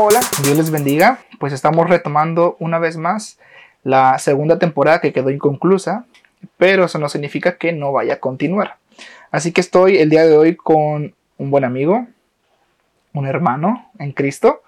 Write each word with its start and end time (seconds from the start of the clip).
Hola, 0.00 0.20
Dios 0.44 0.56
les 0.56 0.70
bendiga. 0.70 1.18
Pues 1.40 1.52
estamos 1.52 1.90
retomando 1.90 2.56
una 2.60 2.78
vez 2.78 2.96
más 2.96 3.40
la 3.82 4.16
segunda 4.20 4.60
temporada 4.60 5.00
que 5.00 5.12
quedó 5.12 5.28
inconclusa, 5.28 6.06
pero 6.56 6.84
eso 6.84 7.00
no 7.00 7.08
significa 7.08 7.58
que 7.58 7.72
no 7.72 7.90
vaya 7.90 8.14
a 8.14 8.20
continuar. 8.20 8.76
Así 9.32 9.50
que 9.50 9.60
estoy 9.60 9.96
el 9.96 10.08
día 10.08 10.24
de 10.24 10.36
hoy 10.36 10.54
con 10.54 11.16
un 11.36 11.50
buen 11.50 11.64
amigo, 11.64 12.06
un 13.12 13.26
hermano 13.26 13.90
en 13.98 14.12
Cristo. 14.12 14.62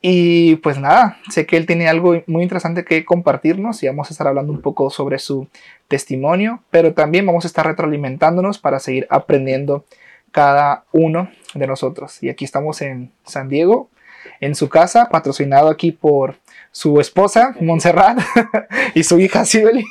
Y 0.00 0.54
pues 0.56 0.78
nada, 0.78 1.18
sé 1.28 1.44
que 1.44 1.56
él 1.56 1.66
tiene 1.66 1.88
algo 1.88 2.22
muy 2.28 2.44
interesante 2.44 2.84
que 2.84 3.04
compartirnos 3.04 3.82
y 3.82 3.88
vamos 3.88 4.10
a 4.10 4.14
estar 4.14 4.28
hablando 4.28 4.52
un 4.52 4.62
poco 4.62 4.90
sobre 4.90 5.18
su 5.18 5.48
testimonio, 5.88 6.62
pero 6.70 6.94
también 6.94 7.26
vamos 7.26 7.44
a 7.44 7.48
estar 7.48 7.66
retroalimentándonos 7.66 8.60
para 8.60 8.78
seguir 8.78 9.08
aprendiendo 9.10 9.84
cada 10.30 10.84
uno 10.92 11.30
de 11.52 11.66
nosotros. 11.66 12.22
Y 12.22 12.28
aquí 12.28 12.44
estamos 12.44 12.80
en 12.80 13.10
San 13.24 13.48
Diego, 13.48 13.88
en 14.40 14.54
su 14.54 14.68
casa, 14.68 15.08
patrocinado 15.08 15.68
aquí 15.68 15.92
por 15.92 16.36
su 16.70 17.00
esposa, 17.00 17.54
Montserrat, 17.60 18.18
y 18.94 19.02
su 19.04 19.18
hija, 19.18 19.44
Sibeli. 19.44 19.84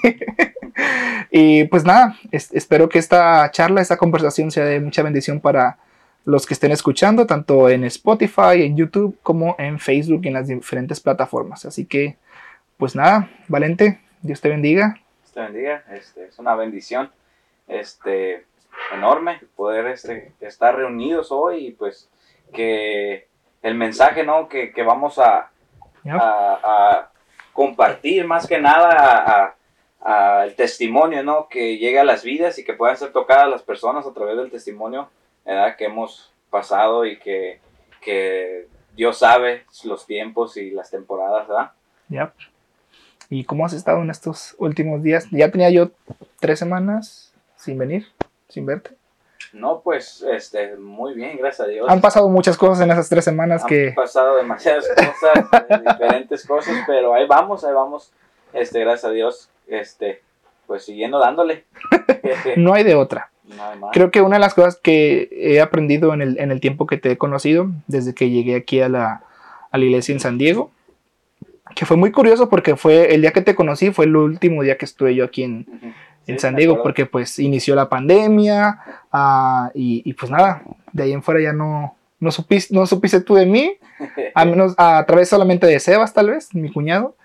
y 1.32 1.66
pues 1.66 1.84
nada, 1.86 2.18
espero 2.32 2.90
que 2.90 3.00
esta 3.00 3.50
charla, 3.52 3.82
esta 3.82 3.98
conversación 3.98 4.52
sea 4.52 4.66
de 4.66 4.80
mucha 4.80 5.04
bendición 5.04 5.40
para 5.40 5.78
los 6.26 6.46
que 6.46 6.54
estén 6.54 6.72
escuchando, 6.72 7.26
tanto 7.26 7.70
en 7.70 7.84
Spotify, 7.86 8.64
en 8.64 8.78
YouTube, 8.78 9.18
como 9.24 9.56
en 9.58 9.80
Facebook 9.80 10.22
y 10.24 10.28
en 10.28 10.36
las 10.36 10.48
diferentes 10.48 11.00
plataformas. 11.00 11.66
Así 11.66 11.86
que, 11.86 12.18
pues 12.78 12.96
nada, 12.96 13.30
Valente, 13.48 14.00
Dios 14.22 14.42
te 14.42 14.50
bendiga. 14.50 15.00
Dios 15.22 15.32
te 15.34 15.40
bendiga, 15.40 15.84
este, 15.92 16.26
es 16.26 16.38
una 16.38 16.56
bendición 16.56 17.10
este, 17.68 18.46
enorme 18.94 19.40
poder 19.56 19.88
este, 19.88 20.32
estar 20.42 20.76
reunidos 20.76 21.32
hoy 21.32 21.68
y 21.68 21.72
pues 21.72 22.10
que 22.54 23.28
el 23.62 23.76
mensaje 23.76 24.24
¿no? 24.24 24.48
que, 24.48 24.74
vamos 24.86 25.20
a, 25.20 25.50
a, 26.06 27.10
compartir 27.54 28.26
más 28.26 28.48
que 28.48 28.60
nada 28.60 29.56
a, 30.02 30.44
el 30.46 30.56
testimonio 30.56 31.24
¿no? 31.24 31.48
que 31.48 31.78
llega 31.78 32.02
a 32.02 32.06
las 32.06 32.24
vidas 32.24 32.58
y 32.58 32.64
que 32.64 32.74
puedan 32.74 32.98
ser 32.98 33.12
tocadas 33.12 33.50
las 33.50 33.62
personas 33.62 34.06
a 34.08 34.14
través 34.14 34.38
del 34.38 34.50
testimonio 34.50 35.10
que 35.78 35.86
hemos 35.86 36.32
pasado 36.50 37.06
y 37.06 37.20
que, 37.20 37.60
que, 38.02 38.68
Dios 38.94 39.20
sabe 39.20 39.64
los 39.86 40.06
tiempos 40.06 40.58
y 40.58 40.72
las 40.72 40.92
temporadas. 40.92 41.48
¿verdad? 41.48 41.72
Yep. 42.10 42.34
¿Y 43.30 43.46
cómo 43.46 43.66
has 43.66 43.72
estado 43.72 44.02
en 44.02 44.10
estos 44.10 44.56
últimos 44.58 45.02
días? 45.02 45.28
Ya 45.32 45.50
tenía 45.50 45.70
yo 45.70 45.92
tres 46.40 46.60
semanas 46.60 47.34
sin 47.56 47.78
venir, 47.78 48.08
sin 48.50 48.66
verte. 48.66 48.92
No, 49.54 49.82
pues, 49.82 50.26
este, 50.32 50.78
muy 50.78 51.14
bien, 51.14 51.38
gracias 51.38 51.68
a 51.68 51.70
Dios. 51.70 51.90
Han 51.90 52.02
pasado 52.02 52.30
muchas 52.30 52.58
cosas 52.58 52.82
en 52.82 52.92
esas 52.92 53.10
tres 53.10 53.26
semanas 53.26 53.64
Han 53.64 53.68
que... 53.68 53.94
pasado 53.96 54.38
demasiadas 54.38 54.88
cosas, 54.96 55.64
eh, 55.70 55.82
diferentes 55.86 56.46
cosas, 56.46 56.76
pero 56.88 57.14
ahí 57.14 57.28
vamos, 57.28 57.64
ahí 57.66 57.74
vamos, 57.74 58.14
este, 58.54 58.80
gracias 58.80 59.06
a 59.06 59.12
Dios, 59.14 59.50
este, 59.68 60.22
pues 60.68 60.86
siguiendo 60.86 61.20
dándole. 61.20 61.66
no 62.56 62.74
hay 62.74 62.84
de 62.84 62.96
otra. 62.96 63.30
Creo 63.92 64.12
que 64.12 64.22
una 64.22 64.38
de 64.38 64.40
las 64.40 64.54
cosas 64.54 64.78
que 64.82 65.28
he 65.32 65.60
aprendido 65.60 66.14
en 66.14 66.22
el, 66.22 66.40
en 66.40 66.52
el 66.52 66.62
tiempo 66.62 66.88
que 66.88 66.98
te 66.98 67.12
he 67.12 67.18
conocido, 67.18 67.68
desde 67.88 68.14
que 68.14 68.30
llegué 68.30 68.56
aquí 68.56 68.80
a 68.80 68.88
la, 68.88 69.24
a 69.72 69.78
la 69.78 69.84
iglesia 69.84 70.14
en 70.14 70.22
San 70.22 70.38
Diego, 70.38 70.72
que 71.76 71.86
fue 71.86 71.98
muy 71.98 72.12
curioso 72.12 72.50
porque 72.50 72.76
fue 72.76 73.14
el 73.14 73.22
día 73.22 73.32
que 73.32 73.42
te 73.42 73.56
conocí, 73.56 73.92
fue 73.92 74.06
el 74.06 74.16
último 74.16 74.64
día 74.64 74.78
que 74.78 74.86
estuve 74.86 75.16
yo 75.16 75.26
aquí 75.26 75.44
en, 75.44 75.66
en 76.28 76.40
San 76.40 76.56
Diego, 76.56 76.82
porque 76.82 77.06
pues 77.06 77.40
inició 77.40 77.76
la 77.76 77.90
pandemia 77.90 78.80
ah, 79.12 79.72
y, 79.74 80.14
pues 80.14 80.32
nada, 80.32 80.64
de 80.92 81.04
ahí 81.04 81.14
en 81.14 81.24
fuera 81.24 81.42
ya 81.42 81.54
no, 81.54 81.96
no, 82.20 82.32
supiste, 82.32 82.74
no 82.74 82.86
supiste 82.86 83.22
tú 83.22 83.36
de 83.36 83.46
mí, 83.46 83.78
a 84.36 84.46
menos 84.46 84.74
a 84.78 85.04
través 85.06 85.30
solamente 85.30 85.68
de 85.68 85.80
Sebas 85.80 86.14
tal 86.14 86.30
vez, 86.30 86.54
mi 86.54 86.72
cuñado, 86.72 87.16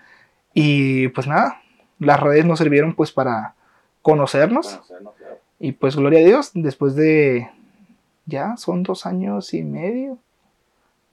y 0.53 1.09
pues 1.09 1.27
nada, 1.27 1.61
las 1.99 2.19
redes 2.19 2.45
nos 2.45 2.59
sirvieron 2.59 2.93
pues 2.93 3.11
para 3.11 3.53
conocernos, 4.01 4.79
y 5.59 5.71
pues 5.73 5.95
gloria 5.95 6.19
a 6.19 6.25
Dios, 6.25 6.51
después 6.53 6.95
de 6.95 7.49
ya 8.25 8.57
son 8.57 8.83
dos 8.83 9.05
años 9.05 9.53
y 9.53 9.63
medio. 9.63 10.17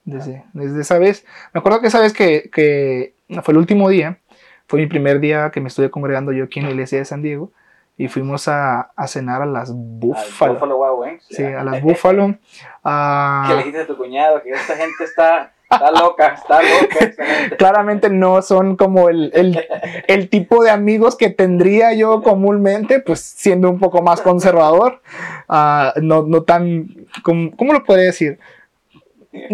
Desde, 0.03 0.43
desde 0.53 0.81
esa 0.81 0.99
vez. 0.99 1.25
Me 1.51 1.57
acuerdo 1.57 1.81
que 1.81 1.87
esa 1.87 1.99
vez 1.99 2.13
que, 2.13 2.51
que 2.53 3.15
fue 3.41 3.53
el 3.53 3.57
último 3.57 3.89
día, 3.89 4.19
fue 4.67 4.79
mi 4.79 4.85
primer 4.85 5.19
día 5.19 5.49
que 5.49 5.59
me 5.59 5.69
estuve 5.69 5.89
congregando 5.89 6.31
yo 6.31 6.43
aquí 6.43 6.59
en 6.59 6.65
la 6.65 6.71
iglesia 6.71 6.99
de 6.99 7.05
San 7.05 7.23
Diego 7.23 7.51
y 7.97 8.07
fuimos 8.07 8.47
a, 8.47 8.91
a 8.95 9.07
cenar 9.07 9.41
a 9.41 9.45
las 9.45 9.71
Búfalo. 9.73 10.53
Buffalo 10.53 10.77
Wild 10.77 10.99
Wings. 10.99 11.25
Sí, 11.29 11.43
a 11.43 11.63
las 11.63 11.81
Búfalo. 11.83 12.25
Uh, 12.25 12.33
¿Qué 13.47 13.53
le 13.53 13.57
dijiste 13.57 13.81
a 13.81 13.87
tu 13.87 13.97
cuñado? 13.97 14.41
Que 14.43 14.51
esta 14.51 14.75
gente 14.75 15.03
está, 15.03 15.53
está 15.69 15.91
loca, 15.91 16.33
está 16.33 16.61
loca. 16.61 17.55
Claramente 17.57 18.09
no 18.09 18.41
son 18.41 18.75
como 18.75 19.07
el, 19.09 19.31
el, 19.33 19.65
el, 20.07 20.29
tipo 20.29 20.63
de 20.63 20.71
amigos 20.71 21.15
que 21.15 21.29
tendría 21.29 21.93
yo 21.93 22.21
comúnmente, 22.21 22.99
pues 22.99 23.21
siendo 23.21 23.69
un 23.69 23.79
poco 23.79 24.01
más 24.01 24.21
conservador. 24.21 25.01
Uh, 25.47 25.99
no, 26.01 26.23
no 26.23 26.43
tan, 26.43 27.07
¿cómo, 27.23 27.51
¿cómo 27.55 27.71
lo 27.71 27.83
podría 27.85 28.07
decir? 28.07 28.39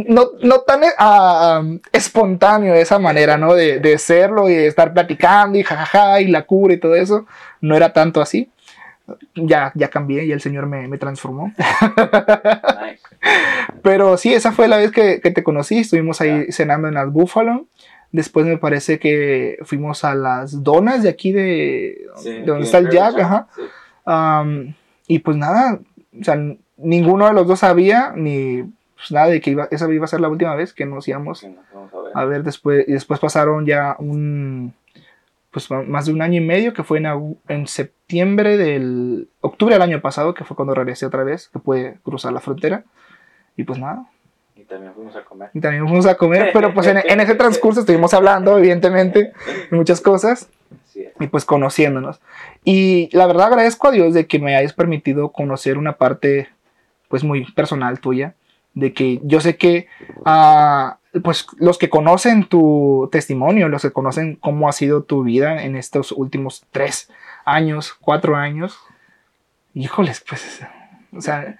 No, 0.07 0.31
no 0.41 0.61
tan 0.61 0.81
uh, 0.81 1.79
espontáneo 1.91 2.73
de 2.73 2.81
esa 2.81 2.99
manera, 2.99 3.37
¿no? 3.37 3.53
De, 3.53 3.79
de, 3.79 3.97
serlo 3.97 4.49
y 4.49 4.53
de 4.53 4.67
estar 4.67 4.93
platicando 4.93 5.57
y 5.57 5.63
jajaja 5.63 6.21
y 6.21 6.27
la 6.27 6.43
cura 6.43 6.73
y 6.73 6.79
todo 6.79 6.95
eso. 6.95 7.25
No 7.61 7.75
era 7.75 7.93
tanto 7.93 8.21
así. 8.21 8.49
Ya, 9.35 9.71
ya 9.75 9.89
cambié 9.89 10.25
y 10.25 10.31
el 10.31 10.41
Señor 10.41 10.67
me, 10.67 10.87
me 10.87 10.97
transformó. 10.97 11.53
Pero 13.81 14.17
sí, 14.17 14.33
esa 14.33 14.51
fue 14.51 14.67
la 14.67 14.77
vez 14.77 14.91
que, 14.91 15.21
que 15.21 15.31
te 15.31 15.43
conocí. 15.43 15.79
Estuvimos 15.79 16.21
ahí 16.21 16.51
cenando 16.51 16.87
en 16.87 16.93
las 16.93 17.11
Buffalo. 17.11 17.65
Después 18.11 18.45
me 18.45 18.57
parece 18.57 18.99
que 18.99 19.57
fuimos 19.63 20.03
a 20.03 20.15
las 20.15 20.63
donas 20.63 21.03
de 21.03 21.09
aquí 21.09 21.31
de, 21.31 22.05
de 22.23 22.43
donde 22.43 22.65
está 22.65 22.77
el 22.77 22.89
Jack. 22.89 23.19
Ajá. 23.19 23.47
Um, 24.05 24.73
y 25.07 25.19
pues 25.19 25.37
nada, 25.37 25.79
o 26.19 26.23
sea, 26.23 26.37
ninguno 26.77 27.27
de 27.27 27.33
los 27.33 27.47
dos 27.47 27.59
sabía, 27.59 28.13
ni 28.15 28.63
pues 29.01 29.11
nada 29.11 29.27
de 29.27 29.41
que 29.41 29.49
iba, 29.49 29.67
esa 29.71 29.91
iba 29.91 30.05
a 30.05 30.07
ser 30.07 30.21
la 30.21 30.29
última 30.29 30.53
vez 30.53 30.73
que 30.73 30.85
nos 30.85 31.07
íbamos 31.07 31.43
a, 32.13 32.25
ver. 32.25 32.43
después. 32.43 32.87
Y 32.87 32.91
después 32.91 33.19
pasaron 33.19 33.65
ya 33.65 33.95
un, 33.97 34.75
pues 35.49 35.71
más 35.71 36.05
de 36.05 36.13
un 36.13 36.21
año 36.21 36.39
y 36.39 36.45
medio, 36.45 36.71
que 36.71 36.83
fue 36.83 36.99
en, 36.99 37.37
en 37.47 37.65
septiembre 37.65 38.57
del, 38.57 39.27
octubre 39.39 39.73
del 39.73 39.81
año 39.81 40.01
pasado, 40.01 40.35
que 40.35 40.43
fue 40.43 40.55
cuando 40.55 40.75
regresé 40.75 41.07
otra 41.07 41.23
vez, 41.23 41.49
que 41.49 41.57
pude 41.57 41.97
cruzar 42.03 42.31
la 42.31 42.41
frontera. 42.41 42.83
Y 43.57 43.63
pues 43.63 43.79
nada. 43.79 44.05
Y 44.55 44.65
también 44.65 44.93
fuimos 44.93 45.15
a 45.15 45.23
comer. 45.23 45.49
Y 45.51 45.59
también 45.59 45.87
fuimos 45.87 46.05
a 46.05 46.15
comer, 46.15 46.51
pero 46.53 46.71
pues 46.71 46.85
en, 46.85 46.97
en 47.03 47.19
ese 47.21 47.33
transcurso 47.33 47.79
estuvimos 47.79 48.13
hablando, 48.13 48.55
evidentemente, 48.59 49.33
de 49.71 49.77
muchas 49.77 49.99
cosas. 49.99 50.47
Y 51.19 51.25
pues 51.25 51.43
conociéndonos. 51.43 52.21
Y 52.63 53.09
la 53.13 53.25
verdad 53.25 53.47
agradezco 53.47 53.87
a 53.87 53.91
Dios 53.91 54.13
de 54.13 54.27
que 54.27 54.37
me 54.37 54.55
hayas 54.55 54.73
permitido 54.73 55.31
conocer 55.31 55.79
una 55.79 55.93
parte 55.97 56.49
pues 57.07 57.23
muy 57.23 57.51
personal 57.51 57.99
tuya 57.99 58.35
de 58.73 58.93
que 58.93 59.19
yo 59.23 59.41
sé 59.41 59.57
que 59.57 59.87
uh, 60.25 60.91
pues 61.19 61.45
los 61.57 61.77
que 61.77 61.89
conocen 61.89 62.45
tu 62.45 63.09
testimonio, 63.11 63.67
los 63.67 63.81
que 63.81 63.91
conocen 63.91 64.35
cómo 64.37 64.69
ha 64.69 64.71
sido 64.71 65.03
tu 65.03 65.23
vida 65.23 65.63
en 65.63 65.75
estos 65.75 66.11
últimos 66.11 66.63
tres 66.71 67.09
años, 67.43 67.93
cuatro 67.99 68.35
años, 68.35 68.79
híjoles, 69.73 70.23
pues, 70.27 70.61
o 71.13 71.21
sea, 71.21 71.57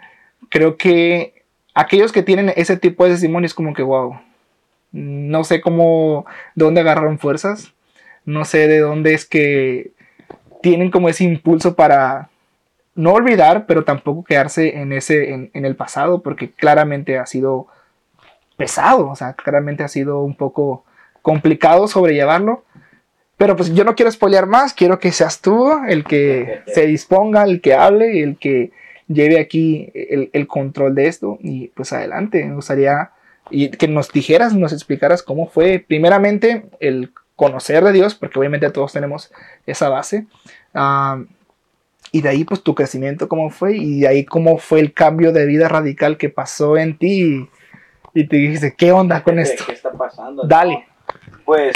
creo 0.49 0.77
que 0.77 1.44
aquellos 1.73 2.11
que 2.11 2.23
tienen 2.23 2.53
ese 2.55 2.77
tipo 2.77 3.03
de 3.03 3.11
testimonio 3.11 3.45
es 3.45 3.53
como 3.53 3.73
que, 3.73 3.83
wow, 3.83 4.19
no 4.93 5.43
sé 5.43 5.61
cómo, 5.61 6.25
de 6.55 6.66
dónde 6.66 6.81
agarraron 6.81 7.19
fuerzas, 7.19 7.73
no 8.25 8.45
sé 8.45 8.67
de 8.67 8.79
dónde 8.79 9.13
es 9.13 9.25
que 9.25 9.91
tienen 10.61 10.91
como 10.91 11.09
ese 11.09 11.23
impulso 11.23 11.75
para 11.75 12.31
no 12.96 13.13
olvidar, 13.13 13.66
pero 13.66 13.84
tampoco 13.84 14.24
quedarse 14.24 14.78
en 14.79 14.91
ese, 14.91 15.34
en, 15.34 15.50
el 15.53 15.75
pasado, 15.75 16.22
porque 16.22 16.52
claramente 16.52 17.18
ha 17.18 17.25
sido 17.25 17.68
pesado, 18.57 19.09
o 19.09 19.16
sea, 19.16 19.34
claramente 19.34 19.84
ha 19.84 19.88
sido 19.88 20.22
un 20.22 20.35
poco 20.35 20.84
complicado 21.22 21.88
sobrellevarlo. 21.88 22.64
Pero 23.38 23.55
pues 23.55 23.73
yo 23.73 23.84
no 23.84 23.96
quiero 23.96 24.11
spoilear 24.11 24.46
más, 24.46 24.73
quiero 24.73 24.99
que 24.99 25.11
seas 25.11 25.41
tú 25.41 25.72
el 25.88 26.03
que 26.03 26.61
se 26.67 26.85
disponga, 26.85 27.43
el 27.43 27.61
que 27.61 27.73
hable, 27.73 28.16
y 28.16 28.22
el 28.22 28.38
que 28.38 28.72
lleve 29.08 29.40
aquí 29.40 29.91
el, 29.93 30.47
control 30.47 30.93
de 30.96 31.08
esto. 31.08 31.38
Y 31.41 31.70
pues 31.70 31.93
adelante, 31.93 32.46
me 32.46 32.55
gustaría 32.55 33.11
y 33.49 33.70
que 33.70 33.88
nos 33.88 34.11
dijeras, 34.11 34.53
nos 34.53 34.73
explicaras 34.73 35.23
cómo 35.23 35.47
fue 35.47 35.84
primeramente 35.85 36.66
el 36.79 37.11
conocer 37.35 37.84
de 37.84 37.91
Dios, 37.91 38.16
porque 38.16 38.38
obviamente 38.38 38.70
todos 38.70 38.93
tenemos 38.93 39.32
esa 39.66 39.90
base. 39.90 40.28
Uh, 40.73 41.26
y 42.11 42.22
de 42.22 42.29
ahí, 42.29 42.43
pues, 42.43 42.61
tu 42.61 42.75
crecimiento, 42.75 43.28
cómo 43.28 43.49
fue, 43.49 43.75
y 43.78 44.02
de 44.02 44.08
ahí, 44.08 44.25
cómo 44.25 44.58
fue 44.58 44.79
el 44.79 44.93
cambio 44.93 45.31
de 45.31 45.46
vida 45.46 45.67
radical 45.67 46.17
que 46.17 46.29
pasó 46.29 46.78
en 46.78 46.97
ti. 46.97 47.47
Y, 48.13 48.28
te 48.28 48.35
dijiste, 48.35 48.75
¿qué 48.75 48.91
onda 48.91 49.23
con 49.23 49.40
esto? 49.40 49.63
¿Qué 49.66 49.73
está 49.73 49.91
pasando? 49.91 50.43
Dale. 50.43 50.85
Pues, 51.46 51.75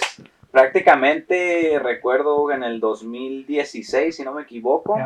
prácticamente 0.51 1.79
recuerdo 1.81 2.51
en 2.51 2.63
el 2.63 2.79
2016, 2.79 4.15
si 4.15 4.23
no 4.23 4.33
me 4.33 4.43
equivoco, 4.43 4.97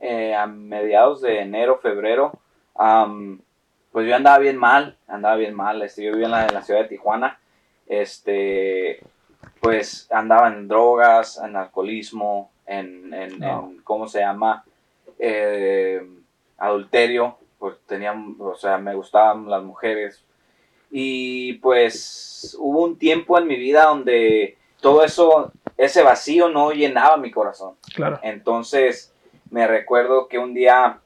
eh, 0.00 0.34
a 0.34 0.46
mediados 0.46 1.20
de 1.22 1.40
enero, 1.40 1.78
febrero, 1.78 2.32
pues 3.92 4.06
yo 4.06 4.14
andaba 4.14 4.38
bien 4.38 4.56
mal, 4.56 4.96
andaba 5.08 5.36
bien 5.36 5.54
mal. 5.54 5.82
Este, 5.82 6.04
yo 6.04 6.12
vivía 6.12 6.26
en 6.26 6.32
la, 6.32 6.46
en 6.46 6.54
la 6.54 6.62
ciudad 6.62 6.82
de 6.82 6.88
Tijuana 6.88 7.38
este, 7.86 9.00
pues 9.60 10.08
andaba 10.10 10.48
en 10.48 10.68
drogas, 10.68 11.40
en 11.42 11.56
alcoholismo, 11.56 12.50
en, 12.66 13.12
en, 13.14 13.42
en 13.42 13.78
¿cómo 13.84 14.08
se 14.08 14.20
llama? 14.20 14.64
Eh, 15.18 16.06
adulterio, 16.58 17.36
pues 17.58 17.76
tenía, 17.86 18.14
o 18.38 18.54
sea, 18.54 18.78
me 18.78 18.94
gustaban 18.94 19.48
las 19.48 19.62
mujeres. 19.62 20.22
Y 20.90 21.54
pues 21.54 22.56
hubo 22.58 22.84
un 22.84 22.98
tiempo 22.98 23.38
en 23.38 23.46
mi 23.46 23.56
vida 23.56 23.84
donde 23.84 24.56
todo 24.80 25.04
eso, 25.04 25.52
ese 25.76 26.02
vacío 26.02 26.48
no 26.48 26.70
llenaba 26.72 27.16
mi 27.16 27.30
corazón. 27.30 27.74
Claro. 27.94 28.20
Entonces, 28.22 29.12
me 29.50 29.66
recuerdo 29.66 30.28
que 30.28 30.38
un 30.38 30.54
día, 30.54 31.00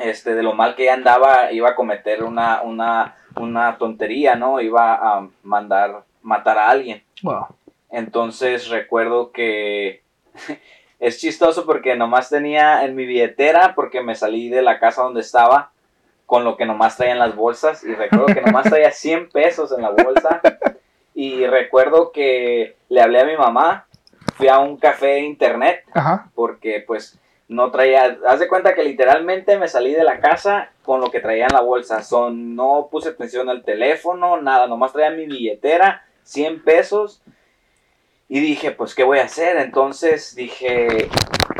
este, 0.00 0.34
de 0.34 0.42
lo 0.42 0.54
mal 0.54 0.74
que 0.74 0.90
andaba, 0.90 1.52
iba 1.52 1.70
a 1.70 1.74
cometer 1.74 2.24
una, 2.24 2.62
una, 2.62 3.16
una 3.36 3.78
tontería, 3.78 4.34
¿no? 4.34 4.60
Iba 4.60 4.94
a 4.94 5.28
mandar 5.42 6.04
matar 6.22 6.58
a 6.58 6.70
alguien. 6.70 7.02
Wow. 7.22 7.46
Entonces 7.90 8.68
recuerdo 8.68 9.32
que 9.32 10.02
es 11.00 11.18
chistoso 11.18 11.64
porque 11.64 11.96
nomás 11.96 12.28
tenía 12.28 12.84
en 12.84 12.96
mi 12.96 13.06
billetera, 13.06 13.74
porque 13.74 14.02
me 14.02 14.14
salí 14.14 14.48
de 14.48 14.62
la 14.62 14.78
casa 14.78 15.02
donde 15.02 15.20
estaba, 15.20 15.70
con 16.26 16.44
lo 16.44 16.56
que 16.56 16.66
nomás 16.66 16.96
traía 16.96 17.12
en 17.12 17.18
las 17.20 17.36
bolsas. 17.36 17.84
Y 17.84 17.94
recuerdo 17.94 18.26
que 18.26 18.42
nomás 18.42 18.64
traía 18.68 18.90
100 18.90 19.30
pesos 19.30 19.72
en 19.72 19.82
la 19.82 19.90
bolsa. 19.90 20.40
Y 21.14 21.46
recuerdo 21.46 22.12
que 22.12 22.76
le 22.88 23.00
hablé 23.00 23.20
a 23.20 23.24
mi 23.24 23.36
mamá, 23.36 23.86
fui 24.36 24.48
a 24.48 24.58
un 24.58 24.76
café 24.76 25.06
de 25.06 25.20
internet, 25.20 25.84
Ajá. 25.92 26.30
porque 26.34 26.84
pues 26.86 27.18
no 27.48 27.70
traía, 27.70 28.18
haz 28.26 28.40
de 28.40 28.48
cuenta 28.48 28.74
que 28.74 28.84
literalmente 28.84 29.58
me 29.58 29.68
salí 29.68 29.94
de 29.94 30.04
la 30.04 30.20
casa 30.20 30.70
con 30.82 31.00
lo 31.00 31.10
que 31.10 31.20
traía 31.20 31.46
en 31.46 31.54
la 31.54 31.62
bolsa. 31.62 32.02
Son, 32.02 32.54
no 32.54 32.88
puse 32.90 33.10
atención 33.10 33.48
al 33.48 33.64
teléfono, 33.64 34.40
nada, 34.40 34.66
nomás 34.66 34.92
traía 34.92 35.10
mi 35.10 35.26
billetera, 35.26 36.02
100 36.24 36.62
pesos. 36.62 37.22
Y 38.28 38.40
dije, 38.40 38.72
pues, 38.72 38.94
¿qué 38.94 39.04
voy 39.04 39.18
a 39.20 39.24
hacer? 39.24 39.56
Entonces 39.56 40.34
dije, 40.34 41.08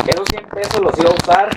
esos 0.06 0.28
100 0.28 0.44
pesos 0.48 0.80
los 0.80 0.98
iba 0.98 1.08
a 1.10 1.14
usar 1.14 1.48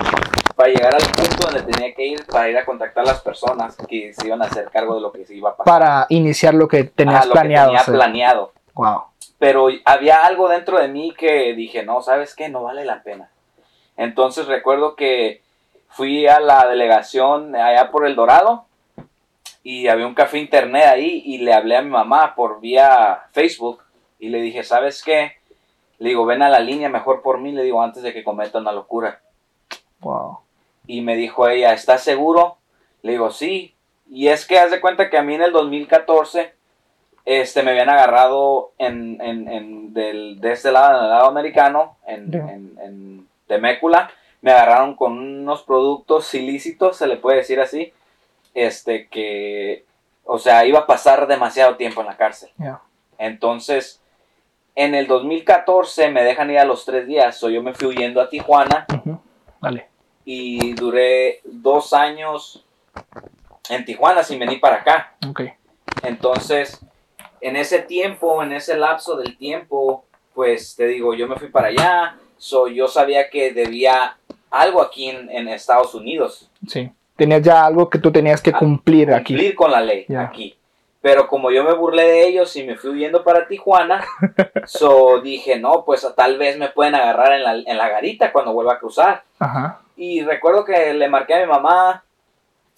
para 0.56 0.68
llegar 0.70 0.94
al 0.94 1.02
punto 1.02 1.48
donde 1.50 1.62
tenía 1.72 1.94
que 1.94 2.06
ir 2.06 2.24
para 2.26 2.48
ir 2.48 2.56
a 2.56 2.64
contactar 2.64 3.04
a 3.04 3.08
las 3.08 3.20
personas 3.20 3.76
que 3.88 4.12
se 4.14 4.26
iban 4.26 4.40
a 4.42 4.46
hacer 4.46 4.70
cargo 4.70 4.94
de 4.94 5.00
lo 5.02 5.12
que 5.12 5.26
se 5.26 5.34
iba 5.34 5.50
a 5.50 5.56
pasar. 5.56 5.70
Para 5.72 6.06
iniciar 6.08 6.54
lo 6.54 6.66
que 6.66 6.84
tenías 6.84 7.24
Ah, 7.24 7.26
lo 7.26 7.32
que 7.32 7.38
planeado. 7.40 7.66
tenía 7.68 7.80
hacer. 7.80 7.94
planeado. 7.94 8.52
Wow. 8.74 9.02
Pero 9.38 9.68
había 9.84 10.16
algo 10.24 10.48
dentro 10.48 10.78
de 10.78 10.88
mí 10.88 11.14
que 11.18 11.52
dije, 11.54 11.82
no, 11.82 12.00
¿sabes 12.00 12.34
qué? 12.34 12.48
No 12.48 12.62
vale 12.62 12.84
la 12.84 13.02
pena. 13.02 13.28
Entonces 13.96 14.46
recuerdo 14.46 14.94
que 14.96 15.42
fui 15.88 16.26
a 16.26 16.40
la 16.40 16.66
delegación 16.66 17.54
allá 17.54 17.90
por 17.90 18.06
El 18.06 18.14
Dorado 18.16 18.64
y 19.62 19.88
había 19.88 20.06
un 20.06 20.14
café 20.14 20.38
internet 20.38 20.84
ahí 20.86 21.22
y 21.26 21.38
le 21.38 21.52
hablé 21.52 21.76
a 21.76 21.82
mi 21.82 21.90
mamá 21.90 22.34
por 22.34 22.60
vía 22.60 23.24
Facebook 23.32 23.81
y 24.22 24.28
le 24.28 24.40
dije, 24.40 24.62
¿sabes 24.62 25.02
qué? 25.02 25.32
Le 25.98 26.10
digo, 26.10 26.24
ven 26.24 26.42
a 26.42 26.48
la 26.48 26.60
línea 26.60 26.88
mejor 26.88 27.22
por 27.22 27.38
mí, 27.40 27.50
le 27.50 27.64
digo, 27.64 27.82
antes 27.82 28.04
de 28.04 28.12
que 28.12 28.22
cometa 28.22 28.60
una 28.60 28.70
locura. 28.70 29.20
Wow. 29.98 30.38
Y 30.86 31.00
me 31.00 31.16
dijo 31.16 31.48
ella, 31.48 31.72
¿estás 31.72 32.04
seguro? 32.04 32.56
Le 33.02 33.12
digo, 33.12 33.32
sí. 33.32 33.74
Y 34.08 34.28
es 34.28 34.46
que 34.46 34.60
haz 34.60 34.70
de 34.70 34.80
cuenta 34.80 35.10
que 35.10 35.18
a 35.18 35.24
mí 35.24 35.34
en 35.34 35.42
el 35.42 35.50
2014 35.50 36.54
este, 37.24 37.62
me 37.64 37.72
habían 37.72 37.88
agarrado 37.90 38.70
en, 38.78 39.20
en, 39.20 39.48
en 39.48 39.92
del, 39.92 40.40
de 40.40 40.52
este 40.52 40.70
lado, 40.70 40.98
en 40.98 41.04
el 41.04 41.10
lado 41.10 41.26
americano, 41.26 41.96
en, 42.06 42.30
Ya. 42.30 42.38
en, 42.40 42.78
en 42.80 43.28
Temécula. 43.48 44.08
Me 44.40 44.52
agarraron 44.52 44.94
con 44.94 45.18
unos 45.18 45.62
productos 45.62 46.32
ilícitos, 46.34 46.96
se 46.96 47.08
le 47.08 47.16
puede 47.16 47.38
decir 47.38 47.60
así. 47.60 47.92
Este, 48.54 49.08
que, 49.08 49.84
o 50.24 50.38
sea, 50.38 50.64
iba 50.64 50.80
a 50.80 50.86
pasar 50.86 51.26
demasiado 51.26 51.74
tiempo 51.76 52.02
en 52.02 52.06
la 52.06 52.16
cárcel. 52.16 52.50
Entonces, 53.18 54.01
en 54.74 54.94
el 54.94 55.06
2014 55.06 56.10
me 56.10 56.22
dejan 56.24 56.50
ir 56.50 56.58
a 56.58 56.64
los 56.64 56.84
tres 56.84 57.06
días. 57.06 57.36
So, 57.38 57.50
yo 57.50 57.62
me 57.62 57.74
fui 57.74 57.88
huyendo 57.88 58.20
a 58.20 58.28
Tijuana. 58.28 58.86
Vale. 59.60 59.88
y 60.24 60.72
duré 60.74 61.40
dos 61.44 61.92
años 61.92 62.64
en 63.68 63.84
Tijuana 63.84 64.22
sin 64.22 64.38
venir 64.38 64.60
para 64.60 64.76
acá. 64.76 65.14
Ok. 65.28 65.42
Entonces, 66.02 66.80
en 67.40 67.56
ese 67.56 67.80
tiempo, 67.80 68.42
en 68.42 68.52
ese 68.52 68.76
lapso 68.76 69.16
del 69.16 69.36
tiempo, 69.36 70.04
pues 70.34 70.74
te 70.76 70.86
digo, 70.86 71.14
yo 71.14 71.28
me 71.28 71.36
fui 71.36 71.48
para 71.48 71.68
allá, 71.68 72.16
so, 72.38 72.66
yo 72.68 72.88
sabía 72.88 73.30
que 73.30 73.52
debía 73.52 74.16
algo 74.50 74.82
aquí 74.82 75.08
en, 75.10 75.30
en 75.30 75.48
Estados 75.48 75.94
Unidos, 75.94 76.48
Sí. 76.66 76.90
Tenías 77.14 77.42
ya 77.42 77.66
algo 77.66 77.88
que 77.90 77.98
tú 77.98 78.10
tenías 78.10 78.40
que 78.40 78.50
Ah, 78.54 78.58
cumplir 78.58 79.12
aquí. 79.12 79.34
cumplir 79.34 79.54
con 79.54 79.70
la 79.70 79.80
ley 79.80 80.06
aquí. 80.18 80.56
Pero 81.02 81.26
como 81.28 81.50
yo 81.50 81.64
me 81.64 81.74
burlé 81.74 82.04
de 82.04 82.26
ellos 82.28 82.54
y 82.56 82.62
me 82.64 82.76
fui 82.76 82.90
huyendo 82.90 83.24
para 83.24 83.48
Tijuana, 83.48 84.04
so 84.66 85.20
dije, 85.20 85.58
no, 85.58 85.84
pues 85.84 86.06
tal 86.16 86.38
vez 86.38 86.56
me 86.56 86.68
pueden 86.68 86.94
agarrar 86.94 87.32
en 87.32 87.42
la, 87.42 87.54
en 87.54 87.76
la 87.76 87.88
garita 87.88 88.32
cuando 88.32 88.52
vuelva 88.52 88.74
a 88.74 88.78
cruzar. 88.78 89.24
Ajá. 89.40 89.80
Y 89.96 90.22
recuerdo 90.22 90.64
que 90.64 90.94
le 90.94 91.08
marqué 91.08 91.34
a 91.34 91.40
mi 91.40 91.46
mamá. 91.46 92.04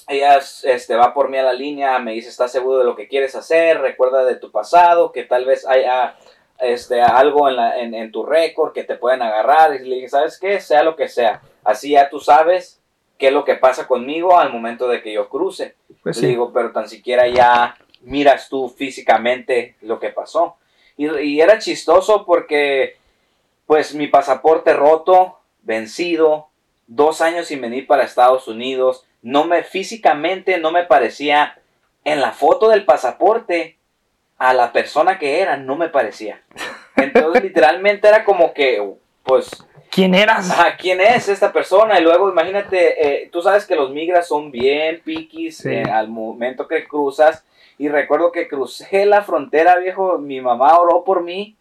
Ella 0.07 0.39
este, 0.65 0.97
va 0.97 1.15
por 1.15 1.31
mí 1.31 1.39
a 1.39 1.43
la 1.43 1.53
línea, 1.55 1.99
me 1.99 2.13
dice, 2.13 2.29
¿estás 2.29 2.53
seguro 2.53 2.79
de 2.79 2.85
lo 2.85 2.95
que 2.97 3.09
quieres 3.09 3.35
hacer? 3.37 3.81
Recuerda 3.81 4.25
de 4.25 4.37
tu 4.37 4.51
pasado, 4.51 5.13
que 5.13 5.25
tal 5.25 5.47
vez 5.47 5.67
haya 5.67 6.15
este, 6.61 7.01
algo 7.01 7.49
en, 7.49 7.57
la- 7.57 7.79
en, 7.79 7.95
en 7.95 8.11
tu 8.13 8.25
récord 8.25 8.73
que 8.73 8.85
te 8.85 8.97
pueden 8.97 9.23
agarrar. 9.23 9.75
Y 9.75 9.79
le 9.87 9.95
dije, 9.97 10.09
¿sabes 10.11 10.39
qué? 10.39 10.61
Sea 10.61 10.83
lo 10.83 10.95
que 10.97 11.09
sea. 11.09 11.41
Así 11.63 11.91
ya 11.93 12.11
tú 12.11 12.21
sabes 12.21 12.81
qué 13.19 13.29
es 13.29 13.33
lo 13.33 13.45
que 13.45 13.55
pasa 13.55 13.87
conmigo 13.87 14.39
al 14.39 14.53
momento 14.53 14.89
de 14.89 15.01
que 15.03 15.13
yo 15.13 15.29
cruce. 15.31 15.75
Pues 16.03 16.17
Le 16.17 16.21
sí. 16.23 16.27
digo, 16.29 16.53
pero 16.53 16.73
tan 16.73 16.87
siquiera 16.89 17.27
ya 17.29 17.75
miras 18.05 18.49
tú 18.49 18.69
físicamente 18.69 19.77
lo 19.83 19.99
que 19.99 20.11
pasó. 20.11 20.57
Y, 20.97 21.09
y 21.19 21.41
era 21.41 21.59
chistoso 21.59 22.25
porque, 22.25 22.97
pues, 23.67 23.95
mi 23.95 24.07
pasaporte 24.07 24.73
roto, 24.73 25.39
vencido, 25.63 26.49
dos 26.87 27.21
años 27.21 27.49
sin 27.49 27.61
venir 27.61 27.87
para 27.87 28.05
Estados 28.05 28.47
Unidos, 28.49 29.05
no 29.23 29.45
me, 29.45 29.63
físicamente 29.63 30.59
no 30.59 30.71
me 30.71 30.85
parecía, 30.85 31.59
en 32.05 32.21
la 32.21 32.33
foto 32.33 32.69
del 32.69 32.85
pasaporte, 32.85 33.79
a 34.39 34.53
la 34.53 34.73
persona 34.73 35.19
que 35.19 35.41
era, 35.41 35.57
no 35.57 35.77
me 35.77 35.89
parecía. 35.89 36.43
Entonces, 36.97 37.43
literalmente 37.43 38.07
era 38.09 38.25
como 38.25 38.53
que, 38.53 38.95
pues, 39.23 39.51
¿Quién 39.91 40.13
eras? 40.15 40.51
Ajá, 40.51 40.77
¿quién 40.77 41.01
es 41.01 41.29
esta 41.29 41.53
persona? 41.53 42.01
Y 42.01 42.03
luego 42.03 42.29
imagínate, 42.29 43.23
eh, 43.25 43.29
tú 43.31 43.41
sabes 43.41 43.65
que 43.65 43.77
los 43.77 43.93
migras 43.93 44.27
son 44.27 44.51
bien 44.51 45.01
piquis 45.05 45.59
Sí. 45.59 45.69
eh, 45.71 45.85
al 45.85 46.09
momento 46.09 46.67
que 46.67 46.85
cruzas. 46.85 47.45
Y 47.79 47.89
recuerdo 47.89 48.33
que 48.33 48.49
crucé 48.49 49.05
la 49.07 49.23
frontera, 49.23 49.77
viejo, 49.79 50.19
mi 50.19 50.41
mamá 50.41 50.79
oró 50.79 51.05
por 51.05 51.23
mí 51.23 51.57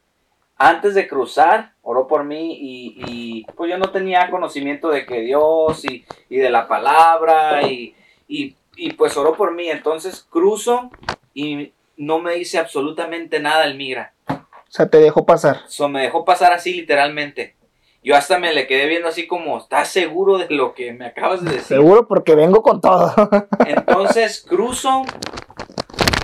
antes 0.57 0.93
de 0.93 1.07
cruzar, 1.07 1.73
oró 1.81 2.07
por 2.07 2.23
mí 2.23 2.57
y, 2.59 2.95
y, 3.05 3.45
pues 3.55 3.69
yo 3.71 3.77
no 3.77 3.91
tenía 3.91 4.29
conocimiento 4.29 4.89
de 4.89 5.05
que 5.05 5.21
Dios 5.21 5.83
y, 5.85 6.05
y 6.29 6.37
de 6.37 6.49
la 6.49 6.67
palabra 6.67 7.63
y, 7.63 7.95
y, 8.27 8.93
pues 8.93 9.17
oró 9.17 9.35
por 9.35 9.53
mí. 9.53 9.69
Entonces 9.69 10.25
cruzo 10.29 10.89
y 11.33 11.73
no 11.97 12.19
me 12.19 12.35
dice 12.35 12.59
absolutamente 12.59 13.39
nada 13.39 13.65
el 13.65 13.75
migra. 13.75 14.13
O 14.29 14.75
sea, 14.75 14.89
te 14.89 14.99
dejó 14.99 15.25
pasar. 15.25 15.61
So, 15.67 15.87
me 15.89 16.01
dejó 16.01 16.25
pasar 16.25 16.53
así 16.53 16.73
literalmente. 16.73 17.55
Yo 18.03 18.15
hasta 18.15 18.37
me 18.37 18.53
le 18.53 18.67
quedé 18.67 18.87
viendo 18.87 19.07
así 19.07 19.27
como, 19.27 19.57
¿estás 19.57 19.87
seguro 19.87 20.37
de 20.37 20.47
lo 20.49 20.73
que 20.73 20.91
me 20.91 21.05
acabas 21.05 21.43
de 21.43 21.51
decir? 21.51 21.77
Seguro 21.77 22.07
porque 22.07 22.35
vengo 22.35 22.61
con 22.61 22.81
todo. 22.81 23.13
Entonces 23.65 24.45
cruzo 24.47 25.03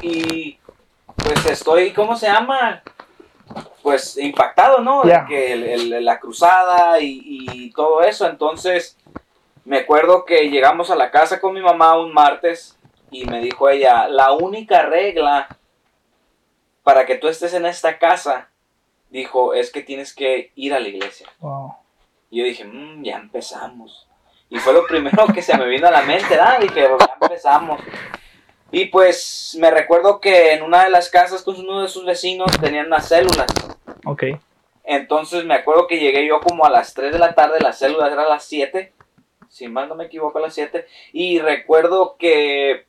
y 0.01 0.58
pues 1.15 1.46
estoy, 1.46 1.91
¿cómo 1.94 2.15
se 2.15 2.27
llama? 2.27 2.82
Pues 3.82 4.18
impactado, 4.18 4.79
¿no? 4.79 5.03
De 5.03 5.10
Ya. 5.10 5.25
que 5.25 5.53
el- 5.53 5.63
el- 5.94 6.06
la 6.06 6.20
cruzada 6.20 7.00
y, 7.00 7.22
y 7.51 7.72
todo 7.72 8.01
eso. 8.03 8.27
Entonces 8.27 8.98
me 9.65 9.79
acuerdo 9.79 10.25
que 10.25 10.50
llegamos 10.50 10.89
a 10.91 10.96
la 10.96 11.12
casa 11.12 11.39
con 11.39 11.53
mi 11.53 11.62
mamá 11.62 11.98
un 11.98 12.13
martes 12.13 12.77
y 13.12 13.25
me 13.25 13.39
dijo 13.41 13.70
ella, 13.70 14.08
la 14.08 14.32
única 14.34 14.84
regla 14.84 15.48
para 16.84 17.06
que 17.06 17.15
tú 17.15 17.27
estés 17.27 17.53
en 17.53 17.65
esta 17.65 17.98
casa, 17.98 18.50
dijo, 19.10 19.53
es 19.53 19.72
que 19.72 19.82
tienes 19.82 20.13
que 20.13 20.51
ir 20.56 20.74
a 20.74 20.79
la 20.79 20.88
iglesia. 20.88 21.27
Wow. 21.39 21.74
Y 22.32 22.39
yo 22.39 22.46
dije, 22.46 22.63
"Mm, 22.65 23.03
ya 23.03 23.18
empezamos. 23.18 24.08
Y 24.50 24.58
fue 24.60 24.74
lo 24.74 24.86
primero 24.86 25.27
que 25.34 25.41
se 25.41 25.58
me 25.58 25.65
vino 25.68 25.88
a 25.88 25.91
la 25.91 26.01
mente, 26.03 26.29
¿verdad? 26.29 26.60
Dije, 26.60 26.88
"Pues, 26.88 27.08
ya 27.08 27.18
empezamos. 27.22 27.79
Y 28.72 28.86
pues 28.86 29.58
me 29.60 29.72
recuerdo 29.72 30.20
que 30.20 30.54
en 30.54 30.64
una 30.64 30.84
de 30.84 30.90
las 30.90 31.10
casas 31.10 31.42
con 31.42 31.60
uno 31.60 31.82
de 31.82 31.88
sus 31.88 32.06
vecinos 32.06 32.52
tenían 32.62 32.88
unas 32.88 33.08
células. 33.08 33.48
Ok. 34.06 34.24
Entonces 34.84 35.46
me 35.46 35.56
acuerdo 35.56 35.88
que 35.88 36.00
llegué 36.00 36.28
yo 36.28 36.40
como 36.40 36.66
a 36.66 36.70
las 36.70 36.94
3 36.94 37.12
de 37.12 37.20
la 37.20 37.34
tarde, 37.34 37.60
las 37.60 37.80
células 37.80 38.12
eran 38.12 38.26
a 38.26 38.30
las 38.30 38.46
7. 38.46 38.94
Si 39.48 39.68
mal 39.68 39.90
no 39.90 39.96
me 39.96 40.06
equivoco, 40.06 40.38
a 40.38 40.42
las 40.42 40.54
7. 40.54 40.86
Y 41.14 41.40
recuerdo 41.40 42.16
que 42.18 42.86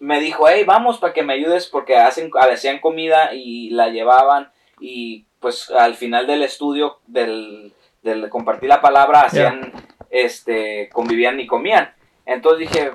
me 0.00 0.20
dijo, 0.20 0.48
hey, 0.48 0.64
vamos 0.66 0.98
para 0.98 1.12
que 1.12 1.22
me 1.22 1.34
ayudes 1.34 1.66
porque 1.66 1.96
hacen, 1.96 2.30
hacían 2.38 2.80
comida 2.80 3.34
y 3.34 3.70
la 3.70 3.88
llevaban. 3.88 4.50
Y 4.80 5.26
pues 5.40 5.70
al 5.70 5.94
final 5.94 6.26
del 6.26 6.42
estudio, 6.42 6.98
del, 7.06 7.74
del 8.02 8.28
compartir 8.28 8.68
la 8.68 8.80
palabra, 8.80 9.22
hacían, 9.22 9.72
este, 10.10 10.88
convivían 10.92 11.40
y 11.40 11.46
comían. 11.46 11.92
Entonces 12.26 12.70
dije, 12.70 12.92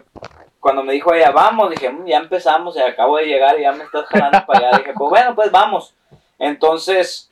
cuando 0.59 0.83
me 0.83 0.93
dijo 0.93 1.13
ella, 1.13 1.31
vamos, 1.31 1.69
dije, 1.69 1.89
"Mm, 1.89 2.05
ya 2.05 2.17
empezamos, 2.17 2.75
y 2.75 2.79
acabo 2.79 3.17
de 3.17 3.25
llegar 3.25 3.57
y 3.59 3.63
ya 3.63 3.71
me 3.71 3.83
estás 3.83 4.05
jalando 4.07 4.45
para 4.45 4.69
allá. 4.69 4.77
Dije, 4.79 4.93
pues 4.93 5.09
bueno, 5.09 5.35
pues 5.35 5.51
vamos. 5.51 5.93
Entonces, 6.37 7.29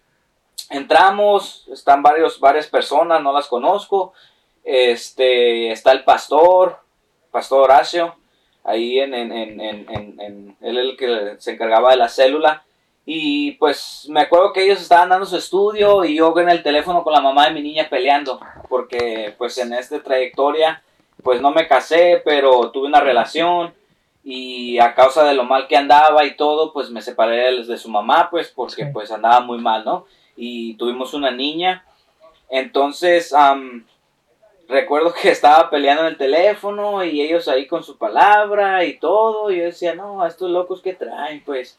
entramos, 0.70 1.68
están 1.72 2.02
varios, 2.04 2.40
varias 2.40 2.68
personas, 2.68 3.22
no 3.22 3.32
las 3.34 3.48
conozco. 3.48 4.14
Este, 4.64 5.72
está 5.72 5.92
el 5.94 6.04
pastor, 6.04 6.80
pastor 7.32 7.62
Horacio, 7.62 8.16
ahí 8.64 9.00
en, 9.00 9.14
en, 9.14 9.32
en, 9.32 9.62
en, 10.20 10.58
él 10.62 10.78
el 10.78 10.98
que 10.98 11.36
se 11.40 11.52
encargaba 11.52 11.92
de 11.92 11.98
la 11.98 12.10
célula. 12.10 12.64
Y 13.06 13.52
pues 13.54 14.06
me 14.10 14.22
acuerdo 14.22 14.52
que 14.52 14.66
ellos 14.66 14.82
estaban 14.82 15.08
dando 15.08 15.26
su 15.26 15.38
estudio 15.38 16.04
y 16.04 16.18
yo 16.18 16.38
en 16.38 16.50
el 16.50 16.62
teléfono 16.62 17.04
con 17.04 17.14
la 17.14 17.22
mamá 17.22 17.46
de 17.46 17.54
mi 17.54 17.62
niña 17.62 17.88
peleando, 17.90 18.42
porque 18.68 19.34
pues 19.38 19.58
en 19.58 19.72
esta 19.72 20.04
trayectoria 20.04 20.84
pues 21.24 21.42
no 21.42 21.52
me 21.52 21.68
casé, 21.68 22.22
pero 22.24 22.72
tuve 22.72 22.88
una 22.88 23.02
relación 23.02 23.74
y 24.24 24.78
a 24.80 24.94
causa 24.94 25.24
de 25.24 25.34
lo 25.34 25.44
mal 25.46 25.68
que 25.68 25.78
andaba 25.78 26.26
y 26.26 26.36
todo, 26.36 26.74
pues 26.74 26.90
me 26.90 27.02
separé 27.02 27.52
de, 27.56 27.64
de 27.64 27.78
su 27.78 27.90
mamá, 27.90 28.30
pues 28.30 28.50
porque 28.50 28.84
Sí. 28.86 28.90
pues 28.92 29.12
andaba 29.12 29.40
muy 29.42 29.58
mal, 29.58 29.86
¿no? 29.86 30.06
Y 30.36 30.74
tuvimos 30.76 31.14
una 31.14 31.32
niña. 31.32 31.86
Entonces, 32.50 33.34
am, 33.34 33.86
recuerdo 34.68 35.14
que 35.14 35.30
estaba 35.32 35.70
peleando 35.70 36.04
en 36.04 36.10
el 36.10 36.18
teléfono 36.18 37.04
y 37.04 37.22
ellos 37.22 37.48
ahí 37.48 37.68
con 37.68 37.84
su 37.84 37.98
palabra 37.98 38.84
y 38.84 38.98
todo. 39.00 39.50
Y 39.52 39.58
yo 39.58 39.64
decía, 39.64 39.96
no, 39.96 40.22
a 40.22 40.28
estos 40.28 40.50
locos 40.52 40.82
que 40.82 40.94
traen, 40.94 41.42
pues. 41.46 41.78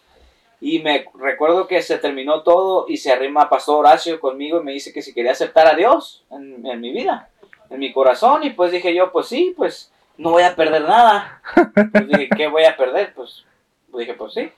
Y 0.60 0.80
me 0.80 1.06
recuerdo 1.14 1.68
que 1.68 1.82
se 1.82 1.98
terminó 1.98 2.42
todo 2.42 2.86
y 2.88 2.96
se 2.96 3.12
arrima 3.12 3.48
Pastor 3.48 3.76
Horacio 3.80 4.18
conmigo 4.18 4.60
y 4.60 4.64
me 4.64 4.72
dice 4.72 4.92
que 4.92 5.02
si 5.02 5.14
quería 5.14 5.30
aceptar 5.32 5.68
a 5.68 5.74
Dios 5.76 6.24
en, 6.30 6.66
en 6.66 6.80
mi 6.80 6.90
vida, 6.90 7.28
en 7.70 7.78
mi 7.78 7.92
corazón. 7.92 8.44
Y 8.44 8.50
pues 8.50 8.72
dije 8.72 8.94
yo, 8.94 9.12
pues 9.12 9.26
sí, 9.28 9.54
pues 9.56 9.92
no 10.16 10.30
voy 10.30 10.42
a 10.42 10.56
perder 10.56 10.82
nada. 10.82 11.42
Pues 11.74 12.08
dije, 12.08 12.28
¿qué 12.36 12.48
voy 12.48 12.64
a 12.64 12.76
perder? 12.76 13.14
Pues 13.14 13.44
dije, 13.96 14.14
pues 14.14 14.34
sí. 14.34 14.52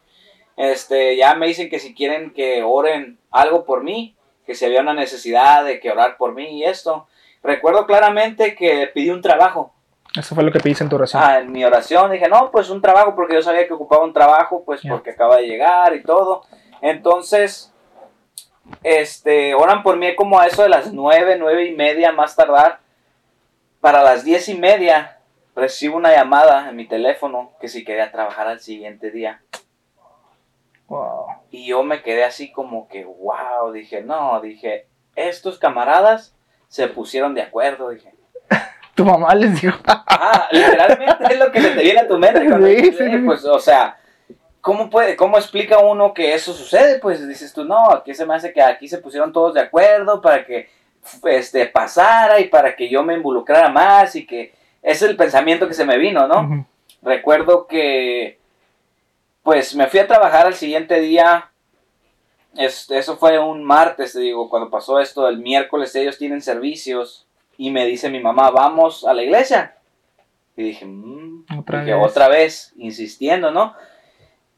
Este, 0.57 1.17
ya 1.17 1.35
me 1.35 1.47
dicen 1.47 1.71
que 1.71 1.79
si 1.79 1.95
quieren 1.95 2.33
que 2.33 2.63
oren 2.63 3.19
algo 3.31 3.65
por 3.65 3.83
mí, 3.83 4.15
que 4.45 4.55
si 4.55 4.65
había 4.65 4.81
una 4.81 4.95
necesidad 4.95 5.65
de 5.65 5.81
que 5.81 5.91
orar 5.91 6.17
por 6.17 6.35
mí 6.35 6.59
y 6.59 6.65
esto. 6.65 7.07
Recuerdo 7.43 7.87
claramente 7.87 8.55
que 8.55 8.91
pedí 8.93 9.11
un 9.11 9.23
trabajo. 9.23 9.73
Eso 10.15 10.35
fue 10.35 10.43
lo 10.43 10.51
que 10.51 10.59
pediste 10.59 10.83
en 10.83 10.91
tu 10.91 10.97
oración. 10.97 11.23
Ah, 11.25 11.39
en 11.39 11.53
mi 11.53 11.65
oración 11.65 12.11
dije, 12.11 12.29
no, 12.29 12.51
pues 12.51 12.69
un 12.69 12.83
trabajo, 12.83 13.15
porque 13.15 13.35
yo 13.35 13.43
sabía 13.43 13.67
que 13.67 13.75
ocupaba 13.75 14.05
un 14.05 14.13
trabajo, 14.13 14.65
pues 14.65 14.81
porque 14.87 15.11
acaba 15.11 15.37
de 15.37 15.47
llegar 15.47 15.95
y 15.95 16.03
todo. 16.03 16.43
Entonces, 16.83 17.73
este, 18.83 19.55
oran 19.55 19.83
por 19.83 19.97
mí 19.97 20.15
como 20.17 20.41
a 20.41 20.47
eso 20.47 20.63
de 20.63 20.69
las 20.69 20.93
nueve, 20.93 21.37
nueve 21.39 21.67
y 21.67 21.75
media 21.75 22.13
más 22.13 22.35
tardar. 22.35 22.80
Para 23.81 24.03
las 24.03 24.25
diez 24.25 24.49
y 24.49 24.55
media 24.55 25.19
recibo 25.57 25.97
una 25.97 26.13
llamada 26.15 26.69
en 26.69 26.77
mi 26.77 26.87
teléfono 26.87 27.53
que 27.61 27.69
si 27.69 27.85
quería 27.85 28.13
trabajar 28.13 28.47
al 28.47 28.61
siguiente 28.61 29.11
día. 29.11 29.43
Wow. 30.87 31.27
Y 31.51 31.67
yo 31.67 31.83
me 31.83 32.03
quedé 32.03 32.25
así 32.25 32.51
como 32.53 32.89
que, 32.89 33.05
wow, 33.05 33.73
dije, 33.73 34.03
no, 34.03 34.41
dije, 34.41 34.87
estos 35.15 35.59
camaradas 35.59 36.35
se 36.69 36.89
pusieron 36.89 37.35
de 37.35 37.43
acuerdo, 37.43 37.91
dije. 37.91 38.13
Tu 38.95 39.05
mamá 39.05 39.35
les 39.35 39.61
dijo, 39.61 39.79
Ah, 39.87 40.49
literalmente 40.51 41.25
es 41.33 41.39
lo 41.39 41.51
que 41.51 41.61
se 41.63 41.71
te 41.71 41.83
viene 41.83 42.01
a 42.01 42.09
tu 42.09 42.19
mente. 42.19 42.45
cuando 42.47 42.67
Sí, 42.67 42.75
dices, 42.77 42.99
sí, 42.99 43.05
eh. 43.17 43.23
Pues, 43.25 43.45
o 43.45 43.59
sea, 43.59 43.99
¿cómo, 44.61 44.91
puede, 44.91 45.17
¿cómo 45.17 45.39
explica 45.39 45.79
uno 45.79 46.13
que 46.13 46.35
eso 46.35 46.53
sucede? 46.53 46.99
Pues 46.99 47.27
dices 47.27 47.53
tú, 47.55 47.65
no, 47.65 47.91
aquí 47.93 48.13
se 48.15 48.27
me 48.27 48.35
hace 48.35 48.53
que 48.53 48.61
aquí 48.61 48.89
se 48.89 48.99
pusieron 48.99 49.33
todos 49.33 49.55
de 49.55 49.61
acuerdo 49.63 50.21
para 50.21 50.45
que 50.45 50.69
este, 51.25 51.67
pasara 51.67 52.41
y 52.41 52.49
para 52.49 52.77
que 52.77 52.89
yo 52.89 53.03
me 53.03 53.15
involucrara 53.15 53.69
más 53.69 54.15
y 54.17 54.27
que 54.27 54.53
ese 54.83 55.05
es 55.05 55.11
el 55.11 55.17
pensamiento 55.17 55.67
que 55.69 55.75
se 55.75 55.85
me 55.85 55.99
vino, 55.99 56.27
¿no? 56.27 56.43
Recuerdo 57.03 57.67
que, 57.67 58.39
pues, 59.43 59.75
me 59.75 59.87
fui 59.87 60.01
a 60.01 60.07
trabajar 60.07 60.47
al 60.47 60.55
siguiente 60.55 61.01
día. 61.01 61.51
Es- 62.57 62.91
eso 62.91 63.17
fue 63.17 63.39
un 63.39 63.63
martes, 63.65 64.13
te 64.13 64.21
digo, 64.21 64.49
cuando 64.51 64.71
pasó 64.71 64.99
esto. 65.01 65.29
El 65.29 65.39
miércoles 65.39 65.95
ellos 65.95 66.19
tienen 66.19 66.43
servicios 66.43 67.27
y 67.57 67.71
me 67.71 67.87
dice 67.87 68.11
mi 68.11 68.21
mamá, 68.21 68.51
vamos 68.51 69.05
a 69.07 69.15
la 69.15 69.23
iglesia. 69.23 69.77
Y 70.57 70.63
dije, 70.65 70.85
"Mm", 70.85 71.45
Otra 71.59 71.81
dije, 71.81 71.95
vez. 71.95 72.07
otra 72.11 72.29
vez, 72.29 72.73
insistiendo, 72.77 73.51
¿no? 73.51 73.75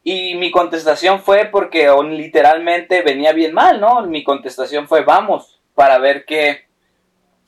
Y 0.03 0.35
mi 0.35 0.51
contestación 0.51 1.21
fue 1.21 1.45
porque 1.45 1.89
literalmente 2.09 3.01
venía 3.03 3.31
bien 3.31 3.53
mal, 3.53 3.79
¿no? 3.79 4.01
Mi 4.01 4.23
contestación 4.23 4.87
fue, 4.87 5.01
vamos, 5.01 5.59
para 5.75 5.97
ver 5.97 6.25
qué... 6.25 6.65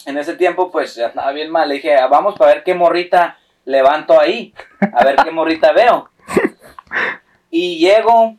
En 0.06 0.18
ese 0.18 0.36
tiempo, 0.36 0.72
pues, 0.72 0.96
ya 0.96 1.08
andaba 1.08 1.32
bien 1.32 1.50
mal. 1.50 1.68
Le 1.68 1.76
dije, 1.76 1.96
"Ah, 1.96 2.08
vamos 2.08 2.36
para 2.36 2.54
ver 2.54 2.64
qué 2.64 2.76
morrita 2.76 3.38
levanto 3.66 4.20
ahí. 4.20 4.54
A 4.94 5.04
ver 5.04 5.18
qué 5.18 5.32
morrita 5.32 5.74
veo. 5.74 6.10
Y 7.50 7.80
llego, 7.80 8.36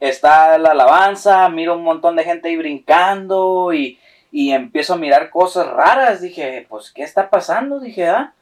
está 0.00 0.58
la 0.58 0.70
alabanza, 0.70 1.48
miro 1.48 1.74
un 1.74 1.84
montón 1.84 2.16
de 2.16 2.24
gente 2.24 2.48
ahí 2.48 2.56
brincando 2.56 3.72
y, 3.72 3.98
y 4.30 4.52
empiezo 4.52 4.94
a 4.94 4.98
mirar 4.98 5.30
cosas 5.30 5.66
raras. 5.66 6.20
Dije, 6.20 6.66
pues, 6.68 6.90
¿qué 6.92 7.02
está 7.02 7.30
pasando? 7.30 7.80
Dije, 7.80 8.08
ah. 8.08 8.32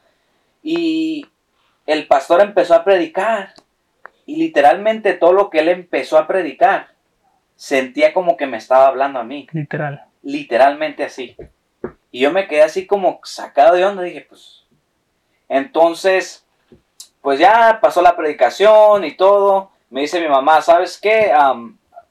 Y 0.63 1.27
el 1.85 2.07
pastor 2.07 2.41
empezó 2.41 2.73
a 2.73 2.83
predicar. 2.83 3.53
Y 4.25 4.37
literalmente 4.37 5.13
todo 5.13 5.33
lo 5.33 5.49
que 5.49 5.59
él 5.59 5.69
empezó 5.69 6.17
a 6.17 6.25
predicar, 6.25 6.87
sentía 7.55 8.11
como 8.13 8.37
que 8.37 8.47
me 8.47 8.57
estaba 8.57 8.87
hablando 8.87 9.19
a 9.19 9.23
mí. 9.23 9.47
Literal. 9.51 10.05
Literalmente 10.25 11.03
así. 11.03 11.37
Y 12.09 12.21
yo 12.21 12.31
me 12.31 12.47
quedé 12.47 12.63
así 12.63 12.87
como 12.87 13.19
sacado 13.23 13.75
de 13.75 13.85
onda. 13.85 14.01
Dije, 14.01 14.25
pues. 14.27 14.63
Entonces, 15.47 16.47
pues 17.21 17.37
ya 17.37 17.77
pasó 17.79 18.01
la 18.01 18.17
predicación 18.17 19.05
y 19.05 19.15
todo. 19.15 19.69
Me 19.91 20.01
dice 20.01 20.19
mi 20.19 20.27
mamá, 20.27 20.63
¿sabes 20.63 20.99
qué? 20.99 21.31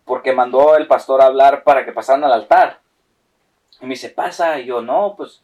Porque 0.04 0.33
mandó 0.33 0.76
el 0.76 0.87
pastor 0.87 1.21
a 1.21 1.26
hablar 1.26 1.64
para 1.64 1.85
que 1.85 1.90
pasaran 1.90 2.23
al 2.23 2.33
altar. 2.33 2.78
Y 3.80 3.87
me 3.87 3.94
dice, 3.94 4.11
pasa. 4.11 4.61
Y 4.61 4.66
yo, 4.66 4.80
no, 4.80 5.14
pues, 5.16 5.42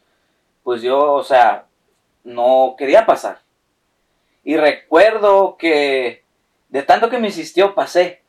pues 0.63 0.81
yo, 0.81 1.11
o 1.11 1.23
sea, 1.23 1.65
no 2.23 2.75
quería 2.77 3.05
pasar. 3.05 3.41
Y 4.45 4.55
recuerdo 4.55 5.57
que 5.57 6.23
de 6.69 6.83
tanto 6.83 7.09
que 7.09 7.19
me 7.19 7.27
insistió, 7.27 7.75
pasé. 7.75 8.20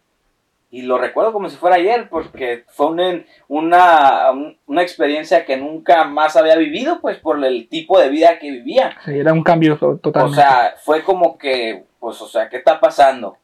Y 0.75 0.83
lo 0.83 0.97
recuerdo 0.97 1.35
como 1.35 1.51
si 1.51 1.57
fuera 1.57 1.77
ayer, 1.77 2.09
porque 2.09 2.65
fue 2.69 2.87
una, 2.87 3.23
una, 3.47 4.31
una 4.67 4.83
experiencia 4.83 5.45
que 5.45 5.59
nunca 5.59 6.05
más 6.05 6.35
había 6.35 6.57
vivido, 6.57 6.99
pues 7.03 7.19
por 7.19 7.45
el 7.45 7.69
tipo 7.69 8.01
de 8.01 8.09
vida 8.09 8.39
que 8.39 8.51
vivía. 8.51 8.97
Sí, 9.05 9.19
era 9.19 9.35
un 9.35 9.43
cambio 9.43 9.77
to- 9.77 10.01
O 10.03 10.33
sea, 10.33 10.75
fue 10.83 11.03
como 11.03 11.37
que, 11.37 11.85
pues, 12.01 12.21
o 12.23 12.27
sea, 12.27 12.49
¿qué 12.49 12.57
está 12.57 12.81
pasando? 12.81 13.37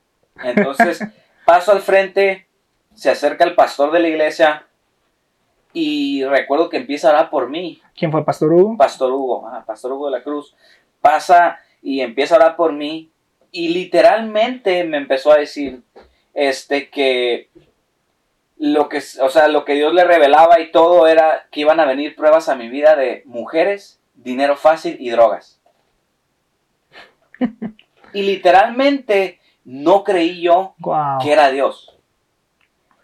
Entonces, 0.43 1.01
paso 1.45 1.73
al 1.73 1.81
frente, 1.83 2.49
se 2.95 3.11
acerca 3.11 3.45
el 3.45 3.55
pastor 3.55 3.93
de 3.93 4.01
la 4.01 4.09
iglesia 4.09 4.65
y 5.75 6.25
recuerdo 6.25 6.71
que 6.71 6.79
empieza 6.79 7.09
a 7.09 7.13
orar 7.13 7.31
por 7.31 7.51
mí, 7.51 7.81
¿Quién 7.95 8.11
fue 8.11 8.25
Pastor 8.25 8.53
Hugo? 8.53 8.77
Pastor 8.79 9.13
Hugo, 9.13 9.47
ajá, 9.49 9.65
Pastor 9.67 9.93
Hugo 9.93 10.07
de 10.07 10.13
la 10.19 10.23
Cruz, 10.25 10.55
pasa 11.03 11.59
y 11.83 12.01
empieza 12.01 12.35
a 12.35 12.39
orar 12.39 12.57
por 12.57 12.73
mí 12.73 13.11
y 13.53 13.69
literalmente 13.69 14.85
me 14.85 14.97
empezó 14.97 15.31
a 15.33 15.37
decir, 15.37 15.83
este, 16.41 16.89
que 16.89 17.49
lo 18.59 18.89
que, 18.89 18.99
o 19.21 19.29
sea, 19.29 19.49
lo 19.49 19.65
que 19.65 19.75
Dios 19.75 19.93
le 19.93 20.05
revelaba 20.05 20.61
y 20.61 20.71
todo 20.71 21.07
era 21.09 21.47
que 21.51 21.61
iban 21.61 21.81
a 21.81 21.85
venir 21.85 22.15
pruebas 22.15 22.49
a 22.49 22.55
mi 22.55 22.69
vida 22.69 22.95
de 22.97 23.23
mujeres, 23.27 23.99
dinero 24.15 24.57
fácil 24.57 24.97
y 25.01 25.11
drogas. 25.11 25.61
Y 28.15 28.23
literalmente 28.23 29.39
no 29.65 30.03
creí 30.03 30.41
yo 30.41 30.75
Wow. 30.79 31.19
que 31.23 31.31
era 31.33 31.51
Dios. 31.51 31.95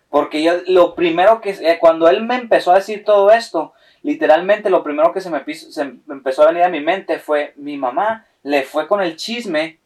Porque 0.09 0.43
yo, 0.43 0.55
lo 0.67 0.95
primero 0.95 1.41
que, 1.43 1.50
eh, 1.50 1.79
cuando 1.79 2.09
él 2.09 2.23
me 2.23 2.37
empezó 2.37 2.73
a 2.73 2.76
decir 2.76 3.05
todo 3.05 3.31
esto, 3.31 3.75
literalmente 4.03 4.71
lo 4.71 4.83
primero 4.83 5.12
que 5.12 5.21
se 5.21 5.29
me, 5.29 5.41
piso- 5.45 5.71
se 5.73 5.85
me 5.85 5.99
empezó 6.09 6.43
a 6.43 6.47
venir 6.47 6.62
a 6.62 6.69
mi 6.71 6.81
mente 6.81 7.19
fue, 7.19 7.53
mi 7.57 7.76
mamá 7.76 8.25
le 8.45 8.62
fue 8.62 8.87
con 8.88 9.03
el 9.03 9.17
chisme 9.17 9.79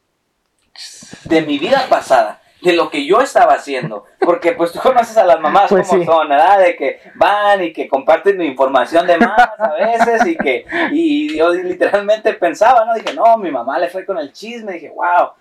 de 1.25 1.41
mi 1.41 1.57
vida 1.59 1.85
pasada, 1.89 2.38
de 2.61 2.73
lo 2.73 2.89
que 2.89 3.05
yo 3.05 3.21
estaba 3.21 3.53
haciendo. 3.53 4.05
Porque 4.19 4.51
pues 4.53 4.71
tú 4.71 4.79
conoces 4.79 5.17
a 5.17 5.25
las 5.25 5.39
mamás 5.39 5.69
Pues 5.69 5.87
como 5.87 6.01
sí. 6.01 6.05
son, 6.05 6.29
¿verdad? 6.29 6.59
De 6.59 6.75
que 6.75 6.99
van 7.15 7.63
y 7.63 7.73
que 7.73 7.87
comparten 7.87 8.41
información 8.41 9.07
de 9.07 9.17
más 9.17 9.49
a 9.57 9.73
veces 9.73 10.27
y 10.27 10.35
que, 10.37 10.65
y 10.91 11.37
yo 11.37 11.51
literalmente 11.53 12.33
pensaba, 12.33 12.85
¿no? 12.85 12.93
Dije, 12.93 13.13
no, 13.13 13.37
mi 13.37 13.51
mamá 13.51 13.79
le 13.79 13.89
fue 13.89 14.05
con 14.05 14.17
el 14.17 14.33
chisme, 14.33 14.73
dije, 14.73 14.89
wow. 14.89 15.31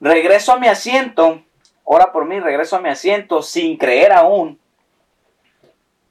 Regreso 0.00 0.52
a 0.52 0.58
mi 0.58 0.68
asiento, 0.68 1.42
ora 1.84 2.12
por 2.12 2.24
mí, 2.24 2.40
regreso 2.40 2.76
a 2.76 2.80
mi 2.80 2.88
asiento 2.88 3.42
sin 3.42 3.76
creer 3.76 4.12
aún. 4.12 4.58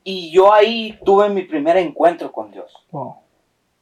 Y 0.04 0.32
yo 0.32 0.54
ahí 0.54 1.00
tuve 1.06 1.30
mi 1.30 1.44
primer 1.44 1.78
encuentro 1.78 2.32
con 2.32 2.52
Dios. 2.52 2.72
Wow. 2.92 3.18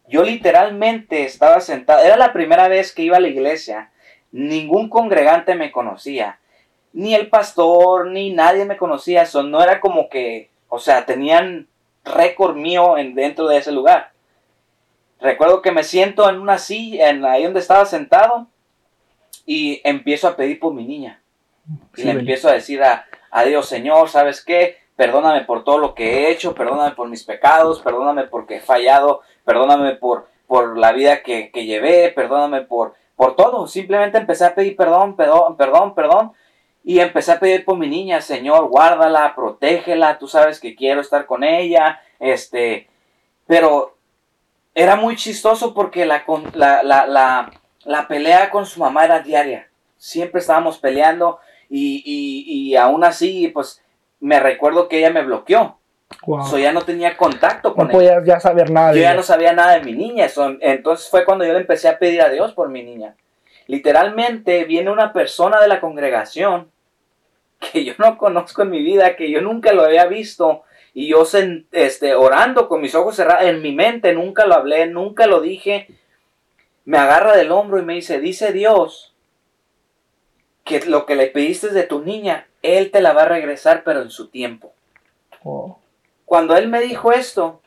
Yo 0.08 0.24
literalmente 0.24 1.24
estaba 1.24 1.62
sentado, 1.62 2.04
era 2.04 2.18
la 2.18 2.34
primera 2.34 2.68
vez 2.68 2.92
que 2.92 3.02
iba 3.04 3.18
a 3.18 3.22
la 3.22 3.30
iglesia, 3.30 3.91
ningún 4.32 4.90
congregante 4.90 5.56
me 5.56 5.72
conocía, 5.72 6.40
ni 6.94 7.16
el 7.16 7.30
pastor, 7.30 8.08
ni 8.08 8.32
nadie 8.32 8.66
me 8.66 8.78
conocía, 8.78 9.24
eso 9.24 9.44
no 9.44 9.62
era 9.64 9.80
como 9.80 10.10
que, 10.10 10.50
o 10.70 10.80
sea, 10.80 11.06
tenían 11.06 11.68
récord 12.04 12.56
mío 12.56 12.98
en, 12.98 13.16
dentro 13.16 13.48
de 13.48 13.58
ese 13.58 13.72
lugar. 13.72 14.12
recuerdo 15.20 15.62
que 15.62 15.72
me 15.72 15.84
siento 15.84 16.30
en 16.30 16.40
una 16.40 16.58
silla, 16.58 17.10
en 17.10 17.24
ahí 17.26 17.44
donde 17.44 17.60
estaba 17.60 17.86
sentado, 17.86 18.48
y 19.46 19.82
empiezo 19.84 20.28
a 20.28 20.36
pedir 20.36 20.60
por 20.60 20.74
mi 20.74 20.86
niña. 20.86 21.22
Y 21.96 22.04
le 22.04 22.12
empiezo 22.12 22.50
a 22.50 22.54
decir 22.54 22.84
a, 22.84 23.06
a 23.30 23.44
Dios, 23.44 23.68
Señor, 23.68 24.10
¿sabes 24.10 24.44
qué? 24.44 24.78
Perdóname 24.96 25.42
por 25.46 25.64
todo 25.64 25.78
lo 25.78 25.94
que 25.94 26.12
he 26.12 26.32
hecho, 26.32 26.56
perdóname 26.56 26.96
por 26.96 27.08
mis 27.08 27.24
pecados, 27.24 27.82
perdóname 27.82 28.24
porque 28.24 28.58
he 28.58 28.60
fallado, 28.60 29.22
perdóname 29.46 29.96
por, 29.96 30.28
por 30.48 30.78
la 30.78 30.92
vida 30.92 31.22
que, 31.22 31.52
que 31.52 31.66
llevé, 31.66 32.10
perdóname 32.10 32.62
por, 32.62 32.96
por 33.22 33.36
todo. 33.36 33.68
Simplemente 33.68 34.18
empecé 34.18 34.46
a 34.46 34.56
pedir 34.56 34.76
perdón, 34.76 35.16
perdón, 35.16 35.56
perdón, 35.56 35.94
perdón. 35.94 36.32
Y 36.84 37.00
empecé 37.00 37.34
a 37.34 37.40
pedir 37.40 37.64
por 37.64 37.78
mi 37.78 37.88
niña, 37.88 38.20
Señor, 38.20 38.68
guárdala, 38.68 39.36
protégela, 39.36 40.18
tú 40.18 40.28
sabes 40.28 40.60
que 40.60 40.76
quiero 40.76 41.02
estar 41.02 41.28
con 41.28 41.44
ella, 41.44 42.02
este, 42.18 42.90
pero 43.46 43.96
era 44.74 44.96
muy 44.96 45.16
chistoso 45.18 45.76
porque 45.76 46.08
la, 46.08 46.24
la, 46.56 46.82
la, 46.82 47.52
la, 47.84 48.08
pelea 48.08 48.50
con 48.50 48.66
su 48.66 48.80
mamá 48.80 49.06
era 49.06 49.20
diaria. 49.20 49.70
Siempre 49.98 50.42
estábamos 50.42 50.80
peleando 50.80 51.38
y, 51.70 52.02
y, 52.04 52.72
y 52.72 52.76
aún 52.76 53.04
así, 53.04 53.50
pues 53.50 53.84
me 54.20 54.40
recuerdo 54.40 54.88
que 54.88 54.98
ella 54.98 55.12
me 55.12 55.22
bloqueó. 55.22 55.78
Wow. 56.24 56.58
ya 56.58 56.72
no 56.72 56.84
tenía 56.84 57.18
contacto 57.18 57.74
con 57.74 57.88
no 57.88 57.94
podías 57.94 58.24
ya 58.24 58.40
saber 58.40 58.70
nada. 58.70 58.94
Yo 58.94 59.02
ya 59.02 59.16
no 59.16 59.24
sabía 59.24 59.54
nada 59.54 59.80
de 59.80 59.84
mi 59.84 59.94
niña. 59.94 60.28
entonces 60.60 61.10
fue 61.10 61.26
cuando 61.26 61.46
yo 61.46 61.54
le 61.54 61.60
empecé 61.60 61.88
a 61.88 61.98
pedir 61.98 62.22
a 62.22 62.30
Dios 62.30 62.54
por 62.54 62.70
mi 62.70 62.84
niña. 62.84 63.16
Literalmente 63.68 64.66
viene 64.66 64.92
una 64.92 65.14
persona 65.14 65.60
de 65.60 65.68
la 65.68 65.80
congregación 65.80 66.70
que 67.60 67.84
yo 67.84 67.94
no 67.98 68.18
conozco 68.18 68.62
en 68.62 68.70
mi 68.70 68.84
vida, 68.84 69.16
que 69.16 69.32
yo 69.32 69.42
nunca 69.42 69.74
lo 69.74 69.84
había 69.84 70.06
visto. 70.06 70.64
Y 70.94 71.08
yo 71.08 71.24
este, 71.72 72.16
orando 72.16 72.68
con 72.68 72.82
mis 72.82 72.96
ojos 72.96 73.16
cerrados 73.16 73.46
en 73.46 73.62
mi 73.62 73.72
mente, 73.72 74.14
nunca 74.14 74.46
lo 74.46 74.56
hablé, 74.56 74.88
nunca 74.88 75.26
lo 75.26 75.40
dije. 75.40 75.88
Me 76.84 76.98
agarra 76.98 77.36
del 77.36 77.52
hombro 77.52 77.80
y 77.80 77.84
me 77.84 77.94
dice, 77.94 78.20
dice 78.20 78.52
Dios 78.52 79.16
que 80.66 80.82
lo 80.86 81.06
que 81.06 81.16
le 81.16 81.28
pediste 81.28 81.70
de 81.70 81.84
tu 81.84 82.02
niña, 82.02 82.48
Él 82.62 82.92
te 82.92 83.02
la 83.02 83.14
va 83.14 83.24
a 83.24 83.30
regresar, 83.30 83.84
pero 83.84 84.02
en 84.02 84.12
su 84.12 84.30
tiempo. 84.30 84.74
Oh. 85.44 85.81
Cuando 86.32 86.56
él 86.56 86.70
me 86.70 86.80
dijo 86.80 87.12
esto, 87.12 87.62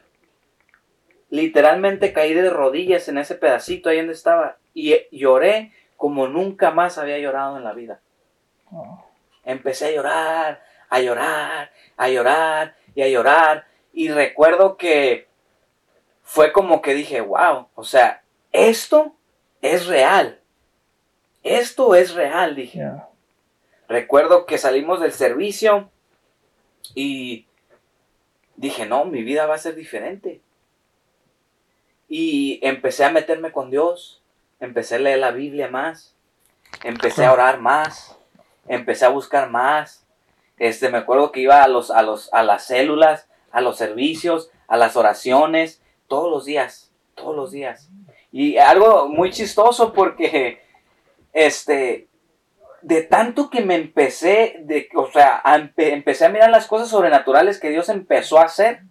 literalmente 1.28 2.14
caí 2.14 2.33
de 2.33 2.49
rodillas 2.49 3.06
en 3.09 3.18
ese 3.18 3.35
pedacito 3.35 3.90
ahí 3.90 3.99
donde 3.99 4.14
estaba 4.14 4.56
y 4.73 4.97
lloré 5.14 5.75
como 5.99 6.28
nunca 6.28 6.71
más 6.71 6.97
había 6.97 7.18
llorado 7.18 7.59
en 7.59 7.64
la 7.64 7.75
vida. 7.75 8.00
Oh. 8.73 9.04
Empecé 9.44 9.88
a 9.88 9.90
llorar, 9.90 10.64
a 10.88 10.99
llorar, 10.99 11.73
a 11.99 12.09
llorar 12.09 12.75
y 12.94 13.02
a 13.02 13.09
llorar. 13.09 13.66
Y 13.92 14.09
recuerdo 14.09 14.78
que 14.78 15.28
fue 16.23 16.50
como 16.50 16.80
que 16.80 16.94
dije, 16.94 17.21
wow, 17.21 17.68
o 17.75 17.85
sea, 17.85 18.23
esto 18.50 19.14
es 19.61 19.88
real. 19.88 20.40
Esto 21.42 21.94
es 21.94 22.14
real, 22.14 22.56
dije. 22.56 22.90
Recuerdo 23.88 24.47
que 24.47 24.56
salimos 24.56 25.00
del 25.02 25.12
servicio 25.12 25.90
y 26.94 27.47
dije, 28.56 28.87
no, 28.87 29.04
mi 29.04 29.23
vida 29.23 29.46
va 29.46 29.54
a 29.54 29.58
ser 29.58 29.75
diferente. 29.75 30.40
Y 32.08 32.61
empecé 32.62 33.04
a 33.04 33.11
meterme 33.11 33.52
con 33.52 33.70
Dios, 33.70 34.23
empecé 34.61 34.96
a 34.96 34.99
leer 34.99 35.18
la 35.18 35.30
Biblia 35.30 35.68
más, 35.68 36.14
empecé 36.82 37.25
a 37.25 37.32
orar 37.32 37.61
más, 37.61 38.16
empecé 38.68 39.04
a 39.04 39.11
buscar 39.11 39.50
más. 39.50 40.06
Este, 40.58 40.88
me 40.88 40.99
acuerdo 40.99 41.32
que 41.32 41.40
iba 41.40 41.62
a 41.62 41.68
los, 41.68 41.90
a 41.90 42.02
los, 42.02 42.32
a 42.32 42.42
las 42.42 42.66
células, 42.66 43.28
a 43.50 43.61
los 43.61 43.76
servicios, 43.76 44.50
a 44.68 44.76
las 44.76 44.96
oraciones, 44.96 45.82
todos 46.08 46.30
los 46.30 46.44
días, 46.44 46.92
todos 47.14 47.34
los 47.34 47.50
días. 47.50 47.88
Y 48.30 48.58
algo 48.58 49.08
muy 49.08 49.30
chistoso 49.30 49.92
porque, 49.92 50.62
este, 51.32 52.08
de 52.85 53.00
tanto 53.00 53.49
que 53.49 53.62
me 53.62 53.76
empecé, 53.76 54.57
de, 54.61 54.88
o 54.95 55.11
sea, 55.11 55.43
empecé 55.76 56.26
a 56.26 56.29
mirar 56.29 56.50
las 56.50 56.67
cosas 56.67 56.88
sobrenaturales 56.88 57.59
que 57.59 57.71
Dios 57.71 57.88
empezó 57.88 58.38
a 58.38 58.45
hacer, 58.45 58.83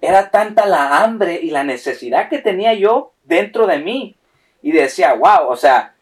era 0.00 0.30
tanta 0.30 0.66
la 0.66 1.02
hambre 1.02 1.40
y 1.42 1.50
la 1.50 1.64
necesidad 1.64 2.28
que 2.28 2.38
tenía 2.38 2.74
yo 2.74 3.12
dentro 3.24 3.66
de 3.66 3.80
mí. 3.80 4.16
Y 4.62 4.70
decía, 4.70 5.14
wow, 5.14 5.48
o 5.48 5.56
sea, 5.56 5.94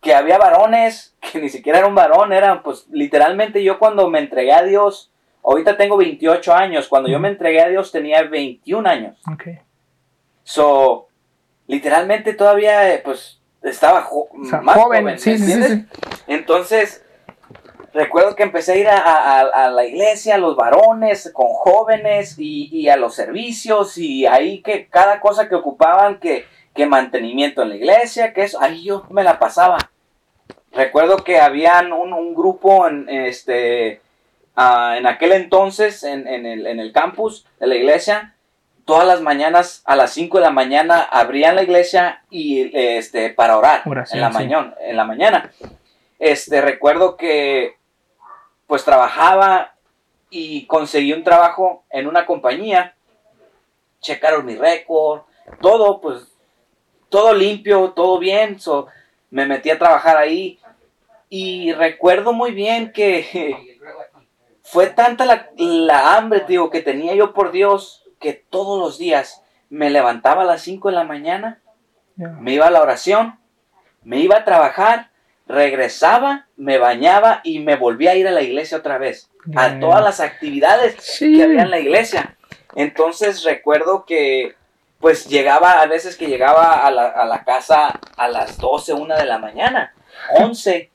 que 0.00 0.14
había 0.14 0.38
varones, 0.38 1.16
que 1.32 1.40
ni 1.40 1.48
siquiera 1.48 1.80
era 1.80 1.88
un 1.88 1.96
varón, 1.96 2.32
eran 2.32 2.62
pues 2.62 2.86
literalmente 2.90 3.64
yo 3.64 3.80
cuando 3.80 4.08
me 4.08 4.20
entregué 4.20 4.52
a 4.52 4.62
Dios, 4.62 5.10
ahorita 5.42 5.76
tengo 5.76 5.96
28 5.96 6.54
años, 6.54 6.86
cuando 6.86 7.08
yo 7.08 7.18
me 7.18 7.28
entregué 7.28 7.62
a 7.62 7.68
Dios 7.68 7.90
tenía 7.90 8.22
21 8.22 8.88
años. 8.88 9.20
Okay. 9.34 9.58
So, 10.44 11.08
literalmente 11.66 12.32
todavía, 12.34 12.94
eh, 12.94 13.00
pues 13.04 13.39
estaba 13.62 14.08
más 14.62 14.76
joven, 14.76 15.18
sí, 15.18 15.38
sí, 15.38 15.62
sí, 15.62 15.84
Entonces, 16.26 17.04
recuerdo 17.92 18.34
que 18.34 18.42
empecé 18.42 18.72
a 18.72 18.76
ir 18.76 18.88
a, 18.88 19.70
la 19.70 19.84
iglesia, 19.84 20.36
a 20.36 20.38
los 20.38 20.56
varones, 20.56 21.30
con 21.34 21.48
jóvenes 21.48 22.36
y, 22.38 22.88
a 22.88 22.96
los 22.96 23.14
servicios 23.14 23.98
y 23.98 24.26
ahí 24.26 24.62
que 24.62 24.88
cada 24.88 25.20
cosa 25.20 25.48
que 25.48 25.54
ocupaban, 25.54 26.18
que, 26.20 26.46
que 26.74 26.86
mantenimiento 26.86 27.62
en 27.62 27.70
la 27.70 27.76
iglesia, 27.76 28.32
que 28.32 28.42
eso, 28.42 28.60
ahí 28.60 28.84
yo 28.84 29.04
me 29.10 29.24
la 29.24 29.38
pasaba. 29.38 29.78
Recuerdo 30.72 31.18
que 31.18 31.40
habían 31.40 31.92
un, 31.92 32.34
grupo 32.34 32.86
en, 32.86 33.08
este, 33.08 34.00
ah, 34.56 34.94
en 34.96 35.06
aquel 35.06 35.32
entonces 35.32 36.04
en, 36.04 36.26
el, 36.28 36.66
en 36.66 36.80
el 36.80 36.92
campus 36.92 37.44
de 37.58 37.66
la 37.66 37.74
iglesia 37.74 38.34
todas 38.84 39.06
las 39.06 39.20
mañanas 39.20 39.82
a 39.84 39.96
las 39.96 40.12
5 40.12 40.38
de 40.38 40.44
la 40.44 40.50
mañana 40.50 41.02
abrían 41.02 41.56
la 41.56 41.62
iglesia 41.62 42.22
y 42.30 42.70
este 42.76 43.30
para 43.30 43.56
orar 43.56 43.82
en 43.84 44.20
la 44.20 44.30
mañana 44.30 44.74
en 44.80 44.96
la 44.96 45.04
mañana. 45.04 45.52
Este 46.18 46.60
recuerdo 46.60 47.16
que 47.16 47.76
pues 48.66 48.84
trabajaba 48.84 49.74
y 50.30 50.66
conseguí 50.66 51.12
un 51.12 51.24
trabajo 51.24 51.84
en 51.90 52.06
una 52.06 52.26
compañía 52.26 52.94
checaron 54.00 54.46
mi 54.46 54.54
récord 54.54 55.22
todo 55.60 56.00
pues 56.00 56.22
todo 57.08 57.34
limpio 57.34 57.90
todo 57.90 58.18
bien 58.18 58.60
so, 58.60 58.86
me 59.30 59.46
metí 59.46 59.70
a 59.70 59.78
trabajar 59.78 60.16
ahí. 60.16 60.58
Y 61.28 61.72
recuerdo 61.72 62.32
muy 62.32 62.50
bien 62.50 62.92
que 62.92 63.78
fue 64.62 64.88
tanta 64.88 65.24
la, 65.24 65.50
la 65.56 66.16
hambre 66.16 66.44
digo 66.46 66.70
que 66.70 66.82
tenía 66.82 67.14
yo 67.14 67.32
por 67.32 67.52
Dios 67.52 68.04
que 68.20 68.34
todos 68.34 68.78
los 68.78 68.98
días 68.98 69.42
me 69.70 69.90
levantaba 69.90 70.42
a 70.42 70.46
las 70.46 70.62
5 70.62 70.88
de 70.90 70.94
la 70.94 71.04
mañana, 71.04 71.60
me 72.16 72.52
iba 72.52 72.66
a 72.66 72.70
la 72.70 72.82
oración, 72.82 73.38
me 74.02 74.18
iba 74.18 74.36
a 74.36 74.44
trabajar, 74.44 75.10
regresaba, 75.46 76.46
me 76.56 76.78
bañaba 76.78 77.40
y 77.44 77.60
me 77.60 77.76
volvía 77.76 78.12
a 78.12 78.16
ir 78.16 78.28
a 78.28 78.32
la 78.32 78.42
iglesia 78.42 78.78
otra 78.78 78.98
vez, 78.98 79.30
a 79.56 79.78
todas 79.78 80.02
las 80.02 80.20
actividades 80.20 80.96
que 81.18 81.42
había 81.42 81.62
en 81.62 81.70
la 81.70 81.78
iglesia. 81.78 82.36
Entonces 82.74 83.42
recuerdo 83.42 84.04
que 84.04 84.54
pues 85.00 85.26
llegaba, 85.26 85.80
a 85.80 85.86
veces 85.86 86.16
que 86.16 86.26
llegaba 86.26 86.86
a 86.86 86.90
la, 86.90 87.44
casa 87.44 87.98
a 88.16 88.28
las 88.28 88.58
12, 88.58 88.92
1 88.92 89.16
de 89.16 89.24
la 89.24 89.38
mañana, 89.38 89.94
11. 90.36 90.90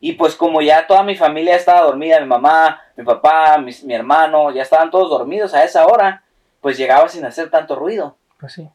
Y 0.00 0.12
pues 0.12 0.34
como 0.34 0.60
ya 0.60 0.86
toda 0.86 1.02
mi 1.02 1.16
familia 1.16 1.56
estaba 1.56 1.80
dormida, 1.80 2.20
mi 2.20 2.26
mamá, 2.26 2.82
mi 2.94 3.04
papá, 3.04 3.56
mi, 3.56 3.72
mi 3.84 3.94
hermano, 3.94 4.50
ya 4.50 4.62
estaban 4.62 4.90
todos 4.90 5.08
dormidos 5.08 5.54
a 5.54 5.64
esa 5.64 5.86
hora, 5.86 6.22
pues 6.66 6.78
llegaba 6.78 7.08
sin 7.08 7.24
hacer 7.24 7.48
tanto 7.48 7.76
ruido. 7.76 8.18
Pues 8.40 8.54
sí. 8.54 8.68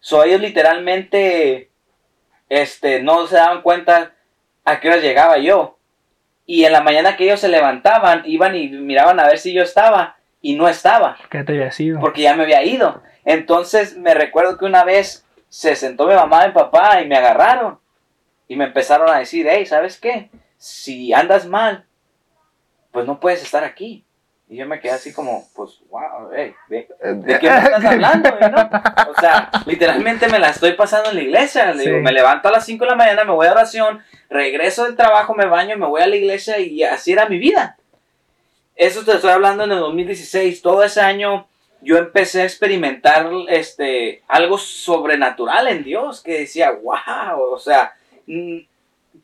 So 0.00 0.24
ellos 0.24 0.40
literalmente 0.40 1.70
este, 2.48 3.02
no 3.02 3.26
se 3.26 3.36
daban 3.36 3.60
cuenta 3.60 4.14
a 4.64 4.80
qué 4.80 4.88
hora 4.88 4.96
llegaba 4.96 5.36
yo. 5.36 5.76
Y 6.46 6.64
en 6.64 6.72
la 6.72 6.80
mañana 6.80 7.14
que 7.14 7.24
ellos 7.24 7.40
se 7.40 7.50
levantaban, 7.50 8.22
iban 8.24 8.56
y 8.56 8.70
miraban 8.70 9.20
a 9.20 9.26
ver 9.26 9.36
si 9.36 9.52
yo 9.52 9.62
estaba. 9.62 10.16
Y 10.40 10.56
no 10.56 10.66
estaba. 10.66 11.18
¿Qué 11.28 11.44
te 11.44 11.52
había 11.52 11.70
ido? 11.76 12.00
Porque 12.00 12.22
ya 12.22 12.34
me 12.34 12.44
había 12.44 12.64
ido. 12.64 13.02
Entonces 13.26 13.98
me 13.98 14.14
recuerdo 14.14 14.56
que 14.56 14.64
una 14.64 14.82
vez 14.82 15.26
se 15.50 15.76
sentó 15.76 16.06
mi 16.06 16.14
mamá 16.14 16.44
y 16.44 16.48
mi 16.48 16.54
papá 16.54 17.02
y 17.02 17.06
me 17.06 17.18
agarraron. 17.18 17.78
Y 18.48 18.56
me 18.56 18.64
empezaron 18.64 19.10
a 19.10 19.18
decir, 19.18 19.46
hey, 19.46 19.66
¿sabes 19.66 20.00
qué? 20.00 20.30
Si 20.56 21.12
andas 21.12 21.44
mal, 21.44 21.84
pues 22.92 23.04
no 23.06 23.20
puedes 23.20 23.42
estar 23.42 23.62
aquí. 23.62 24.05
Y 24.48 24.56
yo 24.56 24.66
me 24.66 24.78
quedé 24.78 24.92
así 24.92 25.12
como, 25.12 25.48
pues, 25.56 25.80
wow, 25.90 26.30
hey, 26.32 26.54
¿de, 26.68 26.86
qué 27.40 27.50
me 27.50 27.58
estás 27.58 27.84
hablando? 27.84 28.28
O 29.10 29.20
sea, 29.20 29.50
literalmente 29.66 30.28
me 30.28 30.38
la 30.38 30.50
estoy 30.50 30.74
pasando 30.74 31.10
en 31.10 31.16
la 31.16 31.22
iglesia. 31.22 31.74
me 31.74 32.12
levanto 32.12 32.46
a 32.46 32.52
las 32.52 32.64
5 32.64 32.84
de 32.84 32.90
la 32.90 32.96
mañana, 32.96 33.24
me 33.24 33.32
voy 33.32 33.48
a 33.48 33.52
oración, 33.52 34.00
regreso 34.30 34.84
del 34.84 34.94
trabajo, 34.94 35.34
me 35.34 35.46
baño, 35.46 35.76
me 35.76 35.86
voy 35.86 36.00
a 36.00 36.06
la 36.06 36.14
iglesia 36.14 36.60
y 36.60 36.84
así 36.84 37.12
era 37.12 37.28
mi 37.28 37.38
vida. 37.38 37.76
Eso 38.76 39.04
te 39.04 39.12
estoy 39.12 39.30
hablando 39.30 39.64
en 39.64 39.72
el 39.72 39.78
2016. 39.80 40.62
Todo 40.62 40.84
ese 40.84 41.00
año 41.00 41.48
yo 41.80 41.96
empecé 41.98 42.42
a 42.42 42.44
experimentar 42.44 43.28
este, 43.48 44.22
algo 44.28 44.58
sobrenatural 44.58 45.66
en 45.66 45.82
Dios 45.82 46.22
que 46.22 46.40
decía, 46.40 46.70
wow, 46.70 47.40
o 47.52 47.58
sea, 47.58 47.94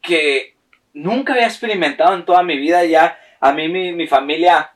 que 0.02 0.54
nunca 0.94 1.34
había 1.34 1.46
experimentado 1.46 2.14
en 2.14 2.24
toda 2.24 2.42
mi 2.42 2.56
vida 2.56 2.84
ya. 2.84 3.16
A 3.38 3.52
mí 3.52 3.68
mi, 3.68 3.92
mi 3.92 4.08
familia 4.08 4.72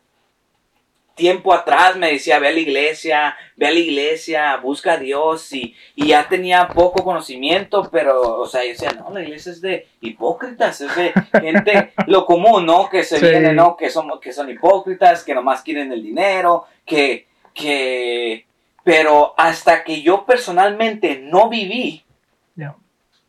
tiempo 1.17 1.53
atrás 1.53 1.97
me 1.97 2.13
decía, 2.13 2.39
ve 2.39 2.49
a 2.49 2.53
la 2.53 2.61
iglesia, 2.61 3.37
ve 3.57 3.67
a 3.67 3.71
la 3.73 3.79
iglesia, 3.79 4.57
busca 4.59 4.93
a 4.93 4.97
Dios 4.99 5.53
y, 5.53 5.75
y 5.97 6.09
ya 6.09 6.29
tenía 6.29 6.69
poco 6.69 7.03
conocimiento, 7.03 7.89
pero, 7.91 8.39
o 8.39 8.47
sea, 8.47 8.63
yo 8.63 8.69
decía, 8.69 8.93
no, 8.93 9.11
la 9.11 9.23
iglesia 9.23 9.51
es 9.51 9.61
de 9.61 9.89
hipócritas, 10.03 10.81
es 10.83 10.95
de 10.95 11.13
gente, 11.41 11.93
lo 12.07 12.25
común, 12.27 12.67
¿no? 12.67 12.89
Que 12.89 13.03
se 13.03 13.19
Sí. 13.19 13.27
viene, 13.27 13.53
¿no? 13.55 13.77
Que 13.77 13.91
son, 13.91 14.21
que 14.21 14.33
son 14.33 14.49
hipócritas, 14.51 15.25
que 15.25 15.35
nomás 15.35 15.63
quieren 15.63 15.91
el 15.91 16.03
dinero, 16.03 16.67
que, 16.85 17.27
que, 17.55 18.47
pero 18.85 19.35
hasta 19.37 19.83
que 19.85 20.03
yo 20.03 20.25
personalmente 20.27 21.19
no 21.23 21.49
viví 21.49 22.05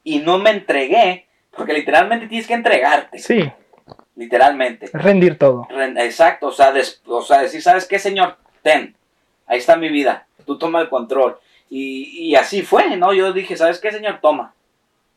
y 0.04 0.20
no 0.20 0.38
me 0.38 0.52
entregué, 0.52 1.26
porque 1.52 1.74
literalmente 1.74 2.28
tienes 2.28 2.48
que 2.48 2.54
entregarte, 2.54 3.20
Sí, 3.20 3.50
literalmente. 4.18 4.90
rendir 4.92 5.38
todo. 5.38 5.68
Exacto, 5.98 6.48
o 6.48 6.52
sea, 6.52 6.74
des- 6.74 7.02
o 7.06 7.22
sea, 7.22 7.42
decir, 7.42 7.62
¿sabes 7.62 7.86
qué, 7.88 7.98
señor? 8.00 8.36
Ten, 8.62 8.96
ahí 9.46 9.60
está 9.60 9.78
mi 9.78 9.88
vida, 9.90 10.28
tú 10.46 10.58
toma 10.58 10.82
el 10.82 10.90
control. 10.90 11.40
Y, 11.70 12.30
y 12.30 12.36
así 12.36 12.62
fue, 12.64 12.98
¿no? 12.98 13.14
Yo 13.14 13.32
dije, 13.34 13.56
¿sabes 13.56 13.80
qué, 13.80 13.92
señor? 13.92 14.20
Toma. 14.22 14.54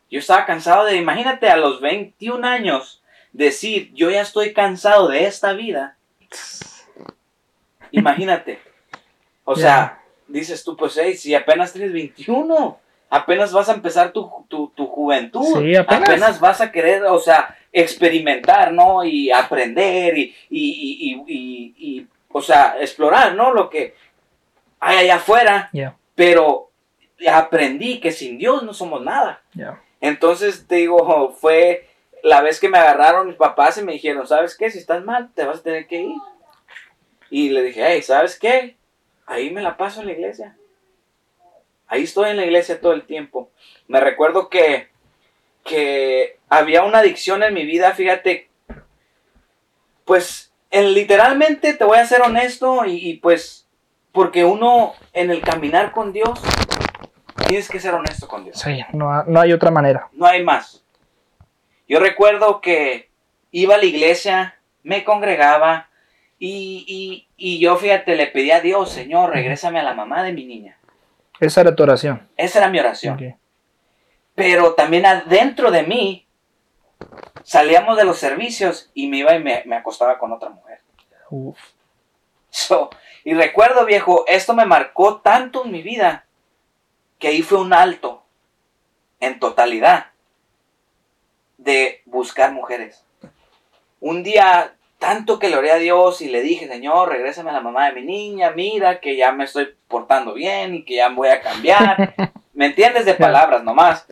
Yo 0.09 0.19
estaba 0.19 0.45
cansado 0.45 0.85
de, 0.85 0.97
imagínate, 0.97 1.49
a 1.49 1.57
los 1.57 1.79
21 1.81 2.45
años, 2.47 3.01
decir, 3.31 3.91
yo 3.93 4.09
ya 4.11 4.21
estoy 4.21 4.53
cansado 4.53 5.07
de 5.07 5.25
esta 5.25 5.53
vida. 5.53 5.97
Imagínate. 7.91 8.59
O 9.43 9.55
sea, 9.55 10.01
dices 10.27 10.63
tú, 10.63 10.75
pues, 10.77 10.97
hey, 11.01 11.15
si 11.15 11.33
apenas 11.35 11.73
tienes 11.73 11.91
21, 11.93 12.79
apenas 13.11 13.51
vas 13.51 13.69
a 13.69 13.73
empezar 13.73 14.11
tu, 14.13 14.45
tu, 14.47 14.69
tu 14.69 14.87
juventud, 14.87 15.45
Sí, 15.61 15.75
apenas. 15.75 16.39
vas 16.39 16.61
a 16.61 16.71
querer, 16.71 17.03
o 17.03 17.19
sea, 17.19 17.55
experimentar, 17.71 18.71
¿no? 18.73 19.03
Y 19.03 19.29
aprender 19.31 20.17
y, 20.17 20.33
y, 20.49 21.23
y, 21.27 21.75
y, 21.77 22.07
o 22.31 22.41
sea, 22.41 22.77
explorar, 22.79 23.35
¿no? 23.35 23.53
Lo 23.53 23.69
que 23.69 23.93
hay 24.79 24.97
allá 24.99 25.15
afuera, 25.17 25.69
pero 26.15 26.71
aprendí 27.31 27.99
que 27.99 28.11
sin 28.11 28.37
Dios 28.37 28.63
no 28.63 28.73
somos 28.73 29.01
nada. 29.03 29.41
Entonces, 29.99 30.65
te 30.67 30.75
digo, 30.75 31.31
fue 31.33 31.87
la 32.23 32.41
vez 32.41 32.59
que 32.59 32.69
me 32.69 32.77
agarraron 32.79 33.27
mis 33.27 33.35
papás 33.35 33.77
y 33.77 33.83
me 33.83 33.93
dijeron, 33.93 34.25
¿sabes 34.25 34.55
qué? 34.57 34.71
Si 34.71 34.79
estás 34.79 35.03
mal, 35.03 35.29
te 35.35 35.43
vas 35.45 35.59
a 35.59 35.63
tener 35.63 35.85
que 35.87 36.01
ir. 36.01 36.15
Y 37.29 37.49
le 37.49 37.61
dije, 37.63 37.83
hey, 37.85 38.01
¿sabes 38.01 38.39
qué? 38.39 38.77
Ahí 39.25 39.51
me 39.51 39.61
la 39.61 39.77
paso 39.77 40.01
en 40.01 40.07
la 40.07 40.13
iglesia. 40.13 40.55
Ahí 41.91 42.03
estoy 42.03 42.29
en 42.29 42.37
la 42.37 42.45
iglesia 42.45 42.79
todo 42.79 42.93
el 42.93 43.03
tiempo. 43.03 43.51
Me 43.89 43.99
recuerdo 43.99 44.47
que, 44.47 44.87
que 45.65 46.39
había 46.47 46.83
una 46.83 46.99
adicción 46.99 47.43
en 47.43 47.53
mi 47.53 47.65
vida, 47.65 47.91
fíjate. 47.91 48.49
Pues, 50.05 50.53
en, 50.69 50.93
literalmente, 50.93 51.73
te 51.73 51.83
voy 51.83 51.97
a 51.97 52.05
ser 52.05 52.21
honesto 52.21 52.85
y, 52.85 53.09
y 53.09 53.13
pues, 53.15 53.67
porque 54.13 54.45
uno 54.45 54.93
en 55.11 55.31
el 55.31 55.41
caminar 55.41 55.91
con 55.91 56.13
Dios, 56.13 56.41
tienes 57.49 57.67
que 57.67 57.81
ser 57.81 57.93
honesto 57.93 58.25
con 58.25 58.45
Dios. 58.45 58.57
Sí, 58.57 58.79
no, 58.93 59.25
no 59.25 59.41
hay 59.41 59.51
otra 59.51 59.69
manera. 59.69 60.07
No 60.13 60.25
hay 60.25 60.45
más. 60.45 60.85
Yo 61.89 61.99
recuerdo 61.99 62.61
que 62.61 63.09
iba 63.51 63.75
a 63.75 63.79
la 63.79 63.85
iglesia, 63.85 64.61
me 64.83 65.03
congregaba 65.03 65.89
y, 66.39 66.85
y, 66.87 67.27
y 67.35 67.59
yo, 67.59 67.75
fíjate, 67.75 68.15
le 68.15 68.27
pedí 68.27 68.51
a 68.51 68.61
Dios, 68.61 68.93
Señor, 68.93 69.31
regrésame 69.31 69.81
a 69.81 69.83
la 69.83 69.93
mamá 69.93 70.23
de 70.23 70.31
mi 70.31 70.45
niña. 70.45 70.77
Esa 71.41 71.61
era 71.61 71.75
tu 71.75 71.83
oración. 71.83 72.29
Esa 72.37 72.59
era 72.59 72.69
mi 72.69 72.79
oración. 72.79 73.37
Pero 74.35 74.73
también 74.75 75.05
adentro 75.05 75.71
de 75.71 75.83
mí 75.83 76.27
salíamos 77.43 77.97
de 77.97 78.05
los 78.05 78.17
servicios 78.17 78.91
y 78.93 79.07
me 79.07 79.17
iba 79.17 79.35
y 79.35 79.43
me, 79.43 79.63
me 79.65 79.75
acostaba 79.75 80.17
con 80.17 80.31
otra 80.31 80.49
mujer. 80.49 80.79
Uf. 81.29 81.57
So, 82.49 82.89
y 83.23 83.33
recuerdo, 83.33 83.85
viejo, 83.85 84.25
esto 84.27 84.53
me 84.53 84.65
marcó 84.65 85.21
tanto 85.21 85.65
en 85.65 85.71
mi 85.71 85.81
vida 85.81 86.25
que 87.17 87.29
ahí 87.29 87.41
fue 87.41 87.59
un 87.59 87.73
alto 87.73 88.23
en 89.19 89.39
totalidad 89.39 90.07
de 91.57 92.01
buscar 92.05 92.51
mujeres. 92.51 93.03
Un 93.99 94.23
día, 94.23 94.75
tanto 95.01 95.39
que 95.39 95.49
le 95.49 95.57
oré 95.57 95.71
a 95.71 95.77
Dios 95.77 96.21
y 96.21 96.29
le 96.29 96.43
dije, 96.43 96.67
Señor, 96.67 97.09
regrésame 97.09 97.49
a 97.49 97.53
la 97.53 97.61
mamá 97.61 97.87
de 97.87 97.99
mi 97.99 98.05
niña, 98.05 98.51
mira 98.51 98.99
que 98.99 99.17
ya 99.17 99.31
me 99.31 99.45
estoy 99.45 99.73
portando 99.87 100.35
bien 100.35 100.75
y 100.75 100.85
que 100.85 100.97
ya 100.97 101.09
voy 101.09 101.29
a 101.29 101.41
cambiar. 101.41 102.13
¿Me 102.53 102.67
entiendes? 102.67 103.05
De 103.05 103.15
palabras 103.15 103.63
nomás. 103.63 104.05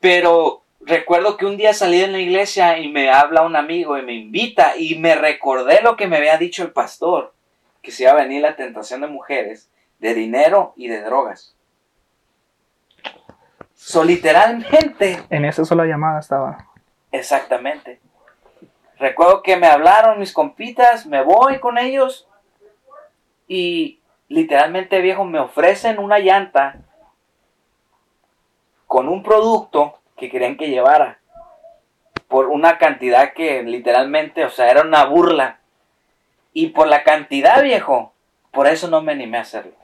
Pero 0.00 0.62
recuerdo 0.80 1.36
que 1.36 1.46
un 1.46 1.56
día 1.56 1.72
salí 1.72 2.02
en 2.02 2.10
la 2.10 2.18
iglesia 2.18 2.78
y 2.78 2.88
me 2.88 3.10
habla 3.10 3.42
un 3.42 3.54
amigo 3.54 3.96
y 3.96 4.02
me 4.02 4.14
invita 4.14 4.76
y 4.76 4.96
me 4.96 5.14
recordé 5.14 5.80
lo 5.82 5.96
que 5.96 6.08
me 6.08 6.16
había 6.16 6.36
dicho 6.36 6.64
el 6.64 6.72
pastor, 6.72 7.32
que 7.80 7.92
se 7.92 8.02
iba 8.02 8.10
a 8.10 8.16
venir 8.16 8.42
la 8.42 8.56
tentación 8.56 9.02
de 9.02 9.06
mujeres, 9.06 9.70
de 10.00 10.14
dinero 10.14 10.72
y 10.74 10.88
de 10.88 11.00
drogas. 11.02 11.54
So, 13.76 14.02
literalmente, 14.02 15.22
En 15.30 15.44
esa 15.44 15.64
sola 15.64 15.84
llamada 15.84 16.18
estaba. 16.18 16.66
exactamente. 17.12 18.00
Recuerdo 18.98 19.42
que 19.42 19.56
me 19.56 19.66
hablaron 19.66 20.18
mis 20.18 20.32
compitas, 20.32 21.06
me 21.06 21.22
voy 21.22 21.58
con 21.60 21.78
ellos 21.78 22.28
y 23.46 24.00
literalmente 24.28 25.00
viejo 25.00 25.24
me 25.24 25.38
ofrecen 25.38 25.98
una 25.98 26.18
llanta 26.18 26.76
con 28.86 29.08
un 29.08 29.22
producto 29.22 29.98
que 30.16 30.30
querían 30.30 30.56
que 30.56 30.70
llevara 30.70 31.18
por 32.28 32.48
una 32.48 32.78
cantidad 32.78 33.32
que 33.32 33.62
literalmente, 33.62 34.44
o 34.44 34.50
sea, 34.50 34.70
era 34.70 34.82
una 34.82 35.04
burla. 35.04 35.60
Y 36.52 36.68
por 36.68 36.88
la 36.88 37.04
cantidad, 37.04 37.62
viejo, 37.62 38.12
por 38.50 38.66
eso 38.66 38.88
no 38.88 39.02
me 39.02 39.12
animé 39.12 39.38
a 39.38 39.42
hacerlo. 39.42 39.74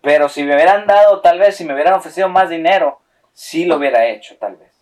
Pero 0.00 0.28
si 0.28 0.44
me 0.44 0.54
hubieran 0.54 0.86
dado, 0.86 1.20
tal 1.20 1.38
vez, 1.38 1.56
si 1.56 1.64
me 1.64 1.74
hubieran 1.74 1.94
ofrecido 1.94 2.28
más 2.28 2.48
dinero, 2.48 3.00
sí 3.32 3.64
lo 3.64 3.76
hubiera 3.76 4.06
hecho, 4.06 4.36
tal 4.36 4.56
vez. 4.56 4.75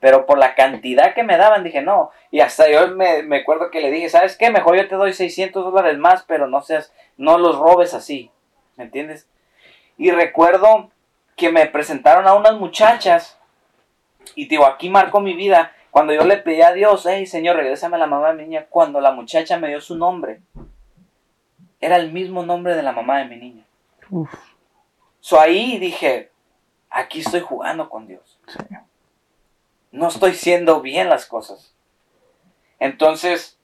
Pero 0.00 0.26
por 0.26 0.38
la 0.38 0.54
cantidad 0.54 1.14
que 1.14 1.22
me 1.22 1.36
daban, 1.36 1.64
dije 1.64 1.82
no. 1.82 2.10
Y 2.30 2.40
hasta 2.40 2.68
yo 2.70 2.88
me, 2.88 3.22
me 3.22 3.38
acuerdo 3.38 3.70
que 3.70 3.80
le 3.80 3.90
dije, 3.90 4.08
¿sabes 4.08 4.36
qué? 4.36 4.50
Mejor 4.50 4.76
yo 4.76 4.88
te 4.88 4.96
doy 4.96 5.12
600 5.12 5.64
dólares 5.64 5.98
más, 5.98 6.24
pero 6.24 6.46
no 6.46 6.62
seas, 6.62 6.92
no 7.16 7.38
los 7.38 7.58
robes 7.58 7.94
así. 7.94 8.30
¿Me 8.76 8.84
entiendes? 8.84 9.28
Y 9.98 10.10
recuerdo 10.10 10.90
que 11.36 11.50
me 11.50 11.66
presentaron 11.66 12.26
a 12.26 12.34
unas 12.34 12.54
muchachas. 12.54 13.38
Y 14.34 14.46
digo, 14.48 14.66
aquí 14.66 14.88
marcó 14.88 15.20
mi 15.20 15.34
vida. 15.34 15.72
Cuando 15.90 16.12
yo 16.12 16.24
le 16.24 16.36
pedí 16.36 16.62
a 16.62 16.72
Dios, 16.72 17.06
hey 17.06 17.26
Señor, 17.26 17.56
regrésame 17.56 17.96
a 17.96 18.00
la 18.00 18.06
mamá 18.06 18.28
de 18.28 18.34
mi 18.34 18.42
niña. 18.44 18.66
Cuando 18.68 19.00
la 19.00 19.12
muchacha 19.12 19.58
me 19.58 19.68
dio 19.68 19.80
su 19.80 19.96
nombre, 19.96 20.40
era 21.80 21.96
el 21.96 22.12
mismo 22.12 22.44
nombre 22.44 22.76
de 22.76 22.82
la 22.82 22.92
mamá 22.92 23.18
de 23.18 23.24
mi 23.24 23.36
niña. 23.36 23.64
Uf. 24.10 24.32
So 25.20 25.38
ahí 25.38 25.78
dije, 25.78 26.30
aquí 26.88 27.20
estoy 27.20 27.40
jugando 27.40 27.88
con 27.88 28.06
Dios. 28.06 28.38
Sí. 28.46 28.58
No 29.92 30.08
estoy 30.08 30.32
haciendo 30.32 30.80
bien 30.80 31.08
las 31.08 31.26
cosas. 31.26 31.74
Entonces, 32.78 33.58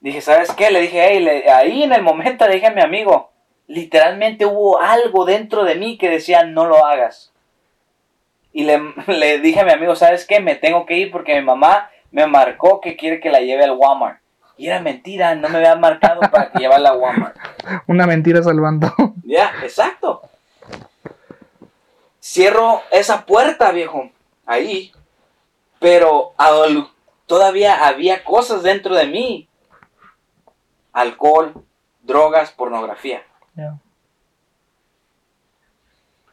dije, 0.00 0.20
¿sabes 0.20 0.52
qué? 0.52 0.70
Le 0.70 0.80
dije, 0.82 1.06
hey, 1.08 1.20
le- 1.20 1.50
ahí 1.50 1.82
en 1.82 1.92
el 1.92 2.02
momento 2.02 2.46
le 2.46 2.54
dije 2.54 2.66
a 2.66 2.72
mi 2.72 2.82
amigo, 2.82 3.30
literalmente 3.66 4.46
hubo 4.46 4.80
algo 4.80 5.24
dentro 5.24 5.64
de 5.64 5.74
mí 5.76 5.98
que 5.98 6.10
decía, 6.10 6.44
no 6.44 6.66
lo 6.66 6.84
hagas. 6.86 7.32
Y 8.52 8.64
le, 8.64 8.80
le 9.08 9.38
dije 9.40 9.60
a 9.60 9.64
mi 9.64 9.72
amigo, 9.72 9.96
¿sabes 9.96 10.26
qué? 10.26 10.40
Me 10.40 10.54
tengo 10.54 10.86
que 10.86 10.96
ir 10.96 11.10
porque 11.10 11.34
mi 11.34 11.42
mamá 11.44 11.90
me 12.10 12.26
marcó 12.26 12.80
que 12.80 12.96
quiere 12.96 13.20
que 13.20 13.30
la 13.30 13.40
lleve 13.40 13.64
al 13.64 13.72
Walmart. 13.72 14.20
Y 14.58 14.68
era 14.68 14.80
mentira, 14.80 15.34
no 15.34 15.48
me 15.50 15.58
había 15.58 15.76
marcado 15.76 16.20
para 16.30 16.50
que 16.50 16.60
llevarla 16.60 16.90
a 16.90 16.96
Walmart. 16.96 17.36
Una 17.86 18.06
mentira 18.06 18.42
salvando. 18.42 18.92
Ya, 19.24 19.52
exacto. 19.62 20.22
Cierro 22.20 22.80
esa 22.90 23.26
puerta, 23.26 23.70
viejo, 23.72 24.10
ahí. 24.46 24.92
Pero 25.78 26.32
al- 26.36 26.88
todavía 27.26 27.86
había 27.86 28.24
cosas 28.24 28.62
dentro 28.62 28.94
de 28.94 29.06
mí. 29.06 29.48
Alcohol, 30.92 31.52
drogas, 32.02 32.50
pornografía. 32.52 33.22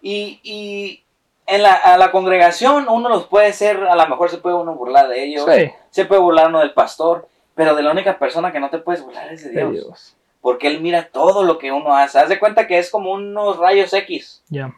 Y, 0.02 0.40
y 0.44 1.04
en 1.46 1.64
la, 1.64 1.74
a 1.76 1.98
la 1.98 2.12
congregación 2.12 2.88
uno 2.90 3.10
los 3.10 3.26
puede 3.28 3.54
ser, 3.54 3.78
a 3.84 3.96
lo 3.96 4.08
mejor 4.08 4.30
se 4.30 4.38
puede 4.38 4.56
uno 4.56 4.76
burlar 4.76 5.08
de 5.08 5.24
ellos, 5.24 5.46
Sí. 5.54 5.72
se 5.92 6.06
puede 6.06 6.22
burlar 6.22 6.48
uno 6.50 6.60
del 6.60 6.74
pastor, 6.74 7.28
pero 7.56 7.76
de 7.76 7.84
la 7.84 7.92
única 7.92 8.18
persona 8.20 8.52
que 8.52 8.60
no 8.60 8.70
te 8.70 8.80
puedes 8.80 9.02
burlar 9.04 9.32
es 9.32 9.44
de 9.44 9.52
Dios. 9.52 9.72
Dios. 9.72 10.16
Porque 10.42 10.68
Él 10.68 10.82
mira 10.82 11.08
todo 11.10 11.44
lo 11.44 11.58
que 11.58 11.72
uno 11.72 11.96
hace. 11.96 12.20
Haz 12.20 12.28
de 12.28 12.38
cuenta 12.40 12.68
que 12.68 12.78
es 12.78 12.90
como 12.92 13.12
unos 13.14 13.58
rayos 13.58 13.94
X. 13.94 14.44
Ya. 14.50 14.74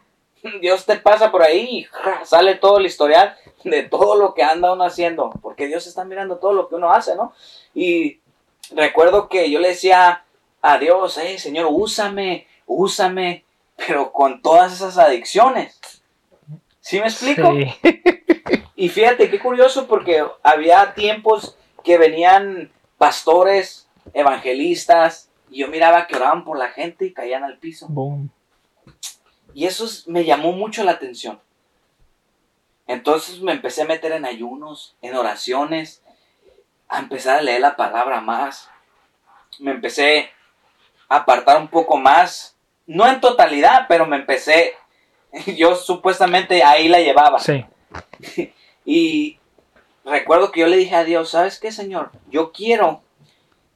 Dios 0.60 0.84
te 0.86 0.96
pasa 0.96 1.30
por 1.30 1.42
ahí 1.42 1.68
y 1.70 1.84
¡ja! 1.84 2.24
sale 2.24 2.54
todo 2.54 2.78
el 2.78 2.86
historial 2.86 3.36
de 3.64 3.82
todo 3.82 4.16
lo 4.16 4.34
que 4.34 4.42
anda 4.42 4.72
uno 4.72 4.84
haciendo, 4.84 5.30
porque 5.42 5.66
Dios 5.66 5.86
está 5.86 6.04
mirando 6.04 6.36
todo 6.36 6.52
lo 6.52 6.68
que 6.68 6.76
uno 6.76 6.92
hace, 6.92 7.16
¿no? 7.16 7.32
Y 7.74 8.20
recuerdo 8.74 9.28
que 9.28 9.50
yo 9.50 9.58
le 9.58 9.68
decía 9.68 10.24
a 10.62 10.78
Dios, 10.78 11.18
hey 11.20 11.38
Señor, 11.38 11.66
úsame, 11.70 12.46
úsame, 12.66 13.44
pero 13.76 14.12
con 14.12 14.42
todas 14.42 14.72
esas 14.72 14.98
adicciones. 14.98 15.80
¿Sí 16.80 17.00
me 17.00 17.06
explico? 17.06 17.52
Sí. 17.52 17.74
Y 18.76 18.90
fíjate 18.90 19.30
qué 19.30 19.40
curioso 19.40 19.86
porque 19.86 20.22
había 20.42 20.92
tiempos 20.92 21.56
que 21.82 21.96
venían 21.96 22.70
pastores, 22.98 23.88
evangelistas, 24.12 25.30
Y 25.50 25.60
yo 25.60 25.68
miraba 25.68 26.06
que 26.06 26.16
oraban 26.16 26.44
por 26.44 26.58
la 26.58 26.68
gente 26.68 27.06
y 27.06 27.12
caían 27.12 27.42
al 27.42 27.58
piso. 27.58 27.88
Y 29.56 29.64
eso 29.64 29.86
me 30.04 30.26
llamó 30.26 30.52
mucho 30.52 30.84
la 30.84 30.90
atención. 30.92 31.40
Entonces 32.86 33.40
me 33.40 33.52
empecé 33.52 33.80
a 33.80 33.86
meter 33.86 34.12
en 34.12 34.26
ayunos, 34.26 34.94
en 35.00 35.16
oraciones, 35.16 36.02
a 36.88 36.98
empezar 36.98 37.38
a 37.38 37.42
leer 37.42 37.62
la 37.62 37.74
palabra 37.74 38.20
más. 38.20 38.68
Me 39.58 39.70
empecé 39.70 40.28
a 41.08 41.16
apartar 41.16 41.58
un 41.58 41.68
poco 41.68 41.96
más, 41.96 42.54
no 42.86 43.08
en 43.08 43.18
totalidad, 43.22 43.86
pero 43.88 44.04
me 44.04 44.16
empecé, 44.16 44.74
yo 45.56 45.74
supuestamente 45.74 46.62
ahí 46.62 46.88
la 46.88 47.00
llevaba. 47.00 47.38
Sí. 47.38 47.64
y 48.84 49.38
recuerdo 50.04 50.52
que 50.52 50.60
yo 50.60 50.66
le 50.66 50.76
dije 50.76 50.96
a 50.96 51.04
Dios, 51.04 51.30
¿sabes 51.30 51.58
qué, 51.58 51.72
Señor? 51.72 52.10
Yo 52.28 52.52
quiero 52.52 53.00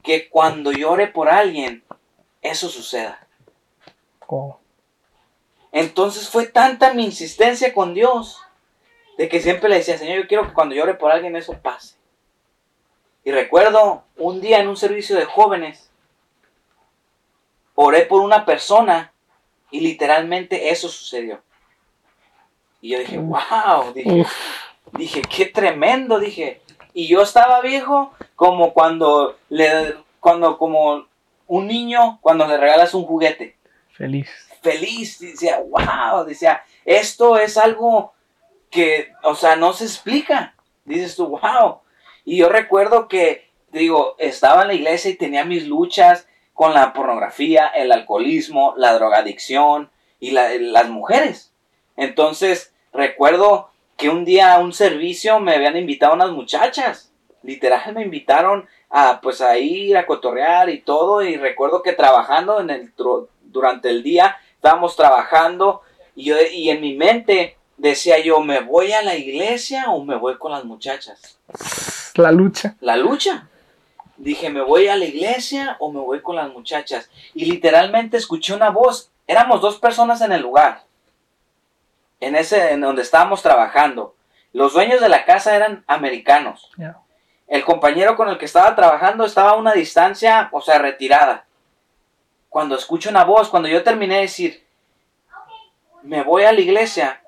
que 0.02 0.28
cuando 0.28 0.72
llore 0.72 1.06
por 1.06 1.30
alguien, 1.30 1.82
eso 2.42 2.68
suceda. 2.68 3.26
Entonces 5.72 6.28
fue 6.28 6.46
tanta 6.46 6.94
mi 6.94 7.04
insistencia 7.04 7.72
con 7.72 7.94
Dios 7.94 8.40
de 9.18 9.28
que 9.28 9.40
siempre 9.40 9.68
le 9.68 9.76
decía, 9.76 9.98
Señor, 9.98 10.22
yo 10.22 10.28
quiero 10.28 10.46
que 10.46 10.54
cuando 10.54 10.74
llore 10.74 10.94
por 10.94 11.12
alguien 11.12 11.37
eso 11.37 11.59
pase. 11.61 11.96
Y 13.24 13.33
recuerdo 13.33 14.04
un 14.16 14.40
día 14.40 14.61
en 14.61 14.68
un 14.68 14.76
servicio 14.76 15.16
de 15.16 15.26
jóvenes, 15.26 15.90
oré 17.74 18.02
por 18.02 18.22
una 18.22 18.44
persona 18.44 19.12
y 19.70 19.80
literalmente 19.80 20.70
eso 20.70 20.88
sucedió. 20.88 21.40
Y 22.80 22.90
yo 22.90 22.98
dije, 22.98 23.18
wow, 23.18 23.92
dije, 23.94 24.24
dije, 24.92 25.22
qué 25.22 25.46
tremendo, 25.46 26.18
dije. 26.18 26.62
Y 26.94 27.06
yo 27.06 27.22
estaba 27.22 27.61
viejo 27.61 28.12
como 28.35 28.72
cuando 28.72 29.38
le, 29.50 29.96
cuando 30.18 30.56
como 30.56 31.06
un 31.46 31.66
niño 31.66 32.18
cuando 32.22 32.46
le 32.46 32.56
regalas 32.56 32.94
un 32.94 33.04
juguete. 33.04 33.56
Feliz. 33.92 34.49
Feliz, 34.62 35.18
decía, 35.18 35.60
wow, 35.60 36.24
decía, 36.24 36.62
esto 36.84 37.38
es 37.38 37.56
algo 37.56 38.12
que, 38.70 39.12
o 39.22 39.34
sea, 39.34 39.56
no 39.56 39.72
se 39.72 39.84
explica. 39.84 40.54
Dices 40.84 41.16
tú, 41.16 41.28
wow. 41.28 41.80
Y 42.24 42.38
yo 42.38 42.48
recuerdo 42.48 43.08
que, 43.08 43.50
digo, 43.72 44.16
estaba 44.18 44.62
en 44.62 44.68
la 44.68 44.74
iglesia 44.74 45.10
y 45.10 45.16
tenía 45.16 45.44
mis 45.44 45.66
luchas 45.66 46.28
con 46.54 46.74
la 46.74 46.92
pornografía, 46.92 47.68
el 47.68 47.90
alcoholismo, 47.90 48.74
la 48.76 48.92
drogadicción 48.94 49.90
y 50.18 50.32
las 50.32 50.88
mujeres. 50.88 51.52
Entonces, 51.96 52.74
recuerdo 52.92 53.70
que 53.96 54.08
un 54.08 54.24
día 54.24 54.54
a 54.54 54.58
un 54.58 54.72
servicio 54.72 55.40
me 55.40 55.54
habían 55.54 55.76
invitado 55.76 56.14
unas 56.14 56.30
muchachas. 56.30 57.12
Literal 57.42 57.94
me 57.94 58.02
invitaron 58.02 58.68
a 58.90 59.20
pues 59.20 59.40
a 59.40 59.56
ir 59.58 59.96
a 59.96 60.06
cotorrear 60.06 60.68
y 60.68 60.80
todo. 60.80 61.22
Y 61.22 61.36
recuerdo 61.36 61.82
que 61.82 61.92
trabajando 61.92 62.62
durante 63.42 63.88
el 63.88 64.02
día 64.02 64.36
estábamos 64.60 64.94
trabajando 64.94 65.80
y 66.14 66.24
yo 66.24 66.36
y 66.52 66.68
en 66.68 66.82
mi 66.82 66.94
mente 66.94 67.56
decía 67.78 68.18
yo, 68.18 68.40
¿me 68.40 68.60
voy 68.60 68.92
a 68.92 69.02
la 69.02 69.16
iglesia 69.16 69.90
o 69.90 70.04
me 70.04 70.16
voy 70.16 70.36
con 70.36 70.52
las 70.52 70.64
muchachas? 70.64 71.38
La 72.14 72.30
lucha. 72.30 72.76
La 72.80 72.98
lucha. 72.98 73.48
Dije, 74.18 74.50
¿me 74.50 74.60
voy 74.60 74.88
a 74.88 74.96
la 74.96 75.06
iglesia 75.06 75.78
o 75.80 75.90
me 75.90 76.00
voy 76.00 76.20
con 76.20 76.36
las 76.36 76.52
muchachas? 76.52 77.08
Y 77.32 77.46
literalmente 77.46 78.18
escuché 78.18 78.52
una 78.52 78.68
voz. 78.68 79.10
Éramos 79.26 79.62
dos 79.62 79.78
personas 79.78 80.20
en 80.20 80.32
el 80.32 80.42
lugar. 80.42 80.82
En 82.20 82.36
ese, 82.36 82.72
en 82.72 82.82
donde 82.82 83.00
estábamos 83.00 83.40
trabajando. 83.40 84.14
Los 84.52 84.74
dueños 84.74 85.00
de 85.00 85.08
la 85.08 85.24
casa 85.24 85.56
eran 85.56 85.84
americanos. 85.86 86.70
El 87.46 87.64
compañero 87.64 88.14
con 88.14 88.28
el 88.28 88.36
que 88.36 88.44
estaba 88.44 88.76
trabajando 88.76 89.24
estaba 89.24 89.52
a 89.52 89.56
una 89.56 89.72
distancia, 89.72 90.50
o 90.52 90.60
sea, 90.60 90.78
retirada. 90.78 91.46
Cuando 92.50 92.74
escucho 92.74 93.08
una 93.08 93.24
voz, 93.24 93.48
cuando 93.48 93.68
yo 93.70 93.82
terminé 93.82 94.16
de 94.16 94.20
decir, 94.22 94.62
me 96.02 96.22
voy 96.22 96.42
a 96.42 96.52
la 96.52 96.60
iglesia, 96.60 97.22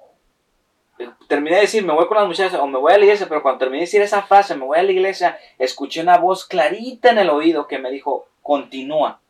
terminé 1.28 1.56
de 1.56 1.62
decir, 1.62 1.85
me 1.85 1.94
voy 1.94 2.06
con 2.06 2.18
las 2.18 2.26
muchachas 2.26 2.61
o 2.61 2.66
me 2.66 2.78
voy 2.78 2.92
a 2.92 2.98
la 2.98 3.04
iglesia, 3.04 3.26
pero 3.26 3.42
cuando 3.42 3.61
terminé 3.61 3.78
de 3.78 3.87
decir 3.87 4.02
esa 4.02 4.22
frase, 4.22 4.54
me 4.54 4.66
voy 4.66 4.78
a 4.78 4.82
la 4.82 4.92
iglesia, 4.92 5.38
escuché 5.58 6.02
una 6.02 6.18
voz 6.18 6.44
clarita 6.44 7.11
en 7.11 7.18
el 7.18 7.30
oído 7.30 7.66
que 7.66 7.78
me 7.78 7.90
dijo, 7.90 8.28
continúa. 8.42 9.20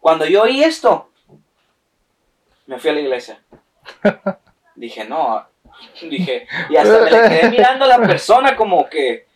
Cuando 0.00 0.26
yo 0.26 0.42
oí 0.42 0.64
esto, 0.64 1.10
me 2.66 2.78
fui 2.78 2.90
a 2.90 2.94
la 2.94 3.00
iglesia. 3.00 3.40
Dije, 4.74 5.04
no, 5.04 5.46
dije, 6.02 6.46
y 6.68 6.76
hasta 6.76 7.00
me 7.00 7.10
quedé 7.10 7.50
mirando 7.50 7.84
a 7.84 7.88
la 7.88 7.98
persona 7.98 8.56
como 8.56 8.88
que... 8.88 9.26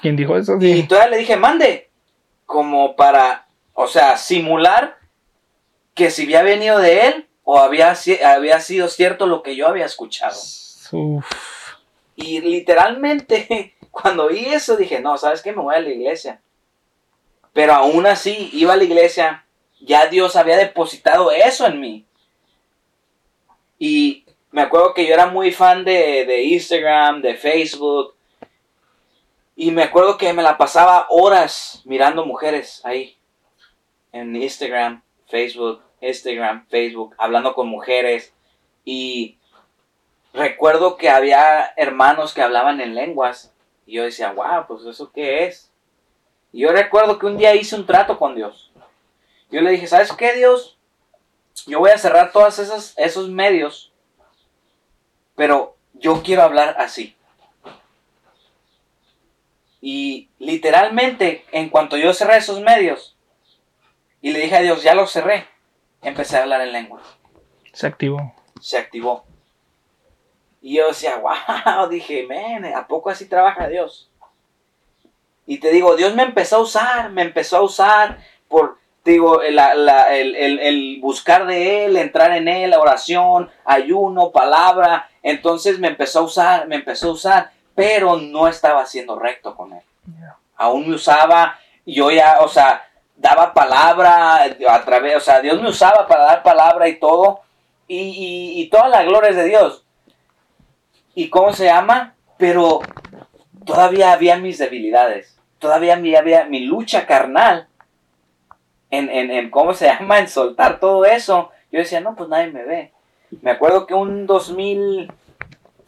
¿Quién 0.00 0.16
dijo 0.16 0.36
eso? 0.36 0.56
Y 0.60 0.82
todavía 0.84 1.10
le 1.10 1.16
dije, 1.18 1.36
mande, 1.36 1.90
como 2.46 2.96
para, 2.96 3.47
o 3.80 3.86
sea, 3.86 4.16
simular 4.16 4.98
que 5.94 6.10
si 6.10 6.24
había 6.24 6.42
venido 6.42 6.80
de 6.80 7.06
él, 7.06 7.28
o 7.44 7.60
había, 7.60 7.96
había 8.24 8.60
sido 8.60 8.88
cierto 8.88 9.28
lo 9.28 9.44
que 9.44 9.54
yo 9.54 9.68
había 9.68 9.86
escuchado. 9.86 10.36
Y 12.16 12.40
literalmente, 12.40 13.76
cuando 13.92 14.26
vi 14.26 14.46
eso, 14.46 14.76
dije, 14.76 14.98
no, 15.00 15.16
¿sabes 15.16 15.42
qué? 15.42 15.52
Me 15.52 15.62
voy 15.62 15.76
a 15.76 15.80
la 15.80 15.90
iglesia. 15.90 16.40
Pero 17.52 17.72
aún 17.72 18.04
así, 18.06 18.50
iba 18.52 18.72
a 18.72 18.76
la 18.76 18.82
iglesia, 18.82 19.46
ya 19.80 20.08
Dios 20.08 20.34
había 20.34 20.56
depositado 20.56 21.30
eso 21.30 21.64
en 21.64 21.80
mí. 21.80 22.04
Y 23.78 24.24
me 24.50 24.62
acuerdo 24.62 24.92
que 24.92 25.06
yo 25.06 25.14
era 25.14 25.26
muy 25.26 25.52
fan 25.52 25.84
de, 25.84 26.24
de 26.24 26.42
Instagram, 26.42 27.22
de 27.22 27.36
Facebook. 27.36 28.16
Y 29.54 29.70
me 29.70 29.84
acuerdo 29.84 30.18
que 30.18 30.32
me 30.32 30.42
la 30.42 30.58
pasaba 30.58 31.06
horas 31.10 31.80
mirando 31.84 32.26
mujeres 32.26 32.80
ahí. 32.84 33.17
En 34.12 34.34
Instagram, 34.36 35.02
Facebook. 35.26 35.82
Instagram, 36.00 36.66
Facebook, 36.68 37.14
hablando 37.18 37.54
con 37.54 37.68
mujeres 37.68 38.32
y 38.84 39.36
recuerdo 40.32 40.96
que 40.96 41.10
había 41.10 41.72
hermanos 41.76 42.34
que 42.34 42.42
hablaban 42.42 42.80
en 42.80 42.94
lenguas 42.94 43.52
y 43.86 43.94
yo 43.94 44.04
decía, 44.04 44.32
wow, 44.32 44.66
pues 44.66 44.84
eso 44.84 45.10
qué 45.12 45.46
es. 45.46 45.70
Y 46.52 46.60
yo 46.60 46.72
recuerdo 46.72 47.18
que 47.18 47.26
un 47.26 47.36
día 47.36 47.54
hice 47.54 47.74
un 47.74 47.86
trato 47.86 48.18
con 48.18 48.34
Dios. 48.34 48.70
Yo 49.50 49.60
le 49.60 49.70
dije, 49.70 49.86
¿sabes 49.86 50.12
qué, 50.12 50.34
Dios? 50.34 50.78
Yo 51.66 51.80
voy 51.80 51.90
a 51.90 51.98
cerrar 51.98 52.32
todos 52.32 52.58
esos, 52.58 52.96
esos 52.96 53.28
medios, 53.28 53.92
pero 55.34 55.76
yo 55.94 56.22
quiero 56.22 56.42
hablar 56.42 56.76
así. 56.78 57.16
Y 59.80 60.28
literalmente, 60.38 61.44
en 61.52 61.70
cuanto 61.70 61.96
yo 61.96 62.12
cerré 62.12 62.36
esos 62.36 62.60
medios, 62.60 63.17
y 64.20 64.32
le 64.32 64.40
dije 64.40 64.56
a 64.56 64.62
Dios, 64.62 64.82
ya 64.82 64.94
los 64.94 65.12
cerré, 65.12 65.46
empecé 66.02 66.36
a 66.36 66.42
hablar 66.42 66.60
en 66.60 66.72
lengua. 66.72 67.00
Se 67.72 67.86
activó. 67.86 68.34
Se 68.60 68.78
activó. 68.78 69.24
Y 70.60 70.76
yo 70.76 70.88
decía, 70.88 71.16
wow, 71.16 71.88
dije, 71.90 72.26
men, 72.26 72.64
¿a 72.74 72.86
poco 72.86 73.10
así 73.10 73.26
trabaja 73.26 73.68
Dios? 73.68 74.10
Y 75.46 75.58
te 75.58 75.70
digo, 75.70 75.96
Dios 75.96 76.14
me 76.14 76.24
empezó 76.24 76.56
a 76.56 76.60
usar, 76.60 77.10
me 77.10 77.22
empezó 77.22 77.58
a 77.58 77.62
usar 77.62 78.18
por, 78.48 78.78
te 79.02 79.12
digo, 79.12 79.40
el, 79.42 79.58
el, 79.58 80.98
buscar 81.00 81.46
de 81.46 81.86
Él, 81.86 81.96
entrar 81.96 82.32
en 82.32 82.48
Él, 82.48 82.74
oración, 82.74 83.50
ayuno, 83.64 84.30
palabra. 84.30 85.08
Entonces 85.22 85.78
me 85.78 85.88
empezó 85.88 86.20
a 86.20 86.22
usar, 86.22 86.68
me 86.68 86.76
empezó 86.76 87.08
a 87.08 87.12
usar, 87.12 87.50
pero 87.74 88.16
no 88.16 88.48
estaba 88.48 88.84
siendo 88.84 89.18
recto 89.18 89.56
con 89.56 89.72
Él. 89.72 89.82
Aún 90.56 90.88
me 90.88 90.96
usaba, 90.96 91.58
yo 91.86 92.10
ya, 92.10 92.38
o 92.40 92.48
sea, 92.48 92.87
daba 93.18 93.52
palabra 93.52 94.44
a 94.44 94.84
través, 94.84 95.16
o 95.16 95.20
sea, 95.20 95.40
Dios 95.40 95.60
me 95.60 95.68
usaba 95.68 96.06
para 96.06 96.24
dar 96.24 96.42
palabra 96.42 96.88
y 96.88 96.98
todo, 96.98 97.40
y, 97.86 98.60
y, 98.60 98.68
toda 98.68 98.88
la 98.88 99.02
gloria 99.02 99.30
es 99.30 99.36
de 99.36 99.44
Dios. 99.44 99.84
¿Y 101.14 101.30
cómo 101.30 101.52
se 101.52 101.64
llama? 101.64 102.14
Pero 102.36 102.80
todavía 103.64 104.12
había 104.12 104.36
mis 104.36 104.58
debilidades, 104.58 105.36
todavía 105.58 105.94
había, 105.94 106.44
mi 106.44 106.60
lucha 106.60 107.06
carnal 107.06 107.66
en, 108.90 109.08
en, 109.10 109.30
en, 109.30 109.50
¿cómo 109.50 109.74
se 109.74 109.86
llama? 109.98 110.18
En 110.18 110.28
soltar 110.28 110.80
todo 110.80 111.04
eso. 111.04 111.50
Yo 111.72 111.80
decía, 111.80 112.00
no, 112.00 112.14
pues 112.14 112.28
nadie 112.28 112.52
me 112.52 112.64
ve. 112.64 112.92
Me 113.42 113.50
acuerdo 113.50 113.86
que 113.86 113.94
un 113.94 114.26
2000, 114.26 115.10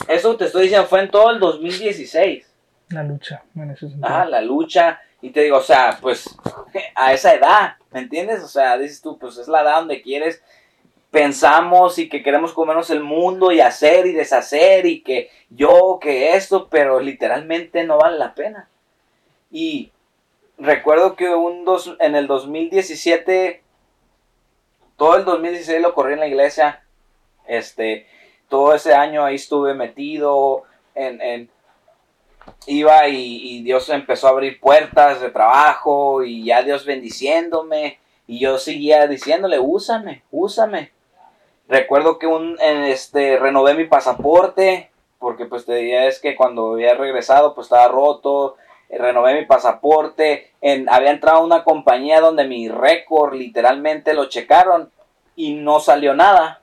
eso 0.09 0.37
te 0.37 0.47
estoy 0.47 0.65
diciendo, 0.65 0.87
fue 0.87 1.01
en 1.01 1.11
todo 1.11 1.31
el 1.31 1.39
2016. 1.39 2.47
La 2.91 3.05
lucha, 3.05 3.43
en 3.55 3.77
Ah, 4.03 4.25
la 4.25 4.41
lucha 4.41 5.01
y 5.23 5.31
te 5.31 5.43
digo, 5.43 5.59
o 5.59 5.63
sea, 5.63 5.99
pues 6.01 6.29
a 6.95 7.13
esa 7.13 7.35
edad, 7.35 7.77
¿me 7.91 8.01
entiendes? 8.01 8.43
O 8.43 8.49
sea, 8.49 8.79
dices 8.79 9.03
tú, 9.03 9.19
pues 9.19 9.37
es 9.37 9.49
la 9.49 9.63
edad 9.63 9.77
donde 9.77 10.03
quieres, 10.03 10.43
pensamos 11.11 11.99
y 11.99 12.09
que 12.09 12.23
queremos 12.23 12.53
comernos 12.53 12.91
el 12.91 13.03
mundo 13.03 13.53
y 13.53 13.61
hacer 13.61 14.07
y 14.07 14.13
deshacer 14.13 14.87
y 14.87 15.03
que 15.03 15.31
yo, 15.51 15.99
que 16.01 16.37
esto, 16.37 16.69
pero 16.71 17.01
literalmente 17.01 17.85
no 17.85 17.99
vale 17.99 18.19
la 18.19 18.35
pena. 18.35 18.69
Y 19.51 19.91
recuerdo 20.59 21.17
que 21.17 21.29
un 21.29 21.65
dos, 21.65 21.97
en 21.99 22.15
el 22.15 22.27
2017, 22.27 23.63
todo 24.97 25.17
el 25.17 25.25
2016 25.25 25.81
lo 25.81 25.95
corrí 25.95 26.15
en 26.15 26.21
la 26.21 26.29
iglesia, 26.29 26.85
este, 27.47 28.07
todo 28.49 28.75
ese 28.75 28.95
año 28.95 29.25
ahí 29.25 29.35
estuve 29.35 29.75
metido 29.75 30.63
en, 30.95 31.21
en 31.21 31.51
iba 32.67 33.09
y, 33.09 33.63
Dios 33.63 33.89
empezó 33.91 34.27
a 34.27 34.31
abrir 34.31 34.61
puertas 34.61 35.21
de 35.21 35.31
trabajo 35.31 36.23
y 36.23 36.45
ya 36.45 36.63
Dios 36.63 36.85
bendiciéndome 36.85 37.99
y 38.27 38.39
yo 38.41 38.59
seguía 38.59 39.07
diciéndole, 39.07 39.59
úsame, 39.59 40.23
úsame. 40.31 40.93
Recuerdo 41.69 42.19
que 42.19 42.27
un, 42.27 42.59
este, 42.61 43.39
renové 43.39 43.75
mi 43.75 43.85
pasaporte 43.85 44.91
porque 45.21 45.45
pues 45.45 45.67
te 45.67 45.75
diría 45.75 46.07
es 46.07 46.19
que 46.19 46.35
cuando 46.35 46.73
había 46.73 46.95
regresado 46.95 47.55
pues 47.55 47.67
estaba 47.67 47.87
roto, 47.89 48.57
renové 48.91 49.35
mi 49.35 49.45
pasaporte, 49.45 50.51
en, 50.61 50.89
había 50.89 51.11
entrado 51.11 51.39
a 51.39 51.45
una 51.45 51.63
compañía 51.63 52.21
donde 52.21 52.47
mi 52.47 52.69
récord 52.69 53.35
literalmente 53.35 54.15
lo 54.15 54.29
checaron 54.29 54.91
y 55.37 55.55
no 55.55 55.79
salió 55.79 56.15
nada. 56.15 56.61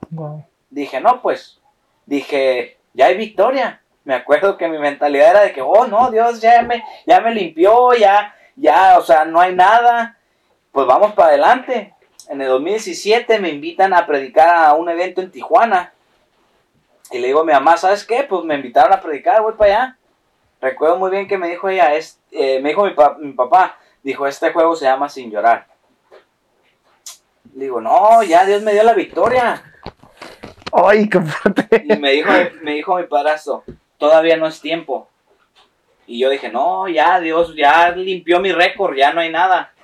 Dije, 0.70 1.00
no, 1.00 1.22
pues, 1.22 1.60
dije, 2.04 2.76
ya 2.92 3.06
hay 3.06 3.16
victoria. 3.16 3.80
Me 4.08 4.14
acuerdo 4.14 4.56
que 4.56 4.68
mi 4.68 4.78
mentalidad 4.78 5.32
era 5.32 5.40
de 5.42 5.52
que, 5.52 5.60
oh, 5.60 5.86
no, 5.86 6.10
Dios 6.10 6.40
ya 6.40 6.62
me, 6.62 6.82
ya 7.06 7.20
me 7.20 7.30
limpió, 7.34 7.92
ya, 7.92 8.34
ya, 8.56 8.96
o 8.96 9.02
sea, 9.02 9.26
no 9.26 9.38
hay 9.38 9.54
nada. 9.54 10.16
Pues 10.72 10.86
vamos 10.86 11.12
para 11.12 11.28
adelante. 11.28 11.92
En 12.30 12.40
el 12.40 12.48
2017 12.48 13.38
me 13.38 13.50
invitan 13.50 13.92
a 13.92 14.06
predicar 14.06 14.64
a 14.64 14.72
un 14.72 14.88
evento 14.88 15.20
en 15.20 15.30
Tijuana. 15.30 15.92
Y 17.10 17.18
le 17.18 17.26
digo 17.26 17.40
a 17.40 17.44
mi 17.44 17.52
mamá, 17.52 17.76
¿sabes 17.76 18.02
qué? 18.06 18.24
Pues 18.26 18.44
me 18.44 18.54
invitaron 18.54 18.94
a 18.94 19.02
predicar, 19.02 19.42
voy 19.42 19.52
para 19.52 19.74
allá. 19.74 19.98
Recuerdo 20.62 20.96
muy 20.96 21.10
bien 21.10 21.28
que 21.28 21.36
me 21.36 21.50
dijo 21.50 21.68
ella, 21.68 21.94
es, 21.94 22.18
eh, 22.30 22.60
me 22.62 22.70
dijo 22.70 22.86
mi, 22.86 22.94
mi, 23.18 23.32
papá, 23.34 23.76
dijo, 24.02 24.26
este 24.26 24.54
juego 24.54 24.74
se 24.74 24.86
llama 24.86 25.10
Sin 25.10 25.30
Llorar. 25.30 25.66
Le 27.54 27.64
digo, 27.64 27.78
no, 27.82 28.22
ya 28.22 28.46
Dios 28.46 28.62
me 28.62 28.72
dio 28.72 28.84
la 28.84 28.94
victoria. 28.94 29.62
Ay, 30.72 31.10
qué 31.10 31.20
fuerte. 31.20 31.84
Y 31.84 31.94
me 31.98 32.12
dijo, 32.12 32.30
me 32.62 32.72
dijo 32.72 32.96
mi 32.96 33.04
padrastro, 33.04 33.64
todavía 33.98 34.36
no 34.36 34.46
es 34.46 34.60
tiempo. 34.60 35.08
Y 36.06 36.20
yo 36.20 36.30
dije, 36.30 36.48
no, 36.48 36.88
ya 36.88 37.20
Dios, 37.20 37.54
ya 37.54 37.90
limpió 37.90 38.40
mi 38.40 38.52
récord, 38.52 38.96
ya 38.96 39.12
no 39.12 39.20
hay 39.20 39.30
nada. 39.30 39.74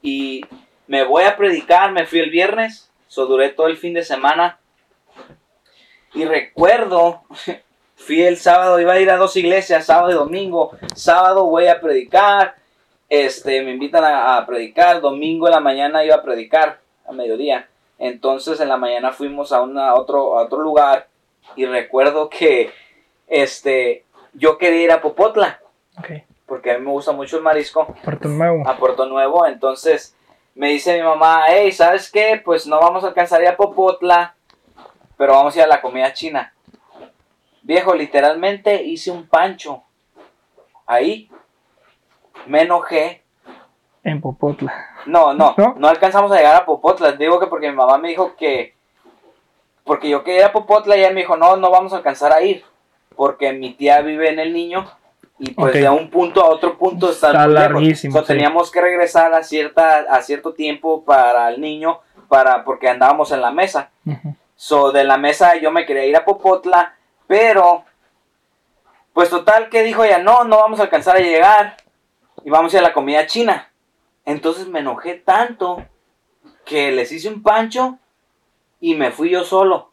Y 0.00 0.42
me 0.86 1.04
voy 1.04 1.24
a 1.24 1.36
predicar, 1.36 1.92
me 1.92 2.06
fui 2.06 2.20
el 2.20 2.30
viernes, 2.30 2.90
so 3.08 3.26
duré 3.26 3.50
todo 3.50 3.66
el 3.66 3.76
fin 3.76 3.92
de 3.92 4.04
semana. 4.04 4.58
Y 6.14 6.24
recuerdo 6.24 7.22
Fui 7.96 8.22
el 8.22 8.36
sábado, 8.36 8.78
iba 8.78 8.92
a 8.92 9.00
ir 9.00 9.10
a 9.10 9.16
dos 9.16 9.34
iglesias, 9.36 9.86
sábado 9.86 10.10
y 10.10 10.14
domingo. 10.14 10.72
Sábado 10.94 11.46
voy 11.46 11.66
a 11.66 11.80
predicar, 11.80 12.54
este, 13.08 13.62
me 13.62 13.72
invitan 13.72 14.04
a, 14.04 14.44
predicar. 14.46 15.00
Domingo 15.00 15.48
en 15.48 15.54
la 15.54 15.60
mañana 15.60 16.04
iba 16.04 16.14
a 16.14 16.22
predicar, 16.22 16.78
a 17.06 17.12
mediodía. 17.12 17.68
Entonces 17.98 18.60
en 18.60 18.68
la 18.68 18.76
mañana 18.76 19.12
fuimos 19.12 19.50
a, 19.50 19.62
una, 19.62 19.94
otro, 19.94 20.28
otro 20.32 20.60
lugar 20.60 21.08
y 21.54 21.66
recuerdo 21.66 22.28
que 22.28 22.72
este, 23.26 24.04
yo 24.32 24.58
quería 24.58 24.82
ir 24.82 24.92
a 24.92 25.00
Popotla. 25.00 25.60
Porque 26.46 26.70
a 26.70 26.78
mí 26.78 26.84
me 26.84 26.92
gusta 26.92 27.12
mucho 27.12 27.38
el 27.38 27.42
marisco. 27.42 27.94
Puerto 28.04 28.28
Nuevo. 28.28 28.68
A 28.68 28.76
Puerto 28.76 29.06
Nuevo. 29.06 29.46
Entonces 29.46 30.16
me 30.54 30.70
dice 30.70 30.96
mi 30.96 31.02
mamá, 31.02 31.44
hey, 31.48 31.72
¿sabes 31.72 32.10
qué? 32.10 32.40
Pues 32.42 32.66
no 32.66 32.80
vamos 32.80 33.04
a 33.04 33.08
alcanzar 33.08 33.44
a 33.44 33.56
Popotla, 33.56 34.34
pero 35.16 35.34
vamos 35.34 35.54
a 35.54 35.58
ir 35.58 35.64
a 35.64 35.68
la 35.68 35.82
comida 35.82 36.12
china. 36.12 36.54
Viejo, 37.62 37.94
literalmente 37.94 38.82
hice 38.84 39.10
un 39.10 39.26
pancho. 39.26 39.82
Ahí 40.86 41.28
me 42.46 42.62
enojé. 42.62 43.22
En 44.04 44.20
Popotla. 44.20 44.72
No, 45.06 45.34
no, 45.34 45.54
no, 45.56 45.88
alcanzamos 45.88 46.30
a 46.30 46.36
llegar 46.36 46.54
a 46.54 46.64
Popotla. 46.64 47.12
Digo 47.12 47.40
que 47.40 47.48
porque 47.48 47.68
mi 47.68 47.76
mamá 47.76 47.98
me 47.98 48.08
dijo 48.08 48.36
que. 48.36 48.75
Porque 49.86 50.10
yo 50.10 50.22
quería 50.22 50.40
ir 50.40 50.46
a 50.46 50.52
Popotla 50.52 50.96
y 50.96 51.00
ella 51.00 51.10
me 51.10 51.20
dijo, 51.20 51.38
no, 51.38 51.56
no 51.56 51.70
vamos 51.70 51.94
a 51.94 51.96
alcanzar 51.96 52.32
a 52.32 52.42
ir. 52.42 52.64
Porque 53.14 53.54
mi 53.54 53.72
tía 53.72 54.02
vive 54.02 54.28
en 54.28 54.38
el 54.38 54.52
niño. 54.52 54.84
Y 55.38 55.52
pues 55.52 55.72
de 55.72 55.88
un 55.88 56.10
punto 56.10 56.42
a 56.42 56.48
otro 56.48 56.76
punto 56.76 57.10
está, 57.10 57.28
está 57.28 57.46
larguísimo. 57.46 58.22
Teníamos 58.22 58.70
que 58.70 58.80
regresar 58.80 59.32
a, 59.32 59.42
cierta, 59.42 60.00
a 60.10 60.20
cierto 60.22 60.52
tiempo 60.52 61.04
para 61.04 61.48
el 61.48 61.60
niño. 61.60 62.00
para 62.28 62.64
Porque 62.64 62.88
andábamos 62.90 63.32
en 63.32 63.40
la 63.40 63.50
mesa. 63.50 63.90
So 64.56 64.92
de 64.92 65.04
la 65.04 65.16
mesa 65.16 65.56
yo 65.56 65.70
me 65.70 65.86
quería 65.86 66.04
ir 66.04 66.16
a 66.16 66.24
Popotla 66.24 66.96
pero, 67.26 67.84
pues 69.12 69.30
total 69.30 69.68
que 69.68 69.82
dijo 69.82 70.04
ella, 70.04 70.18
no, 70.18 70.44
no 70.44 70.58
vamos 70.58 70.80
a 70.80 70.84
alcanzar 70.84 71.16
a 71.16 71.20
llegar 71.20 71.76
y 72.44 72.50
vamos 72.50 72.72
a 72.72 72.76
ir 72.76 72.84
a 72.84 72.88
la 72.88 72.92
comida 72.92 73.26
china. 73.26 73.70
Entonces 74.24 74.68
me 74.68 74.80
enojé 74.80 75.14
tanto 75.14 75.84
que 76.64 76.92
les 76.92 77.12
hice 77.12 77.28
un 77.28 77.42
pancho 77.42 77.98
y 78.86 78.94
me 78.94 79.10
fui 79.10 79.30
yo 79.30 79.44
solo 79.44 79.90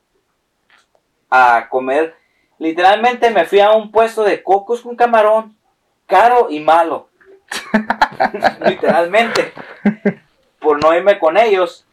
a 1.29 1.67
comer. 1.69 2.15
Literalmente 2.59 3.31
me 3.31 3.45
fui 3.45 3.59
a 3.59 3.71
un 3.71 3.91
puesto 3.91 4.23
de 4.23 4.43
cocos 4.43 4.81
con 4.81 4.95
camarón, 4.95 5.57
caro 6.05 6.47
y 6.49 6.59
malo. 6.59 7.09
Literalmente. 8.65 9.51
Por 10.59 10.81
no 10.83 10.95
irme 10.95 11.17
con 11.17 11.37
ellos. 11.37 11.85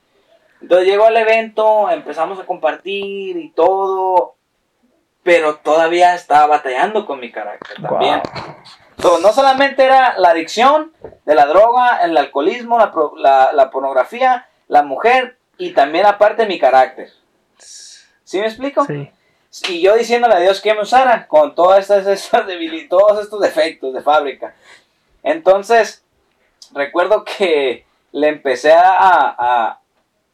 Entonces 0.60 0.86
llegó 0.86 1.06
al 1.06 1.16
evento, 1.16 1.90
empezamos 1.90 2.38
a 2.38 2.44
compartir 2.44 3.38
y 3.38 3.50
todo 3.50 4.34
pero 5.22 5.56
todavía 5.56 6.14
estaba 6.14 6.46
batallando 6.46 7.06
con 7.06 7.20
mi 7.20 7.30
carácter 7.30 7.80
también. 7.82 8.22
no 9.22 9.32
solamente 9.32 9.84
era 9.84 10.18
la 10.18 10.30
adicción 10.30 10.92
de 11.24 11.34
la 11.34 11.46
droga, 11.46 11.98
el 12.02 12.16
alcoholismo, 12.16 12.78
la, 13.16 13.70
pornografía, 13.70 14.48
la 14.68 14.82
mujer 14.82 15.36
y 15.60 15.72
también 15.72 16.06
aparte 16.06 16.46
mi 16.46 16.58
carácter. 16.58 17.10
¿Sí 17.58 18.38
me 18.40 18.46
explico? 18.46 18.84
Sí. 18.86 19.10
Y 19.68 19.82
yo 19.82 19.94
diciéndole 19.94 20.34
a 20.34 20.40
Dios 20.40 20.60
que 20.60 20.72
me 20.72 20.80
usara 20.80 21.26
con 21.26 21.54
todas 21.54 21.80
estas, 21.80 22.06
estas 22.24 22.46
todos 22.88 23.22
estos 23.22 23.40
defectos 23.40 23.92
de 23.92 24.00
fábrica. 24.00 24.54
Entonces, 25.22 26.02
recuerdo 26.72 27.24
que 27.24 27.84
le 28.12 28.28
empecé 28.28 28.72
a, 28.74 29.78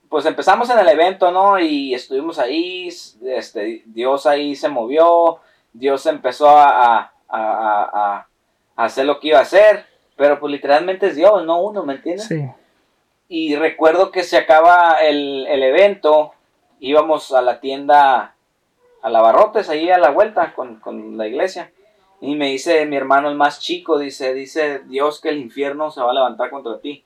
pues 0.09 0.25
empezamos 0.27 0.71
en 0.71 0.79
el 0.79 0.89
evento, 0.89 1.33
¿no? 1.33 1.59
Y 1.59 1.93
estuvimos 1.93 2.39
ahí, 2.39 2.89
este, 2.89 3.83
Dios 3.87 4.27
ahí 4.27 4.55
se 4.55 4.69
movió, 4.69 5.41
Dios 5.73 6.07
empezó 6.07 6.49
a, 6.49 7.13
hacer 8.77 9.07
lo 9.07 9.19
que 9.19 9.29
iba 9.29 9.39
a 9.39 9.43
hacer, 9.43 9.87
pero 10.17 10.39
pues 10.39 10.53
literalmente 10.53 11.09
es 11.09 11.17
Dios, 11.17 11.45
no 11.45 11.61
uno, 11.61 11.83
¿me 11.83 11.95
entiendes? 11.95 12.27
Sí. 12.27 12.47
Y 13.29 13.57
recuerdo 13.57 14.11
que 14.11 14.23
se 14.23 14.37
acaba 14.37 14.99
el, 15.03 15.47
evento, 15.49 16.33
íbamos 16.81 17.33
a 17.33 17.43
la 17.43 17.61
tienda, 17.61 18.35
a 19.03 19.11
la 19.11 19.21
Barrotes, 19.21 19.69
ahí 19.69 19.91
a 19.91 19.99
la 19.99 20.11
vuelta 20.11 20.55
con, 20.55 20.77
con 20.77 21.17
la 21.17 21.27
iglesia. 21.27 21.73
Y 22.21 22.35
me 22.35 22.51
dice 22.51 22.87
mi 22.87 22.97
hermano 22.97 23.29
el 23.29 23.35
más 23.35 23.61
chico, 23.61 23.99
dice, 23.99 24.33
dice 24.33 24.81
Dios 24.87 25.21
que 25.21 25.29
el 25.29 25.39
infierno 25.39 25.91
se 25.91 26.01
va 26.01 26.11
a 26.11 26.15
levantar 26.15 26.51
contra 26.51 26.81
ti. 26.81 27.05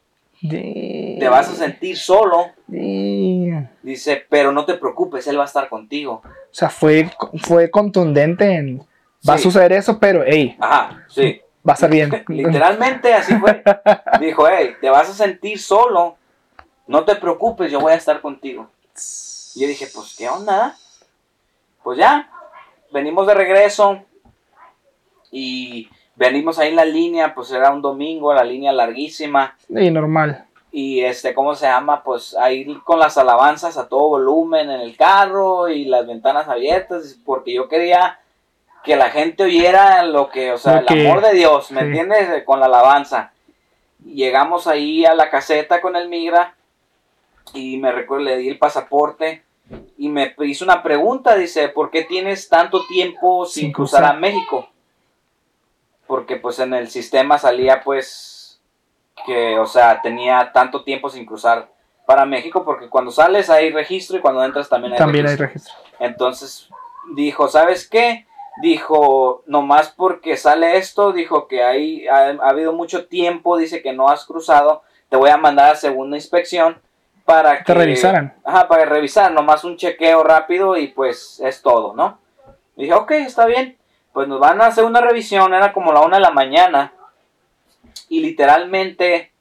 Te 0.48 1.28
vas 1.28 1.50
a 1.50 1.54
sentir 1.54 1.96
solo. 1.96 2.50
Dice, 3.82 4.24
pero 4.28 4.52
no 4.52 4.64
te 4.64 4.74
preocupes, 4.74 5.26
Él 5.26 5.38
va 5.38 5.42
a 5.42 5.46
estar 5.46 5.68
contigo. 5.68 6.22
O 6.24 6.52
sea, 6.54 6.70
fue, 6.70 7.10
fue 7.42 7.70
contundente 7.70 8.54
en... 8.54 8.82
Va 9.28 9.34
a 9.34 9.38
suceder 9.38 9.72
eso, 9.72 9.98
pero, 9.98 10.22
hey. 10.26 10.56
Ajá, 10.58 11.04
sí. 11.08 11.42
Va 11.66 11.72
a 11.72 11.74
estar 11.74 11.90
bien. 11.90 12.24
Literalmente 12.28 13.12
así 13.12 13.34
fue. 13.36 13.62
Dijo, 14.20 14.48
hey, 14.48 14.74
te 14.80 14.88
vas 14.88 15.10
a 15.10 15.14
sentir 15.14 15.58
solo. 15.58 16.16
No 16.86 17.04
te 17.04 17.16
preocupes, 17.16 17.70
yo 17.70 17.80
voy 17.80 17.92
a 17.92 17.96
estar 17.96 18.20
contigo. 18.20 18.68
Y 19.54 19.60
yo 19.60 19.68
dije, 19.68 19.86
pues, 19.94 20.14
¿qué 20.16 20.28
onda? 20.28 20.76
Pues 21.82 21.98
ya, 21.98 22.30
venimos 22.92 23.26
de 23.26 23.34
regreso. 23.34 24.02
Y 25.30 25.88
venimos 26.16 26.58
ahí 26.58 26.70
en 26.70 26.76
la 26.76 26.84
línea, 26.84 27.34
pues 27.34 27.50
era 27.50 27.70
un 27.70 27.82
domingo, 27.82 28.34
la 28.34 28.44
línea 28.44 28.72
larguísima. 28.72 29.56
Y 29.68 29.90
normal. 29.90 30.46
Y 30.72 31.00
este, 31.00 31.34
¿cómo 31.34 31.54
se 31.54 31.66
llama? 31.66 32.02
Pues 32.02 32.36
ahí 32.36 32.64
con 32.84 32.98
las 32.98 33.18
alabanzas 33.18 33.76
a 33.76 33.88
todo 33.88 34.08
volumen 34.10 34.70
en 34.70 34.80
el 34.80 34.96
carro 34.96 35.68
y 35.68 35.84
las 35.84 36.06
ventanas 36.06 36.48
abiertas, 36.48 37.18
porque 37.24 37.52
yo 37.52 37.68
quería 37.68 38.19
que 38.84 38.96
la 38.96 39.10
gente 39.10 39.44
oyera 39.44 40.02
lo 40.04 40.30
que, 40.30 40.52
o 40.52 40.58
sea, 40.58 40.78
el 40.78 41.06
amor 41.06 41.22
de 41.22 41.34
Dios, 41.34 41.70
¿me 41.70 41.82
entiendes? 41.82 42.44
Con 42.44 42.60
la 42.60 42.66
alabanza. 42.66 43.32
Llegamos 44.04 44.66
ahí 44.66 45.04
a 45.04 45.14
la 45.14 45.28
caseta 45.28 45.80
con 45.80 45.96
el 45.96 46.08
migra 46.08 46.54
y 47.52 47.76
me 47.76 47.92
recuerdo, 47.92 48.24
le 48.24 48.38
di 48.38 48.48
el 48.48 48.58
pasaporte 48.58 49.42
y 49.98 50.08
me 50.08 50.34
hizo 50.40 50.64
una 50.64 50.82
pregunta, 50.82 51.36
dice, 51.36 51.68
¿por 51.68 51.90
qué 51.90 52.04
tienes 52.04 52.48
tanto 52.48 52.86
tiempo 52.86 53.44
sin, 53.44 53.72
cruzar 53.72 54.04
a 54.04 54.14
México? 54.14 54.70
porque 56.10 56.34
pues 56.34 56.58
en 56.58 56.74
el 56.74 56.90
sistema 56.90 57.38
salía 57.38 57.84
pues 57.84 58.60
que, 59.24 59.56
o 59.60 59.66
sea, 59.66 60.02
tenía 60.02 60.50
tanto 60.52 60.82
tiempo 60.82 61.08
sin 61.08 61.24
cruzar 61.24 61.70
para 62.04 62.26
México, 62.26 62.64
porque 62.64 62.88
cuando 62.88 63.12
sales 63.12 63.48
hay 63.48 63.70
registro 63.70 64.16
y 64.16 64.20
cuando 64.20 64.42
entras 64.42 64.68
también 64.68 64.94
hay 64.94 64.98
también 64.98 65.24
registro. 65.26 65.46
hay 65.46 65.52
registro. 65.52 65.74
Entonces 66.00 66.68
dijo, 67.14 67.46
¿sabes 67.46 67.88
qué? 67.88 68.26
Dijo, 68.62 69.42
nomás 69.46 69.88
porque 69.88 70.36
sale 70.36 70.76
esto, 70.76 71.12
dijo 71.12 71.48
que 71.48 71.62
hay, 71.62 72.06
ha, 72.08 72.30
habido 72.42 72.72
mucho 72.72 73.06
tiempo, 73.06 73.56
dice 73.56 73.82
que 73.82 73.92
no 73.92 74.08
has 74.08 74.24
cruzado, 74.26 74.82
te 75.08 75.16
voy 75.16 75.30
a 75.30 75.36
mandar 75.36 75.72
a 75.72 75.76
segunda 75.76 76.16
inspección 76.16 76.78
para 77.24 77.58
que... 77.58 77.64
Te 77.64 77.74
revisaran. 77.74 78.34
Ajá, 78.44 78.68
para 78.68 78.84
revisar, 78.84 79.32
nomás 79.32 79.64
un 79.64 79.76
chequeo 79.76 80.22
rápido 80.22 80.76
y 80.76 80.88
pues 80.88 81.40
es 81.44 81.62
todo, 81.62 81.94
¿no? 81.94 82.18
dije, 82.76 82.94
ok, 82.94 83.10
está 83.10 83.44
bien 83.44 83.76
pues 84.12 84.28
nos 84.28 84.40
van 84.40 84.60
a 84.60 84.66
hacer 84.66 84.84
una 84.84 85.00
revisión, 85.00 85.54
era 85.54 85.72
como 85.72 85.92
la 85.92 86.00
una 86.00 86.16
de 86.16 86.22
la 86.22 86.30
mañana, 86.30 86.92
y 88.08 88.20
literalmente 88.20 89.32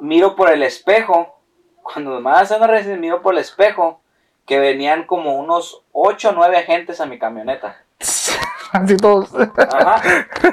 miro 0.00 0.36
por 0.36 0.50
el 0.50 0.62
espejo, 0.62 1.40
cuando 1.82 2.12
nos 2.12 2.22
van 2.22 2.36
a 2.36 2.40
hacer 2.40 2.58
una 2.58 2.68
revisión, 2.68 3.00
miro 3.00 3.22
por 3.22 3.34
el 3.34 3.40
espejo, 3.40 4.00
que 4.46 4.60
venían 4.60 5.04
como 5.04 5.36
unos 5.36 5.82
8 5.92 6.30
o 6.30 6.32
9 6.32 6.56
agentes 6.56 7.00
a 7.00 7.06
mi 7.06 7.18
camioneta. 7.18 7.82
Así 8.72 8.96
todos. 8.96 9.30
Ajá. 9.34 10.02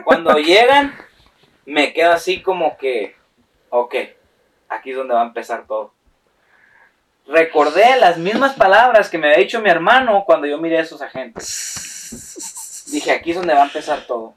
Cuando 0.03 0.37
llegan, 0.37 0.95
me 1.65 1.93
quedo 1.93 2.11
así 2.11 2.41
como 2.41 2.77
que, 2.77 3.15
ok, 3.69 3.95
aquí 4.69 4.91
es 4.91 4.97
donde 4.97 5.13
va 5.13 5.21
a 5.21 5.27
empezar 5.27 5.65
todo. 5.67 5.93
Recordé 7.27 7.97
las 7.99 8.17
mismas 8.17 8.53
palabras 8.53 9.09
que 9.09 9.17
me 9.17 9.27
había 9.27 9.39
dicho 9.39 9.61
mi 9.61 9.69
hermano 9.69 10.23
cuando 10.25 10.47
yo 10.47 10.57
miré 10.57 10.77
a 10.77 10.81
esos 10.81 11.01
agentes. 11.01 12.85
Dije, 12.91 13.11
aquí 13.11 13.31
es 13.31 13.37
donde 13.37 13.53
va 13.53 13.61
a 13.61 13.65
empezar 13.65 14.05
todo. 14.05 14.35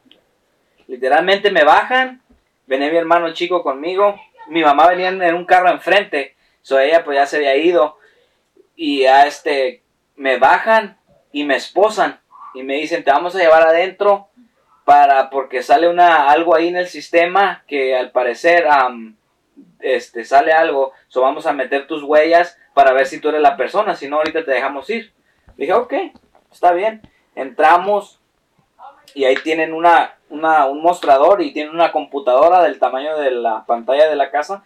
Literalmente 0.87 1.51
me 1.51 1.65
bajan, 1.65 2.23
venía 2.67 2.91
mi 2.91 2.97
hermano 2.97 3.33
chico 3.35 3.63
conmigo, 3.63 4.19
mi 4.49 4.63
mamá 4.63 4.87
venía 4.89 5.09
en 5.09 5.35
un 5.35 5.45
carro 5.45 5.69
enfrente, 5.69 6.37
so 6.63 6.79
ella 6.79 7.05
pues 7.05 7.17
ya 7.17 7.27
se 7.27 7.37
había 7.37 7.57
ido 7.57 7.99
y 8.77 9.07
a 9.07 9.27
este 9.27 9.83
me 10.15 10.39
bajan 10.39 10.99
y 11.33 11.45
me 11.45 11.57
esposan 11.57 12.21
y 12.55 12.63
me 12.63 12.75
dicen 12.75 13.03
te 13.03 13.11
vamos 13.11 13.35
a 13.35 13.39
llevar 13.39 13.63
adentro 13.63 14.29
para 14.85 15.31
porque 15.31 15.63
sale 15.63 15.89
una 15.89 16.29
algo 16.29 16.55
ahí 16.55 16.69
en 16.69 16.77
el 16.77 16.87
sistema 16.87 17.65
que 17.67 17.97
al 17.97 18.13
parecer 18.13 18.67
este 19.81 20.25
sale 20.25 20.53
algo 20.53 20.93
so 21.09 21.23
vamos 21.23 21.47
a 21.47 21.53
meter 21.53 21.87
tus 21.87 22.03
huellas 22.03 22.59
para 22.75 22.93
ver 22.93 23.07
si 23.07 23.19
tú 23.19 23.31
eres 23.31 23.41
la 23.41 23.57
persona 23.57 23.97
si 23.97 24.09
no 24.09 24.17
ahorita 24.17 24.45
te 24.45 24.53
dejamos 24.53 24.89
ir. 24.91 25.13
Dije 25.57 25.73
ok 25.73 25.95
está 26.53 26.73
bien 26.73 27.03
entramos 27.35 28.21
y 29.15 29.25
ahí 29.25 29.37
tienen 29.37 29.73
una, 29.73 30.17
una, 30.29 30.67
un 30.67 30.83
mostrador 30.83 31.41
y 31.41 31.53
tienen 31.53 31.75
una 31.75 31.91
computadora 31.91 32.63
del 32.63 32.79
tamaño 32.79 33.17
de 33.17 33.31
la 33.31 33.65
pantalla 33.65 34.09
de 34.09 34.17
la 34.17 34.31
casa 34.31 34.65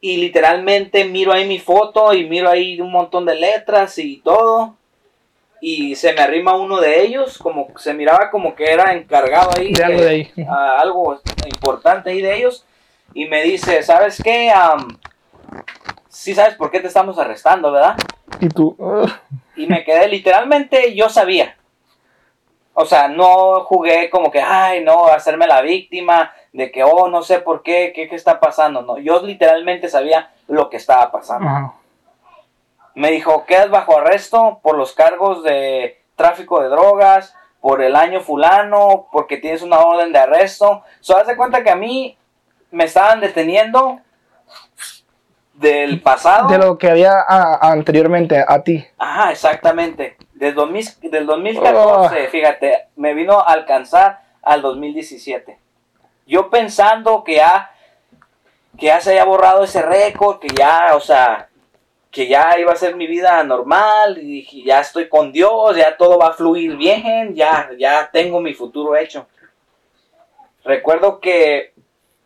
y 0.00 0.16
literalmente 0.18 1.04
miro 1.04 1.32
ahí 1.32 1.46
mi 1.46 1.58
foto 1.58 2.14
y 2.14 2.28
miro 2.28 2.48
ahí 2.48 2.80
un 2.80 2.92
montón 2.92 3.26
de 3.26 3.34
letras 3.34 3.98
y 3.98 4.18
todo. 4.18 4.76
Y 5.60 5.96
se 5.96 6.12
me 6.12 6.20
arrima 6.20 6.54
uno 6.54 6.80
de 6.80 7.02
ellos, 7.02 7.36
como 7.36 7.68
se 7.78 7.92
miraba 7.92 8.30
como 8.30 8.54
que 8.54 8.70
era 8.70 8.92
encargado 8.94 9.50
ahí 9.58 9.72
de, 9.72 9.84
algo, 9.84 10.00
de 10.00 10.08
ahí. 10.08 10.32
algo 10.78 11.20
importante 11.46 12.10
ahí 12.10 12.22
de 12.22 12.36
ellos. 12.36 12.64
Y 13.12 13.26
me 13.26 13.42
dice, 13.42 13.82
¿sabes 13.82 14.22
qué? 14.22 14.52
sí 16.08 16.34
sabes 16.34 16.54
por 16.54 16.70
qué 16.70 16.78
te 16.78 16.86
estamos 16.86 17.18
arrestando, 17.18 17.72
¿verdad? 17.72 17.96
Y 18.40 18.48
tú... 18.48 18.76
Y 19.56 19.66
me 19.66 19.82
quedé 19.82 20.06
literalmente, 20.06 20.94
yo 20.94 21.08
sabía. 21.08 21.56
O 22.74 22.86
sea, 22.86 23.08
no 23.08 23.64
jugué 23.64 24.08
como 24.08 24.30
que, 24.30 24.40
ay, 24.40 24.84
no, 24.84 25.06
hacerme 25.06 25.48
la 25.48 25.62
víctima, 25.62 26.32
de 26.52 26.70
que, 26.70 26.84
oh, 26.84 27.08
no 27.08 27.22
sé 27.22 27.40
por 27.40 27.62
qué, 27.62 27.92
qué, 27.94 28.08
qué 28.08 28.14
está 28.14 28.40
pasando. 28.40 28.82
No, 28.82 28.98
yo 28.98 29.22
literalmente 29.22 29.88
sabía 29.88 30.30
lo 30.46 30.70
que 30.70 30.76
estaba 30.76 31.10
pasando. 31.10 31.74
Me 32.94 33.10
dijo, 33.10 33.44
quedas 33.44 33.70
bajo 33.70 33.98
arresto 33.98 34.60
por 34.62 34.76
los 34.76 34.92
cargos 34.92 35.42
de 35.42 36.02
tráfico 36.16 36.60
de 36.60 36.68
drogas, 36.68 37.34
por 37.60 37.82
el 37.82 37.96
año 37.96 38.20
fulano, 38.20 39.08
porque 39.12 39.36
tienes 39.36 39.62
una 39.62 39.80
orden 39.80 40.12
de 40.12 40.18
arresto. 40.18 40.82
So, 41.00 41.16
haz 41.16 41.26
de 41.26 41.36
cuenta 41.36 41.62
que 41.62 41.70
a 41.70 41.76
mí 41.76 42.16
me 42.70 42.84
estaban 42.84 43.20
deteniendo 43.20 44.00
del 45.54 46.00
pasado. 46.00 46.48
De 46.48 46.58
lo 46.58 46.78
que 46.78 46.90
había 46.90 47.24
anteriormente 47.60 48.44
a 48.46 48.62
ti. 48.62 48.84
Ajá, 48.98 49.32
exactamente. 49.32 50.16
Del, 50.34 50.54
2014, 50.54 52.28
fíjate, 52.28 52.88
me 52.96 53.14
vino 53.14 53.38
a 53.40 53.52
alcanzar 53.52 54.20
al 54.42 54.62
2017. 54.62 55.58
Yo 56.28 56.50
pensando 56.50 57.24
que 57.24 57.36
ya, 57.36 57.70
que 58.78 58.86
ya 58.86 59.00
se 59.00 59.12
haya 59.12 59.24
borrado 59.24 59.64
ese 59.64 59.80
récord, 59.80 60.38
que 60.38 60.48
ya, 60.48 60.94
o 60.94 61.00
sea, 61.00 61.48
que 62.10 62.28
ya 62.28 62.54
iba 62.58 62.70
a 62.70 62.76
ser 62.76 62.96
mi 62.96 63.06
vida 63.06 63.42
normal, 63.44 64.18
y 64.18 64.26
dije, 64.26 64.62
ya 64.62 64.80
estoy 64.80 65.08
con 65.08 65.32
Dios, 65.32 65.74
ya 65.74 65.96
todo 65.96 66.18
va 66.18 66.28
a 66.28 66.32
fluir 66.34 66.76
bien, 66.76 67.34
ya, 67.34 67.70
ya 67.78 68.10
tengo 68.12 68.42
mi 68.42 68.52
futuro 68.52 68.94
hecho. 68.94 69.26
Recuerdo 70.64 71.18
que 71.18 71.72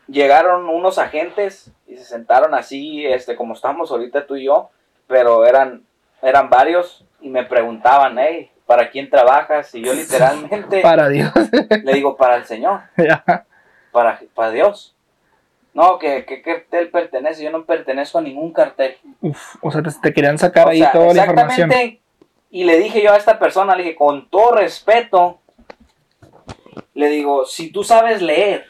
llegaron 0.08 0.68
unos 0.68 0.98
agentes 0.98 1.70
y 1.86 1.96
se 1.96 2.04
sentaron 2.04 2.54
así, 2.54 3.06
este, 3.06 3.36
como 3.36 3.54
estamos 3.54 3.92
ahorita 3.92 4.26
tú 4.26 4.34
y 4.34 4.46
yo, 4.46 4.70
pero 5.06 5.46
eran, 5.46 5.84
eran 6.22 6.50
varios 6.50 7.04
y 7.20 7.28
me 7.28 7.44
preguntaban, 7.44 8.18
hey, 8.18 8.50
¿para 8.66 8.90
quién 8.90 9.08
trabajas? 9.08 9.72
Y 9.76 9.82
yo 9.82 9.94
literalmente... 9.94 10.80
para 10.80 11.08
Dios. 11.08 11.30
le 11.84 11.92
digo, 11.92 12.16
para 12.16 12.34
el 12.34 12.46
Señor. 12.46 12.80
Para, 13.92 14.20
para 14.34 14.50
Dios. 14.50 14.96
No, 15.74 15.98
que 15.98 16.24
qué 16.26 16.42
cartel 16.42 16.90
pertenece. 16.90 17.44
Yo 17.44 17.50
no 17.50 17.64
pertenezco 17.64 18.18
a 18.18 18.22
ningún 18.22 18.52
cartel. 18.52 18.96
Uf, 19.20 19.56
o 19.60 19.70
sea, 19.70 19.82
te, 19.82 20.12
querían 20.12 20.38
sacar 20.38 20.68
ahí 20.68 20.82
toda 20.92 21.14
la 21.14 21.26
información. 21.26 21.70
Y 22.50 22.64
le 22.64 22.78
dije 22.78 23.02
yo 23.02 23.12
a 23.12 23.16
esta 23.16 23.38
persona, 23.38 23.74
le 23.74 23.84
dije, 23.84 23.96
con 23.96 24.28
todo 24.28 24.52
respeto, 24.52 25.40
le 26.92 27.08
digo, 27.08 27.46
si 27.46 27.70
tú 27.70 27.82
sabes 27.82 28.20
leer 28.20 28.66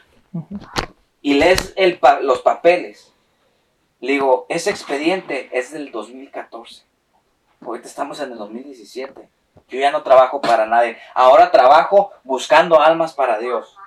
y 1.21 1.33
lees 1.33 1.73
el, 1.75 1.99
los 2.21 2.41
papeles, 2.41 3.13
le 3.99 4.13
digo, 4.13 4.45
ese 4.47 4.69
expediente 4.69 5.49
es 5.51 5.73
del 5.73 5.91
2014. 5.91 6.83
Ahorita 7.65 7.87
estamos 7.87 8.21
en 8.21 8.31
el 8.31 8.37
2017. 8.37 9.29
Yo 9.67 9.79
ya 9.79 9.91
no 9.91 10.03
trabajo 10.03 10.41
para 10.41 10.65
nadie. 10.65 10.97
Ahora 11.13 11.51
trabajo 11.51 12.11
buscando 12.23 12.79
almas 12.79 13.13
para 13.13 13.37
Dios. 13.39 13.77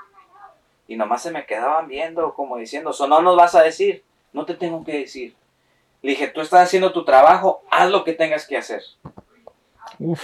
Y 0.89 0.97
nomás 0.97 1.23
se 1.23 1.31
me 1.31 1.47
quedaban 1.47 1.89
viendo 1.89 2.35
como 2.35 2.57
diciendo, 2.57 2.91
eso 2.91 3.07
no 3.07 3.23
nos 3.23 3.37
vas 3.37 3.55
a 3.55 3.63
decir, 3.63 4.05
no 4.33 4.45
te 4.45 4.55
tengo 4.55 4.85
que 4.85 4.99
decir. 4.99 5.35
Le 6.03 6.11
dije, 6.11 6.29
tú 6.29 6.41
estás 6.41 6.63
haciendo 6.63 6.93
tu 6.93 7.05
trabajo, 7.05 7.63
haz 7.71 7.91
lo 7.91 8.05
que 8.05 8.13
tengas 8.13 8.47
que 8.47 8.57
hacer. 8.57 8.83
Le 9.99 10.17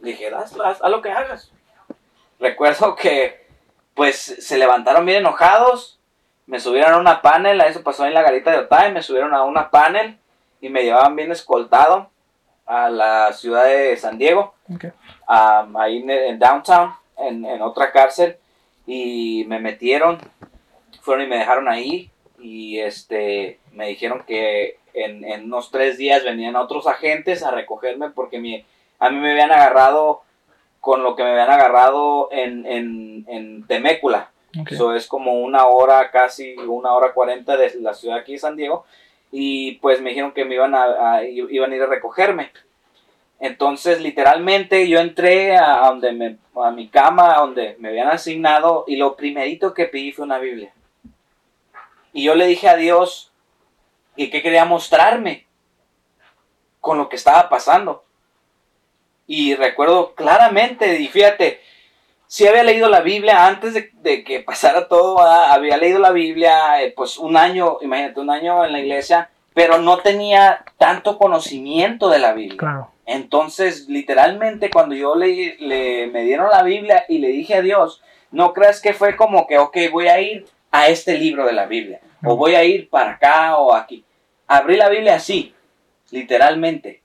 dije, 0.00 0.28
haz, 0.34 0.58
haz, 0.58 0.82
haz, 0.82 0.90
lo 0.90 1.02
que 1.02 1.10
hagas. 1.10 1.52
Recuerdo 2.38 2.96
que 2.96 3.46
pues 3.94 4.16
se 4.16 4.58
levantaron 4.58 5.04
bien 5.04 5.18
enojados, 5.18 6.00
me 6.46 6.58
subieron 6.58 6.94
a 6.94 6.98
una 6.98 7.22
panel, 7.22 7.60
a 7.60 7.68
eso 7.68 7.82
pasó 7.82 8.06
en 8.06 8.14
la 8.14 8.22
garita 8.22 8.50
de 8.50 8.58
Otay, 8.58 8.92
me 8.92 9.02
subieron 9.02 9.34
a 9.34 9.44
una 9.44 9.70
panel 9.70 10.18
y 10.60 10.68
me 10.68 10.82
llevaban 10.82 11.14
bien 11.14 11.30
escoltado 11.30 12.10
a 12.66 12.88
la 12.88 13.32
ciudad 13.32 13.66
de 13.66 13.96
San 13.96 14.18
Diego, 14.18 14.54
ahí 15.28 16.04
en, 16.08 16.38
downtown, 16.38 16.92
en, 17.18 17.44
en, 17.44 17.62
otra 17.62 17.92
cárcel, 17.92 18.38
y 18.92 19.44
me 19.46 19.60
metieron, 19.60 20.18
fueron 21.00 21.24
y 21.24 21.28
me 21.28 21.38
dejaron 21.38 21.68
ahí, 21.68 22.10
y 22.40 22.80
este, 22.80 23.60
me 23.72 23.86
dijeron 23.86 24.24
que 24.26 24.78
en, 24.94 25.24
en 25.24 25.44
unos 25.44 25.70
tres 25.70 25.96
días 25.96 26.24
venían 26.24 26.56
otros 26.56 26.88
agentes 26.88 27.44
a 27.44 27.52
recogerme 27.52 28.10
porque 28.10 28.40
mi, 28.40 28.64
a 28.98 29.10
mí 29.10 29.20
me 29.20 29.30
habían 29.30 29.52
agarrado 29.52 30.22
con 30.80 31.04
lo 31.04 31.14
que 31.14 31.22
me 31.22 31.30
habían 31.30 31.50
agarrado 31.50 32.28
en, 32.32 32.66
en, 32.66 33.24
en 33.28 33.66
Temécula. 33.66 34.32
Eso 34.68 34.96
es 34.96 35.06
como 35.06 35.40
una 35.40 35.66
hora, 35.66 36.10
casi 36.10 36.56
una 36.56 36.92
hora 36.94 37.12
cuarenta 37.12 37.56
de 37.56 37.72
la 37.78 37.94
ciudad 37.94 38.18
aquí 38.18 38.32
de 38.32 38.38
San 38.38 38.56
Diego 38.56 38.84
y 39.30 39.72
pues 39.76 40.00
me 40.00 40.10
dijeron 40.10 40.32
que 40.32 40.44
me 40.44 40.56
iban 40.56 40.74
a, 40.74 41.22
iban 41.22 41.70
a 41.70 41.76
ir 41.76 41.82
a 41.82 41.86
recogerme. 41.86 42.50
Entonces, 43.40 44.02
literalmente 44.02 44.86
yo 44.86 45.00
entré 45.00 45.56
a, 45.56 45.86
donde 45.86 46.36
a 46.54 46.70
mi 46.70 46.88
cama, 46.88 47.36
donde 47.38 47.74
me 47.78 47.88
habían 47.88 48.08
asignado, 48.08 48.84
y 48.86 48.96
lo 48.96 49.16
primerito 49.16 49.72
que 49.72 49.86
pedí 49.86 50.12
fue 50.12 50.26
una 50.26 50.38
Biblia. 50.38 50.72
Y 52.12 52.24
yo 52.24 52.34
le 52.34 52.46
dije 52.46 52.68
a 52.68 52.76
Dios 52.76 53.32
y 54.14 54.28
que 54.28 54.42
quería 54.42 54.66
mostrarme 54.66 55.46
con 56.80 56.98
lo 56.98 57.08
que 57.08 57.16
estaba 57.16 57.48
pasando. 57.48 58.04
Y 59.26 59.54
recuerdo 59.54 60.14
claramente, 60.14 61.00
y 61.00 61.08
fíjate, 61.08 61.60
si 62.26 62.46
había 62.46 62.62
leído 62.62 62.88
la 62.90 63.00
Biblia 63.00 63.46
antes 63.46 63.74
de, 63.74 64.24
que 64.24 64.40
pasara 64.40 64.86
todo, 64.86 65.20
había 65.20 65.78
leído 65.78 65.98
la 65.98 66.10
Biblia, 66.10 66.82
eh, 66.82 66.92
pues 66.94 67.16
un 67.16 67.36
año, 67.36 67.78
imagínate, 67.80 68.20
un 68.20 68.30
año 68.30 68.64
en 68.64 68.72
la 68.72 68.80
iglesia, 68.80 69.30
pero 69.54 69.78
no 69.78 69.98
tenía 69.98 70.64
tanto 70.76 71.16
conocimiento 71.16 72.08
de 72.08 72.18
la 72.18 72.32
Biblia. 72.32 72.88
Entonces, 73.10 73.88
literalmente, 73.88 74.70
cuando 74.70 74.94
yo 74.94 75.16
le, 75.16 75.56
le, 75.58 76.06
me 76.06 76.22
dieron 76.22 76.48
la 76.48 76.62
Biblia 76.62 77.06
y 77.08 77.18
le 77.18 77.26
dije 77.28 77.56
a 77.56 77.60
Dios, 77.60 78.00
no 78.30 78.52
creas 78.52 78.80
que 78.80 78.94
fue 78.94 79.16
como 79.16 79.48
que, 79.48 79.58
ok, 79.58 79.76
voy 79.90 80.06
a 80.06 80.20
ir 80.20 80.46
a 80.70 80.86
este 80.86 81.18
libro 81.18 81.44
de 81.44 81.52
la 81.52 81.66
Biblia, 81.66 82.00
o 82.22 82.36
voy 82.36 82.54
a 82.54 82.62
ir 82.62 82.88
para 82.88 83.14
acá 83.14 83.56
o 83.56 83.74
aquí. 83.74 84.04
Abrí 84.46 84.76
la 84.76 84.88
Biblia 84.88 85.16
así, 85.16 85.52
literalmente, 86.12 87.02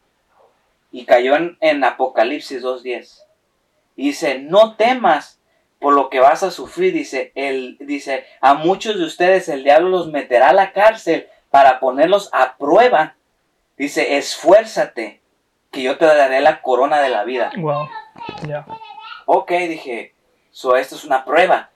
y 0.92 1.06
cayó 1.06 1.36
en, 1.60 1.84
Apocalipsis 1.84 2.62
2.10 2.62 3.24
y 3.96 4.10
dice, 4.10 4.38
no 4.38 4.76
temas 4.76 5.40
por 5.80 5.96
lo 5.96 6.12
que 6.12 6.20
vas 6.20 6.44
a 6.44 6.52
sufrir. 6.52 6.94
Dice, 6.94 7.32
él, 7.34 7.78
dice, 7.80 8.26
a 8.42 8.54
muchos 8.54 9.00
de 9.00 9.06
ustedes 9.06 9.50
el 9.50 9.64
diablo 9.64 9.90
los 9.90 10.12
meterá 10.12 10.50
a 10.50 10.54
la 10.54 10.72
cárcel 10.72 11.28
para 11.50 11.80
ponerlos 11.80 12.30
a 12.32 12.58
prueba. 12.58 13.16
Dice, 13.76 14.18
esfuérzate, 14.18 15.25
que 15.76 15.84
yo 15.84 15.98
te 15.98 16.06
daré 16.06 16.40
la 16.40 16.62
corona 16.62 17.02
de 17.02 17.10
la 17.10 17.26
vida. 17.26 17.52
Wow. 17.58 17.90
Ya. 18.48 18.66
Ok, 19.26 19.52
dije, 19.52 20.14
So, 20.56 20.78
esto 20.78 20.96
es 20.96 21.04
una 21.04 21.26
prueba. 21.26 21.70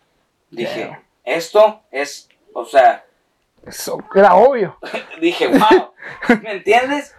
Dije, 0.49 0.79
Yeah. 0.79 1.03
esto 1.25 1.81
es, 1.91 2.29
o 2.53 2.63
sea, 2.63 3.03
Eso 3.67 3.97
era 4.15 4.35
obvio. 4.35 4.77
dije, 5.19 5.47
wow, 5.49 5.91
¿me 6.43 6.53
entiendes? 6.53 7.13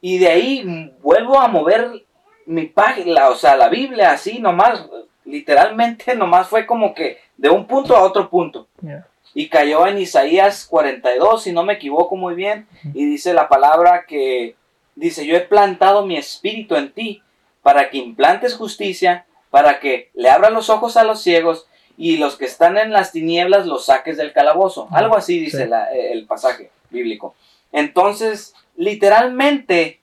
Y 0.00 0.18
de 0.18 0.28
ahí 0.28 0.92
vuelvo 1.00 1.38
a 1.38 1.46
mover 1.46 2.04
mi 2.46 2.66
página, 2.66 3.28
o 3.28 3.36
sea, 3.36 3.54
la 3.54 3.68
Biblia 3.68 4.10
así 4.10 4.40
nomás, 4.40 4.84
literalmente 5.24 6.16
nomás 6.16 6.48
fue 6.48 6.66
como 6.66 6.92
que 6.94 7.20
de 7.36 7.48
un 7.48 7.68
punto 7.68 7.96
a 7.96 8.02
otro 8.02 8.28
punto. 8.28 8.66
Yeah. 8.82 9.06
Y 9.34 9.48
cayó 9.48 9.86
en 9.86 9.98
Isaías 9.98 10.66
42, 10.66 11.44
si 11.44 11.52
no 11.52 11.62
me 11.62 11.74
equivoco 11.74 12.16
muy 12.16 12.34
bien, 12.34 12.66
y 12.92 13.06
dice 13.06 13.32
la 13.32 13.48
palabra 13.48 14.04
que 14.04 14.56
dice, 14.94 15.26
yo 15.26 15.36
he 15.36 15.40
plantado 15.40 16.06
mi 16.06 16.16
espíritu 16.16 16.76
en 16.76 16.92
ti 16.92 17.22
para 17.62 17.90
que 17.90 17.98
implantes 17.98 18.54
justicia, 18.54 19.26
para 19.50 19.80
que 19.80 20.10
le 20.14 20.30
abran 20.30 20.54
los 20.54 20.70
ojos 20.70 20.96
a 20.96 21.04
los 21.04 21.22
ciegos 21.22 21.66
y 21.98 22.16
los 22.16 22.36
que 22.36 22.46
están 22.46 22.78
en 22.78 22.92
las 22.92 23.12
tinieblas 23.12 23.66
los 23.66 23.86
saques 23.86 24.16
del 24.16 24.32
calabozo. 24.32 24.88
Algo 24.92 25.16
así 25.16 25.38
dice 25.38 25.64
Sí. 25.64 25.68
la- 25.68 25.90
el 25.92 26.26
pasaje 26.26 26.70
bíblico. 26.90 27.34
Entonces, 27.70 28.54
literalmente, 28.76 30.00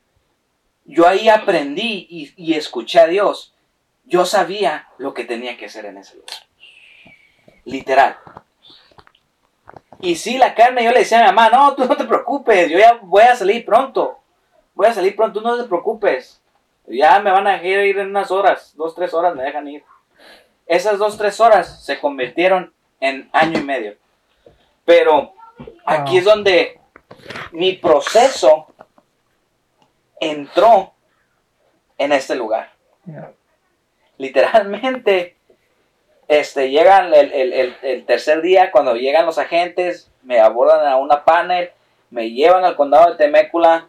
yo 0.85 1.07
ahí 1.07 1.29
aprendí 1.29 2.07
y, 2.09 2.33
y 2.37 2.53
escuché 2.55 2.99
a 2.99 3.07
Dios. 3.07 3.53
Yo 4.05 4.25
sabía 4.25 4.87
lo 4.97 5.13
que 5.13 5.23
tenía 5.25 5.57
que 5.57 5.65
hacer 5.65 5.85
en 5.85 5.97
ese 5.97 6.15
lugar. 6.15 6.35
Literal. 7.65 8.17
Y 10.01 10.15
sí, 10.15 10.37
la 10.37 10.55
carne, 10.55 10.83
yo 10.83 10.91
le 10.91 10.99
decía 10.99 11.19
a 11.19 11.21
mi 11.21 11.27
mamá, 11.27 11.49
no, 11.49 11.75
tú 11.75 11.85
no 11.85 11.97
te 11.97 12.05
preocupes, 12.05 12.69
yo 12.71 12.79
ya 12.79 12.99
voy 13.01 13.23
a 13.23 13.35
salir 13.35 13.65
pronto. 13.65 14.18
Voy 14.73 14.87
a 14.87 14.93
salir 14.93 15.15
pronto, 15.15 15.41
no 15.41 15.57
te 15.57 15.67
preocupes. 15.67 16.41
Ya 16.87 17.19
me 17.19 17.31
van 17.31 17.45
a 17.47 17.51
dejar 17.53 17.65
ir 17.85 17.99
en 17.99 18.09
unas 18.09 18.31
horas, 18.31 18.73
dos, 18.75 18.95
tres 18.95 19.13
horas 19.13 19.35
me 19.35 19.43
dejan 19.43 19.67
ir. 19.67 19.83
Esas 20.65 20.97
dos, 20.97 21.17
tres 21.17 21.39
horas 21.39 21.83
se 21.83 21.99
convirtieron 21.99 22.73
en 22.99 23.29
año 23.33 23.59
y 23.59 23.63
medio. 23.63 23.95
Pero 24.85 25.33
aquí 25.85 26.17
es 26.17 26.25
donde 26.25 26.79
mi 27.51 27.73
proceso 27.73 28.67
entró 30.19 30.93
en 31.97 32.11
este 32.11 32.35
lugar 32.35 32.71
Yeah. 33.05 33.31
literalmente, 34.17 35.35
este, 36.27 36.69
llegan 36.69 37.11
el, 37.13 37.31
el- 37.33 37.53
el- 37.53 37.75
el 37.81 38.05
tercer 38.05 38.41
día, 38.41 38.71
cuando 38.71 38.95
llegan 38.95 39.25
los 39.25 39.37
agentes, 39.39 40.11
me 40.21 40.39
abordan 40.39 40.85
a 40.87 40.97
una 40.97 41.23
panel, 41.25 41.71
me 42.11 42.29
llevan 42.29 42.65
al 42.65 42.75
condado 42.75 43.11
de 43.11 43.17
Temécula 43.17 43.87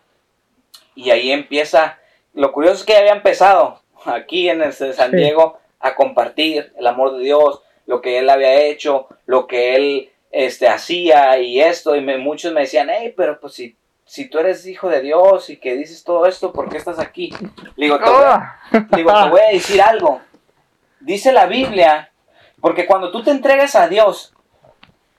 y 1.05 1.11
ahí 1.11 1.33
empieza, 1.33 1.99
lo 2.35 2.53
curioso 2.53 2.77
es 2.77 2.85
que 2.85 2.97
había 2.97 3.13
empezado 3.13 3.81
aquí 4.05 4.49
en 4.49 4.63
el 4.63 4.73
San. 4.73 5.13
Diego 5.13 5.59
a 5.81 5.95
compartir 5.95 6.73
el 6.79 6.87
amor 6.87 7.17
de 7.17 7.25
Dios, 7.25 7.63
lo 7.87 8.01
que 8.01 8.19
él 8.19 8.29
había 8.31 8.53
hecho, 8.55 9.09
lo 9.27 9.47
que 9.47 9.75
él 9.77 10.11
este, 10.31 10.69
hacía 10.69 11.39
y 11.39 11.61
esto, 11.61 11.97
y 11.97 12.01
me- 12.03 12.19
muchos 12.19 12.53
me 12.53 12.61
decían, 12.61 12.89
hey, 12.91 13.13
pero 13.17 13.41
pues 13.41 13.55
si, 13.55 13.77
si 14.05 14.29
tú 14.29 14.39
eres 14.39 14.67
hijo 14.67 14.89
de 14.89 15.01
Dios 15.01 15.51
y 15.51 15.57
que 15.57 15.75
dices 15.75 16.05
todo 16.05 16.27
esto, 16.27 16.53
¿por 16.53 16.69
qué 16.69 16.77
estás 16.77 16.99
aquí? 16.99 17.33
Le 17.77 17.87
digo, 17.87 17.99
"Te 17.99 18.05
voy 18.11 18.23
a- 18.25 18.35
Ah. 18.35 18.61
Digo, 18.97 19.11
te 19.25 19.29
voy 19.31 19.41
a 19.41 19.53
decir 19.53 19.81
algo. 19.83 20.21
Dice 21.01 21.33
la 21.33 21.47
Biblia, 21.47 22.11
porque 22.61 22.87
cuando 22.87 23.11
tú 23.11 23.23
te 23.25 23.31
entregas 23.31 23.75
a 23.75 23.89
Dios, 23.89 24.35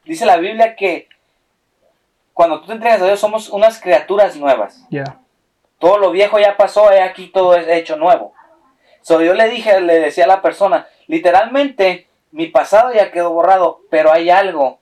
dice 0.05 0.25
la 0.25 0.38
Biblia 0.38 0.75
que 0.75 1.09
cuando 2.34 2.61
tú 2.61 2.67
te 2.67 2.73
entregas 2.73 3.01
a 3.01 3.05
Dios 3.05 3.19
somos 3.19 3.49
unas 3.49 3.79
criaturas 3.82 4.36
nuevas. 4.38 4.86
Yeah. 4.89 5.19
Todo 5.82 5.97
lo 5.97 6.11
viejo 6.11 6.39
ya 6.39 6.55
pasó, 6.57 6.91
he 6.91 7.01
aquí 7.01 7.27
todo 7.27 7.55
es 7.55 7.67
hecho 7.67 7.97
nuevo. 7.97 8.34
So, 9.01 9.21
yo 9.21 9.34
le 9.34 9.49
dije, 9.49 9.82
le 9.82 9.99
decía 9.99 10.25
a 10.25 10.27
la 10.27 10.43
persona, 10.43 10.88
literalmente 11.07 12.07
mi 12.29 12.47
pasado 12.47 12.93
ya 12.93 13.11
quedó 13.11 13.32
borrado, 13.32 13.82
pero 13.89 14.11
hay 14.13 14.29
algo 14.29 14.79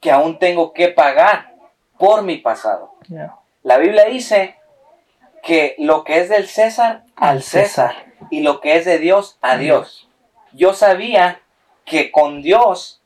que 0.00 0.12
aún 0.12 0.38
tengo 0.38 0.72
que 0.72 0.88
pagar 0.88 1.52
por 1.98 2.22
mi 2.22 2.36
pasado. 2.36 2.94
Yeah. 3.08 3.34
La 3.64 3.78
Biblia 3.78 4.04
dice 4.04 4.56
que 5.42 5.74
lo 5.78 6.04
que 6.04 6.20
es 6.20 6.28
del 6.28 6.46
César 6.46 7.02
al 7.16 7.42
César 7.42 7.96
y 8.30 8.42
lo 8.42 8.60
que 8.60 8.76
es 8.76 8.84
de 8.84 9.00
Dios 9.00 9.38
a 9.42 9.56
Dios. 9.56 10.08
Yo 10.52 10.72
sabía 10.72 11.40
que 11.84 12.12
con 12.12 12.42
Dios 12.42 13.02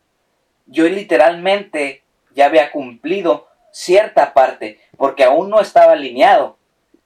yo 0.66 0.85
literalmente 0.85 2.03
ya 2.35 2.45
había 2.47 2.70
cumplido 2.70 3.49
cierta 3.70 4.35
parte 4.35 4.80
porque 4.99 5.24
aún 5.24 5.49
no 5.49 5.61
estaba 5.61 5.93
alineado. 5.93 6.59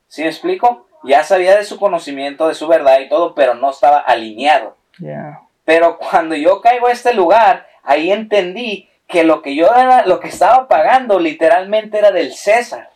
¿Sí 0.08 0.22
me 0.22 0.28
explico? 0.28 0.86
Ya 1.04 1.22
sabía 1.24 1.56
de 1.56 1.64
su 1.64 1.78
conocimiento, 1.78 2.48
de 2.48 2.54
su 2.54 2.66
verdad 2.68 2.98
y 3.00 3.08
todo, 3.08 3.34
pero 3.34 3.54
no 3.54 3.70
estaba 3.70 3.98
alineado. 3.98 4.76
Yeah. 4.98 5.40
Pero 5.64 5.98
cuando 5.98 6.34
yo 6.34 6.60
caigo 6.60 6.86
a 6.86 6.92
este 6.92 7.12
lugar, 7.14 7.66
ahí 7.82 8.10
entendí 8.10 8.88
que 9.06 9.24
lo 9.24 9.42
que 9.42 9.54
yo 9.54 9.66
era, 9.74 10.04
lo 10.06 10.18
que 10.20 10.28
estaba 10.28 10.66
pagando 10.68 11.18
literalmente 11.20 11.98
era 11.98 12.10
del 12.10 12.32
César 12.34 12.90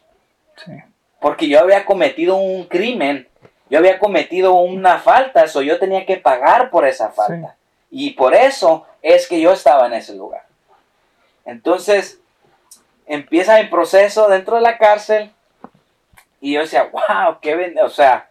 Sí. 0.57 0.73
porque 1.21 1.49
yo 1.49 1.61
había 1.61 1.85
cometido 1.87 2.37
un 2.37 2.65
crimen, 2.65 3.29
yo 3.71 3.79
había 3.79 3.99
cometido 3.99 4.55
una 4.55 4.99
falta, 4.99 5.45
eso 5.45 5.63
yo 5.63 5.79
tenía 5.79 6.05
que 6.05 6.17
pagar 6.17 6.71
por 6.71 6.87
esa 6.87 7.11
falta. 7.11 7.57
Y 7.91 8.11
por 8.11 8.35
eso 8.35 8.87
es 9.03 9.27
que 9.27 9.41
yo 9.41 9.53
estaba 9.53 9.87
en 9.87 9.95
ese 9.95 10.15
lugar. 10.15 10.43
Entonces, 11.45 12.19
empieza 13.07 13.61
mi 13.61 13.69
proceso 13.69 14.29
dentro 14.29 14.57
de 14.57 14.63
la 14.63 14.77
cárcel 14.79 15.33
y 16.41 16.55
yo 16.55 16.61
decía, 16.61 16.91
wow, 16.93 17.38
qué 17.41 17.55
ben-", 17.55 17.78
o 17.80 17.88
sea, 17.88 18.28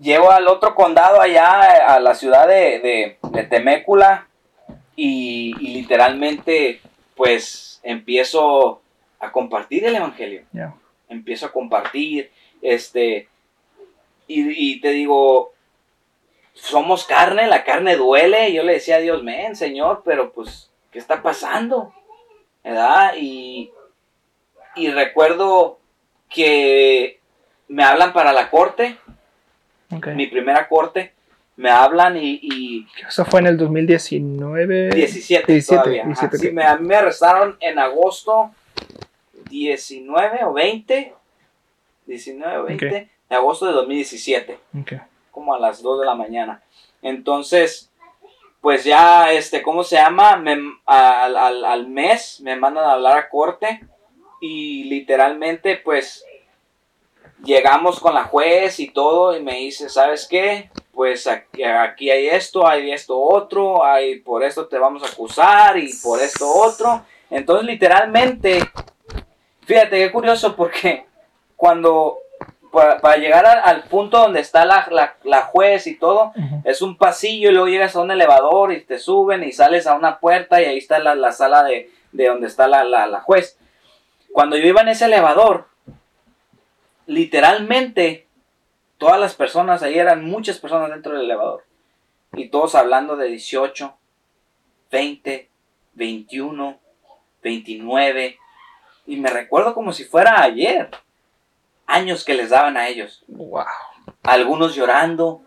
llego 0.00 0.30
al 0.30 0.48
otro 0.48 0.74
condado 0.74 1.20
allá, 1.20 1.94
a 1.94 2.00
la 2.00 2.14
ciudad 2.14 2.46
de, 2.48 2.78
de, 2.80 3.18
de 3.30 3.44
Temécula 3.44 4.26
y, 4.96 5.54
y 5.60 5.74
literalmente, 5.74 6.80
pues, 7.16 7.80
empiezo 7.82 8.82
a 9.18 9.32
compartir 9.32 9.84
el 9.84 9.96
evangelio 9.96 10.44
Yeah. 10.52 10.74
empiezo 11.08 11.46
a 11.46 11.52
compartir, 11.52 12.30
este, 12.62 13.28
y, 14.26 14.72
y 14.74 14.80
te 14.80 14.90
digo, 14.90 15.52
somos 16.54 17.04
carne, 17.04 17.46
la 17.48 17.64
carne 17.64 17.96
duele, 17.96 18.52
yo 18.52 18.62
le 18.62 18.74
decía 18.74 18.96
a 18.96 19.00
Dios, 19.00 19.22
men, 19.22 19.56
Señor, 19.56 20.02
pero 20.04 20.32
pues, 20.32 20.70
¿qué 20.92 20.98
está 20.98 21.20
pasando? 21.22 21.92
¿Verdad? 22.62 23.14
Y, 23.16 23.72
y 24.76 24.88
recuerdo 24.90 25.79
que 26.30 27.20
me 27.68 27.84
hablan 27.84 28.12
para 28.12 28.32
la 28.32 28.48
corte, 28.50 28.96
Okay. 29.92 30.14
mi 30.14 30.28
primera 30.28 30.68
corte, 30.68 31.12
me 31.56 31.68
hablan 31.68 32.16
y, 32.16 32.38
y 32.42 32.86
Eso 33.08 33.24
fue 33.24 33.40
en 33.40 33.48
el 33.48 33.56
2019. 33.58 34.90
17, 34.90 35.52
17, 35.52 35.76
todavía. 35.82 36.04
17, 36.04 36.36
Así 36.36 36.46
ok. 36.46 36.52
me, 36.54 36.64
a 36.64 36.76
mí 36.76 36.86
me 36.86 36.94
arrestaron 36.94 37.56
en 37.60 37.76
agosto 37.80 38.52
19 39.50 40.44
o 40.44 40.52
20. 40.52 41.12
19 42.06 42.56
o 42.58 42.62
20 42.64 42.86
Ok. 42.86 42.92
de 43.28 43.36
agosto 43.36 43.66
de 43.66 43.72
2017, 43.72 44.58
Okay. 44.82 44.98
como 45.32 45.54
a 45.54 45.58
las 45.58 45.82
2 45.82 46.00
de 46.00 46.06
la 46.06 46.14
mañana. 46.14 46.62
Entonces, 47.02 47.90
pues 48.60 48.84
ya, 48.84 49.32
este, 49.32 49.60
¿cómo 49.62 49.82
se 49.84 49.96
llama? 49.96 50.36
Me- 50.36 50.56
al, 50.86 51.36
al- 51.36 51.64
al 51.64 51.88
mes 51.88 52.40
me 52.42 52.54
mandan 52.56 52.84
a 52.84 52.92
hablar 52.92 53.18
a 53.18 53.28
corte 53.28 53.80
y 54.40 54.84
literalmente, 54.84 55.76
pues, 55.76 56.24
llegamos 57.44 58.00
con 58.00 58.14
la 58.14 58.24
juez 58.24 58.80
y 58.80 58.88
todo 58.90 59.36
y 59.36 59.42
me 59.42 59.56
dice, 59.56 59.88
¿sabes 59.88 60.26
qué? 60.28 60.70
Pues 60.92 61.26
aquí, 61.26 61.62
aquí 61.62 62.10
hay 62.10 62.28
esto, 62.28 62.66
hay 62.66 62.92
esto 62.92 63.18
otro, 63.18 63.84
hay 63.84 64.18
por 64.20 64.44
esto 64.44 64.66
te 64.66 64.78
vamos 64.78 65.02
a 65.02 65.06
acusar 65.06 65.78
y 65.78 65.90
por 66.02 66.20
esto 66.20 66.46
otro. 66.52 67.04
Entonces, 67.30 67.66
literalmente, 67.66 68.60
fíjate 69.62 69.98
qué 69.98 70.12
curioso 70.12 70.54
porque 70.56 71.06
cuando 71.56 72.18
para, 72.72 72.98
para 72.98 73.16
llegar 73.16 73.46
al, 73.46 73.60
al 73.64 73.84
punto 73.84 74.18
donde 74.18 74.40
está 74.40 74.64
la, 74.64 74.86
la, 74.90 75.16
la 75.24 75.42
juez 75.42 75.86
y 75.86 75.96
todo, 75.96 76.32
es 76.64 76.82
un 76.82 76.96
pasillo 76.96 77.50
y 77.50 77.52
luego 77.52 77.68
llegas 77.68 77.96
a 77.96 78.00
un 78.00 78.10
elevador 78.10 78.72
y 78.72 78.82
te 78.82 78.98
suben 78.98 79.42
y 79.42 79.52
sales 79.52 79.86
a 79.86 79.94
una 79.94 80.18
puerta 80.18 80.60
y 80.60 80.66
ahí 80.66 80.78
está 80.78 80.98
la, 80.98 81.14
la 81.14 81.32
sala 81.32 81.62
de, 81.62 81.90
de 82.12 82.26
donde 82.26 82.46
está 82.46 82.68
la, 82.68 82.84
la, 82.84 83.06
la 83.06 83.20
juez. 83.20 83.58
Cuando 84.32 84.56
yo 84.56 84.66
iba 84.66 84.82
en 84.82 84.88
ese 84.88 85.06
elevador, 85.06 85.68
literalmente 87.06 88.28
todas 88.98 89.18
las 89.18 89.34
personas, 89.34 89.82
ahí 89.82 89.98
eran 89.98 90.24
muchas 90.24 90.58
personas 90.58 90.90
dentro 90.90 91.12
del 91.12 91.24
elevador. 91.24 91.64
Y 92.34 92.48
todos 92.48 92.74
hablando 92.74 93.16
de 93.16 93.28
18, 93.28 93.92
20, 94.90 95.50
21, 95.94 96.78
29. 97.42 98.38
Y 99.06 99.16
me 99.16 99.30
recuerdo 99.30 99.74
como 99.74 99.92
si 99.92 100.04
fuera 100.04 100.42
ayer. 100.42 100.90
Años 101.86 102.24
que 102.24 102.34
les 102.34 102.50
daban 102.50 102.76
a 102.76 102.86
ellos 102.86 103.24
Wow. 103.26 103.64
algunos 104.22 104.76
llorando, 104.76 105.42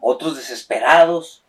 otros 0.00 0.36
desesperados. 0.36 1.44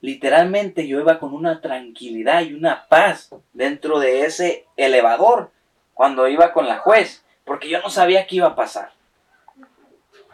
Literalmente 0.00 0.86
yo 0.86 0.98
iba 0.98 1.18
con 1.18 1.34
una 1.34 1.60
tranquilidad 1.60 2.42
y 2.42 2.54
una 2.54 2.86
paz 2.88 3.34
dentro 3.52 3.98
de 3.98 4.24
ese 4.24 4.66
elevador 4.76 5.50
cuando 5.96 6.28
iba 6.28 6.52
con 6.52 6.68
la 6.68 6.76
juez, 6.76 7.24
porque 7.46 7.70
yo 7.70 7.80
no 7.80 7.88
sabía 7.88 8.26
qué 8.26 8.36
iba 8.36 8.48
a 8.48 8.54
pasar. 8.54 8.90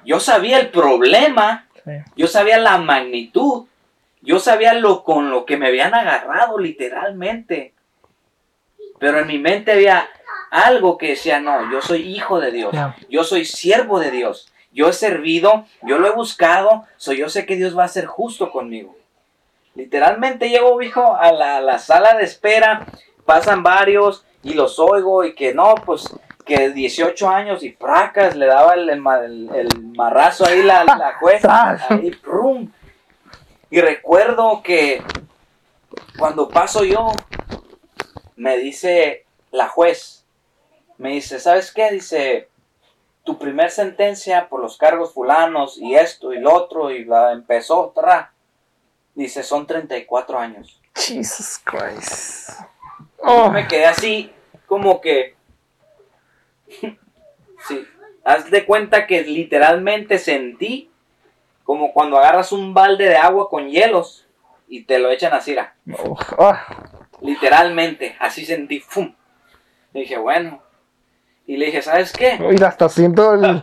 Yo 0.05 0.19
sabía 0.19 0.59
el 0.59 0.71
problema, 0.71 1.69
yo 2.17 2.27
sabía 2.27 2.59
la 2.59 2.79
magnitud, 2.79 3.67
Yo 4.23 4.41
sabía 4.41 4.73
lo 4.75 5.05
con 5.05 5.31
lo 5.31 5.45
que 5.45 5.57
me 5.57 5.69
habían 5.69 5.95
agarrado 5.95 6.59
literalmente. 6.59 7.75
Pero 8.99 9.21
en 9.21 9.29
mi 9.29 9.39
mente 9.39 9.71
había 9.71 10.09
algo 10.51 10.99
que 10.99 11.11
decía, 11.11 11.39
no, 11.39 11.71
yo 11.71 11.81
soy 11.81 12.03
hijo 12.13 12.41
de 12.41 12.51
Dios. 12.51 12.75
Yo 13.09 13.23
soy 13.23 13.45
siervo 13.45 14.01
de 14.01 14.11
Dios. 14.11 14.53
Yo 14.73 14.89
he 14.89 14.93
servido, 14.93 15.67
yo 15.83 15.99
lo 15.99 16.09
he 16.09 16.13
buscado, 16.13 16.87
so 16.97 17.13
yo 17.13 17.29
sé 17.29 17.47
que 17.47 17.57
Dios 17.57 17.77
va 17.79 17.85
a 17.85 17.89
ser 17.89 18.07
justo 18.07 18.51
conmigo. 18.51 18.97
Literalmente 19.75 20.51
llego, 20.51 20.83
hijo, 20.83 21.15
a 21.15 21.31
la, 21.31 21.61
la 21.61 21.79
sala 21.79 22.17
de 22.17 22.25
espera, 22.25 22.87
pasan 23.25 23.63
varios 23.63 24.25
y 24.43 24.55
los 24.55 24.79
oigo 24.79 25.25
y 25.25 25.35
que 25.35 25.55
no, 25.55 25.75
pues 25.85 26.13
que 26.45 26.71
18 26.71 27.29
años 27.29 27.63
y 27.63 27.71
fracas, 27.73 28.35
le 28.35 28.47
daba 28.47 28.75
el, 28.75 28.91
el 28.91 29.01
ma- 29.01 29.21
el- 29.25 29.49
el 29.55 29.69
marrazo 29.97 30.45
ahí 30.45 30.63
la, 30.63 30.85
la 30.85 31.15
jueza, 31.21 31.79
ahí, 31.89 32.11
prum. 32.11 32.71
Y 33.71 33.81
recuerdo 33.81 34.61
que 34.63 35.03
cuando 36.19 36.49
paso 36.49 36.85
yo, 36.85 37.13
me 38.37 38.59
dice 38.59 39.25
la 39.51 39.69
juez, 39.69 40.25
me 40.99 41.11
dice, 41.11 41.39
¿sabes 41.39 41.73
qué? 41.73 41.91
Dice, 41.91 42.49
tu 43.25 43.39
primer 43.39 43.71
sentencia 43.71 44.49
por 44.49 44.61
los 44.61 44.77
cargos 44.77 45.15
fulanos 45.15 45.79
y 45.79 45.95
esto 45.95 46.33
y 46.33 46.41
lo 46.41 46.53
otro 46.53 46.91
y 46.91 47.05
la 47.05 47.33
empezó, 47.33 47.93
tra. 47.95 48.33
Dice, 49.15 49.43
son 49.43 49.67
34 49.67 50.39
años. 50.39 50.81
Jesus 50.95 51.61
Christ. 51.65 52.51
Oh, 53.23 53.51
Me 53.51 53.67
quedé 53.69 53.87
así, 53.87 54.33
como 54.67 55.01
que... 55.01 55.35
sí, 57.69 57.87
haz 58.25 58.51
de 58.51 58.65
cuenta 58.65 59.07
que 59.07 59.23
literalmente 59.23 60.19
sentí 60.19 60.91
como 61.65 61.93
cuando 61.93 62.19
agarras 62.19 62.53
un 62.53 62.75
balde 62.75 63.09
de 63.09 63.17
agua 63.17 63.49
con 63.49 63.69
hielos 63.69 64.27
y 64.69 64.85
te 64.85 64.99
lo 64.99 65.11
echan 65.11 65.33
así, 65.33 65.55
oh, 65.99 66.17
oh. 66.39 66.57
literalmente, 67.21 68.17
así 68.19 68.45
sentí, 68.45 68.81
¡fum! 68.81 69.15
Dije, 69.93 70.17
bueno. 70.19 70.63
Y 71.47 71.57
le 71.57 71.67
dije, 71.67 71.83
¿sabes 71.83 72.13
qué? 72.13 72.39
Mira, 72.39 72.69
hasta 72.69 72.89
siento 72.89 73.35
el. 73.35 73.43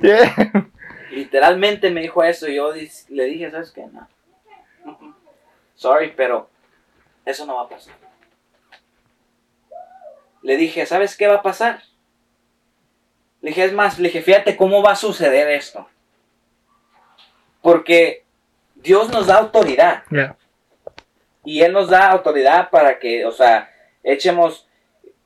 Yeah. 0.00 0.34
Literalmente 1.10 1.90
me 1.90 2.02
dijo 2.02 2.22
eso 2.22 2.48
y 2.48 2.54
yo 2.54 2.72
le 3.08 3.24
dije, 3.24 3.50
¿sabes 3.50 3.72
qué? 3.72 3.86
No. 3.86 4.06
Sorry, 5.78 6.12
pero 6.16 6.50
eso 7.24 7.46
no 7.46 7.54
va 7.54 7.62
a 7.62 7.68
pasar. 7.68 7.94
Le 10.42 10.56
dije, 10.56 10.84
¿sabes 10.86 11.16
qué 11.16 11.28
va 11.28 11.36
a 11.36 11.42
pasar? 11.42 11.82
Le 13.40 13.50
dije, 13.50 13.64
es 13.64 13.72
más, 13.72 13.96
le 14.00 14.08
dije, 14.08 14.20
fíjate 14.20 14.56
cómo 14.56 14.82
va 14.82 14.92
a 14.92 14.96
suceder 14.96 15.48
esto. 15.48 15.88
Porque 17.62 18.24
Dios 18.74 19.08
nos 19.10 19.28
da 19.28 19.36
autoridad. 19.38 20.02
Yeah. 20.10 20.36
Y 21.44 21.62
Él 21.62 21.72
nos 21.72 21.88
da 21.88 22.10
autoridad 22.10 22.70
para 22.70 22.98
que, 22.98 23.24
o 23.24 23.30
sea, 23.30 23.70
echemos 24.02 24.66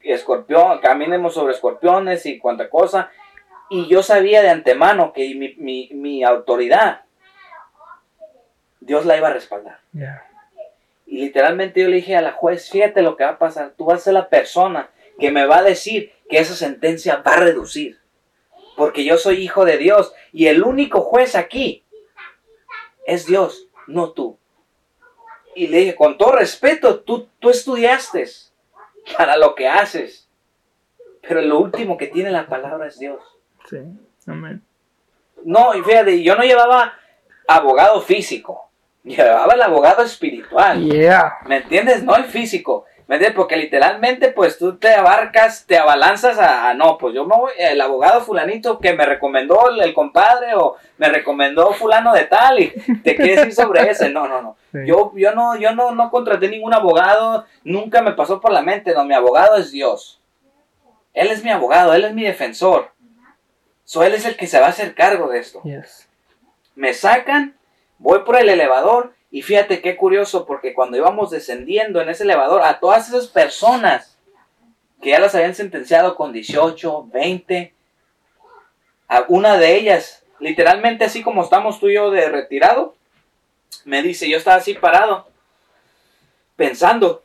escorpión, 0.03 0.81
caminemos 0.81 1.33
sobre 1.33 1.55
escorpiones 1.55 2.27
y 2.27 2.39
cuanta 2.39 2.69
cosa. 2.69 3.11
Y 3.71 3.89
yo 3.89 4.03
sabía 4.03 4.43
de 4.43 4.51
antemano 4.51 5.15
que 5.15 5.35
mi, 5.35 5.55
mi, 5.55 5.89
mi 5.95 6.23
autoridad, 6.23 7.07
Dios 8.81 9.07
la 9.07 9.17
iba 9.17 9.29
a 9.29 9.33
respaldar. 9.33 9.79
Yeah. 9.95 10.27
Y 11.13 11.19
literalmente 11.19 11.79
yo 11.79 11.89
le 11.89 11.97
dije 11.97 12.17
a 12.17 12.23
la 12.23 12.33
juez, 12.33 12.71
fíjate 12.71 13.03
lo 13.03 13.19
que 13.19 13.25
va 13.25 13.33
a 13.33 13.39
pasar, 13.39 13.75
tú 13.77 13.85
vas 13.85 14.01
a 14.01 14.05
ser 14.05 14.15
la 14.15 14.31
persona 14.31 14.89
que 15.19 15.31
me 15.31 15.45
va 15.45 15.59
a 15.59 15.63
decir 15.63 16.11
que 16.31 16.39
esa 16.39 16.55
sentencia 16.55 17.17
va 17.17 17.35
a 17.35 17.41
reducir. 17.41 18.01
Porque 18.79 19.05
yo 19.05 19.19
soy 19.19 19.43
hijo 19.43 19.67
de 19.67 19.77
Dios 19.77 20.15
y 20.33 20.47
el 20.47 20.63
único 20.63 21.03
juez 21.03 21.37
aquí 21.37 21.85
es 23.05 23.27
Dios, 23.27 23.69
no 23.87 24.13
tú. 24.13 24.39
Y 25.55 25.67
le 25.67 25.81
dije, 25.81 25.97
con 25.97 26.17
todo 26.17 26.33
respeto, 26.33 27.01
tú, 27.01 27.29
tú 27.41 27.51
estudiaste 27.51 28.27
para 29.19 29.37
lo 29.37 29.55
que 29.55 29.69
haces. 29.69 30.31
Pero 31.21 31.43
lo 31.43 31.59
último 31.59 31.99
que 31.99 32.07
tiene 32.07 32.31
la 32.31 32.47
palabra 32.47 32.87
es 32.87 32.99
Dios. 32.99 33.21
Sí. 33.69 33.81
Amén. 34.27 34.63
No, 35.45 35.75
y 35.75 35.83
fíjate, 35.83 36.23
yo 36.23 36.37
no 36.37 36.43
llevaba 36.43 36.95
abogado 37.47 38.01
físico, 38.01 38.72
llevaba 39.05 39.55
el 39.55 39.63
abogado 39.63 40.03
espiritual. 40.03 40.83
Yeah. 40.85 41.39
¿Me 41.47 41.59
entiendes? 41.59 42.03
No 42.03 42.17
el 42.17 42.25
físico. 42.25 42.85
¿Me 43.09 43.17
entiendes? 43.17 43.37
Porque 43.37 43.57
literalmente, 43.57 44.29
pues 44.29 44.57
tú 44.59 44.77
te 44.79 44.95
abarcas, 44.95 45.67
te 45.67 45.77
abalanzas 45.77 46.39
a, 46.39 46.71
a, 46.71 46.75
no, 46.75 46.97
pues 46.99 47.15
yo 47.15 47.27
me 47.27 47.37
voy, 47.37 47.51
el 47.59 47.81
abogado 47.81 48.23
fulanito 48.23 48.79
que 48.79 48.95
me 48.95 49.05
recomendó 49.05 49.69
el, 49.69 49.83
el 49.83 49.93
compadre 49.93 50.55
o 50.55 50.77
me 50.99 51.09
recomendó 51.09 51.73
fulano 51.73 52.15
de 52.15 52.25
tal 52.25 52.61
y 52.61 52.69
te 53.03 53.17
quieres 53.17 53.47
ir 53.47 53.55
sobre 53.55 53.91
ese. 53.91 54.09
No, 54.09 54.29
no, 54.29 54.41
no. 54.41 54.57
Sí. 54.73 54.79
Yo, 54.87 55.13
yo 55.17 55.35
no, 55.35 55.57
yo 55.57 55.75
no, 55.75 55.91
no 55.93 56.11
contraté 56.11 56.49
ningún 56.49 56.73
abogado, 56.73 57.45
nunca 57.65 58.01
me 58.03 58.13
pasó 58.13 58.41
por 58.41 58.53
la 58.53 58.63
mente, 58.63 58.95
no, 58.95 59.05
mi 59.05 59.15
abogado 59.15 59.57
es 59.57 59.73
Dios. 59.73 60.21
Él 61.13 61.29
es 61.29 61.45
mi 61.45 61.51
abogado, 61.51 61.93
él 61.93 62.05
es 62.05 62.15
mi 62.15 62.23
defensor. 62.23 62.91
So, 63.85 64.03
él 64.05 64.15
es 64.15 64.25
el 64.25 64.37
que 64.37 64.47
se 64.47 64.59
va 64.61 64.67
a 64.67 64.71
hacer 64.71 64.95
cargo 64.95 65.29
de 65.29 65.41
esto 65.41 65.61
Yes. 65.65 66.09
me 66.77 66.95
sacan, 66.95 67.57
voy 68.03 68.21
por 68.21 68.37
el 68.37 68.49
elevador 68.49 69.15
y 69.31 69.43
fíjate 69.43 69.81
qué 69.81 69.97
curioso 69.97 70.45
porque 70.45 70.75
cuando 70.75 70.97
íbamos 70.97 71.31
descendiendo 71.31 72.01
en 72.01 72.09
ese 72.09 72.25
elevador 72.25 72.63
a 72.63 72.81
todas 72.81 73.09
esas 73.09 73.29
personas 73.29 74.19
que 75.01 75.11
ya 75.11 75.21
las 75.21 75.35
habían 75.35 75.55
sentenciado 75.55 76.17
con 76.17 76.33
18, 76.33 77.09
20, 77.13 77.75
a 79.09 79.25
una 79.29 79.57
de 79.57 79.77
ellas, 79.77 80.25
literalmente 80.39 81.05
así 81.05 81.23
como 81.23 81.43
estamos 81.43 81.81
tú 81.81 81.89
y 81.89 81.95
yo 81.95 82.11
de 82.11 82.29
retirado, 82.29 82.95
me 83.85 84.03
dice, 84.03 84.29
yo 84.29 84.37
estaba 84.37 84.57
así 84.57 84.75
parado, 84.75 85.29
pensando, 86.57 87.23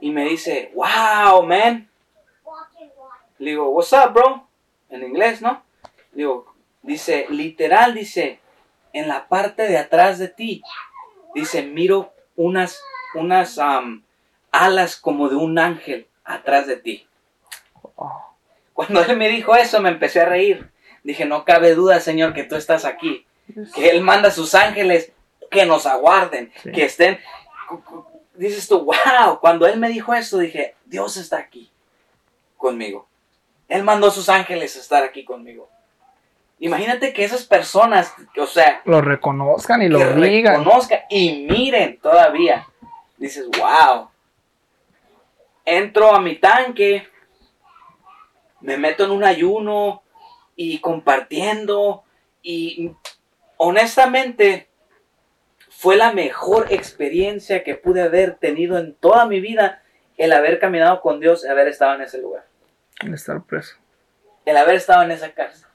y 0.00 0.10
me 0.10 0.24
dice, 0.24 0.72
wow, 0.74 1.42
man. 1.42 1.88
Le 3.38 3.50
digo, 3.50 3.70
what's 3.70 3.92
up, 3.92 4.12
bro? 4.12 4.46
En 4.90 5.02
inglés, 5.02 5.40
¿no? 5.40 5.62
Digo, 6.12 6.54
dice, 6.82 7.26
literal, 7.30 7.94
dice, 7.94 8.39
en 8.92 9.08
la 9.08 9.28
parte 9.28 9.64
de 9.68 9.78
atrás 9.78 10.18
de 10.18 10.28
ti, 10.28 10.62
dice, 11.34 11.62
miro 11.62 12.12
unas, 12.36 12.80
unas 13.14 13.58
am, 13.58 14.04
alas 14.52 14.96
como 14.96 15.28
de 15.28 15.36
un 15.36 15.58
ángel 15.58 16.06
atrás 16.24 16.66
de 16.66 16.76
ti. 16.76 17.06
Oh. 17.96 18.34
Cuando 18.74 19.02
él 19.02 19.16
me 19.16 19.28
dijo 19.28 19.54
eso, 19.54 19.80
me 19.80 19.90
empecé 19.90 20.20
a 20.20 20.24
reír. 20.24 20.70
Dije, 21.02 21.24
no 21.24 21.44
cabe 21.44 21.74
duda, 21.74 22.00
Señor, 22.00 22.34
que 22.34 22.44
tú 22.44 22.56
estás 22.56 22.84
aquí. 22.84 23.26
Que 23.74 23.90
Él 23.90 24.00
manda 24.02 24.28
a 24.28 24.32
sus 24.32 24.54
ángeles 24.54 25.12
que 25.50 25.66
nos 25.66 25.86
aguarden, 25.86 26.52
Sí. 26.62 26.72
que 26.72 26.84
estén... 26.84 27.18
Dices 28.34 28.68
tú, 28.68 28.84
wow, 28.84 29.38
cuando 29.40 29.66
Él 29.66 29.78
me 29.78 29.88
dijo 29.88 30.14
eso, 30.14 30.38
dije, 30.38 30.74
Dios 30.86 31.16
está 31.16 31.38
aquí 31.38 31.70
conmigo. 32.56 33.06
Él 33.68 33.82
mandó 33.82 34.08
a 34.08 34.10
sus 34.10 34.28
ángeles 34.28 34.76
a 34.76 34.80
estar 34.80 35.02
aquí 35.02 35.24
conmigo. 35.24 35.68
Imagínate 36.62 37.12
que 37.14 37.24
esas 37.24 37.44
personas, 37.46 38.14
o 38.38 38.46
sea, 38.46 38.82
Lo 38.84 39.00
reconozcan 39.00 39.80
y 39.82 39.88
lo 39.88 39.98
que 39.98 40.14
digan. 40.28 40.58
reconozcan 40.58 41.00
y 41.08 41.46
miren 41.50 41.98
todavía. 41.98 42.66
Dices, 43.16 43.46
wow. 43.58 44.08
Entro 45.64 46.14
a 46.14 46.20
mi 46.20 46.36
tanque, 46.36 47.08
me 48.60 48.76
meto 48.76 49.04
en 49.04 49.10
un 49.10 49.24
ayuno 49.24 50.02
y 50.54 50.78
compartiendo 50.80 52.04
y 52.42 52.92
honestamente 53.56 54.68
fue 55.70 55.96
la 55.96 56.12
mejor 56.12 56.66
experiencia 56.72 57.62
que 57.64 57.74
pude 57.74 58.02
haber 58.02 58.34
tenido 58.36 58.78
en 58.78 58.94
toda 58.94 59.26
mi 59.26 59.40
vida 59.40 59.82
el 60.18 60.32
haber 60.32 60.58
caminado 60.58 61.00
con 61.00 61.20
Dios 61.20 61.44
y 61.44 61.48
haber 61.48 61.68
estado 61.68 61.94
en 61.94 62.02
ese 62.02 62.18
lugar 62.20 62.44
El 63.02 63.14
estar 63.14 63.42
preso. 63.42 63.76
el 64.44 64.56
haber 64.58 64.74
estado 64.74 65.02
en 65.04 65.10
esa 65.12 65.32
cárcel. 65.32 65.66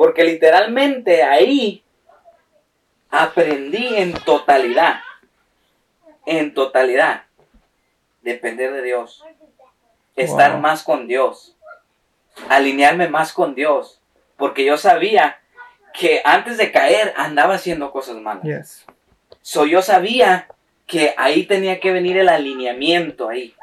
Porque 0.00 0.24
literalmente 0.24 1.22
ahí 1.22 1.84
aprendí 3.10 3.96
en 3.96 4.14
totalidad, 4.14 5.00
en 6.24 6.54
totalidad, 6.54 7.24
depender 8.22 8.72
de 8.72 8.80
Dios, 8.80 9.22
estar 10.16 10.52
Wow. 10.52 10.60
más 10.62 10.84
con 10.84 11.06
Dios, 11.06 11.54
alinearme 12.48 13.08
más 13.08 13.34
con 13.34 13.54
Dios, 13.54 14.00
porque 14.38 14.64
yo 14.64 14.78
sabía 14.78 15.38
que 15.92 16.22
antes 16.24 16.56
de 16.56 16.72
caer 16.72 17.12
andaba 17.18 17.56
haciendo 17.56 17.92
cosas 17.92 18.16
malas. 18.16 18.42
Yes. 18.42 18.86
So 19.42 19.66
yo 19.66 19.82
sabía 19.82 20.48
que 20.86 21.12
ahí 21.18 21.44
tenía 21.44 21.78
que 21.78 21.92
venir 21.92 22.16
el 22.16 22.30
alineamiento 22.30 23.28
ahí, 23.28 23.54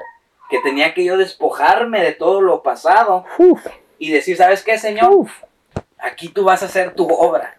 que 0.51 0.59
tenía 0.59 0.93
que 0.93 1.03
yo 1.03 1.17
despojarme 1.17 2.03
de 2.03 2.11
todo 2.11 2.41
lo 2.41 2.61
pasado 2.61 3.25
Uf, 3.39 3.65
y 3.97 4.11
decir, 4.11 4.37
¿sabes 4.37 4.61
qué, 4.61 4.77
Señor? 4.77 5.11
uf. 5.11 5.46
Aquí 5.99 6.29
tú 6.29 6.43
vas 6.43 6.61
a 6.63 6.67
hacer 6.67 6.93
tu 6.93 7.07
obra. 7.07 7.57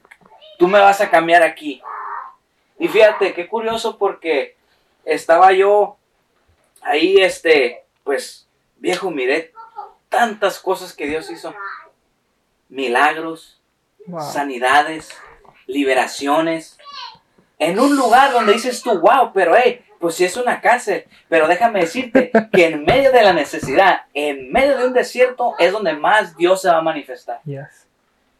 Tú 0.58 0.68
me 0.68 0.78
vas 0.80 1.00
a 1.00 1.10
cambiar 1.10 1.42
aquí. 1.42 1.82
Y 2.78 2.88
fíjate, 2.88 3.34
qué 3.34 3.48
curioso 3.48 3.98
porque 3.98 4.56
estaba 5.04 5.52
yo 5.52 5.96
ahí, 6.82 7.16
este, 7.16 7.84
pues, 8.04 8.46
viejo, 8.76 9.10
miré 9.10 9.52
tantas 10.08 10.58
cosas 10.60 10.92
que 10.94 11.06
Dios 11.06 11.30
hizo. 11.30 11.54
Milagros, 12.68 13.54
Wow. 14.06 14.22
sanidades, 14.32 15.10
liberaciones, 15.66 16.78
en 17.58 17.78
un 17.78 17.94
lugar 17.96 18.32
donde 18.32 18.54
dices 18.54 18.82
tú, 18.82 18.98
wow, 19.00 19.32
pero 19.34 19.54
hey, 19.54 19.84
pues 19.98 20.14
si 20.14 20.24
es 20.24 20.36
una 20.36 20.60
cárcel, 20.62 21.04
pero 21.28 21.46
déjame 21.46 21.80
decirte 21.80 22.30
que 22.52 22.66
en 22.68 22.84
medio 22.84 23.12
de 23.12 23.22
la 23.22 23.32
necesidad, 23.34 24.06
en 24.14 24.50
medio 24.50 24.78
de 24.78 24.86
un 24.86 24.92
desierto, 24.94 25.54
es 25.58 25.72
donde 25.72 25.92
más 25.92 26.36
Dios 26.38 26.62
se 26.62 26.68
va 26.70 26.78
a 26.78 26.82
manifestar. 26.82 27.40
Yes. 27.44 27.86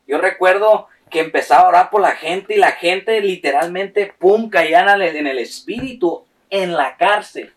Yo 0.09 0.19
recuerdo 0.19 0.89
que 1.11 1.21
empezaba 1.21 1.63
a 1.63 1.69
orar 1.69 1.91
por 1.91 2.01
la 2.01 2.13
gente 2.13 2.55
y 2.55 2.59
la 2.59 2.73
gente 2.73 3.21
literalmente, 3.21 4.13
pum, 4.19 4.51
caían 4.51 5.01
en 5.01 5.27
el 5.27 5.39
espíritu 5.39 6.25
en 6.51 6.75
la 6.75 6.97
cárcel. 6.97 7.53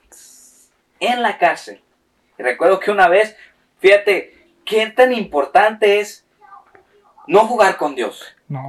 En 0.99 1.21
la 1.23 1.37
cárcel. 1.37 1.81
Y 2.37 2.43
recuerdo 2.43 2.79
que 2.79 2.91
una 2.91 3.07
vez, 3.07 3.35
fíjate, 3.79 4.37
qué 4.65 4.87
tan 4.87 5.13
importante 5.13 5.99
es 5.99 6.25
no 7.27 7.39
jugar 7.47 7.77
con 7.77 7.95
Dios. 7.95 8.23
No. 8.47 8.61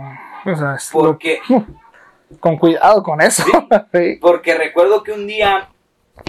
O 0.44 0.56
sea, 0.56 0.74
es 0.76 0.92
lo- 0.94 1.00
Porque, 1.00 1.40
con 2.40 2.56
cuidado 2.56 3.02
con 3.02 3.20
eso. 3.20 3.44
Sí. 3.92 4.18
porque 4.20 4.54
recuerdo 4.54 5.02
que 5.02 5.12
un 5.12 5.26
día, 5.26 5.68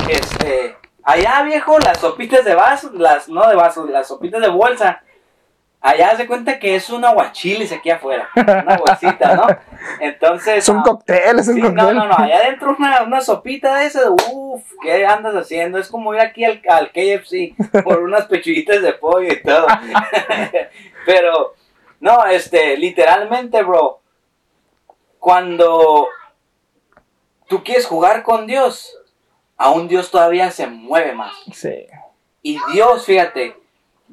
este, 0.09 0.75
allá 1.03 1.43
viejo, 1.43 1.79
las 1.79 1.99
sopitas 1.99 2.43
de 2.45 2.55
vaso, 2.55 2.91
las, 2.93 3.29
no 3.29 3.47
de 3.47 3.55
vaso, 3.55 3.85
las 3.87 4.07
sopitas 4.07 4.41
de 4.41 4.49
bolsa, 4.49 5.01
allá 5.83 6.15
se 6.15 6.25
cuenta 6.25 6.57
que 6.57 6.75
es 6.75 6.89
un 6.89 7.03
aguachiles 7.03 7.71
aquí 7.73 7.89
afuera, 7.91 8.29
una 8.35 8.77
bolsita, 8.77 9.35
¿no? 9.35 9.45
Entonces... 9.99 10.59
Es 10.59 10.69
un 10.69 10.79
ah, 10.79 10.83
cóctel, 10.83 11.39
es 11.39 11.47
un 11.49 11.55
Sí, 11.55 11.61
cóctel. 11.61 11.75
no, 11.75 11.93
no, 11.93 12.07
no, 12.07 12.15
allá 12.17 12.37
adentro 12.37 12.75
una, 12.79 13.03
una 13.03 13.19
sopita 13.19 13.75
de 13.75 13.85
esa, 13.85 14.09
uff, 14.09 14.63
¿qué 14.81 15.05
andas 15.05 15.35
haciendo? 15.35 15.77
Es 15.77 15.89
como 15.89 16.13
ir 16.13 16.21
aquí 16.21 16.45
al, 16.45 16.61
al 16.69 16.91
KFC 16.91 17.53
por 17.83 18.01
unas 18.01 18.25
pechuguitas 18.25 18.81
de 18.81 18.93
pollo 18.93 19.33
y 19.33 19.43
todo. 19.43 19.67
Pero, 21.05 21.53
no, 21.99 22.25
este, 22.27 22.77
literalmente, 22.77 23.61
bro, 23.61 23.99
cuando 25.19 26.07
tú 27.49 27.61
quieres 27.61 27.85
jugar 27.85 28.23
con 28.23 28.47
Dios, 28.47 28.97
aún 29.57 29.89
Dios 29.89 30.11
todavía 30.11 30.49
se 30.49 30.65
mueve 30.67 31.11
más. 31.11 31.33
Sí. 31.51 31.87
Y 32.41 32.57
Dios, 32.71 33.05
fíjate, 33.05 33.57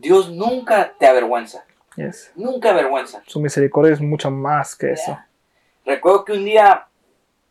Dios 0.00 0.30
nunca 0.30 0.94
te 0.98 1.06
avergüenza, 1.06 1.64
Yes. 1.96 2.32
nunca 2.34 2.70
avergüenza. 2.70 3.22
Su 3.26 3.40
misericordia 3.40 3.92
es 3.92 4.00
mucho 4.00 4.30
más 4.30 4.74
que 4.74 4.92
eso. 4.92 5.18
Recuerdo 5.84 6.24
que 6.24 6.32
un 6.32 6.44
día 6.44 6.86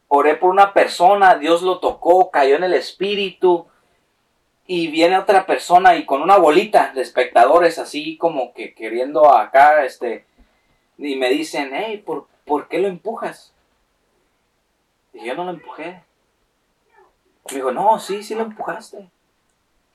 oré 0.07 0.35
por 0.35 0.49
una 0.49 0.73
persona, 0.73 1.35
Dios 1.35 1.61
lo 1.61 1.79
tocó, 1.79 2.31
cayó 2.31 2.55
en 2.55 2.63
el 2.63 2.73
espíritu 2.73 3.67
y 4.65 4.87
viene 4.87 5.17
otra 5.17 5.45
persona 5.45 5.95
y 5.95 6.05
con 6.05 6.21
una 6.23 6.37
bolita 6.37 6.91
de 6.93 7.01
espectadores 7.01 7.77
así 7.77 8.17
como 8.17 8.53
que 8.53 8.73
queriendo 8.73 9.31
acá, 9.31 9.83
este, 9.85 10.25
y 10.97 11.15
me 11.15 11.29
dicen, 11.29 11.69
hey, 11.73 12.01
¿por, 12.03 12.27
¿por 12.45 12.67
qué 12.67 12.79
lo 12.79 12.87
empujas? 12.87 13.53
Dije, 15.13 15.27
yo 15.27 15.35
no 15.35 15.43
lo 15.43 15.51
empujé. 15.51 16.01
Me 17.49 17.55
dijo, 17.55 17.71
no, 17.71 17.99
sí, 17.99 18.23
sí 18.23 18.33
lo 18.35 18.41
empujaste. 18.43 19.09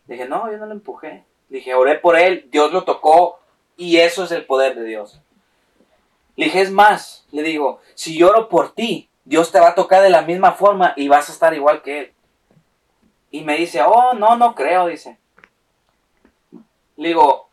Dije, 0.06 0.28
no, 0.28 0.50
yo 0.50 0.58
no 0.58 0.66
lo 0.66 0.72
empujé. 0.72 1.24
Dije, 1.54 1.72
oré 1.72 1.94
por 2.00 2.18
él, 2.18 2.48
Dios 2.50 2.72
lo 2.72 2.82
tocó 2.82 3.38
y 3.76 3.98
eso 3.98 4.24
es 4.24 4.32
el 4.32 4.44
poder 4.44 4.74
de 4.74 4.82
Dios. 4.82 5.20
Le 6.34 6.46
dije, 6.46 6.62
es 6.62 6.72
más, 6.72 7.28
le 7.30 7.44
digo, 7.44 7.80
si 7.94 8.18
lloro 8.18 8.48
por 8.48 8.74
ti, 8.74 9.08
Dios 9.24 9.52
te 9.52 9.60
va 9.60 9.68
a 9.68 9.74
tocar 9.76 10.02
de 10.02 10.10
la 10.10 10.22
misma 10.22 10.50
forma 10.50 10.94
y 10.96 11.06
vas 11.06 11.28
a 11.28 11.32
estar 11.32 11.54
igual 11.54 11.82
que 11.82 12.00
Él. 12.00 12.12
Y 13.30 13.44
me 13.44 13.56
dice, 13.56 13.82
oh, 13.86 14.14
no, 14.14 14.34
no 14.34 14.56
creo, 14.56 14.88
dice. 14.88 15.16
Le 16.96 17.08
digo, 17.10 17.48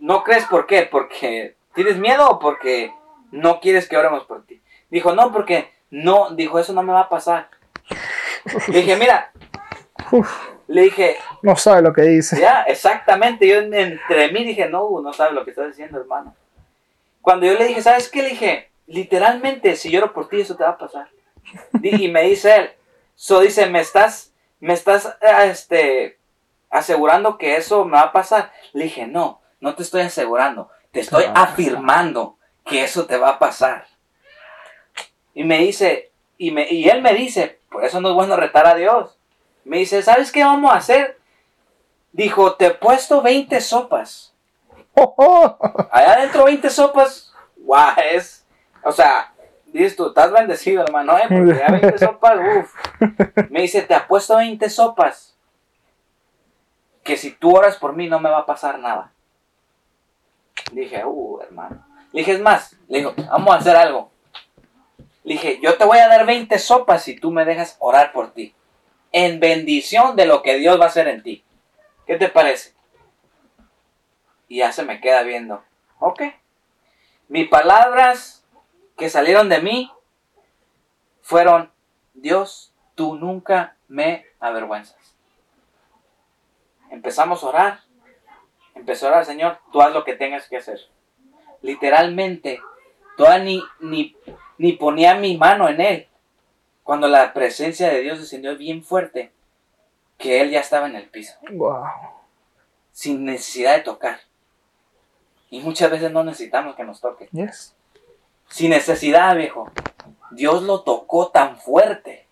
¿no 0.00 0.22
crees 0.22 0.44
por 0.44 0.66
qué? 0.66 0.82
¿Porque 0.82 1.56
tienes 1.74 1.96
miedo 1.96 2.28
o 2.28 2.38
porque 2.38 2.92
no 3.30 3.58
quieres 3.58 3.88
que 3.88 3.96
oremos 3.96 4.24
por 4.24 4.44
ti? 4.44 4.60
Dijo, 4.90 5.14
no, 5.14 5.32
porque 5.32 5.72
no, 5.88 6.28
dijo, 6.34 6.58
eso 6.58 6.74
no 6.74 6.82
me 6.82 6.92
va 6.92 7.00
a 7.00 7.08
pasar. 7.08 7.48
Le 8.68 8.80
dije, 8.82 8.96
mira, 8.96 9.32
le 10.66 10.82
dije, 10.82 11.16
no 11.42 11.56
sabe 11.56 11.82
lo 11.82 11.92
que 11.92 12.02
dice. 12.02 12.38
ya, 12.40 12.62
exactamente. 12.62 13.46
Yo 13.46 13.58
en- 13.58 13.74
entre 13.74 14.32
mí 14.32 14.44
dije, 14.44 14.68
no, 14.68 14.88
no 15.02 15.12
sabes 15.12 15.34
lo 15.34 15.44
que 15.44 15.50
estás 15.50 15.68
diciendo, 15.68 15.98
hermano. 16.00 16.34
Cuando 17.22 17.46
yo 17.46 17.54
le 17.54 17.66
dije, 17.66 17.82
¿sabes 17.82 18.08
qué? 18.08 18.22
Le 18.22 18.28
dije, 18.30 18.70
literalmente, 18.86 19.76
si 19.76 19.90
lloro 19.90 20.12
por 20.12 20.28
ti, 20.28 20.40
eso 20.40 20.56
te 20.56 20.64
va 20.64 20.70
a 20.70 20.78
pasar. 20.78 21.08
Y 21.82 22.08
me 22.08 22.22
dice 22.22 22.56
él, 22.56 22.70
so 23.14 23.40
dice, 23.40 23.66
me 23.66 23.80
estás, 23.80 24.32
me 24.60 24.72
estás, 24.72 25.06
eh, 25.20 25.50
este, 25.50 26.18
asegurando 26.70 27.38
que 27.38 27.56
eso 27.56 27.84
me 27.84 27.92
va 27.92 28.00
a 28.02 28.12
pasar. 28.12 28.50
Le 28.72 28.84
dije, 28.84 29.06
no, 29.06 29.40
no 29.60 29.74
te 29.74 29.82
estoy 29.82 30.02
asegurando, 30.02 30.70
te 30.90 31.00
estoy 31.00 31.24
va 31.24 31.30
a 31.30 31.34
pasar. 31.34 31.48
afirmando 31.50 32.36
que 32.66 32.82
eso 32.84 33.06
te 33.06 33.16
va 33.16 33.30
a 33.30 33.38
pasar. 33.38 33.86
Y 35.34 35.44
me 35.44 35.58
dice, 35.58 36.10
y, 36.38 36.50
me, 36.50 36.66
y 36.70 36.88
él 36.88 37.02
me 37.02 37.14
dice, 37.14 37.58
por 37.70 37.84
eso 37.84 38.00
no 38.00 38.08
es 38.10 38.14
bueno 38.14 38.36
retar 38.36 38.66
a 38.66 38.74
Dios. 38.74 39.16
Me 39.64 39.78
dice, 39.78 40.02
¿sabes 40.02 40.30
qué 40.30 40.44
vamos 40.44 40.72
a 40.72 40.76
hacer? 40.76 41.18
Dijo, 42.12 42.54
te 42.54 42.66
he 42.66 42.70
puesto 42.70 43.22
20 43.22 43.60
sopas. 43.60 44.34
Allá 45.90 46.12
adentro 46.12 46.44
20 46.44 46.70
sopas. 46.70 47.34
Guau, 47.56 47.94
es. 48.12 48.46
O 48.82 48.92
sea, 48.92 49.32
dices 49.66 49.96
tú, 49.96 50.08
estás 50.08 50.30
bendecido, 50.30 50.82
hermano, 50.82 51.18
¿eh? 51.18 51.24
Porque 51.28 51.58
ya 51.58 51.66
20 51.70 51.98
sopas, 51.98 52.38
uff. 52.58 52.74
Me 53.50 53.62
dice, 53.62 53.82
te 53.82 53.94
apuesto 53.94 54.36
20 54.36 54.68
sopas. 54.70 55.36
Que 57.02 57.16
si 57.16 57.32
tú 57.32 57.56
oras 57.56 57.76
por 57.76 57.94
mí 57.94 58.08
no 58.08 58.20
me 58.20 58.30
va 58.30 58.38
a 58.38 58.46
pasar 58.46 58.78
nada. 58.78 59.12
Dije, 60.72 61.04
uh, 61.04 61.40
hermano. 61.42 61.84
Le 62.12 62.20
dije, 62.20 62.32
es 62.32 62.40
más, 62.40 62.76
le 62.88 62.98
digo, 62.98 63.14
vamos 63.16 63.54
a 63.54 63.58
hacer 63.58 63.76
algo. 63.76 64.10
Le 65.24 65.34
dije, 65.34 65.58
yo 65.60 65.76
te 65.76 65.84
voy 65.84 65.98
a 65.98 66.06
dar 66.06 66.24
20 66.26 66.58
sopas 66.58 67.02
si 67.02 67.16
tú 67.16 67.32
me 67.32 67.44
dejas 67.44 67.76
orar 67.80 68.12
por 68.12 68.30
ti. 68.32 68.54
En 69.16 69.38
bendición 69.38 70.16
de 70.16 70.26
lo 70.26 70.42
que 70.42 70.56
Dios 70.56 70.80
va 70.80 70.86
a 70.86 70.88
hacer 70.88 71.06
en 71.06 71.22
ti. 71.22 71.44
¿Qué 72.04 72.16
te 72.16 72.28
parece? 72.28 72.74
Y 74.48 74.58
ya 74.58 74.72
se 74.72 74.82
me 74.82 75.00
queda 75.00 75.22
viendo. 75.22 75.62
Ok. 76.00 76.22
Mis 77.28 77.48
palabras 77.48 78.44
que 78.96 79.08
salieron 79.08 79.48
de 79.48 79.60
mí 79.60 79.92
fueron, 81.22 81.70
Dios, 82.12 82.72
tú 82.96 83.14
nunca 83.14 83.76
me 83.86 84.26
avergüenzas. 84.40 85.14
Empezamos 86.90 87.44
a 87.44 87.46
orar. 87.46 87.80
Empezó 88.74 89.06
a 89.06 89.10
orar, 89.10 89.24
Señor, 89.26 89.58
tú 89.72 89.80
haz 89.80 89.92
lo 89.92 90.02
que 90.02 90.16
tengas 90.16 90.48
que 90.48 90.56
hacer. 90.56 90.80
Literalmente, 91.62 92.60
todavía 93.16 93.44
ni, 93.44 93.62
ni, 93.78 94.16
ni 94.58 94.72
ponía 94.72 95.14
mi 95.14 95.36
mano 95.36 95.68
en 95.68 95.80
él. 95.80 96.08
Cuando 96.84 97.08
la 97.08 97.32
presencia 97.32 97.88
de 97.88 98.00
Dios 98.00 98.20
descendió 98.20 98.56
bien 98.56 98.84
fuerte, 98.84 99.32
que 100.18 100.40
él 100.40 100.50
ya 100.50 100.60
estaba 100.60 100.86
en 100.86 100.94
el 100.94 101.08
piso 101.08 101.34
Wow. 101.50 101.84
sin 102.92 103.24
necesidad 103.24 103.74
de 103.74 103.80
tocar. 103.82 104.20
Y 105.50 105.60
muchas 105.60 105.90
veces 105.90 106.12
no 106.12 106.22
necesitamos 106.24 106.76
que 106.76 106.84
nos 106.84 107.00
toque. 107.00 107.28
Yes. 107.32 107.74
Sin 108.48 108.70
necesidad, 108.70 109.34
viejo. 109.34 109.70
Dios 110.30 110.62
lo 110.62 110.82
tocó 110.82 111.28
tan 111.28 111.58
fuerte 111.58 112.26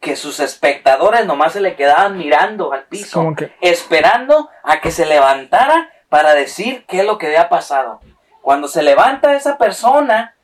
que 0.00 0.16
sus 0.16 0.40
espectadores 0.40 1.26
nomás 1.26 1.52
se 1.54 1.60
le 1.60 1.74
quedaban 1.76 2.16
mirando 2.18 2.72
al 2.72 2.84
piso, 2.84 3.34
que. 3.36 3.52
esperando 3.60 4.48
a 4.62 4.80
que 4.80 4.90
se 4.90 5.06
levantara 5.06 5.90
para 6.08 6.34
decir 6.34 6.84
qué 6.86 7.00
es 7.00 7.04
lo 7.06 7.18
que 7.18 7.26
había 7.26 7.48
pasado. 7.48 8.00
Cuando 8.42 8.68
se 8.68 8.82
levanta 8.82 9.34
esa 9.34 9.58
persona 9.58 10.36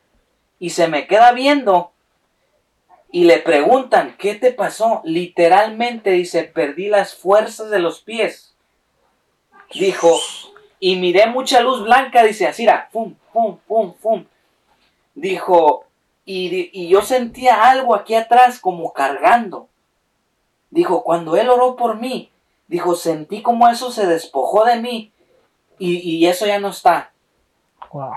y 0.59 0.71
se 0.71 0.87
me 0.87 1.07
queda 1.07 1.31
viendo 1.31 1.92
y 3.13 3.25
le 3.25 3.37
preguntan, 3.37 4.15
¿qué 4.17 4.33
te 4.33 4.51
pasó? 4.51 5.01
Literalmente 5.03 6.09
dice, 6.09 6.45
perdí 6.45 6.87
las 6.87 7.13
fuerzas 7.13 7.69
de 7.69 7.77
los 7.77 8.01
pies. 8.01 8.55
Dijo, 9.75 10.19
y 10.79 10.95
miré 10.95 11.27
mucha 11.27 11.61
luz 11.61 11.83
blanca, 11.83 12.23
dice, 12.23 12.47
así 12.47 12.65
pum, 12.91 13.13
pum, 13.31 13.59
pum, 13.67 13.93
pum. 14.01 14.25
Dijo, 15.13 15.85
y, 16.25 16.71
y 16.73 16.89
yo 16.89 17.03
sentía 17.03 17.69
algo 17.69 17.93
aquí 17.93 18.15
atrás 18.15 18.59
como 18.59 18.93
cargando. 18.93 19.69
Dijo, 20.71 21.03
cuando 21.03 21.37
él 21.37 21.49
oró 21.49 21.75
por 21.75 21.99
mí, 21.99 22.31
dijo, 22.67 22.95
sentí 22.95 23.43
como 23.43 23.69
eso 23.69 23.91
se 23.91 24.07
despojó 24.07 24.65
de 24.65 24.81
mí 24.81 25.11
y, 25.77 25.99
y 25.99 26.25
eso 26.25 26.47
ya 26.47 26.59
no 26.59 26.69
está. 26.69 27.11
Wow. 27.91 28.13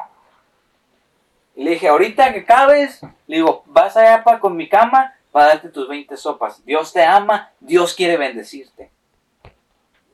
Y 1.56 1.64
le 1.64 1.70
dije, 1.72 1.88
ahorita 1.88 2.32
que 2.34 2.44
cabes, 2.44 3.00
le 3.26 3.36
digo, 3.36 3.62
vas 3.66 3.96
allá 3.96 4.22
para 4.22 4.38
con 4.38 4.56
mi 4.56 4.68
cama 4.68 5.14
para 5.32 5.46
darte 5.48 5.70
tus 5.70 5.88
20 5.88 6.16
sopas. 6.16 6.64
Dios 6.64 6.92
te 6.92 7.02
ama, 7.02 7.50
Dios 7.60 7.94
quiere 7.94 8.16
bendecirte. 8.16 8.90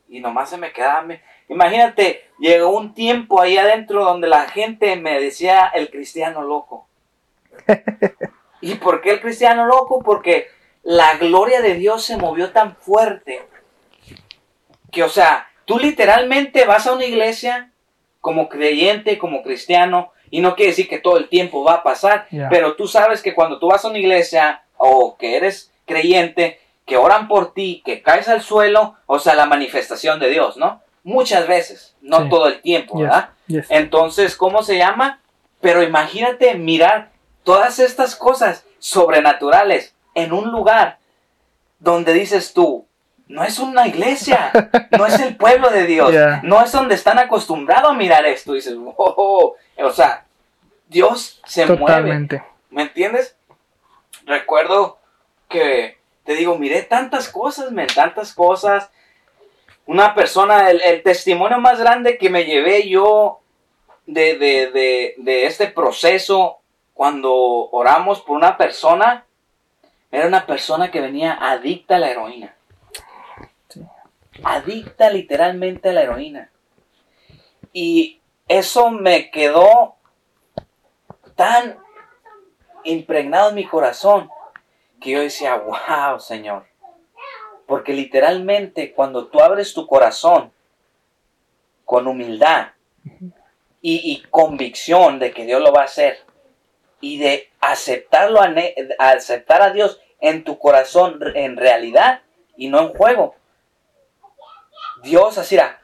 Y 0.09 0.21
nomás 0.21 0.51
se 0.51 0.57
me 0.57 0.73
quedaba. 0.73 1.03
me- 1.03 1.21
Imagínate, 1.49 2.29
llegó 2.39 2.71
un 2.77 2.95
tiempo 2.95 3.41
ahí 3.41 3.59
adentro 3.59 4.05
donde 4.05 4.29
la 4.29 4.49
gente 4.49 4.97
me 4.97 5.21
decía 5.21 5.67
el 5.75 5.91
cristiano 5.91 6.43
loco. 6.43 6.87
¿Y 8.61 8.77
por 8.77 9.01
qué 9.01 9.11
el 9.11 9.21
cristiano 9.21 9.67
loco? 9.67 10.01
Porque 10.03 10.47
la 10.83 11.17
gloria 11.17 11.61
de 11.61 11.75
Dios 11.75 12.05
se 12.05 12.17
movió 12.17 12.53
tan 12.53 12.77
fuerte 12.77 13.43
que, 14.91 15.03
o 15.03 15.09
sea, 15.09 15.49
tú 15.65 15.79
literalmente 15.79 16.65
vas 16.65 16.87
a 16.87 16.93
una 16.93 17.05
iglesia 17.05 17.73
como 18.21 18.49
creyente, 18.49 19.19
como 19.19 19.43
cristiano, 19.43 20.13
Y 20.33 20.41
no 20.41 20.57
quiere 20.57 20.71
decir 20.71 20.89
que 20.89 20.99
todo 20.99 21.19
el 21.19 21.29
tiempo 21.29 21.63
va 21.63 21.75
a 21.75 21.83
pasar, 21.83 22.27
pero 22.49 22.75
tú 22.75 22.89
sabes 22.89 23.21
que 23.23 23.35
cuando 23.35 23.59
tú 23.59 23.69
vas 23.69 23.85
a 23.85 23.89
una 23.89 23.99
iglesia 23.99 24.63
o 24.79 25.17
que 25.19 25.37
eres 25.37 25.71
creyente, 25.85 26.59
que 26.87 26.97
oran 26.97 27.29
por 27.29 27.53
ti, 27.53 27.83
que 27.85 28.01
caes 28.01 28.29
al 28.29 28.41
suelo, 28.41 28.97
o 29.05 29.19
sea, 29.19 29.35
la 29.35 29.45
manifestación 29.45 30.19
de 30.19 30.31
Dios, 30.31 30.57
¿no? 30.57 30.81
Muchas 31.05 31.47
veces, 31.47 31.95
no 32.01 32.23
Sí. 32.23 32.29
todo 32.31 32.47
el 32.49 32.63
tiempo, 32.63 32.95
Yes, 32.95 33.03
¿verdad? 33.03 33.29
yes. 33.47 33.67
Entonces, 33.69 34.35
¿cómo 34.35 34.63
se 34.63 34.79
llama? 34.79 35.21
Pero 35.61 35.83
imagínate 35.83 36.55
mirar 36.55 37.11
todas 37.45 37.79
estas 37.79 38.17
cosas 38.17 38.65
sobrenaturales 38.79 39.95
en 40.15 40.33
un 40.33 40.51
lugar 40.51 40.99
donde 41.79 42.15
dices 42.15 42.55
tú, 42.55 42.87
no 43.33 43.43
es 43.45 43.59
una 43.59 43.87
iglesia, 43.89 44.53
no 44.97 45.07
es 45.07 45.19
el 45.21 45.37
pueblo 45.37 45.71
de 45.71 45.87
Dios, 45.87 46.11
Yeah. 46.13 46.41
no 46.45 46.63
es 46.63 46.71
donde 46.71 46.95
están 46.95 47.19
acostumbrados 47.19 47.91
a 47.91 47.95
mirar 47.95 48.27
esto. 48.27 48.53
dices, 48.53 48.77
"Wow". 48.77 48.95
o 49.79 49.91
sea, 49.93 50.27
Dios 50.89 51.41
se 51.47 51.65
mueve. 51.67 52.29
¿Me 52.71 52.83
entiendes? 52.83 53.37
Recuerdo 54.27 54.99
que 55.49 55.99
te 56.25 56.35
digo, 56.35 56.59
miré 56.59 56.83
tantas 56.83 57.29
cosas, 57.29 57.73
men, 57.73 57.89
tantas 57.89 58.33
cosas. 58.35 58.91
Una 59.87 60.15
persona, 60.15 60.71
el, 60.71 60.81
el 60.83 61.03
testimonio 61.03 61.59
más 61.59 61.81
grande 61.81 62.19
que 62.19 62.31
me 62.31 62.45
llevé 62.45 62.89
yo 62.89 63.41
de, 64.07 64.39
de, 64.39 64.71
de, 64.71 65.15
de 65.17 65.47
este 65.47 65.67
proceso 65.67 66.59
cuando 66.95 67.33
oramos 67.71 68.21
por 68.21 68.37
una 68.37 68.57
persona, 68.57 69.25
era 70.13 70.27
una 70.27 70.47
persona 70.47 70.91
que 70.91 71.01
venía 71.01 71.33
adicta 71.41 71.97
a 71.97 71.99
la 71.99 72.11
heroína. 72.11 72.55
Adicta 74.45 75.11
literalmente 75.11 75.91
a 75.91 75.93
la 75.93 76.03
heroína. 76.03 76.51
Y 77.73 78.21
eso 78.49 78.91
me 78.91 79.31
quedó 79.31 79.97
tan 81.37 81.79
impregnado 82.85 83.51
en 83.51 83.55
mi 83.55 83.67
corazón 83.67 84.29
que 85.01 85.11
yo 85.11 85.21
decía, 85.21 85.57
wow, 85.57 86.21
Señor. 86.21 86.67
Porque 87.67 87.93
literalmente 87.93 88.93
cuando 88.93 89.27
tú 89.29 89.41
abres 89.41 89.73
tu 89.73 89.87
corazón 89.87 90.53
con 91.85 92.07
humildad 92.07 92.69
y, 93.81 94.13
y 94.13 94.23
convicción 94.31 95.19
de 95.19 95.33
que 95.33 95.47
Dios 95.47 95.61
lo 95.61 95.73
va 95.73 95.83
a 95.83 95.87
hacer 95.87 96.19
y 97.01 97.19
de 97.19 97.51
aceptarlo 97.61 98.41
aceptar 98.99 99.63
a 99.63 99.71
Dios 99.71 100.01
en 100.21 100.45
tu 100.45 100.59
corazón 100.59 101.19
en 101.35 101.57
realidad 101.57 102.23
y 102.57 102.69
no 102.69 102.81
en 102.81 102.95
juego, 102.95 103.35
Dios 105.03 105.39
así 105.39 105.57
era, 105.57 105.81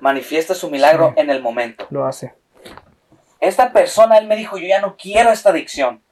manifiesta 0.00 0.54
su 0.54 0.70
milagro 0.70 1.08
Sí. 1.14 1.20
en 1.20 1.30
el 1.30 1.42
momento 1.42 1.86
Lo 1.90 2.06
hace. 2.06 2.34
esta 3.40 3.72
persona, 3.72 4.18
él 4.18 4.26
me 4.26 4.36
dijo, 4.36 4.56
yo 4.58 4.66
ya 4.66 4.80
no 4.80 4.96
quiero 4.96 5.30
esta 5.30 5.50
adicción. 5.50 6.02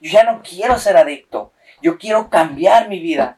Yo 0.00 0.10
ya 0.10 0.24
no 0.24 0.40
quiero 0.42 0.78
ser 0.78 0.96
adicto. 0.96 1.52
Yo 1.82 1.98
quiero 1.98 2.30
cambiar 2.30 2.88
mi 2.88 2.98
vida. 3.00 3.36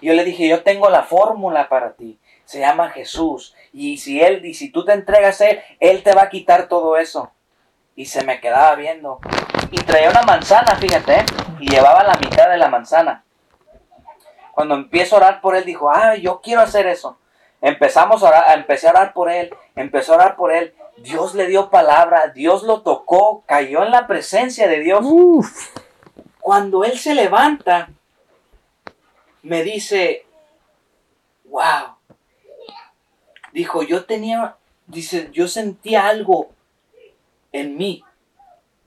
Y 0.00 0.06
yo 0.08 0.14
le 0.14 0.24
dije, 0.24 0.46
yo 0.48 0.62
tengo 0.62 0.88
la 0.90 1.02
fórmula 1.02 1.68
para 1.68 1.94
ti. 1.94 2.18
Se 2.44 2.60
llama 2.60 2.90
Jesús. 2.90 3.54
Y 3.72 3.98
si 3.98 4.20
él, 4.22 4.44
y 4.44 4.54
si 4.54 4.70
tú 4.70 4.84
te 4.84 4.92
entregas 4.92 5.40
a 5.40 5.48
él, 5.48 5.60
él 5.80 6.02
te 6.04 6.12
va 6.14 6.22
a 6.22 6.28
quitar 6.28 6.68
todo 6.68 6.96
eso. 6.96 7.32
Y 7.96 8.06
se 8.06 8.24
me 8.24 8.40
quedaba 8.40 8.74
viendo. 8.76 9.18
Y 9.72 9.76
traía 9.78 10.10
una 10.10 10.22
manzana, 10.22 10.76
fíjate, 10.76 11.14
¿eh? 11.20 11.24
y 11.58 11.68
llevaba 11.70 12.04
la 12.04 12.14
mitad 12.14 12.48
de 12.48 12.58
la 12.58 12.68
manzana. 12.68 13.24
Cuando 14.52 14.74
empiezo 14.76 15.16
a 15.16 15.18
orar 15.18 15.40
por 15.40 15.56
él, 15.56 15.64
dijo, 15.64 15.90
ah, 15.90 16.14
yo 16.14 16.40
quiero 16.40 16.60
hacer 16.60 16.86
eso. 16.86 17.18
Empezamos 17.60 18.22
a 18.22 18.28
orar, 18.28 18.58
empecé 18.58 18.88
a 18.88 18.90
orar 18.90 19.12
por 19.12 19.30
él, 19.30 19.54
empezó 19.74 20.12
a 20.12 20.16
orar 20.16 20.36
por 20.36 20.52
él. 20.52 20.74
Dios 20.98 21.34
le 21.34 21.46
dio 21.46 21.70
palabra, 21.70 22.28
Dios 22.28 22.62
lo 22.62 22.82
tocó, 22.82 23.42
cayó 23.46 23.82
en 23.84 23.90
la 23.90 24.06
presencia 24.06 24.68
de 24.68 24.80
Dios. 24.80 25.00
Uf. 25.02 25.70
Cuando 26.40 26.84
él 26.84 26.98
se 26.98 27.14
levanta, 27.14 27.88
me 29.42 29.62
dice, 29.62 30.26
wow. 31.44 31.96
Dijo, 33.52 33.82
yo 33.82 34.04
tenía, 34.04 34.56
dice, 34.86 35.30
yo 35.32 35.48
sentía 35.48 36.06
algo 36.08 36.50
en 37.52 37.76
mí 37.76 38.04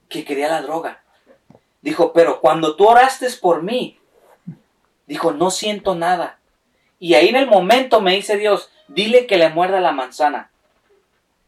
que 0.09 0.25
quería 0.25 0.49
la 0.49 0.61
droga. 0.61 1.01
Dijo, 1.81 2.11
pero 2.13 2.41
cuando 2.41 2.75
tú 2.75 2.87
oraste 2.87 3.27
por 3.41 3.63
mí, 3.63 3.99
dijo, 5.05 5.31
no 5.31 5.51
siento 5.51 5.95
nada. 5.95 6.39
Y 6.99 7.13
ahí 7.13 7.29
en 7.29 7.35
el 7.35 7.47
momento 7.47 8.01
me 8.01 8.13
dice 8.13 8.37
Dios, 8.37 8.69
dile 8.87 9.27
que 9.27 9.37
le 9.37 9.49
muerda 9.49 9.79
la 9.79 9.91
manzana. 9.91 10.51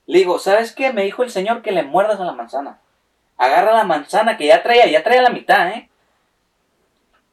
Le 0.06 0.20
digo, 0.20 0.40
¿sabes 0.40 0.74
qué? 0.74 0.92
Me 0.94 1.04
dijo 1.04 1.24
el 1.24 1.32
Señor 1.32 1.62
que 1.62 1.72
le 1.72 1.84
muerdas 1.84 2.20
a 2.20 2.26
la 2.26 2.34
manzana. 2.34 2.80
Agarra 3.38 3.74
la 3.74 3.84
manzana 3.84 4.38
que 4.38 4.48
ya 4.48 4.64
traía, 4.64 4.88
ya 4.88 5.04
traía 5.04 5.22
la 5.22 5.30
mitad, 5.30 5.70
¿eh? 5.70 5.90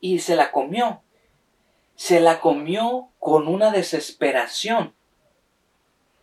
Y 0.00 0.20
se 0.20 0.36
la 0.36 0.52
comió. 0.52 1.02
Se 1.94 2.20
la 2.20 2.40
comió 2.40 3.08
con 3.18 3.48
una 3.48 3.70
desesperación. 3.70 4.94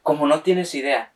Como 0.01 0.27
no 0.27 0.41
tienes 0.41 0.75
idea. 0.75 1.13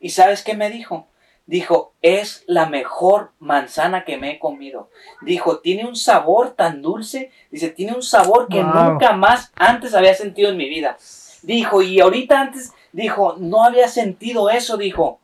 ¿Y 0.00 0.10
sabes 0.10 0.42
qué 0.42 0.54
me 0.54 0.70
dijo? 0.70 1.08
Dijo, 1.46 1.92
es 2.00 2.42
la 2.46 2.66
mejor 2.66 3.32
manzana 3.38 4.04
que 4.04 4.16
me 4.16 4.30
he 4.32 4.38
comido. 4.38 4.88
Dijo, 5.20 5.58
tiene 5.58 5.84
un 5.86 5.94
sabor 5.94 6.52
tan 6.52 6.80
dulce. 6.80 7.30
Dice, 7.50 7.68
tiene 7.68 7.92
un 7.92 8.02
sabor 8.02 8.48
que 8.48 8.62
Wow. 8.62 8.72
nunca 8.92 9.12
más 9.12 9.52
antes 9.54 9.94
había 9.94 10.14
sentido 10.14 10.50
en 10.50 10.56
mi 10.56 10.68
vida. 10.68 10.96
Dijo, 11.42 11.82
y 11.82 12.00
ahorita 12.00 12.40
antes, 12.40 12.72
dijo, 12.92 13.36
no 13.38 13.62
había 13.62 13.88
sentido 13.88 14.48
eso, 14.48 14.78
dijo. 14.78 15.20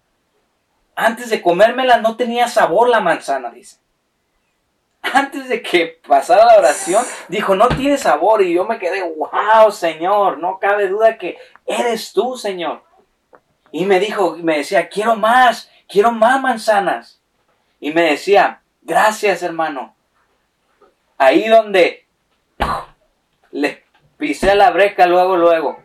Antes 0.95 1.31
de 1.31 1.41
comérmela 1.41 1.97
no 1.99 2.16
tenía 2.16 2.49
sabor 2.49 2.91
la 2.91 3.01
manzana, 3.01 3.51
dice. 3.51 3.79
Antes 5.01 5.49
de 5.49 5.62
que 5.62 5.99
pasara 6.07 6.45
la 6.45 6.59
oración, 6.59 7.03
dijo, 7.29 7.55
no 7.55 7.68
tiene 7.68 7.97
sabor. 7.97 8.43
Y 8.43 8.53
yo 8.53 8.66
me 8.66 8.79
quedé, 8.79 9.03
wow, 9.03 9.73
Señor, 9.73 10.37
no 10.37 10.59
cabe 10.59 10.89
duda 10.89 11.16
que 11.16 11.39
eres 11.64 12.12
tú, 12.12 12.37
Señor. 12.37 12.83
Y 13.73 13.87
me 13.87 13.99
dijo, 13.99 14.37
me 14.37 14.59
decía, 14.59 14.91
quiero 14.91 15.16
más, 15.16 15.70
quiero 15.91 16.12
más 16.12 16.41
manzanas. 16.41 17.20
Y 17.80 17.93
me 17.93 18.03
decía, 18.03 18.61
gracias, 18.82 19.43
hermano. 19.43 19.95
Ahí 21.18 21.49
donde 21.49 22.07
le 23.51 23.84
pisé 24.16 24.55
la 24.55 24.70
breca 24.70 25.07
luego, 25.07 25.36
luego. 25.36 25.82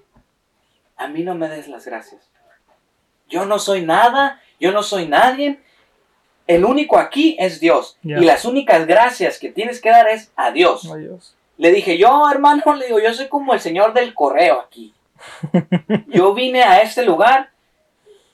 A 0.98 1.08
mí 1.08 1.24
no 1.24 1.36
me 1.36 1.50
des 1.50 1.68
las 1.68 1.86
gracias. 1.86 2.30
Yo 3.28 3.46
no 3.46 3.60
soy 3.60 3.82
nada, 3.82 4.42
yo 4.60 4.72
no 4.72 4.84
soy 4.84 5.08
nadie. 5.08 5.60
El 6.48 6.64
único 6.64 6.98
aquí 6.98 7.36
es 7.40 7.60
Dios. 7.60 7.98
Y 8.04 8.14
las 8.14 8.46
únicas 8.46 8.86
gracias 8.86 9.40
que 9.40 9.52
tienes 9.52 9.82
que 9.82 9.90
dar 9.90 10.08
es 10.08 10.32
a 10.36 10.52
Dios. 10.52 10.90
Adiós. 10.92 11.36
Le 11.58 11.72
dije, 11.72 11.98
yo 11.98 12.30
hermano, 12.30 12.62
le 12.76 12.86
digo, 12.86 13.00
yo 13.00 13.14
soy 13.14 13.28
como 13.28 13.54
el 13.54 13.60
señor 13.60 13.94
del 13.94 14.14
correo 14.14 14.60
aquí. 14.60 14.94
Yo 16.08 16.34
vine 16.34 16.64
a 16.64 16.82
este 16.82 17.04
lugar 17.04 17.50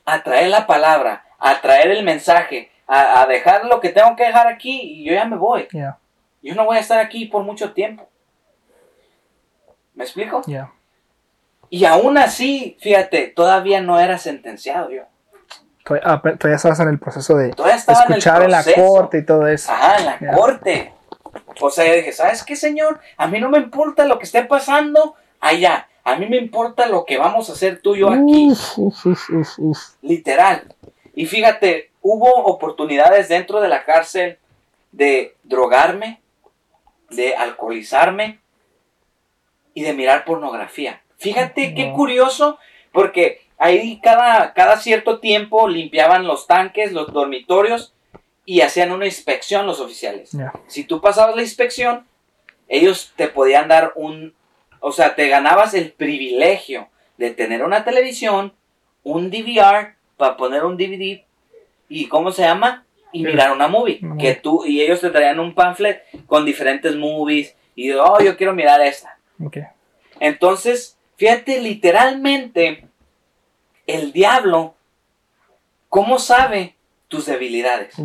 a 0.03 0.23
traer 0.23 0.49
la 0.49 0.65
palabra, 0.65 1.23
a 1.41 1.59
traer 1.59 1.91
el 1.91 2.03
mensaje, 2.03 2.71
a, 2.87 3.21
a 3.21 3.25
dejar 3.25 3.65
lo 3.65 3.79
que 3.79 3.89
tengo 3.89 4.15
que 4.15 4.23
dejar 4.25 4.47
aquí 4.47 4.79
y 4.81 5.03
yo 5.03 5.13
ya 5.13 5.25
me 5.25 5.35
voy. 5.35 5.67
Yo 6.41 6.55
no 6.55 6.65
voy 6.65 6.77
a 6.77 6.79
estar 6.79 6.99
aquí 6.99 7.25
por 7.25 7.43
mucho 7.43 7.73
tiempo. 7.73 8.07
¿Me 9.93 10.03
explico? 10.03 10.41
ya. 10.47 10.71
Y 11.73 11.85
aún 11.85 12.17
así, 12.17 12.77
fíjate, 12.81 13.27
todavía 13.27 13.79
no 13.79 13.97
era 13.97 14.17
sentenciado 14.17 14.89
yo. 14.89 15.03
Todavía, 15.85 16.05
ah, 16.05 16.21
todavía 16.21 16.57
estabas 16.57 16.81
en 16.81 16.89
el 16.89 16.99
proceso 16.99 17.37
de 17.37 17.49
escuchar 17.49 18.43
en 18.43 18.51
la 18.51 18.63
corte 18.75 19.19
y 19.19 19.25
todo 19.25 19.47
eso. 19.47 19.71
Ajá, 19.71 19.97
en 19.97 20.05
la 20.05 20.33
corte. 20.33 20.93
O 21.61 21.69
sea, 21.69 21.85
yo 21.87 21.93
dije, 21.93 22.11
¿sabes 22.11 22.43
qué, 22.43 22.57
señor? 22.57 22.99
A 23.15 23.27
mí 23.27 23.39
no 23.39 23.49
me 23.49 23.57
importa 23.57 24.03
lo 24.03 24.19
que 24.19 24.25
esté 24.25 24.43
pasando 24.43 25.15
allá. 25.39 25.87
A 26.03 26.17
mí 26.17 26.25
me 26.27 26.35
importa 26.37 26.87
lo 26.87 27.05
que 27.05 27.17
vamos 27.17 27.49
a 27.49 27.53
hacer 27.53 27.81
tú 27.81 27.95
y 27.95 27.99
yo 27.99 28.09
aquí. 28.09 28.49
Uf, 28.51 28.77
uf, 28.77 29.05
uf, 29.05 29.29
uf, 29.29 29.59
uf. 29.59 29.79
Literal. 30.01 30.75
Y 31.15 31.25
fíjate, 31.25 31.91
hubo 32.01 32.29
oportunidades 32.45 33.29
dentro 33.29 33.61
de 33.61 33.67
la 33.67 33.83
cárcel 33.83 34.37
de 34.91 35.35
drogarme, 35.43 36.21
de 37.09 37.35
alcoholizarme 37.35 38.39
y 39.73 39.83
de 39.83 39.93
mirar 39.93 40.25
pornografía. 40.25 41.01
Fíjate 41.17 41.75
qué 41.75 41.91
curioso, 41.93 42.57
porque 42.91 43.41
ahí 43.57 43.99
cada, 44.01 44.53
cada 44.53 44.77
cierto 44.77 45.19
tiempo 45.19 45.67
limpiaban 45.67 46.25
los 46.25 46.47
tanques, 46.47 46.91
los 46.91 47.13
dormitorios 47.13 47.93
y 48.45 48.61
hacían 48.61 48.91
una 48.91 49.05
inspección 49.05 49.67
los 49.67 49.79
oficiales. 49.79 50.31
Si 50.67 50.83
tú 50.83 50.99
pasabas 50.99 51.35
la 51.35 51.43
inspección, 51.43 52.07
ellos 52.67 53.13
te 53.15 53.27
podían 53.27 53.67
dar 53.67 53.93
un, 53.95 54.33
o 54.79 54.91
sea, 54.91 55.15
te 55.15 55.27
ganabas 55.27 55.73
el 55.73 55.91
privilegio 55.91 56.89
de 57.17 57.31
tener 57.31 57.63
una 57.63 57.83
televisión, 57.83 58.53
un 59.03 59.29
DVR 59.29 59.95
para 60.21 60.37
poner 60.37 60.63
un 60.65 60.77
DVD 60.77 61.23
y 61.89 62.05
¿cómo 62.07 62.31
se 62.31 62.43
llama? 62.43 62.85
Y 63.11 63.23
mirar 63.23 63.51
una 63.51 63.67
movie, 63.67 63.99
que 64.19 64.35
tú 64.35 64.63
y 64.67 64.79
ellos 64.79 65.01
te 65.01 65.09
traían 65.09 65.39
un 65.39 65.55
pamphlet 65.55 66.03
con 66.27 66.45
diferentes 66.45 66.95
movies 66.95 67.55
y 67.73 67.91
oh, 67.93 68.19
yo 68.21 68.37
quiero 68.37 68.53
mirar 68.53 68.81
esta. 68.81 69.17
Entonces, 70.19 70.95
fíjate, 71.17 71.59
literalmente, 71.59 72.85
el 73.87 74.13
diablo, 74.13 74.75
¿cómo 75.89 76.19
sabe 76.19 76.75
tus 77.07 77.25
debilidades. 77.25 77.95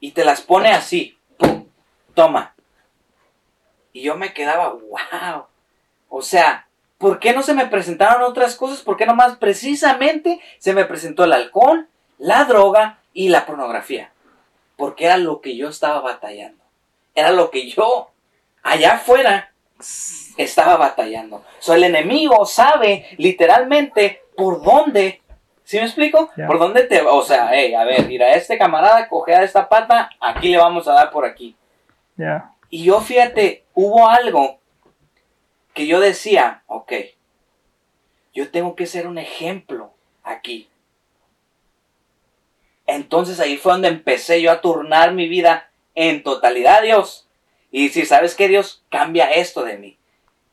Y 0.00 0.10
te 0.10 0.24
las 0.24 0.40
pone 0.40 0.72
así. 0.72 1.16
¡Pum! 1.38 1.66
Toma. 2.14 2.56
Y 3.92 4.02
yo 4.02 4.16
me 4.16 4.34
quedaba, 4.34 4.72
wow. 4.72 5.46
O 6.08 6.20
sea, 6.20 6.66
¿por 7.02 7.18
qué 7.18 7.32
no 7.32 7.42
se 7.42 7.52
me 7.52 7.66
presentaron 7.66 8.22
otras 8.22 8.54
cosas? 8.54 8.80
¿Por 8.80 8.96
qué 8.96 9.06
nomás 9.06 9.36
precisamente 9.36 10.40
se 10.58 10.72
me 10.72 10.84
presentó 10.84 11.24
el 11.24 11.32
alcohol, 11.32 11.88
la 12.18 12.44
droga 12.44 13.00
y 13.12 13.28
la 13.28 13.44
pornografía? 13.44 14.12
Porque 14.76 15.06
era 15.06 15.16
lo 15.16 15.40
que 15.40 15.56
yo 15.56 15.68
estaba 15.68 16.00
batallando. 16.00 16.62
Era 17.16 17.32
lo 17.32 17.50
que 17.50 17.68
yo 17.68 18.12
allá 18.62 18.94
afuera 18.94 19.52
estaba 20.36 20.76
batallando. 20.76 21.44
So, 21.58 21.74
el 21.74 21.82
enemigo 21.82 22.46
sabe 22.46 23.08
literalmente 23.18 24.22
por 24.36 24.62
dónde. 24.62 25.22
¿Sí 25.64 25.78
me 25.78 25.84
explico? 25.84 26.30
Por 26.46 26.60
dónde 26.60 26.84
te 26.84 27.02
va. 27.02 27.14
O 27.14 27.24
sea, 27.24 27.50
hey, 27.50 27.74
a 27.74 27.82
ver, 27.82 28.06
mira, 28.06 28.32
este 28.34 28.56
camarada 28.56 29.08
coge 29.08 29.34
a 29.34 29.42
esta 29.42 29.68
pata, 29.68 30.08
aquí 30.20 30.50
le 30.50 30.58
vamos 30.58 30.86
a 30.86 30.92
dar 30.92 31.10
por 31.10 31.24
aquí. 31.24 31.56
Ya. 32.16 32.52
Y 32.70 32.84
yo, 32.84 33.00
fíjate, 33.00 33.64
hubo 33.74 34.08
algo 34.08 34.61
que 35.74 35.86
yo 35.86 36.00
decía, 36.00 36.62
ok, 36.66 36.92
yo 38.34 38.50
tengo 38.50 38.74
que 38.74 38.86
ser 38.86 39.06
un 39.06 39.18
ejemplo 39.18 39.92
aquí. 40.22 40.68
Entonces 42.86 43.40
ahí 43.40 43.56
fue 43.56 43.72
donde 43.72 43.88
empecé 43.88 44.42
yo 44.42 44.50
a 44.50 44.60
turnar 44.60 45.12
mi 45.12 45.28
vida 45.28 45.70
en 45.94 46.22
totalidad, 46.22 46.82
Dios. 46.82 47.28
Y 47.70 47.88
si 47.90 48.04
sabes 48.04 48.34
que 48.34 48.48
Dios 48.48 48.84
cambia 48.90 49.30
esto 49.30 49.64
de 49.64 49.78
mí. 49.78 49.98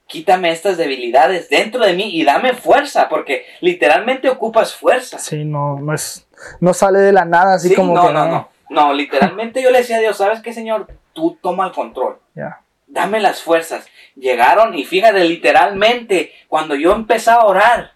Quítame 0.08 0.52
estas 0.52 0.78
debilidades 0.78 1.50
dentro 1.50 1.86
de 1.86 1.94
mí 1.94 2.10
y 2.16 2.24
dame 2.24 2.54
fuerza, 2.54 3.10
porque 3.10 3.46
literalmente 3.62 4.30
ocupas 4.30 4.74
fuerza. 4.74 5.20
Sí, 5.20 5.46
no, 5.46 5.80
no 5.80 5.94
es, 5.94 6.28
no 6.60 6.74
sale 6.74 7.00
de 7.00 7.12
la 7.12 7.26
nada 7.26 7.56
así 7.56 7.76
como 7.76 7.94
no, 7.94 8.08
que 8.08 8.14
no, 8.14 8.28
no, 8.28 8.50
no, 8.70 8.94
literalmente 8.94 9.62
yo 9.62 9.70
le 9.70 9.80
decía 9.80 9.98
a 9.98 10.00
Dios, 10.00 10.18
¿sabes 10.18 10.42
qué, 10.42 10.52
Señor? 10.52 10.88
Tú 11.14 11.38
toma 11.42 11.68
el 11.68 11.74
control. 11.74 12.18
Ya. 12.34 12.62
Dame 12.90 13.22
las 13.22 13.42
fuerzas. 13.42 13.88
Llegaron 14.16 14.76
y 14.78 14.84
fíjate, 14.84 15.24
literalmente, 15.24 16.34
cuando 16.48 16.76
yo 16.76 16.94
empezaba 16.94 17.44
a 17.44 17.48
orar, 17.48 17.94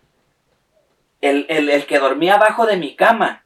el, 1.19 1.45
el, 1.49 1.69
el 1.69 1.85
que 1.85 1.99
dormía 1.99 2.35
abajo 2.35 2.65
de 2.65 2.77
mi 2.77 2.95
cama, 2.95 3.43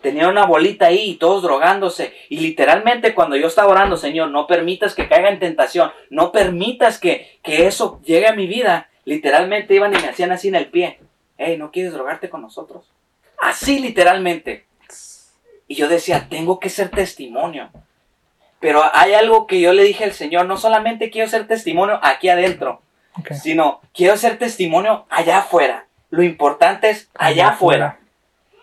tenía 0.00 0.28
una 0.28 0.46
bolita 0.46 0.86
ahí 0.86 1.10
y 1.10 1.16
todos 1.16 1.42
drogándose. 1.42 2.14
Y 2.28 2.38
literalmente 2.38 3.14
cuando 3.14 3.36
yo 3.36 3.48
estaba 3.48 3.70
orando, 3.70 3.96
Señor, 3.96 4.30
no 4.30 4.46
permitas 4.46 4.94
que 4.94 5.08
caiga 5.08 5.28
en 5.28 5.38
tentación, 5.38 5.90
no 6.10 6.32
permitas 6.32 6.98
que, 6.98 7.38
que 7.42 7.66
eso 7.66 8.00
llegue 8.04 8.26
a 8.26 8.34
mi 8.34 8.46
vida. 8.46 8.88
Literalmente 9.04 9.74
iban 9.74 9.94
y 9.94 10.00
me 10.00 10.08
hacían 10.08 10.32
así 10.32 10.48
en 10.48 10.54
el 10.54 10.66
pie. 10.66 11.00
Hey, 11.36 11.56
¿no 11.58 11.70
quieres 11.70 11.92
drogarte 11.92 12.28
con 12.28 12.42
nosotros? 12.42 12.90
Así 13.40 13.78
literalmente. 13.78 14.66
Y 15.66 15.74
yo 15.74 15.88
decía, 15.88 16.28
tengo 16.28 16.58
que 16.58 16.70
ser 16.70 16.88
testimonio. 16.88 17.70
Pero 18.60 18.82
hay 18.92 19.14
algo 19.14 19.46
que 19.46 19.60
yo 19.60 19.72
le 19.72 19.84
dije 19.84 20.04
al 20.04 20.12
Señor, 20.12 20.46
no 20.46 20.56
solamente 20.56 21.10
quiero 21.10 21.28
ser 21.28 21.46
testimonio 21.46 22.00
aquí 22.02 22.28
adentro, 22.28 22.82
sino 23.40 23.80
quiero 23.94 24.16
ser 24.16 24.38
testimonio 24.38 25.06
allá 25.10 25.38
afuera. 25.38 25.86
Lo 26.10 26.22
importante 26.22 26.90
es 26.90 27.08
allá, 27.14 27.50
afuera. 27.50 28.00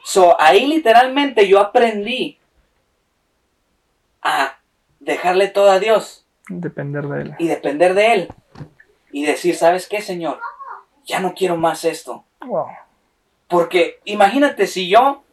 So, 0.03 0.39
ahí 0.39 0.65
literalmente 0.65 1.47
yo 1.47 1.59
aprendí 1.59 2.39
a 4.21 4.57
dejarle 4.99 5.47
todo 5.47 5.69
a 5.71 5.79
Dios 5.79 6.25
Depender 6.47 7.07
de 7.07 7.21
él. 7.21 7.35
y 7.39 7.47
depender 7.47 7.93
de 7.93 8.13
Él. 8.13 8.27
Y 9.11 9.25
decir, 9.25 9.55
¿sabes 9.55 9.87
qué, 9.87 10.01
Señor? 10.01 10.39
Ya 11.05 11.19
no 11.19 11.33
quiero 11.33 11.57
más 11.57 11.85
esto. 11.85 12.25
Wow. 12.45 12.67
Porque 13.47 13.99
imagínate 14.05 14.67
si 14.67 14.89
yo, 14.89 15.23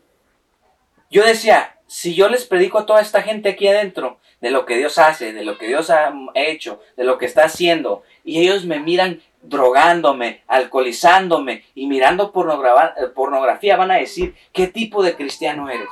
yo 1.10 1.24
decía, 1.24 1.78
si 1.86 2.14
yo 2.14 2.28
les 2.28 2.44
predico 2.44 2.78
a 2.78 2.86
toda 2.86 3.00
esta 3.00 3.22
gente 3.22 3.50
aquí 3.50 3.66
adentro 3.68 4.18
de 4.42 4.50
lo 4.50 4.66
que 4.66 4.76
Dios 4.76 4.98
hace, 4.98 5.32
de 5.32 5.44
lo 5.44 5.56
que 5.56 5.68
Dios 5.68 5.88
ha 5.88 6.12
hecho, 6.34 6.82
de 6.96 7.04
lo 7.04 7.16
que 7.16 7.24
está 7.26 7.44
haciendo, 7.44 8.02
y 8.24 8.40
ellos 8.40 8.66
me 8.66 8.78
miran 8.80 9.22
drogándome, 9.40 10.42
alcoholizándome 10.46 11.64
y 11.74 11.86
mirando 11.86 12.32
pornogra- 12.32 12.94
pornografía, 13.14 13.76
van 13.76 13.92
a 13.92 13.96
decir, 13.96 14.34
¿qué 14.52 14.66
tipo 14.66 15.02
de 15.02 15.14
cristiano 15.16 15.70
eres? 15.70 15.88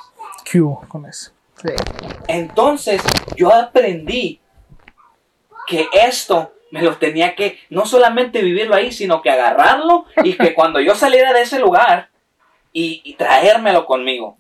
Q 0.51 0.81
con 0.89 1.07
eso. 1.07 1.31
Sí. 1.63 1.69
Entonces 2.29 3.01
yo 3.37 3.53
aprendí 3.55 4.41
que 5.67 5.87
esto 5.93 6.53
me 6.73 6.83
lo 6.83 6.97
tenía 6.97 7.35
que 7.37 7.59
no 7.71 7.87
solamente 7.87 8.43
vivirlo 8.43 8.75
ahí, 8.75 8.91
sino 8.93 9.23
que 9.23 9.31
agarrarlo 9.31 10.07
y 10.25 10.35
que 10.35 10.55
cuando 10.55 10.81
yo 10.81 10.95
saliera 10.97 11.33
de 11.33 11.43
ese 11.43 11.59
lugar 11.61 12.09
y, 12.73 13.01
y 13.05 13.15
traérmelo 13.15 13.87
conmigo. 13.87 14.37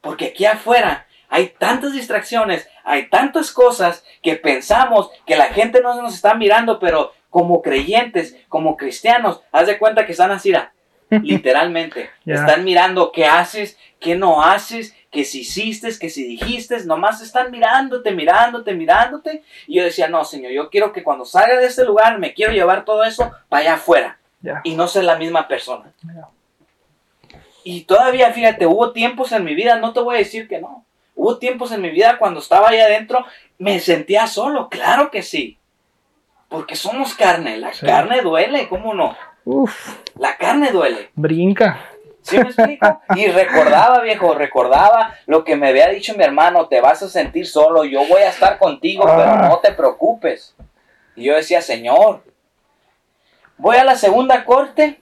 Porque 0.00 0.26
aquí 0.26 0.44
afuera 0.46 1.06
hay 1.28 1.48
tantas 1.58 1.92
distracciones, 1.92 2.68
hay 2.84 3.08
tantas 3.08 3.52
cosas 3.52 4.04
que 4.22 4.36
pensamos 4.36 5.10
que 5.26 5.36
la 5.36 5.46
gente 5.46 5.80
no 5.80 6.00
nos 6.00 6.14
está 6.14 6.34
mirando, 6.34 6.78
pero 6.78 7.12
como 7.30 7.62
creyentes, 7.62 8.36
como 8.48 8.76
cristianos, 8.76 9.42
haz 9.52 9.66
de 9.66 9.78
cuenta 9.78 10.06
que 10.06 10.12
están 10.12 10.30
así, 10.30 10.52
ra, 10.52 10.72
literalmente. 11.10 12.10
Están 12.24 12.64
mirando 12.64 13.12
qué 13.12 13.26
haces, 13.26 13.78
qué 14.00 14.16
no 14.16 14.42
haces, 14.42 14.94
que 15.10 15.24
si 15.24 15.40
hiciste, 15.40 15.90
que 15.98 16.10
si 16.10 16.24
dijiste, 16.24 16.84
nomás 16.84 17.20
están 17.20 17.50
mirándote, 17.50 18.10
mirándote, 18.12 18.74
mirándote. 18.74 19.42
Y 19.66 19.76
yo 19.76 19.84
decía, 19.84 20.08
no, 20.08 20.24
Señor, 20.24 20.52
yo 20.52 20.70
quiero 20.70 20.92
que 20.92 21.02
cuando 21.02 21.24
salga 21.24 21.56
de 21.56 21.66
este 21.66 21.84
lugar 21.84 22.18
me 22.18 22.34
quiero 22.34 22.52
llevar 22.52 22.84
todo 22.84 23.04
eso 23.04 23.32
para 23.48 23.62
allá 23.62 23.74
afuera 23.74 24.18
y 24.64 24.74
no 24.74 24.86
ser 24.86 25.04
la 25.04 25.16
misma 25.16 25.48
persona. 25.48 25.92
Y 27.64 27.82
todavía, 27.82 28.32
fíjate, 28.32 28.66
hubo 28.66 28.92
tiempos 28.92 29.32
en 29.32 29.44
mi 29.44 29.54
vida, 29.54 29.78
no 29.78 29.92
te 29.92 30.00
voy 30.00 30.16
a 30.16 30.18
decir 30.18 30.48
que 30.48 30.60
no. 30.60 30.84
Hubo 31.20 31.36
tiempos 31.38 31.72
en 31.72 31.80
mi 31.82 31.90
vida 31.90 32.16
cuando 32.16 32.38
estaba 32.38 32.68
ahí 32.68 32.78
adentro, 32.78 33.26
me 33.58 33.80
sentía 33.80 34.28
solo, 34.28 34.68
claro 34.68 35.10
que 35.10 35.22
sí. 35.22 35.58
Porque 36.48 36.76
somos 36.76 37.12
carne, 37.14 37.56
la 37.56 37.72
Sí. 37.74 37.84
carne 37.84 38.20
duele, 38.22 38.68
¿cómo 38.68 38.94
no? 38.94 39.16
Uf, 39.44 39.96
La 40.16 40.36
carne 40.36 40.70
duele. 40.70 41.10
brinca. 41.16 41.80
¿Sí 42.22 42.36
me 42.38 42.44
explico? 42.44 43.00
Y 43.16 43.26
recordaba, 43.26 44.00
viejo, 44.00 44.32
recordaba 44.34 45.16
lo 45.26 45.42
que 45.42 45.56
me 45.56 45.68
había 45.70 45.88
dicho 45.88 46.14
mi 46.16 46.22
hermano, 46.22 46.68
te 46.68 46.80
vas 46.80 47.02
a 47.02 47.08
sentir 47.08 47.48
solo, 47.48 47.84
yo 47.84 48.06
voy 48.06 48.22
a 48.22 48.28
estar 48.28 48.56
contigo, 48.56 49.02
pero 49.04 49.22
Ah. 49.32 49.48
no 49.48 49.58
te 49.58 49.72
preocupes. 49.72 50.54
Y 51.16 51.24
yo 51.24 51.34
decía, 51.34 51.62
Señor, 51.62 52.22
voy 53.56 53.76
a 53.76 53.82
la 53.84 53.96
segunda 53.96 54.44
corte, 54.44 55.00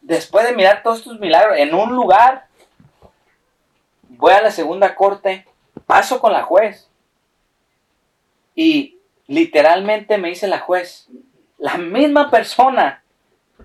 después 0.00 0.44
de 0.46 0.52
mirar 0.56 0.82
todos 0.82 1.04
tus 1.04 1.20
milagros, 1.20 1.56
en 1.58 1.72
un 1.74 1.94
lugar, 1.94 2.46
voy 4.22 4.34
a 4.34 4.40
la 4.40 4.52
segunda 4.52 4.94
corte, 4.94 5.44
paso 5.84 6.20
con 6.20 6.32
la 6.32 6.44
juez. 6.44 6.88
Y 8.54 9.00
literalmente 9.26 10.16
me 10.16 10.28
dice 10.28 10.46
la 10.46 10.60
juez, 10.60 11.08
la 11.58 11.76
misma 11.76 12.30
persona 12.30 13.02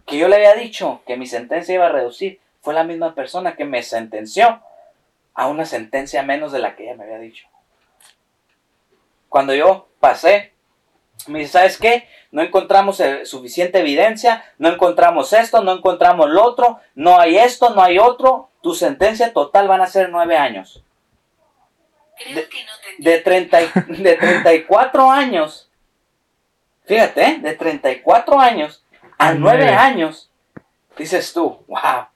que 0.08 0.18
yo 0.18 0.28
le 0.28 0.38
había 0.38 0.56
dicho 0.56 1.04
que 1.06 1.16
mi 1.16 1.28
sentencia 1.28 1.76
iba 1.76 1.86
a 1.86 1.92
reducir, 1.92 2.40
fue 2.62 2.74
la 2.74 2.84
misma 2.84 3.14
persona 3.14 3.56
que 3.56 3.66
me 3.66 3.84
sentenció 3.84 4.60
a 5.36 5.48
una 5.48 5.64
sentencia 5.64 6.24
menos 6.24 6.52
de 6.52 6.58
la 6.58 6.76
que 6.76 6.86
ella 6.86 6.96
me 6.96 7.04
había 7.04 7.20
dicho. 7.20 7.48
Cuando 9.30 9.54
yo 9.54 9.90
pasé, 10.00 10.54
me 11.28 11.40
dice, 11.40 11.52
¿sabes 11.52 11.78
qué? 11.78 12.08
No 12.32 12.42
encontramos 12.42 13.00
eh, 13.00 13.28
suficiente 13.28 13.80
evidencia, 13.80 14.44
no 14.58 14.70
encontramos 14.70 15.34
esto, 15.34 15.62
no 15.62 15.74
encontramos 15.74 16.32
lo 16.32 16.44
otro, 16.44 16.80
no 16.96 17.20
hay 17.20 17.38
esto, 17.38 17.76
no 17.76 17.84
hay 17.84 18.00
otro, 18.00 18.50
tu 18.68 18.76
sentencia 18.76 19.32
total 19.32 19.66
van 19.70 19.80
a 19.80 19.88
ser 19.88 20.10
nueve 20.10 20.36
años. 20.38 20.84
Creo 22.18 22.50
que 22.50 22.64
no 22.66 22.72
te 22.84 23.10
De, 23.10 23.20
30, 23.20 23.62
y- 23.62 23.70
de 24.04 24.16
34 24.16 25.10
años, 25.10 25.70
fíjate, 26.86 27.24
¿eh? 27.26 27.40
de 27.42 27.54
34 27.54 28.38
años 28.42 28.84
a 29.18 29.30
A 29.30 29.34
9 29.36 29.58
nueve. 29.64 29.72
años, 29.78 30.30
dices 30.98 31.32
tú, 31.32 31.64
wow. 31.70 32.08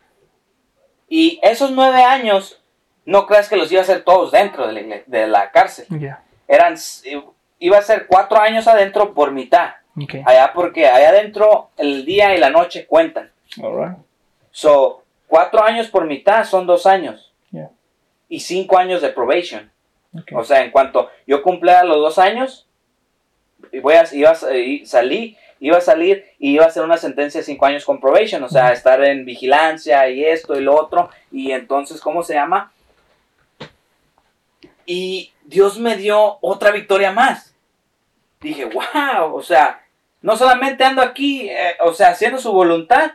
Y 1.08 1.40
esos 1.42 1.72
9 1.72 2.04
años, 2.04 2.62
no 3.06 3.28
creas 3.28 3.48
que 3.48 3.56
los 3.56 3.72
iba 3.72 3.80
a 3.80 3.84
hacer 3.84 4.04
todos 4.04 4.32
dentro 4.34 4.68
de 4.68 4.74
la, 4.82 5.02
de 5.06 5.28
la 5.28 5.52
cárcel. 5.52 5.86
Ya. 5.90 6.22
Eran, 6.50 6.76
iba 7.60 7.78
a 7.78 7.82
ser 7.82 8.08
4 8.08 8.42
años 8.42 8.68
adentro 8.68 9.14
por 9.14 9.32
mitad. 9.32 9.76
Allá 10.26 10.52
porque 10.54 10.86
allá 10.88 11.10
adentro 11.10 11.70
el 11.78 12.04
día 12.04 12.36
y 12.36 12.40
la 12.40 12.50
noche 12.50 12.88
cuentan. 12.88 13.32
Alright. 13.64 13.98
So, 14.52 15.01
4 15.32 15.64
años 15.64 15.88
por 15.88 16.06
mitad 16.06 16.44
son 16.44 16.68
2 16.68 16.86
años. 16.86 17.32
Yeah. 17.52 17.70
Y 18.28 18.42
5 18.42 18.78
años 18.78 19.02
de 19.02 19.10
probation. 19.10 19.72
O 20.36 20.44
sea, 20.44 20.62
en 20.66 20.72
cuanto 20.72 21.10
yo 21.26 21.42
cumpliera 21.42 21.86
los 21.86 21.96
dos 21.98 22.18
años, 22.20 22.68
y 23.72 23.80
voy 23.80 23.94
a, 23.94 24.04
iba 24.12 24.32
a- 24.32 24.58
y 24.58 24.86
salí, 24.86 25.38
iba 25.62 25.78
a 25.78 25.82
salir 25.82 26.26
y 26.38 26.52
iba 26.52 26.66
a 26.66 26.68
hacer 26.68 26.84
una 26.84 26.98
sentencia 26.98 27.40
de 27.40 27.46
cinco 27.46 27.66
años 27.66 27.86
con 27.86 28.02
probation, 28.02 28.44
o 28.44 28.50
sea, 28.50 28.74
estar 28.74 29.02
en 29.06 29.24
vigilancia 29.24 30.10
y 30.10 30.26
esto 30.26 30.58
y 30.60 30.62
lo 30.64 30.76
otro, 30.76 31.10
y 31.32 31.52
entonces, 31.52 32.02
¿cómo 32.02 32.24
se 32.24 32.34
llama? 32.34 32.74
Y 34.86 35.32
Dios 35.46 35.80
me 35.80 35.96
dio 35.96 36.38
otra 36.42 36.72
victoria 36.72 37.12
más. 37.12 37.56
Dije, 38.42 38.66
wow, 38.66 39.34
o 39.36 39.42
sea, 39.44 39.82
no 40.22 40.36
solamente 40.36 40.84
ando 40.84 41.02
aquí, 41.02 41.48
eh, 41.50 41.78
o 41.82 41.94
sea, 41.94 42.10
haciendo 42.10 42.40
su 42.40 42.52
voluntad, 42.52 43.12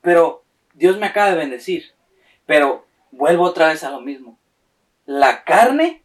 pero 0.00 0.42
Dios 0.74 0.98
me 0.98 1.06
acaba 1.06 1.30
de 1.30 1.36
bendecir. 1.36 1.92
Pero 2.46 2.86
vuelvo 3.10 3.44
otra 3.44 3.68
vez 3.68 3.82
a 3.84 3.90
lo 3.90 4.00
mismo. 4.00 4.38
La 5.06 5.44
carne 5.44 6.02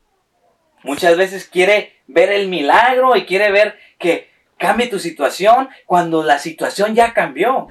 muchas 0.84 1.18
veces 1.18 1.46
quiere 1.46 1.94
ver 2.08 2.32
el 2.32 2.48
milagro 2.48 3.16
y 3.16 3.26
quiere 3.26 3.52
ver 3.52 3.78
que 3.98 4.30
cambie 4.58 4.88
tu 4.88 5.00
situación 5.00 5.70
cuando 5.86 6.24
la 6.24 6.40
situación 6.40 6.96
ya 6.96 7.14
cambió. 7.14 7.68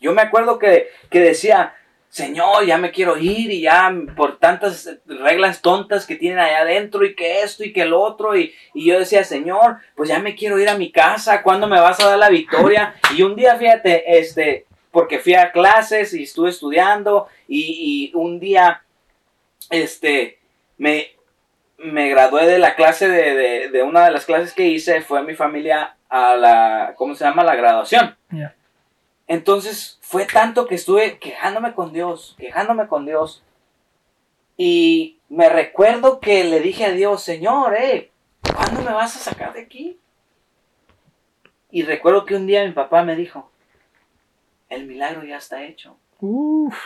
Yo 0.00 0.12
me 0.12 0.22
acuerdo 0.22 0.58
que, 0.58 0.88
que 1.10 1.20
decía, 1.20 1.74
Señor, 2.08 2.64
ya 2.64 2.78
me 2.78 2.90
quiero 2.90 3.18
ir 3.18 3.50
y 3.50 3.62
ya 3.62 3.92
por 4.16 4.38
tantas 4.38 4.98
reglas 5.06 5.60
tontas 5.60 6.06
que 6.06 6.16
tienen 6.16 6.38
allá 6.38 6.60
adentro 6.60 7.04
y 7.04 7.14
que 7.14 7.42
esto 7.42 7.64
y 7.64 7.72
que 7.72 7.82
el 7.82 7.92
otro. 7.92 8.36
Y, 8.36 8.54
y 8.72 8.86
yo 8.86 8.98
decía, 8.98 9.24
Señor, 9.24 9.78
pues 9.96 10.08
ya 10.08 10.20
me 10.20 10.34
quiero 10.34 10.58
ir 10.58 10.68
a 10.68 10.78
mi 10.78 10.90
casa, 10.92 11.42
¿cuándo 11.42 11.66
me 11.66 11.80
vas 11.80 12.00
a 12.00 12.08
dar 12.08 12.18
la 12.18 12.30
victoria? 12.30 12.94
Y 13.16 13.22
un 13.22 13.34
día, 13.34 13.56
fíjate, 13.56 14.18
este, 14.18 14.67
porque 14.98 15.20
fui 15.20 15.34
a 15.34 15.52
clases 15.52 16.12
y 16.12 16.24
estuve 16.24 16.50
estudiando 16.50 17.28
y, 17.46 18.10
y 18.10 18.16
un 18.16 18.40
día, 18.40 18.82
este, 19.70 20.40
me, 20.76 21.12
me 21.76 22.08
gradué 22.08 22.48
de 22.48 22.58
la 22.58 22.74
clase 22.74 23.06
de, 23.08 23.34
de, 23.36 23.68
de 23.68 23.82
una 23.84 24.04
de 24.06 24.10
las 24.10 24.24
clases 24.24 24.52
que 24.52 24.66
hice, 24.66 25.00
fue 25.02 25.22
mi 25.22 25.36
familia 25.36 25.94
a 26.08 26.34
la, 26.34 26.94
¿cómo 26.96 27.14
se 27.14 27.22
llama? 27.22 27.44
La 27.44 27.54
graduación. 27.54 28.16
Ya. 28.32 28.56
Entonces 29.28 30.00
fue 30.02 30.26
tanto 30.26 30.66
que 30.66 30.74
estuve 30.74 31.20
quejándome 31.20 31.74
con 31.74 31.92
Dios, 31.92 32.34
quejándome 32.36 32.88
con 32.88 33.06
Dios. 33.06 33.44
Y 34.56 35.20
me 35.28 35.48
recuerdo 35.48 36.18
que 36.18 36.42
le 36.42 36.58
dije 36.58 36.86
a 36.86 36.90
Dios, 36.90 37.22
Señor, 37.22 37.76
eh, 37.76 38.10
¿cuándo 38.52 38.82
me 38.82 38.92
vas 38.92 39.14
a 39.14 39.20
sacar 39.20 39.52
de 39.52 39.60
aquí? 39.60 40.00
Y 41.70 41.84
recuerdo 41.84 42.24
que 42.24 42.34
un 42.34 42.48
día 42.48 42.64
mi 42.64 42.72
papá 42.72 43.04
me 43.04 43.14
dijo, 43.14 43.48
el 44.68 44.86
milagro 44.86 45.24
ya 45.24 45.38
está 45.38 45.64
hecho. 45.64 45.96
Uf. 46.20 46.76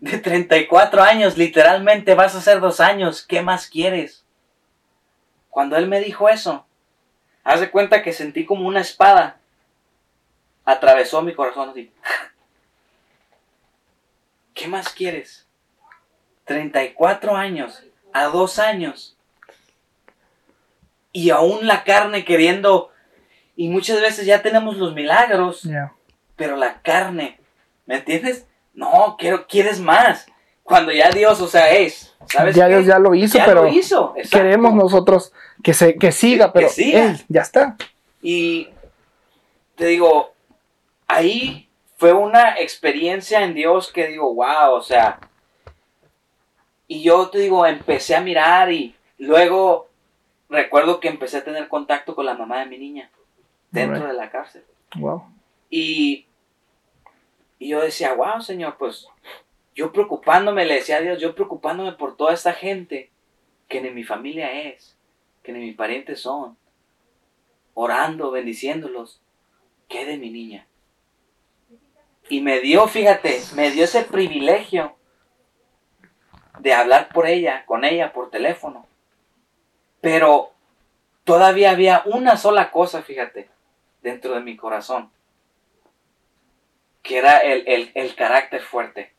De 0.00 0.18
34 0.18 1.02
años, 1.02 1.38
literalmente 1.38 2.14
vas 2.14 2.34
a 2.34 2.38
hacer 2.38 2.60
dos 2.60 2.80
años, 2.80 3.24
¿qué 3.26 3.42
más 3.42 3.68
quieres? 3.68 4.24
Cuando 5.48 5.76
él 5.76 5.88
me 5.88 6.00
dijo 6.00 6.28
eso, 6.28 6.66
haz 7.42 7.60
de 7.60 7.70
cuenta 7.70 8.02
que 8.02 8.12
sentí 8.12 8.44
como 8.44 8.68
una 8.68 8.80
espada 8.80 9.38
atravesó 10.66 11.22
mi 11.22 11.34
corazón 11.34 11.70
así. 11.70 11.90
¿Qué 14.54 14.68
más 14.68 14.90
quieres? 14.90 15.46
34 16.44 17.34
años, 17.34 17.82
a 18.12 18.24
dos 18.24 18.58
años. 18.58 19.16
Y 21.12 21.30
aún 21.30 21.66
la 21.66 21.84
carne 21.84 22.24
queriendo, 22.24 22.92
y 23.56 23.68
muchas 23.68 24.00
veces 24.00 24.26
ya 24.26 24.42
tenemos 24.42 24.76
los 24.76 24.94
milagros, 24.94 25.62
Ya. 25.62 25.92
Pero 26.36 26.56
la 26.56 26.80
carne, 26.82 27.40
¿me 27.86 27.96
entiendes? 27.96 28.46
No, 28.74 29.16
quiero, 29.18 29.46
quieres 29.46 29.80
más. 29.80 30.26
Cuando 30.62 30.92
ya 30.92 31.10
Dios, 31.10 31.40
o 31.40 31.48
sea, 31.48 31.70
es, 31.70 32.14
¿sabes? 32.28 32.54
Ya 32.54 32.66
qué? 32.66 32.74
Dios 32.74 32.86
ya 32.86 32.98
lo 32.98 33.14
hizo, 33.14 33.38
Ya 33.38 33.44
pero 33.44 33.62
lo 33.64 33.68
hizo, 33.68 34.14
queremos 34.30 34.74
nosotros 34.74 35.32
que 35.62 35.72
se 35.72 35.96
que 35.96 36.12
siga, 36.12 36.52
pero 36.52 36.68
siga. 36.68 37.10
ey, 37.10 37.24
ya 37.28 37.42
está. 37.42 37.76
Y 38.20 38.68
te 39.76 39.86
digo, 39.86 40.32
ahí 41.06 41.68
fue 41.96 42.12
una 42.12 42.58
experiencia 42.58 43.42
en 43.42 43.54
Dios 43.54 43.92
que 43.92 44.08
digo, 44.08 44.34
wow, 44.34 44.72
o 44.72 44.82
sea, 44.82 45.20
y 46.88 47.02
yo 47.02 47.28
te 47.28 47.38
digo, 47.38 47.66
empecé 47.66 48.14
a 48.14 48.20
mirar 48.20 48.72
y 48.72 48.94
luego 49.18 49.88
recuerdo 50.48 51.00
que 51.00 51.08
empecé 51.08 51.38
a 51.38 51.44
tener 51.44 51.68
contacto 51.68 52.14
con 52.14 52.26
la 52.26 52.34
mamá 52.34 52.60
de 52.60 52.66
mi 52.66 52.78
niña 52.78 53.10
dentro 53.70 54.06
de 54.06 54.12
la 54.12 54.30
cárcel. 54.30 54.64
Wow. 54.96 55.24
Y, 55.70 56.25
y 57.58 57.68
yo 57.68 57.80
decía, 57.80 58.12
wow, 58.14 58.40
Señor, 58.40 58.76
pues 58.78 59.08
yo 59.74 59.92
preocupándome, 59.92 60.64
le 60.64 60.74
decía 60.74 60.96
a 60.96 61.00
Dios, 61.00 61.20
yo 61.20 61.34
preocupándome 61.34 61.92
por 61.92 62.16
toda 62.16 62.32
esta 62.32 62.52
gente 62.52 63.10
que 63.68 63.80
ni 63.80 63.90
mi 63.90 64.04
familia 64.04 64.52
es, 64.70 64.96
que 65.42 65.52
ni 65.52 65.60
mis 65.60 65.76
parientes 65.76 66.20
son, 66.20 66.56
orando, 67.74 68.30
bendiciéndolos, 68.30 69.20
¿qué 69.88 70.04
de 70.04 70.18
mi 70.18 70.30
niña? 70.30 70.66
Y 72.28 72.40
me 72.40 72.60
dio, 72.60 72.88
fíjate, 72.88 73.40
me 73.54 73.70
dio 73.70 73.84
ese 73.84 74.02
privilegio 74.02 74.96
de 76.58 76.72
hablar 76.72 77.10
por 77.12 77.26
ella, 77.26 77.64
con 77.66 77.84
ella 77.84 78.12
por 78.12 78.30
teléfono. 78.30 78.86
Pero 80.00 80.52
todavía 81.24 81.70
había 81.70 82.02
una 82.06 82.36
sola 82.36 82.70
cosa, 82.70 83.02
fíjate, 83.02 83.48
dentro 84.02 84.34
de 84.34 84.40
mi 84.40 84.56
corazón, 84.56 85.10
que 87.06 87.18
era 87.18 87.38
el, 87.38 87.66
el- 87.68 87.90
el 87.94 88.14
carácter 88.14 88.60
fuerte. 88.62 89.14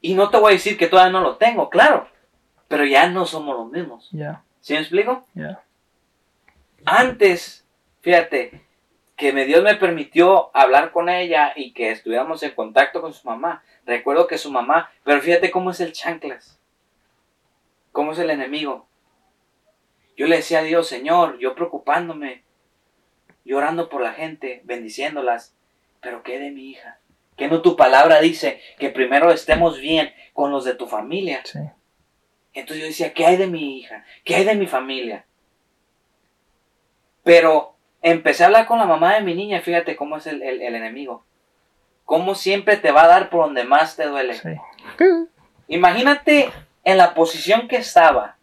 Y 0.00 0.14
no 0.14 0.30
te 0.30 0.38
voy 0.38 0.52
a 0.52 0.54
decir 0.54 0.78
que 0.78 0.86
todavía 0.86 1.12
no 1.12 1.20
lo 1.20 1.36
tengo, 1.36 1.68
claro, 1.68 2.08
pero 2.68 2.84
ya 2.86 3.08
no 3.10 3.26
somos 3.26 3.56
los 3.56 3.70
mismos. 3.70 4.08
¿Sí 4.60 4.72
me 4.72 4.80
explico? 4.80 5.26
Antes, 6.84 7.66
fíjate, 8.00 8.62
que 9.16 9.32
me, 9.32 9.44
Dios 9.44 9.62
me 9.62 9.74
permitió 9.74 10.50
hablar 10.56 10.92
con 10.92 11.08
ella 11.10 11.52
y 11.54 11.72
que 11.74 11.90
estuviéramos 11.90 12.42
en 12.42 12.52
contacto 12.54 13.02
con 13.02 13.12
su 13.12 13.26
mamá. 13.28 13.62
Recuerdo 13.84 14.26
que 14.26 14.38
su 14.38 14.50
mamá, 14.50 14.90
pero 15.04 15.20
fíjate 15.20 15.50
cómo 15.50 15.70
es 15.70 15.80
el 15.80 15.92
chanclas, 15.92 16.58
cómo 17.92 18.12
es 18.12 18.18
el 18.18 18.30
enemigo. 18.30 18.86
Yo 20.16 20.26
le 20.26 20.36
decía 20.36 20.60
a 20.60 20.62
Dios, 20.62 20.86
Señor, 20.88 21.38
yo 21.38 21.54
preocupándome, 21.54 22.44
llorando 23.44 23.88
por 23.90 24.00
la 24.00 24.12
gente, 24.12 24.62
bendiciéndolas, 24.64 25.54
pero 26.00 26.22
¿qué 26.22 26.38
de 26.38 26.50
mi 26.50 26.70
hija? 26.70 26.98
Que 27.36 27.48
no 27.48 27.62
tu 27.62 27.76
palabra 27.76 28.20
dice 28.20 28.60
que 28.78 28.90
primero 28.90 29.30
estemos 29.30 29.78
bien 29.78 30.12
con 30.32 30.50
los 30.50 30.64
de 30.64 30.74
tu 30.74 30.86
familia. 30.86 31.40
Sí. 31.44 31.58
Entonces 32.52 32.80
yo 32.82 32.86
decía, 32.88 33.14
¿qué 33.14 33.26
hay 33.26 33.36
de 33.36 33.46
mi 33.46 33.78
hija? 33.78 34.04
¿Qué 34.24 34.34
hay 34.34 34.44
de 34.44 34.54
mi 34.56 34.66
familia? 34.66 35.24
Pero 37.22 37.74
empecé 38.02 38.42
a 38.42 38.46
hablar 38.46 38.66
con 38.66 38.78
la 38.78 38.86
mamá 38.86 39.14
de 39.14 39.22
mi 39.22 39.34
niña, 39.34 39.60
fíjate 39.60 39.96
cómo 39.96 40.16
es 40.16 40.26
el, 40.26 40.42
el- 40.42 40.62
el 40.62 40.74
enemigo. 40.74 41.24
Cómo 42.04 42.34
siempre 42.34 42.76
te 42.76 42.90
va 42.90 43.04
a 43.04 43.08
dar 43.08 43.30
por 43.30 43.44
donde 43.44 43.64
más 43.64 43.96
te 43.96 44.06
duele. 44.06 44.34
Sí. 44.34 44.48
Imagínate 45.68 46.50
en 46.82 46.98
la 46.98 47.14
posición 47.14 47.68
que 47.68 47.76
estaba. 47.76 48.36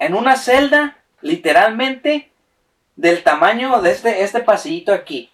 En 0.00 0.14
una 0.14 0.36
celda, 0.36 0.98
literalmente, 1.20 2.32
del 2.96 3.22
tamaño 3.22 3.80
de 3.80 3.92
este, 3.92 4.22
este 4.22 4.40
pasillito 4.40 4.92
aquí. 4.92 5.30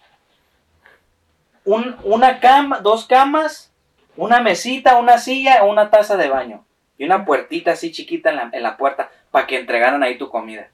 Un- 1.64 1.96
una 2.04 2.40
cama, 2.40 2.80
dos 2.80 3.06
camas, 3.06 3.72
una 4.16 4.40
mesita, 4.40 4.96
una 4.96 5.18
silla, 5.18 5.62
una 5.64 5.90
taza 5.90 6.16
de 6.16 6.28
baño. 6.28 6.64
Y 6.98 7.04
una 7.04 7.24
puertita 7.24 7.72
así 7.72 7.92
chiquita 7.92 8.30
en 8.30 8.36
la, 8.36 8.50
en 8.52 8.62
la 8.62 8.76
puerta 8.76 9.10
para 9.30 9.46
que 9.46 9.58
entregaran 9.58 10.02
ahí 10.02 10.18
tu 10.18 10.28
comida. 10.28 10.68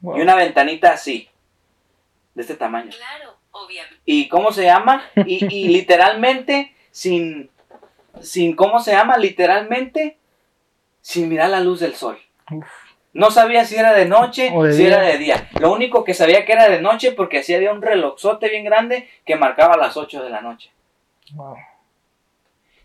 Wow. 0.00 0.18
Y 0.18 0.20
una 0.20 0.34
ventanita 0.34 0.92
así, 0.92 1.28
de 2.34 2.42
este 2.42 2.54
tamaño. 2.56 2.90
Claro, 2.90 3.36
obviamente. 3.52 4.00
¿Y 4.04 4.28
cómo 4.28 4.52
se 4.52 4.64
llama? 4.64 5.02
Y, 5.16 5.44
y 5.54 5.68
literalmente, 5.78 6.74
sin, 6.90 7.50
sin, 8.20 8.54
¿cómo 8.56 8.80
se 8.80 8.92
llama? 8.92 9.16
Literalmente, 9.16 10.18
sin 11.00 11.28
mirar 11.28 11.50
la 11.50 11.60
luz 11.60 11.80
del 11.80 11.94
sol. 11.94 12.18
Uf. 12.50 12.66
No 13.12 13.30
sabía 13.30 13.64
si 13.64 13.76
era 13.76 13.92
de 13.92 14.06
noche 14.06 14.50
O 14.54 14.64
de 14.64 14.72
si 14.72 14.84
día. 14.84 14.96
era 14.96 15.02
de 15.02 15.18
día. 15.18 15.48
Lo 15.60 15.72
único 15.72 16.02
que 16.02 16.14
sabía 16.14 16.44
que 16.46 16.52
era 16.52 16.68
de 16.68 16.80
noche 16.80 17.12
porque 17.12 17.38
así 17.38 17.54
había 17.54 17.72
un 17.72 17.82
relojzote 17.82 18.48
bien 18.48 18.64
grande 18.64 19.08
que 19.26 19.36
marcaba 19.36 19.76
las 19.76 19.96
8 19.96 20.22
de 20.22 20.30
la 20.30 20.40
noche. 20.40 20.70
Wow. 21.34 21.56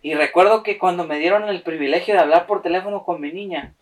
Y 0.02 0.14
recuerdo 0.14 0.64
que 0.64 0.78
cuando 0.78 1.06
me 1.06 1.20
dieron 1.20 1.48
el 1.50 1.62
privilegio 1.64 2.14
de 2.14 2.20
hablar 2.22 2.46
por 2.46 2.62
teléfono 2.62 3.04
con 3.04 3.20
mi 3.20 3.32
niña, 3.32 3.74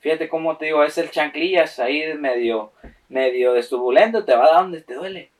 fíjate 0.00 0.28
cómo 0.28 0.56
te 0.56 0.66
digo, 0.66 0.84
es 0.84 0.98
el 0.98 1.10
chanclillas 1.10 1.78
ahí 1.78 2.14
medio, 2.14 2.72
medio 3.08 3.52
desturbulento, 3.52 4.24
te 4.24 4.34
va 4.34 4.44
a 4.46 4.50
dar 4.52 4.62
donde 4.62 4.82
te 4.82 4.94
duele. 4.94 5.30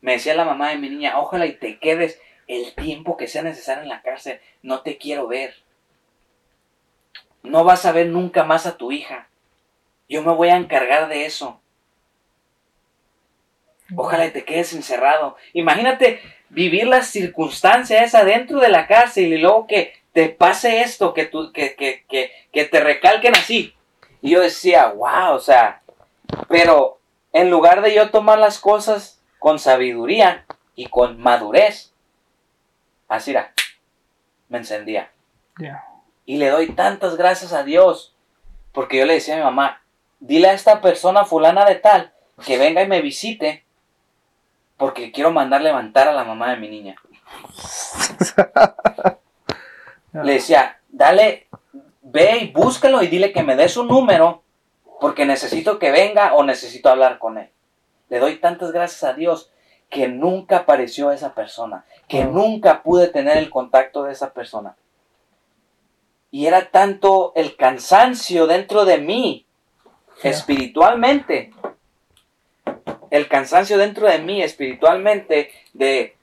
Me 0.00 0.12
decía 0.12 0.34
la 0.34 0.44
mamá 0.44 0.70
de 0.70 0.78
mi 0.78 0.88
niña, 0.88 1.18
ojalá 1.18 1.46
y 1.46 1.54
te 1.54 1.78
quedes 1.78 2.20
el 2.48 2.74
tiempo 2.74 3.16
que 3.16 3.28
sea 3.28 3.42
necesario 3.42 3.82
en 3.84 3.88
la 3.88 4.02
cárcel, 4.02 4.40
no 4.62 4.80
te 4.82 4.98
quiero 4.98 5.26
ver. 5.28 5.54
No 7.42 7.64
vas 7.64 7.86
a 7.86 7.92
ver 7.92 8.08
nunca 8.08 8.44
más 8.44 8.66
a 8.66 8.76
tu 8.76 8.92
hija. 8.92 9.28
Yo 10.12 10.22
me 10.22 10.34
voy 10.34 10.50
a 10.50 10.56
encargar 10.56 11.08
de 11.08 11.24
eso. 11.24 11.58
Ojalá 13.96 14.26
y 14.26 14.30
te 14.30 14.44
quedes 14.44 14.74
encerrado. 14.74 15.38
Imagínate 15.54 16.20
vivir 16.50 16.86
la 16.86 17.02
circunstancia 17.02 18.04
esa 18.04 18.22
dentro 18.22 18.60
de 18.60 18.68
la 18.68 18.86
cárcel 18.86 19.32
y 19.32 19.38
luego 19.38 19.66
que 19.66 19.94
te 20.12 20.28
pase 20.28 20.82
esto, 20.82 21.14
que, 21.14 21.24
tú, 21.24 21.50
que, 21.50 21.74
que, 21.76 22.04
que, 22.10 22.30
que 22.52 22.64
te 22.66 22.80
recalquen 22.80 23.34
así. 23.34 23.74
Y 24.20 24.32
yo 24.32 24.42
decía, 24.42 24.88
wow, 24.88 25.32
o 25.32 25.40
sea, 25.40 25.80
pero 26.46 27.00
en 27.32 27.48
lugar 27.50 27.80
de 27.80 27.94
yo 27.94 28.10
tomar 28.10 28.38
las 28.38 28.58
cosas 28.58 29.18
con 29.38 29.58
sabiduría 29.58 30.44
y 30.74 30.88
con 30.88 31.18
madurez, 31.22 31.94
así 33.08 33.30
era, 33.30 33.54
me 34.50 34.58
encendía. 34.58 35.10
Y 36.26 36.36
le 36.36 36.50
doy 36.50 36.68
tantas 36.72 37.16
gracias 37.16 37.54
a 37.54 37.64
Dios. 37.64 38.14
Porque 38.72 38.98
yo 38.98 39.04
le 39.04 39.14
decía 39.14 39.34
a 39.34 39.38
mi 39.38 39.44
mamá, 39.44 39.81
dile 40.22 40.48
a 40.48 40.54
esta 40.54 40.80
persona 40.80 41.24
fulana 41.24 41.66
de 41.66 41.74
tal 41.74 42.12
que 42.44 42.56
venga 42.56 42.82
y 42.82 42.88
me 42.88 43.02
visite. 43.02 43.64
Porque 44.76 45.12
quiero 45.12 45.30
mandar 45.30 45.60
levantar 45.60 46.08
a 46.08 46.12
la 46.12 46.24
mamá 46.24 46.50
de 46.50 46.56
mi 46.56 46.68
niña. 46.68 46.96
Le 50.12 50.34
decía, 50.34 50.78
dale, 50.88 51.48
ve 52.02 52.38
y 52.38 52.52
búscalo 52.52 53.02
y 53.02 53.06
dile 53.06 53.32
que 53.32 53.42
me 53.42 53.56
dé 53.56 53.68
su 53.68 53.84
número 53.84 54.42
porque 55.00 55.24
necesito 55.24 55.78
que 55.78 55.90
venga 55.90 56.34
o 56.34 56.44
necesito 56.44 56.88
hablar 56.88 57.18
con 57.18 57.38
él. 57.38 57.50
Le 58.08 58.18
doy 58.18 58.36
tantas 58.36 58.72
gracias 58.72 59.04
a 59.04 59.14
Dios 59.14 59.50
que 59.88 60.08
nunca 60.08 60.58
apareció 60.58 61.12
esa 61.12 61.34
persona, 61.34 61.84
que 62.08 62.24
nunca 62.24 62.82
pude 62.82 63.08
tener 63.08 63.36
el 63.36 63.50
contacto 63.50 64.04
de 64.04 64.12
esa 64.12 64.32
persona. 64.32 64.76
Y 66.30 66.46
era 66.46 66.70
tanto 66.70 67.32
el 67.34 67.56
cansancio 67.56 68.46
dentro 68.46 68.84
de 68.84 68.98
mí. 68.98 69.46
Espiritualmente, 70.22 71.52
el 73.10 73.28
cansancio 73.28 73.78
dentro 73.78 74.06
de 74.08 74.18
mí 74.18 74.42
espiritualmente 74.42 75.50
de, 75.72 76.16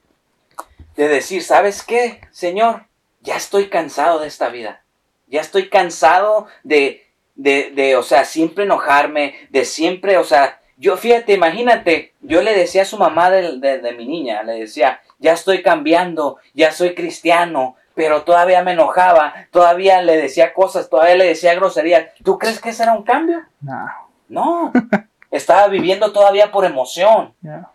de 0.96 1.08
decir, 1.08 1.42
¿sabes 1.42 1.82
qué, 1.82 2.20
Señor? 2.32 2.86
Ya 3.20 3.36
estoy 3.36 3.68
cansado 3.68 4.18
de 4.20 4.28
esta 4.28 4.48
vida. 4.48 4.82
Ya 5.28 5.40
estoy 5.40 5.68
cansado 5.68 6.46
de, 6.64 7.06
de, 7.36 7.70
de, 7.70 7.96
o 7.96 8.02
sea, 8.02 8.24
siempre 8.24 8.64
enojarme, 8.64 9.34
de 9.50 9.64
siempre, 9.64 10.18
o 10.18 10.24
sea, 10.24 10.60
yo 10.76 10.96
fíjate, 10.96 11.34
imagínate, 11.34 12.14
yo 12.22 12.42
le 12.42 12.54
decía 12.56 12.82
a 12.82 12.86
su 12.86 12.96
mamá 12.96 13.30
de, 13.30 13.58
de- 13.58 13.78
de 13.78 13.92
mi 13.92 14.06
niña, 14.06 14.42
le 14.42 14.54
decía, 14.54 15.02
ya 15.18 15.34
estoy 15.34 15.62
cambiando, 15.62 16.38
ya 16.54 16.72
soy 16.72 16.94
cristiano, 16.94 17.76
pero 18.00 18.22
todavía 18.22 18.62
me 18.64 18.72
enojaba, 18.72 19.34
todavía 19.50 20.00
le 20.00 20.16
decía 20.16 20.54
cosas, 20.54 20.88
todavía 20.88 21.16
le 21.16 21.26
decía 21.26 21.54
groserías. 21.54 22.06
¿Tú 22.24 22.38
crees 22.38 22.58
que 22.58 22.70
ese 22.70 22.84
era 22.84 22.94
un 22.94 23.02
cambio? 23.02 23.42
No, 23.60 23.86
No, 24.26 24.72
estaba 25.30 25.66
viviendo 25.68 26.10
todavía 26.10 26.50
por 26.50 26.64
emoción. 26.64 27.34
ya. 27.42 27.68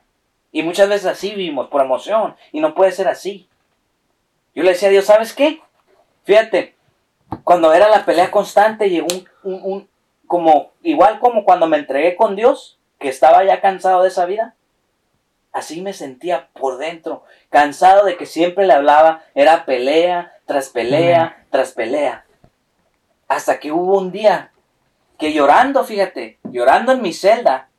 Y 0.52 0.64
muchas 0.64 0.90
veces 0.90 1.06
así 1.06 1.30
vivimos, 1.30 1.68
por 1.68 1.84
emoción. 1.84 2.36
Y 2.52 2.60
no 2.60 2.74
puede 2.74 2.92
ser 2.92 3.08
así. 3.08 3.48
Yo 4.56 4.64
le 4.64 4.72
decía 4.72 4.88
a 4.88 4.92
Dios, 4.92 5.06
¿sabes 5.06 5.32
qué? 5.34 5.62
Fíjate, 6.24 6.74
cuando 7.44 7.72
era 7.72 7.88
la 7.88 8.04
pelea 8.04 8.32
constante, 8.32 8.90
llegó 8.90 9.06
un, 9.14 9.28
un- 9.44 9.62
un- 9.74 9.90
como, 10.26 10.72
igual 10.82 11.20
como 11.20 11.44
cuando 11.46 11.68
me 11.68 11.78
entregué 11.78 12.16
con 12.16 12.36
Dios, 12.36 12.80
que 12.98 13.10
estaba 13.10 13.44
ya 13.44 13.62
cansado 13.62 14.02
de 14.02 14.08
esa 14.08 14.26
vida. 14.26 14.56
Así 15.56 15.82
me 15.82 15.94
sentía 15.94 16.50
por 16.52 16.78
dentro, 16.78 17.24
cansado 17.50 18.06
de 18.06 18.18
que 18.18 18.26
siempre 18.26 18.68
le 18.68 18.74
hablaba, 18.74 19.24
era 19.36 19.64
pelea 19.64 20.34
tras 20.46 20.68
pelea 20.68 21.46
tras 21.50 21.72
pelea. 21.72 22.26
Hasta 23.30 23.58
que 23.58 23.72
hubo 23.72 23.98
un 23.98 24.12
día 24.12 24.52
que 25.18 25.32
llorando, 25.32 25.86
fíjate, 25.86 26.40
llorando 26.44 26.92
en 26.92 27.02
mi 27.02 27.14
celda, 27.14 27.70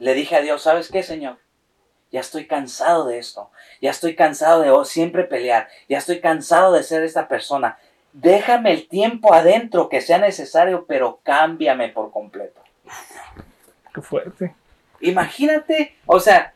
le 0.00 0.14
dije 0.14 0.34
a 0.34 0.40
Dios, 0.40 0.62
¿sabes 0.62 0.90
qué, 0.90 1.04
Señor? 1.04 1.38
Ya 2.10 2.18
estoy 2.18 2.48
cansado 2.48 3.06
de 3.06 3.20
esto. 3.20 3.52
Ya 3.80 3.92
estoy 3.92 4.16
cansado 4.16 4.62
de 4.62 4.84
siempre 4.84 5.22
pelear. 5.22 5.68
Ya 5.88 5.98
estoy 5.98 6.20
cansado 6.20 6.72
de 6.72 6.82
ser 6.82 7.04
esta 7.04 7.28
persona. 7.28 7.78
Déjame 8.12 8.72
el 8.72 8.88
tiempo 8.88 9.32
adentro 9.32 9.88
que 9.88 10.00
sea 10.00 10.18
necesario, 10.18 10.86
pero 10.86 11.20
cámbiame 11.22 11.90
por 11.90 12.10
completo. 12.10 12.60
Qué 13.94 14.02
fuerte. 14.02 14.56
Imagínate, 15.00 15.96
o 16.06 16.20
sea, 16.20 16.52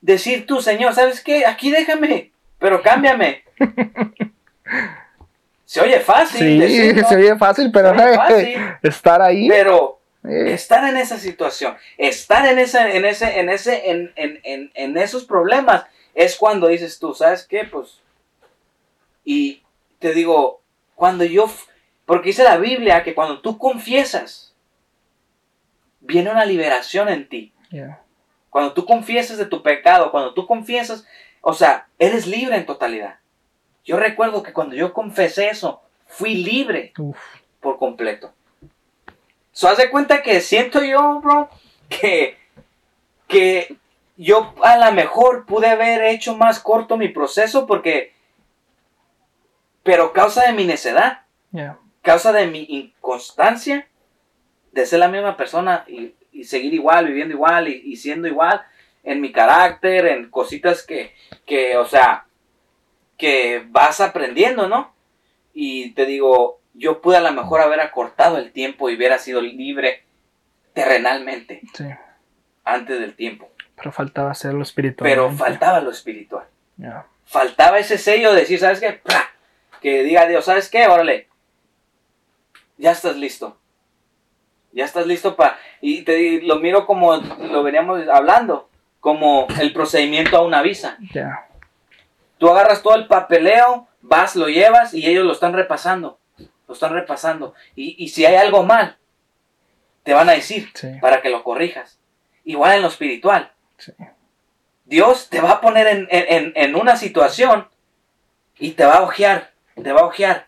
decir 0.00 0.46
tú, 0.46 0.60
Señor, 0.62 0.94
¿sabes 0.94 1.22
qué? 1.22 1.46
Aquí 1.46 1.70
déjame, 1.70 2.32
pero 2.58 2.82
cámbiame. 2.82 3.44
Se 5.64 5.80
oye 5.82 6.00
fácil, 6.00 6.66
Sí, 6.66 7.00
se 7.04 7.14
oye 7.16 7.36
fácil, 7.36 7.70
pero 7.70 7.94
Se 7.94 8.02
oye 8.02 8.16
fácil. 8.16 8.58
estar 8.82 9.20
ahí. 9.20 9.48
pero 9.48 10.00
estar 10.24 10.88
en 10.88 10.96
esa 10.96 11.18
situación, 11.18 11.76
estar 11.98 12.46
en 12.46 12.58
ese, 12.58 12.96
en 12.96 13.04
ese, 13.04 13.38
en 13.38 13.50
ese, 13.50 13.90
en, 13.90 14.12
en, 14.16 14.40
en, 14.44 14.70
en 14.74 14.96
esos 14.96 15.24
problemas, 15.24 15.84
es 16.14 16.36
cuando 16.36 16.68
dices 16.68 16.98
tú, 16.98 17.14
¿sabes 17.14 17.44
qué? 17.46 17.64
Pues, 17.64 18.00
y 19.24 19.62
te 19.98 20.14
digo, 20.14 20.62
cuando 20.94 21.24
yo, 21.24 21.50
porque 22.06 22.28
dice 22.28 22.44
la 22.44 22.56
Biblia 22.56 23.02
que 23.02 23.14
cuando 23.14 23.40
tú 23.40 23.58
confiesas, 23.58 24.47
viene 26.08 26.30
una 26.30 26.46
liberación 26.46 27.08
en 27.10 27.28
ti. 27.28 27.52
Cuando 28.50 28.72
tú 28.72 28.86
confiesas 28.86 29.36
de 29.36 29.44
tu 29.44 29.62
pecado, 29.62 30.10
cuando 30.10 30.32
tú 30.32 30.46
confiesas, 30.46 31.06
o 31.42 31.52
sea, 31.52 31.86
eres 31.98 32.26
libre 32.26 32.56
en 32.56 32.66
totalidad. 32.66 33.18
Yo 33.84 33.98
recuerdo 33.98 34.42
que 34.42 34.54
cuando 34.54 34.74
yo 34.74 34.92
confesé 34.92 35.50
eso, 35.50 35.82
fui 36.06 36.34
libre 36.34 36.92
Uf, 36.98 37.18
por 37.60 37.78
completo. 37.78 38.32
So, 39.52 39.68
haz 39.68 39.76
de 39.76 39.90
cuenta 39.90 40.22
que 40.22 40.40
siento 40.40 40.82
yo, 40.82 41.20
bro, 41.20 41.50
que, 41.88 42.38
que 43.26 43.76
yo 44.16 44.54
a 44.62 44.78
lo 44.78 44.92
mejor 44.92 45.44
pude 45.44 45.68
haber 45.68 46.02
hecho 46.04 46.36
más 46.36 46.58
corto 46.58 46.96
mi 46.96 47.08
proceso 47.08 47.66
porque, 47.66 48.14
pero 49.82 50.12
causa 50.14 50.46
de 50.46 50.52
mi 50.52 50.64
necedad, 50.64 51.22
causa 52.02 52.32
de 52.32 52.46
mi 52.46 52.64
inconstancia 52.68 53.87
de 54.72 54.86
ser 54.86 54.98
la 55.00 55.08
misma 55.08 55.36
persona 55.36 55.84
y, 55.88 56.14
y 56.32 56.44
seguir 56.44 56.74
igual, 56.74 57.06
viviendo 57.06 57.34
igual 57.34 57.68
y, 57.68 57.82
y 57.84 57.96
siendo 57.96 58.28
igual 58.28 58.62
en 59.04 59.20
mi 59.20 59.32
carácter, 59.32 60.06
en 60.06 60.30
cositas 60.30 60.82
que, 60.84 61.14
que, 61.46 61.76
o 61.76 61.86
sea, 61.86 62.26
que 63.16 63.64
vas 63.68 64.00
aprendiendo, 64.00 64.68
¿no? 64.68 64.92
Y 65.54 65.90
te 65.92 66.04
digo, 66.06 66.60
yo 66.74 67.00
pude 67.00 67.16
a 67.16 67.20
lo 67.20 67.32
mejor 67.32 67.60
haber 67.60 67.80
acortado 67.80 68.38
el 68.38 68.52
tiempo 68.52 68.88
y 68.90 68.96
hubiera 68.96 69.18
sido 69.18 69.40
libre 69.40 70.02
terrenalmente 70.74 71.62
Sí. 71.74 71.84
antes 72.64 73.00
del 73.00 73.14
tiempo. 73.14 73.50
Pero 73.76 73.92
faltaba 73.92 74.30
hacer 74.30 74.54
lo 74.54 74.62
espiritual. 74.62 75.08
Pero 75.08 75.30
faltaba 75.32 75.80
lo 75.80 75.90
espiritual. 75.90 76.44
Faltaba 77.24 77.78
ese 77.78 77.98
sello 77.98 78.32
de 78.32 78.40
decir, 78.40 78.58
¿sabes 78.58 78.80
qué? 78.80 78.92
¡Pra! 78.92 79.30
Que 79.80 80.02
diga 80.02 80.26
Dios, 80.26 80.44
¿sabes 80.44 80.68
qué? 80.68 80.86
Órale, 80.86 81.28
ya 82.76 82.92
estás 82.92 83.16
listo. 83.16 83.58
Ya 84.72 84.84
estás 84.84 85.06
listo 85.06 85.34
para... 85.36 85.58
Y 85.80 86.02
te 86.02 86.40
lo 86.42 86.56
miro 86.56 86.86
como 86.86 87.16
lo 87.16 87.62
veníamos 87.62 88.06
hablando, 88.08 88.68
como 89.00 89.46
el 89.60 89.72
procedimiento 89.72 90.36
a 90.36 90.42
una 90.42 90.62
visa. 90.62 90.98
Ya. 91.14 91.46
Tú 92.38 92.48
agarras 92.50 92.82
todo 92.82 92.94
el 92.94 93.06
papeleo, 93.06 93.88
vas, 94.02 94.36
lo 94.36 94.48
llevas 94.48 94.94
y 94.94 95.06
ellos 95.06 95.24
lo 95.24 95.32
están 95.32 95.52
repasando. 95.52 96.18
Lo 96.66 96.74
están 96.74 96.92
repasando. 96.92 97.54
Y, 97.74 97.96
y 98.02 98.08
si 98.08 98.26
hay 98.26 98.36
algo 98.36 98.62
mal, 98.62 98.96
te 100.02 100.12
van 100.14 100.28
a 100.28 100.32
decir 100.32 100.70
Sí. 100.74 100.88
para 101.00 101.22
que 101.22 101.30
lo 101.30 101.42
corrijas. 101.42 101.98
Igual 102.44 102.76
en 102.76 102.82
lo 102.82 102.88
espiritual. 102.88 103.52
Sí. 103.78 103.92
Dios 104.84 105.28
te 105.28 105.40
va 105.40 105.52
a 105.52 105.60
poner 105.60 105.86
en, 105.86 106.08
en- 106.10 106.26
en- 106.28 106.52
en 106.54 106.74
una 106.76 106.96
situación 106.96 107.68
y 108.58 108.72
te 108.72 108.84
va 108.86 108.96
a 108.98 109.02
ojear, 109.02 109.50
te 109.82 109.92
va 109.92 110.00
a 110.02 110.06
ojear. 110.06 110.46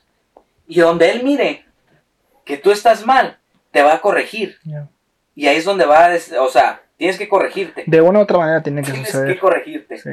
Y 0.66 0.80
donde 0.80 1.10
Él 1.10 1.22
mire 1.24 1.64
que 2.44 2.56
tú 2.56 2.70
estás 2.70 3.04
mal, 3.04 3.38
te 3.70 3.82
va 3.82 3.94
a 3.94 4.00
corregir. 4.00 4.58
ya. 4.64 4.88
Y 5.34 5.46
ahí 5.46 5.56
es 5.56 5.64
donde 5.64 5.86
va 5.86 6.06
a, 6.06 6.18
o 6.42 6.48
sea, 6.48 6.82
tienes 6.96 7.16
que 7.16 7.28
corregirte. 7.28 7.84
De 7.86 8.00
una 8.00 8.18
u 8.18 8.22
otra 8.22 8.38
manera 8.38 8.62
tiene 8.62 8.82
que 8.82 8.90
Tienes 8.90 9.06
que 9.08 9.12
suceder. 9.12 9.38
corregirte. 9.38 9.96
Sí. 9.98 10.10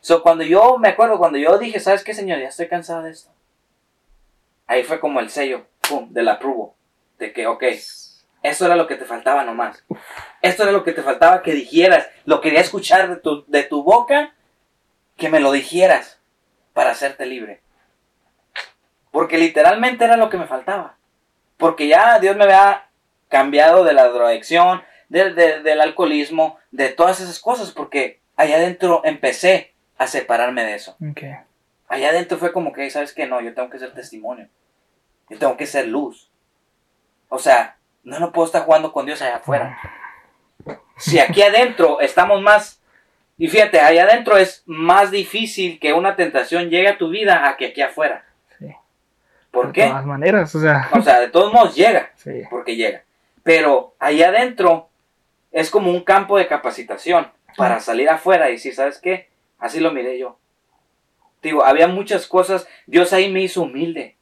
So, 0.00 0.22
cuando 0.22 0.44
yo 0.44 0.78
me 0.78 0.88
acuerdo, 0.88 1.18
cuando 1.18 1.36
yo 1.38 1.58
dije, 1.58 1.80
¿sabes 1.80 2.02
qué, 2.02 2.14
señor? 2.14 2.38
Ya 2.38 2.48
estoy 2.48 2.68
cansado 2.68 3.02
de 3.02 3.10
esto. 3.10 3.30
Ahí 4.66 4.84
fue 4.84 5.00
como 5.00 5.20
el 5.20 5.28
sello, 5.28 5.66
pum, 5.86 6.10
del 6.12 6.28
apruebo. 6.28 6.74
De 7.18 7.32
que, 7.34 7.46
ok, 7.46 7.64
eso 8.42 8.64
era 8.64 8.76
lo 8.76 8.86
que 8.86 8.94
te 8.96 9.04
faltaba 9.04 9.44
nomás. 9.44 9.84
Esto 10.40 10.62
era 10.62 10.72
lo 10.72 10.84
que 10.84 10.92
te 10.92 11.02
faltaba 11.02 11.42
que 11.42 11.52
dijeras. 11.52 12.08
Lo 12.24 12.40
quería 12.40 12.60
escuchar 12.60 13.08
de 13.10 13.16
tu, 13.16 13.44
de 13.46 13.64
tu 13.64 13.82
boca, 13.82 14.32
que 15.16 15.28
me 15.28 15.40
lo 15.40 15.52
dijeras 15.52 16.20
para 16.72 16.92
hacerte 16.92 17.26
libre. 17.26 17.60
Porque 19.10 19.36
literalmente 19.36 20.04
era 20.04 20.16
lo 20.16 20.30
que 20.30 20.38
me 20.38 20.46
faltaba. 20.46 20.96
Porque 21.58 21.88
ya 21.88 22.18
Dios 22.20 22.36
me 22.36 22.44
había 22.44 22.86
cambiado 23.30 23.82
de 23.84 23.94
la 23.94 24.08
drogadicción, 24.08 24.82
del- 25.08 25.34
de- 25.34 25.60
del 25.62 25.80
alcoholismo, 25.80 26.58
de 26.70 26.90
todas 26.90 27.18
esas 27.20 27.40
cosas. 27.40 27.70
Porque 27.70 28.20
allá 28.36 28.56
adentro 28.56 29.00
empecé 29.04 29.72
a 29.96 30.06
separarme 30.06 30.64
de 30.64 30.74
eso. 30.74 30.96
Allá 31.88 32.10
adentro 32.10 32.36
fue 32.36 32.52
como 32.52 32.72
que, 32.74 32.88
¿sabes 32.90 33.14
qué? 33.14 33.26
No, 33.26 33.40
yo 33.40 33.54
tengo 33.54 33.70
que 33.70 33.78
ser 33.78 33.92
testimonio. 33.94 34.48
Yo 35.30 35.38
tengo 35.38 35.56
que 35.56 35.66
ser 35.66 35.86
luz. 35.88 36.30
O 37.28 37.38
sea, 37.38 37.76
no, 38.04 38.18
no 38.20 38.32
puedo 38.32 38.46
estar 38.46 38.62
jugando 38.64 38.92
con 38.92 39.06
Dios 39.06 39.22
allá 39.22 39.36
afuera. 39.36 39.78
Si 40.96 41.18
aquí 41.18 41.42
adentro 41.42 42.00
estamos 42.00 42.42
más... 42.42 42.76
Y 43.38 43.48
fíjate, 43.48 43.80
allá 43.80 44.02
adentro 44.04 44.36
es 44.36 44.62
más 44.66 45.10
difícil 45.10 45.80
que 45.80 45.94
una 45.94 46.14
tentación 46.14 46.68
llegue 46.68 46.88
a 46.88 46.98
tu 46.98 47.08
vida 47.08 47.48
a 47.48 47.56
que 47.56 47.68
aquí 47.68 47.80
afuera. 47.80 48.26
Sí. 48.58 48.66
¿Por 49.50 49.68
De 49.68 49.72
qué? 49.72 49.86
todas 49.88 50.04
maneras, 50.04 50.54
o 50.54 50.60
sea. 50.60 50.90
O 50.92 51.00
sea, 51.00 51.20
de 51.20 51.28
todos 51.28 51.50
modos 51.52 51.74
llega, 51.74 52.10
Sí. 52.16 52.42
porque 52.50 52.76
llega. 52.76 53.02
Pero 53.50 53.96
allá 53.98 54.28
adentro 54.28 54.90
es 55.50 55.70
como 55.70 55.90
un 55.90 56.04
campo 56.04 56.38
de 56.38 56.46
capacitación 56.46 57.32
para 57.56 57.80
salir 57.80 58.08
afuera 58.08 58.48
y 58.48 58.52
decir, 58.52 58.72
¿sabes 58.72 59.00
qué? 59.00 59.28
Así 59.58 59.80
lo 59.80 59.90
miré 59.90 60.20
yo. 60.20 60.38
Digo, 61.42 61.64
había 61.64 61.88
muchas 61.88 62.28
cosas, 62.28 62.68
Dios 62.86 63.12
ahí 63.12 63.28
me 63.28 63.42
hizo 63.42 63.62
humilde. 63.62 64.14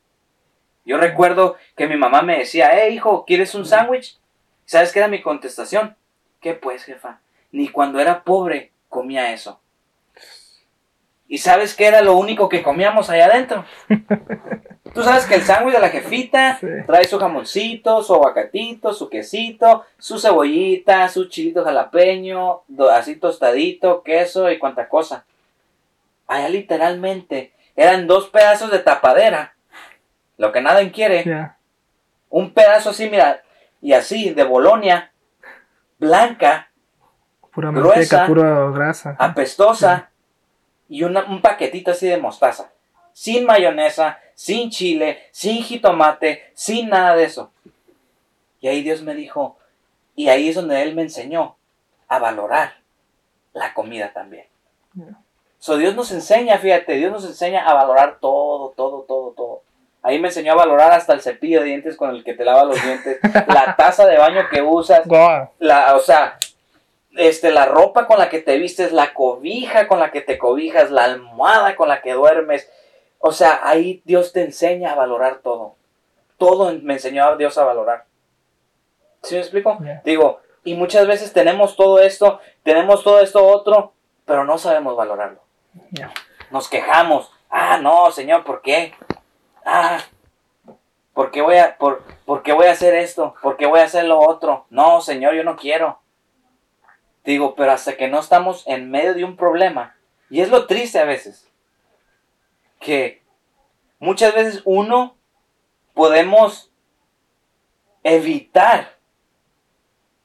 Yo 0.86 0.96
recuerdo 0.96 1.58
que 1.76 1.86
mi 1.86 1.98
mamá 1.98 2.22
me 2.22 2.38
decía, 2.38 2.68
eh, 2.82 2.88
hijo, 2.88 3.26
¿quieres 3.26 3.54
un 3.54 3.66
sándwich? 3.66 4.18
¿Sabes 4.64 4.92
qué 4.92 5.00
era 5.00 5.08
mi 5.08 5.20
contestación? 5.20 5.94
¿Qué 6.40 6.54
pues, 6.54 6.84
jefa? 6.84 7.20
Ni 7.52 7.68
cuando 7.68 8.00
era 8.00 8.24
pobre 8.24 8.72
comía 8.88 9.34
eso. 9.34 9.60
¿Y 11.26 11.36
sabes 11.36 11.74
qué 11.74 11.84
era 11.84 12.00
lo 12.00 12.16
único 12.16 12.48
que 12.48 12.62
comíamos 12.62 13.10
allá 13.10 13.26
adentro? 13.26 13.66
Tú 14.98 15.04
sabes 15.04 15.26
que 15.26 15.36
el 15.36 15.42
sándwich 15.42 15.74
de 15.76 15.80
la 15.80 15.90
jefita 15.90 16.58
Sí. 16.58 16.66
trae 16.84 17.04
su 17.04 17.20
jamoncito, 17.20 18.02
su 18.02 18.14
aguacatito, 18.14 18.92
su 18.92 19.08
quesito, 19.08 19.84
su 19.96 20.18
cebollita, 20.18 21.08
su 21.08 21.26
chilito 21.28 21.64
jalapeño, 21.64 22.62
así 22.90 23.14
tostadito, 23.14 24.02
queso 24.02 24.50
y 24.50 24.58
cuanta 24.58 24.88
cosa. 24.88 25.24
Allá 26.26 26.48
literalmente 26.48 27.52
eran 27.76 28.08
dos 28.08 28.28
pedazos 28.28 28.72
de 28.72 28.80
tapadera, 28.80 29.54
lo 30.36 30.50
que 30.50 30.60
nadie 30.62 30.90
quiere, 30.90 31.24
un 32.28 32.52
pedazo 32.52 32.90
así, 32.90 33.08
mira, 33.08 33.42
y 33.80 33.92
así, 33.92 34.30
de 34.30 34.42
Bolonia, 34.42 35.12
blanca, 36.00 36.70
Pura 37.52 37.70
Gruesa. 37.70 38.16
manteca, 38.18 38.26
pura 38.26 38.70
grasa. 38.72 39.14
apestosa, 39.16 40.10
y 40.88 41.04
una- 41.04 41.24
un 41.24 41.40
paquetito 41.40 41.92
así 41.92 42.08
de 42.08 42.16
mostaza, 42.18 42.72
sin 43.12 43.46
mayonesa, 43.46 44.18
sin 44.38 44.70
chile, 44.70 45.18
sin 45.32 45.64
jitomate, 45.64 46.52
sin 46.54 46.90
nada 46.90 47.16
de 47.16 47.24
eso. 47.24 47.50
Y 48.60 48.68
ahí 48.68 48.84
Dios 48.84 49.02
me 49.02 49.16
dijo, 49.16 49.56
y 50.14 50.28
ahí 50.28 50.48
es 50.48 50.54
donde 50.54 50.80
Él 50.80 50.94
me 50.94 51.02
enseñó 51.02 51.56
a 52.06 52.20
valorar 52.20 52.74
la 53.52 53.74
comida 53.74 54.12
también. 54.12 54.46
Ya. 54.94 55.06
So, 55.58 55.76
Dios 55.76 55.96
nos 55.96 56.12
enseña, 56.12 56.56
fíjate, 56.58 56.92
Dios 56.92 57.10
nos 57.10 57.24
enseña 57.24 57.68
a 57.68 57.74
valorar 57.74 58.18
todo, 58.20 58.74
todo, 58.76 59.02
todo, 59.08 59.32
todo. 59.32 59.62
Ahí 60.02 60.20
me 60.20 60.28
enseñó 60.28 60.52
a 60.52 60.56
valorar 60.56 60.92
hasta 60.92 61.14
el 61.14 61.20
cepillo 61.20 61.58
de 61.58 61.66
dientes 61.66 61.96
con 61.96 62.10
el 62.10 62.22
que 62.22 62.34
te 62.34 62.44
lavas 62.44 62.68
los 62.68 62.80
dientes, 62.80 63.18
la 63.48 63.74
taza 63.76 64.06
de 64.06 64.18
baño 64.18 64.42
que 64.52 64.62
usas, 64.62 65.02
la, 65.58 65.96
o 65.96 65.98
sea, 65.98 66.38
este, 67.16 67.50
la 67.50 67.66
ropa 67.66 68.06
con 68.06 68.18
la 68.18 68.28
que 68.28 68.38
te 68.38 68.56
vistes, 68.56 68.92
la 68.92 69.12
cobija 69.14 69.88
con 69.88 69.98
la 69.98 70.12
que 70.12 70.20
te 70.20 70.38
cobijas, 70.38 70.92
la 70.92 71.02
almohada 71.02 71.74
con 71.74 71.88
la 71.88 72.02
que 72.02 72.12
duermes. 72.12 72.70
O 73.18 73.32
sea, 73.32 73.60
ahí 73.62 74.02
Dios 74.04 74.32
te 74.32 74.44
enseña 74.44 74.92
a 74.92 74.96
valorar 74.96 75.40
todo. 75.42 75.76
Todo 76.36 76.72
me 76.82 76.94
enseñó 76.94 77.24
a 77.24 77.36
Dios 77.36 77.58
a 77.58 77.64
valorar. 77.64 78.04
¿Sí 79.22 79.34
me 79.34 79.40
explico? 79.40 79.78
Digo, 80.04 80.40
y 80.64 80.74
muchas 80.74 81.06
veces 81.06 81.32
tenemos 81.32 81.76
todo 81.76 82.00
esto, 82.00 82.40
tenemos 82.62 83.02
todo 83.02 83.20
esto 83.20 83.44
otro, 83.44 83.92
pero 84.24 84.44
no 84.44 84.58
sabemos 84.58 84.96
valorarlo. 84.96 85.40
Nos 86.50 86.68
quejamos. 86.68 87.32
Ah, 87.50 87.78
no, 87.78 88.10
Señor, 88.12 88.44
¿por 88.44 88.62
qué? 88.62 88.94
Ah, 89.64 90.00
¿por 91.14 91.30
qué 91.30 91.42
voy 91.42 91.56
a, 91.56 91.76
por, 91.78 92.04
por 92.24 92.42
qué 92.42 92.52
voy 92.52 92.66
a 92.66 92.72
hacer 92.72 92.94
esto? 92.94 93.34
¿Por 93.42 93.56
qué 93.56 93.66
voy 93.66 93.80
a 93.80 93.84
hacer 93.84 94.04
lo 94.04 94.20
otro? 94.20 94.66
No, 94.70 95.00
Señor, 95.00 95.34
yo 95.34 95.42
no 95.42 95.56
quiero. 95.56 96.00
Digo, 97.24 97.54
pero 97.54 97.72
hasta 97.72 97.96
que 97.96 98.08
no 98.08 98.20
estamos 98.20 98.66
en 98.66 98.90
medio 98.90 99.14
de 99.14 99.24
un 99.24 99.36
problema, 99.36 99.96
y 100.30 100.40
es 100.40 100.50
lo 100.50 100.66
triste 100.66 100.98
a 100.98 101.04
veces, 101.04 101.47
que 102.78 103.22
muchas 103.98 104.34
veces 104.34 104.62
uno 104.64 105.16
podemos 105.94 106.70
evitar 108.02 108.96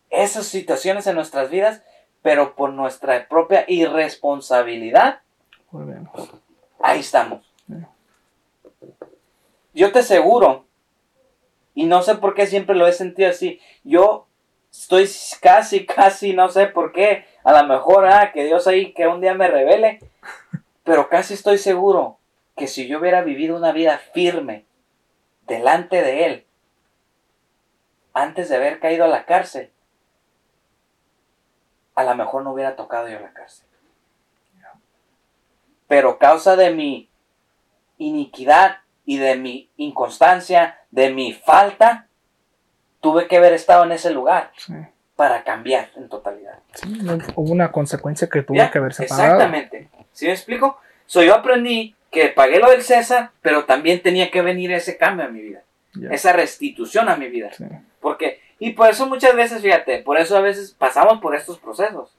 esas 0.09 0.45
situaciones 0.45 1.07
en 1.07 1.15
nuestras 1.15 1.49
vidas, 1.49 1.81
pero 2.21 2.55
por 2.55 2.71
nuestra 2.71 3.27
propia 3.27 3.65
irresponsabilidad, 3.67 5.21
Volvemos. 5.71 6.29
ahí 6.79 6.99
estamos. 6.99 7.43
Yo 9.73 9.91
te 9.91 9.99
aseguro, 9.99 10.65
y 11.73 11.85
no 11.85 12.03
sé 12.03 12.15
por 12.15 12.35
qué 12.35 12.45
siempre 12.45 12.75
lo 12.75 12.85
he 12.85 12.93
sentido 12.93 13.31
así, 13.31 13.59
yo 13.83 14.27
estoy 14.71 15.09
casi, 15.41 15.85
casi, 15.87 16.33
no 16.33 16.49
sé 16.49 16.67
por 16.67 16.91
qué, 16.91 17.25
a 17.43 17.59
lo 17.59 17.67
mejor, 17.67 18.05
ah, 18.05 18.31
que 18.31 18.45
Dios 18.45 18.67
ahí, 18.67 18.93
que 18.93 19.07
un 19.07 19.19
día 19.19 19.33
me 19.33 19.47
revele, 19.47 19.99
pero 20.83 21.09
casi 21.09 21.33
estoy 21.33 21.57
seguro 21.57 22.19
que 22.55 22.67
si 22.67 22.87
yo 22.87 22.99
hubiera 22.99 23.21
vivido 23.21 23.55
una 23.55 23.71
vida 23.71 23.97
firme 24.13 24.65
delante 25.47 26.01
de 26.01 26.25
Él, 26.25 26.45
antes 28.13 28.49
de 28.49 28.55
haber 28.57 28.79
caído 28.79 29.05
a 29.05 29.07
la 29.07 29.25
cárcel, 29.25 29.71
a 31.95 32.03
lo 32.03 32.15
mejor 32.15 32.43
no 32.43 32.51
hubiera 32.53 32.75
tocado 32.75 33.07
yo 33.07 33.19
la 33.19 33.33
cárcel. 33.33 33.67
Pero 35.87 36.17
causa 36.17 36.55
de 36.55 36.71
mi 36.71 37.09
iniquidad 37.97 38.77
y 39.05 39.17
de 39.17 39.35
mi 39.35 39.69
inconstancia, 39.77 40.79
de 40.91 41.11
mi 41.11 41.33
falta, 41.33 42.07
tuve 43.01 43.27
que 43.27 43.37
haber 43.37 43.53
estado 43.53 43.83
en 43.83 43.91
ese 43.91 44.11
lugar 44.11 44.51
Sí. 44.57 44.73
para 45.15 45.43
cambiar 45.43 45.91
en 45.95 46.09
totalidad. 46.09 46.59
Sí, 46.73 46.87
hubo 47.35 47.51
una 47.51 47.71
consecuencia 47.71 48.27
que 48.29 48.41
tuvo 48.41 48.57
¿Ya? 48.57 48.71
que 48.71 48.77
haberse 48.77 49.05
pagado. 49.05 49.33
Exactamente. 49.33 49.89
¿Sí 50.13 50.25
me 50.25 50.31
explico? 50.31 50.79
So, 51.05 51.21
yo 51.21 51.35
aprendí 51.35 51.95
que 52.13 52.29
pagué 52.29 52.59
lo 52.59 52.69
del 52.69 52.83
César, 52.83 53.31
pero 53.41 53.65
también 53.65 54.01
tenía 54.01 54.31
que 54.31 54.41
venir 54.41 54.71
ese 54.71 54.97
cambio 54.97 55.25
a 55.25 55.29
mi 55.29 55.41
vida. 55.41 55.63
Esa 56.09 56.31
restitución 56.31 57.09
a 57.09 57.17
mi 57.17 57.27
vida. 57.27 57.51
Sí. 57.53 57.65
Porque, 57.99 58.39
y 58.59 58.71
por 58.71 58.89
eso 58.89 59.05
muchas 59.07 59.35
veces, 59.35 59.61
fíjate, 59.61 59.99
por 59.99 60.17
eso 60.17 60.37
a 60.37 60.41
veces 60.41 60.71
pasamos 60.71 61.19
por 61.19 61.35
estos 61.35 61.59
procesos. 61.59 62.15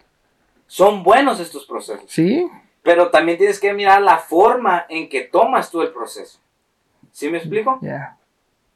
Son 0.67 1.03
buenos 1.03 1.41
estos 1.41 1.65
procesos. 1.67 2.05
Sí, 2.09 2.47
Pero 2.83 3.11
también 3.11 3.39
tienes 3.39 3.59
que 3.59 3.73
mirar 3.73 4.03
la 4.03 4.19
forma 4.19 4.85
en 4.89 5.09
que 5.09 5.23
tomas 5.23 5.71
tú 5.71 5.81
el 5.81 5.93
proceso. 5.93 6.39
¿Sí 7.13 7.31
me 7.31 7.39
explico? 7.39 7.79
ya. 7.81 8.19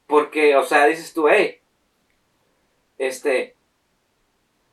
Porque, 0.07 0.57
o 0.57 0.65
sea, 0.65 0.87
dices 0.87 1.13
tú, 1.13 1.29
hey, 1.29 1.59
este, 2.97 3.55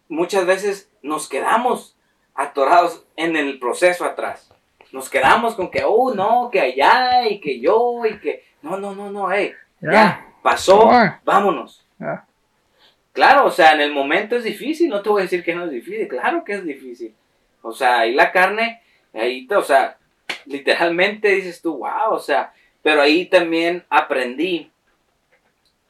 muchas 0.08 0.46
veces 0.46 0.90
nos 1.02 1.28
quedamos 1.28 1.98
atorados 2.34 3.06
en 3.18 3.36
el 3.36 3.60
proceso 3.60 4.06
atrás. 4.06 4.55
Nos 4.96 5.10
quedamos 5.10 5.56
con 5.56 5.70
que, 5.70 5.84
oh, 5.86 6.14
no, 6.16 6.50
que 6.50 6.62
allá 6.62 7.28
y 7.28 7.42
que 7.42 7.60
yo 7.60 8.06
y 8.06 8.18
que, 8.18 8.46
no, 8.62 8.78
no, 8.78 8.96
no, 8.96 9.12
no, 9.12 9.30
hey, 9.30 9.52
Ya. 9.82 9.92
ya, 9.92 10.34
pasó, 10.42 10.90
vámonos. 11.26 11.86
Ya. 12.00 12.26
Claro, 13.12 13.46
o 13.46 13.52
sea, 13.52 13.74
en 13.74 13.82
el 13.82 13.92
momento 13.92 14.38
es 14.38 14.46
difícil, 14.46 14.88
no 14.90 15.02
te 15.02 15.10
voy 15.10 15.20
a 15.20 15.24
decir 15.24 15.44
que 15.44 15.54
no 15.54 15.66
es 15.66 15.72
difícil, 15.72 16.08
claro 16.08 16.46
que 16.46 16.54
es 16.54 16.64
difícil. 16.64 17.14
O 17.62 17.74
sea, 17.74 18.00
ahí 18.00 18.14
la 18.14 18.32
carne, 18.32 18.82
ahí, 19.14 19.46
te- 19.46 19.58
o 19.58 19.64
sea, 19.64 19.98
literalmente 20.46 21.28
dices 21.28 21.62
tú, 21.62 21.80
wow, 21.80 22.12
o 22.14 22.20
sea, 22.20 22.54
pero 22.82 23.02
ahí 23.02 23.26
también 23.26 23.84
aprendí 23.90 24.72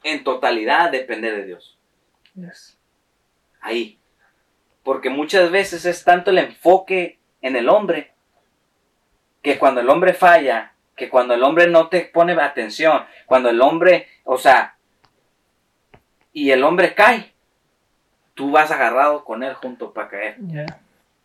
en 0.02 0.24
totalidad 0.24 0.86
a 0.86 0.90
depender 0.90 1.36
de 1.36 1.44
Dios. 1.46 1.78
Yes. 2.34 2.76
Ahí. 3.60 3.98
Porque 4.82 5.10
muchas 5.10 5.52
veces 5.52 5.84
es 5.84 6.02
tanto 6.02 6.30
el 6.32 6.38
enfoque 6.38 7.18
en 7.40 7.54
el 7.54 7.68
hombre 7.68 8.12
que 9.46 9.60
cuando 9.60 9.80
el 9.80 9.88
hombre 9.88 10.12
falla, 10.12 10.72
que 10.96 11.08
cuando 11.08 11.32
el 11.32 11.44
hombre 11.44 11.68
no 11.68 11.86
te 11.88 12.00
pone 12.00 12.32
atención, 12.32 13.04
cuando 13.26 13.48
el 13.48 13.60
hombre, 13.60 14.08
o 14.24 14.38
sea, 14.38 14.76
y 16.32 16.50
el 16.50 16.64
hombre 16.64 16.96
cae, 16.96 17.32
tú 18.34 18.50
vas 18.50 18.72
agarrado 18.72 19.24
con 19.24 19.44
él 19.44 19.54
junto 19.54 19.92
para 19.92 20.08
caer. 20.08 20.36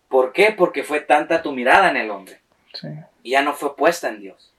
¿Por 0.08 0.34
qué? 0.34 0.52
Porque 0.56 0.84
fue 0.84 1.00
tanta 1.02 1.42
tu 1.42 1.52
mirada 1.52 1.90
en 1.90 1.98
el 1.98 2.12
hombre 2.12 2.40
Sí. 2.74 2.90
y 3.24 3.32
ya 3.32 3.42
no 3.42 3.54
fue 3.54 3.76
puesta 3.76 4.10
en 4.10 4.20
Dios. 4.20 4.54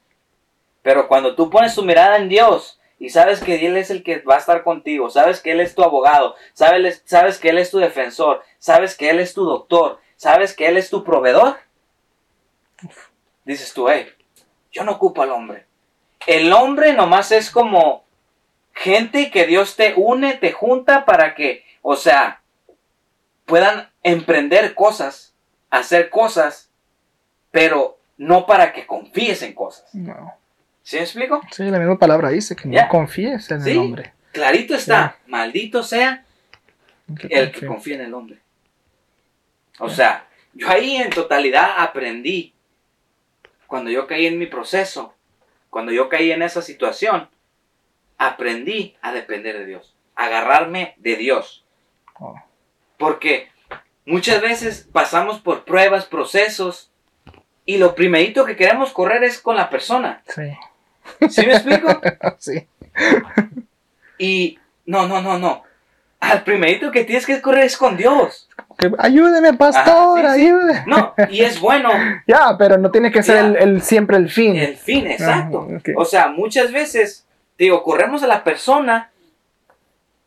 Pero 0.83 1.07
cuando 1.07 1.37
tú 1.37 1.49
pones 1.49 1.73
tu 1.77 1.85
mirada 1.85 2.17
en 2.17 2.29
Dios 2.29 2.81
y 2.99 3.11
sabes 3.11 3.41
que 3.45 3.65
Él 3.65 3.77
es 3.77 3.91
el 3.91 4.03
que 4.03 4.23
va 4.23 4.35
a 4.35 4.39
estar 4.39 4.65
contigo, 4.65 5.09
sabes 5.09 5.41
que 5.41 5.53
Él 5.53 5.61
es 5.61 5.77
tu 5.77 5.85
abogado, 5.85 6.35
sabes, 6.53 7.03
sabes 7.05 7.39
que 7.39 7.51
Él 7.51 7.59
es 7.59 7.71
tu 7.71 7.79
defensor, 7.79 8.43
sabes 8.59 8.97
que 8.97 9.09
Él 9.09 9.21
es 9.21 9.35
tu 9.35 9.45
doctor, 9.45 10.01
sabes 10.17 10.53
que 10.53 10.67
Él 10.67 10.77
es 10.77 10.91
tu 10.91 11.05
proveedor, 11.05 11.59
dices 13.45 13.73
tú, 13.73 13.89
hey, 13.89 14.07
yo 14.71 14.85
no 14.85 14.93
ocupo 14.93 15.23
al 15.23 15.31
hombre. 15.31 15.67
El 16.27 16.53
hombre 16.53 16.93
nomás 16.93 17.33
es 17.33 17.51
como 17.51 18.05
gente 18.75 19.31
que 19.31 19.47
Dios 19.47 19.77
te 19.77 19.95
une, 19.97 20.35
te 20.35 20.53
junta 20.53 21.05
para 21.05 21.35
que, 21.35 21.65
o 21.83 21.97
sea, 21.97 22.41
puedan 23.45 23.91
emprender 24.03 24.75
cosas, 24.75 25.35
hacer 25.71 26.11
cosas, 26.11 26.71
pero 27.51 27.99
no 28.17 28.47
para 28.47 28.73
que 28.73 28.87
confíes 28.87 29.43
en 29.43 29.53
cosas. 29.55 29.93
No. 29.95 30.35
¿Sí 30.83 30.97
me 30.97 31.03
explico? 31.03 31.41
Sí, 31.51 31.65
la 31.65 31.79
misma 31.79 31.99
palabra 31.99 32.31
dice 32.31 32.57
que 32.57 32.69
no 32.69 32.89
confíes 32.89 33.51
en 33.51 33.63
Sí. 33.63 33.71
el 33.73 33.79
hombre. 33.79 34.13
Clarito 34.33 34.75
está, 34.75 35.19
maldito 35.27 35.83
sea 35.83 36.25
Que 37.21 37.27
el 37.31 37.53
que 37.53 37.67
confía 37.67 37.97
en 37.97 38.01
el 38.03 38.15
hombre. 38.15 38.39
O 39.79 39.91
sea, 39.91 40.27
yo 40.55 40.69
ahí 40.71 40.97
en 40.97 41.11
totalidad 41.11 41.75
aprendí, 41.79 42.55
cuando 43.73 43.91
yo 43.91 44.07
caí 44.07 44.27
en 44.27 44.39
mi 44.39 44.45
proceso, 44.45 45.15
cuando 45.71 45.93
yo 45.93 46.11
caí 46.11 46.31
en 46.31 46.43
esa 46.43 46.61
situación, 46.61 47.31
aprendí 48.19 48.99
a 49.01 49.13
depender 49.13 49.57
de 49.57 49.65
Dios, 49.65 49.97
a 50.15 50.27
agarrarme 50.27 50.95
de 50.99 51.17
Dios. 51.17 51.65
Oh. 52.21 52.39
Porque 52.99 53.49
muchas 54.05 54.43
veces 54.43 54.87
pasamos 54.93 55.41
por 55.41 55.65
pruebas, 55.65 56.05
procesos, 56.05 56.91
y 57.65 57.79
lo 57.79 57.95
primerito 57.95 58.45
que 58.45 58.57
queremos 58.57 58.93
correr 58.93 59.25
es 59.25 59.41
con 59.41 59.57
la 59.57 59.71
persona. 59.71 60.23
Sí. 60.27 60.53
¿Sí 61.31 61.47
me 61.47 61.55
explico? 61.55 61.99
sí. 62.39 62.69
Y 64.19 64.59
no, 64.85 65.09
no, 65.09 65.23
no, 65.23 65.39
no. 65.39 65.63
Al 66.21 66.45
primerito 66.45 66.93
que 66.93 67.05
tienes 67.05 67.25
que 67.25 67.41
correr 67.41 67.65
es 67.65 67.79
con 67.79 67.97
Dios. 67.97 68.51
Ayúdeme, 68.99 69.53
pastor, 69.55 70.19
Ajá, 70.25 70.35
sí, 70.35 70.41
sí. 70.41 70.47
ayúdeme. 70.47 70.83
No, 70.87 71.15
y 71.31 71.43
es 71.43 71.61
bueno 71.61 71.91
Ya, 72.27 72.57
pero 72.59 72.79
no 72.79 72.91
tiene 72.91 73.11
que 73.13 73.23
ser 73.23 73.45
el, 73.45 73.57
el- 73.57 73.83
siempre 73.83 74.17
el 74.17 74.29
fin. 74.31 74.57
el 74.57 74.77
fin, 74.77 75.07
exacto. 75.07 75.67
Ajá, 75.69 75.77
ok. 75.79 75.89
O 75.97 76.05
sea, 76.05 76.29
muchas 76.29 76.73
veces, 76.73 77.27
digo, 77.59 77.83
corremos 77.83 78.23
a 78.23 78.27
la 78.27 78.45
persona, 78.45 79.11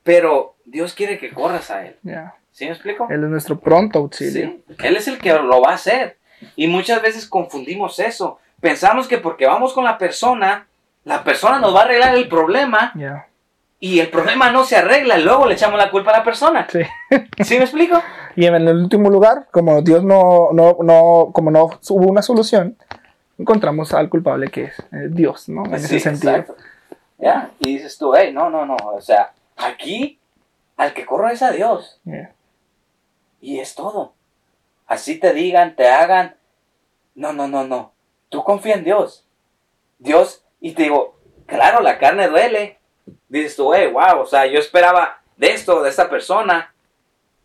pero 0.03 0.55
Dios 0.65 0.93
quiere 0.93 1.17
que 1.17 1.31
corras 1.31 1.71
a 1.71 1.85
Él. 1.85 1.95
Ya. 2.03 2.35
¿Sí 2.51 2.65
me 2.65 2.71
explico? 2.71 3.07
Él 3.09 3.23
es 3.23 3.29
nuestro 3.29 3.59
pronto 3.59 3.99
auxilio. 3.99 4.47
Sí, 4.67 4.75
Él 4.83 4.95
es 4.95 5.07
el 5.07 5.17
que 5.17 5.33
lo 5.33 5.61
va 5.61 5.71
a 5.71 5.75
hacer. 5.75 6.17
Y 6.55 6.67
muchas 6.67 7.01
veces 7.01 7.27
confundimos 7.27 7.99
eso. 7.99 8.39
Pensamos 8.61 9.07
que 9.07 9.17
porque 9.17 9.45
vamos 9.45 9.73
con 9.73 9.83
la 9.83 9.97
persona, 9.97 10.67
la 11.03 11.23
persona 11.23 11.59
nos 11.59 11.75
va 11.75 11.81
a 11.81 11.83
arreglar 11.83 12.15
el 12.15 12.27
problema 12.29 12.91
Ya. 12.95 13.27
Y 13.85 13.99
el 13.99 14.09
problema 14.09 14.49
no 14.51 14.63
se 14.63 14.77
arregla 14.77 15.19
luego 15.19 15.45
le 15.45 15.53
echamos 15.53 15.77
la 15.77 15.91
culpa 15.91 16.09
a 16.09 16.17
la 16.17 16.23
persona. 16.23 16.65
Sí. 16.71 16.79
¿Sí 17.43 17.57
me 17.59 17.65
explico? 17.65 18.01
Y 18.35 18.47
en 18.47 18.55
el 18.55 18.67
último 18.69 19.11
lugar, 19.11 19.47
como 19.51 19.83
Dios 19.83 20.03
no, 20.03 20.49
no, 20.53 20.77
no, 20.81 21.29
como 21.31 21.51
no 21.51 21.65
hubo 21.89 22.07
una 22.09 22.23
solución, 22.23 22.75
encontramos 23.37 23.93
al 23.93 24.09
culpable 24.09 24.47
que 24.49 24.63
es 24.63 24.79
eh, 24.91 25.07
Dios, 25.09 25.49
¿no? 25.49 25.65
En 25.67 25.75
ese 25.75 25.99
sentido. 25.99 26.31
exacto. 26.35 26.55
Ya, 27.19 27.51
y 27.59 27.75
dices 27.75 27.95
tú, 27.99 28.15
hey, 28.15 28.31
no, 28.33 28.49
no, 28.49 28.65
no, 28.65 28.75
o 28.75 28.99
sea, 29.01 29.33
aquí 29.55 30.19
al 30.77 30.93
que 30.95 31.05
corro 31.05 31.29
es 31.29 31.43
a 31.43 31.51
Dios 31.51 32.01
Ya. 32.05 32.33
y 33.39 33.59
es 33.59 33.75
todo. 33.75 34.13
Así 34.87 35.19
te 35.19 35.31
digan, 35.33 35.75
te 35.75 35.87
hagan, 35.89 36.35
no, 37.13 37.33
no, 37.33 37.47
no, 37.47 37.65
no, 37.67 37.91
tú 38.29 38.43
confía 38.43 38.73
en 38.75 38.83
Dios. 38.83 39.27
Dios, 39.99 40.43
y 40.59 40.71
te 40.71 40.83
digo, 40.83 41.19
claro, 41.45 41.81
la 41.81 41.99
carne 41.99 42.27
duele. 42.27 42.79
Dices 43.27 43.55
tú, 43.55 43.73
hey, 43.73 43.89
wow, 43.91 44.21
o 44.21 44.25
sea, 44.25 44.45
yo 44.45 44.59
esperaba 44.59 45.21
de 45.37 45.47
esto, 45.51 45.81
de 45.83 45.89
esta 45.89 46.09
persona, 46.09 46.73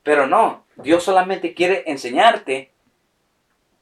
pero 0.03 0.27
no, 0.27 0.65
Dios 0.77 1.03
solamente 1.03 1.55
quiere 1.55 1.85
enseñarte. 1.87 2.70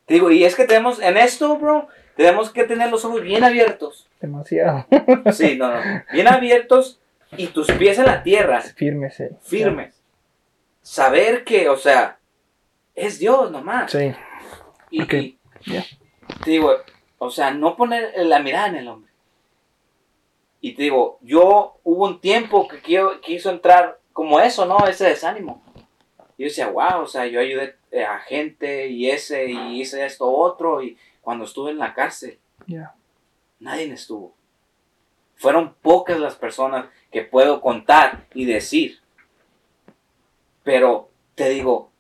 Te 0.07 0.15
digo, 0.15 0.31
y 0.31 0.45
es 0.45 0.55
que 0.55 0.65
tenemos, 0.65 1.01
en 1.01 1.17
esto, 1.17 1.57
bro, 1.59 1.89
tenemos 2.17 2.51
que 2.51 2.65
tener 2.65 2.91
los 2.91 3.05
ojos 3.05 3.23
bien 3.23 3.45
abiertos. 3.45 4.09
Demasiado. 4.21 4.87
Sí, 5.33 5.57
no, 5.57 5.73
no. 5.73 6.03
Bien 6.13 6.27
abiertos 6.29 7.01
y 7.37 7.49
tus 7.49 7.71
pies 7.73 7.99
en 7.99 8.07
la 8.07 8.23
tierra, 8.23 8.61
Firme, 8.61 9.11
sí. 9.11 9.25
firmes. 9.43 10.03
Saber 10.83 11.45
que, 11.45 11.69
o 11.69 11.77
sea, 11.77 12.19
es 12.95 13.19
Dios 13.19 13.51
nomás. 13.51 13.93
Sí. 13.93 14.15
Y, 14.91 15.03
ok, 15.03 15.13
y 15.13 15.39
ya. 15.67 15.85
te 16.43 16.51
digo, 16.51 16.73
o 17.19 17.31
sea, 17.31 17.51
no 17.51 17.77
poner 17.77 18.13
la 18.17 18.41
mirada 18.41 18.69
en 18.69 18.77
el 18.77 18.89
hombre. 18.89 19.08
Y 20.61 20.75
te 20.75 20.83
digo, 20.83 21.19
yo 21.23 21.79
hubo 21.85 22.05
un 22.07 22.21
tiempo 22.21 22.67
que 22.67 22.81
quiero, 22.81 23.21
quiso 23.21 23.51
entrar 23.51 24.01
como 24.13 24.41
eso, 24.41 24.67
¿no? 24.67 24.87
Ese 24.87 25.05
desánimo. 25.07 25.63
Y 26.37 26.43
yo 26.43 26.49
decía, 26.49 26.69
wow, 26.69 27.03
o 27.03 27.07
sea, 27.07 27.27
yo 27.27 27.41
ayudé 27.41 27.77
eh, 27.93 28.05
a 28.05 28.19
gente 28.21 28.89
y 28.89 29.09
ese, 29.11 29.51
y 29.51 29.81
hice 29.81 30.05
esto 30.05 30.31
otro. 30.31 30.83
Y 30.83 30.97
cuando 31.21 31.45
estuve 31.45 31.71
en 31.71 31.79
la 31.79 31.95
cárcel, 31.95 32.39
Ya. 32.67 32.95
nadie 33.61 33.93
estuvo. 33.93 34.35
Fueron 35.37 35.75
pocas 35.75 36.19
las 36.19 36.35
personas 36.35 36.87
que 37.13 37.23
puedo 37.23 37.61
contar 37.61 38.27
y 38.35 38.45
decir. 38.45 38.99
Pero 40.65 41.09
te 41.35 41.49
digo, 41.51 41.91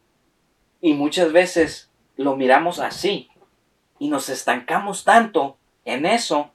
y 0.80 0.94
muchas 0.94 1.32
veces 1.32 1.90
lo 2.16 2.36
miramos 2.36 2.80
así 2.80 3.30
y 3.98 4.08
nos 4.08 4.28
estancamos 4.28 5.04
tanto 5.04 5.56
en 5.84 6.04
eso 6.06 6.50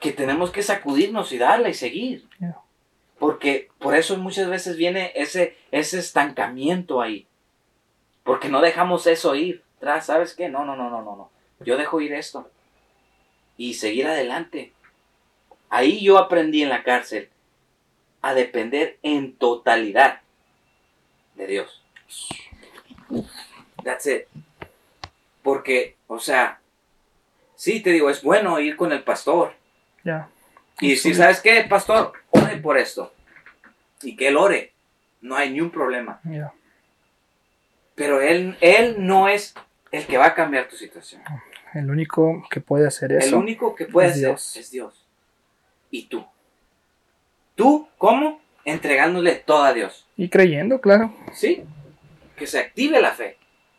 que 0.00 0.12
tenemos 0.12 0.50
que 0.50 0.62
sacudirnos 0.62 1.30
y 1.32 1.38
darle 1.38 1.70
y 1.70 1.74
seguir. 1.74 2.26
Porque 3.18 3.68
por 3.78 3.94
eso 3.94 4.16
muchas 4.16 4.48
veces 4.48 4.76
viene 4.76 5.12
ese, 5.14 5.56
ese 5.70 5.98
estancamiento 5.98 7.02
ahí. 7.02 7.26
Porque 8.24 8.48
no 8.48 8.62
dejamos 8.62 9.06
eso 9.06 9.34
ir. 9.34 9.62
Tras, 9.78 10.06
¿sabes 10.06 10.34
qué? 10.34 10.48
No, 10.48 10.64
no, 10.64 10.74
no, 10.74 10.88
no, 10.88 11.02
no, 11.02 11.16
no. 11.16 11.30
Yo 11.60 11.76
dejo 11.76 12.00
ir 12.00 12.14
esto. 12.14 12.50
Y 13.58 13.74
seguir 13.74 14.06
adelante. 14.06 14.72
Ahí 15.68 16.02
yo 16.02 16.18
aprendí 16.18 16.62
en 16.62 16.70
la 16.70 16.82
cárcel 16.82 17.28
a 18.22 18.34
depender 18.34 18.98
en 19.02 19.34
totalidad 19.36 20.20
de 21.34 21.46
Dios. 21.46 21.82
That's 23.84 24.06
it. 24.06 24.22
Porque, 25.42 25.96
o 26.06 26.18
sea, 26.18 26.60
sí 27.54 27.82
te 27.82 27.90
digo, 27.90 28.08
es 28.08 28.22
bueno 28.22 28.58
ir 28.60 28.76
con 28.76 28.92
el 28.92 29.02
pastor. 29.02 29.59
Ya. 30.04 30.28
Y 30.80 30.96
si 30.96 31.14
sabes 31.14 31.40
qué, 31.40 31.64
pastor, 31.68 32.12
ore 32.30 32.56
por 32.56 32.78
esto. 32.78 33.12
Y 34.02 34.16
que 34.16 34.28
él 34.28 34.36
ore. 34.36 34.72
No 35.20 35.36
hay 35.36 35.50
ni 35.50 35.60
un 35.60 35.70
problema. 35.70 36.20
Ya. 36.24 36.52
Pero 37.94 38.20
él, 38.22 38.56
él 38.60 38.96
no 38.98 39.28
es 39.28 39.54
el 39.90 40.06
que 40.06 40.16
va 40.16 40.26
a 40.26 40.34
cambiar 40.34 40.68
tu 40.68 40.76
situación. 40.76 41.22
El 41.74 41.90
único 41.90 42.46
que 42.50 42.60
puede 42.60 42.86
hacer 42.86 43.12
eso. 43.12 43.28
El 43.28 43.34
único 43.34 43.74
que 43.74 43.86
puede 43.86 44.08
es 44.08 44.12
hacer 44.14 44.26
Dios. 44.28 44.56
es 44.56 44.70
Dios. 44.70 45.06
Y 45.90 46.06
tú. 46.06 46.24
¿Tú 47.54 47.88
cómo? 47.98 48.40
Entregándole 48.64 49.34
todo 49.34 49.64
a 49.64 49.72
Dios. 49.72 50.06
Y 50.16 50.28
creyendo, 50.28 50.80
claro. 50.80 51.14
¿Sí? 51.32 51.64
Que 52.36 52.46
se 52.46 52.58
active 52.58 53.00
la 53.00 53.12
fe. 53.12 53.36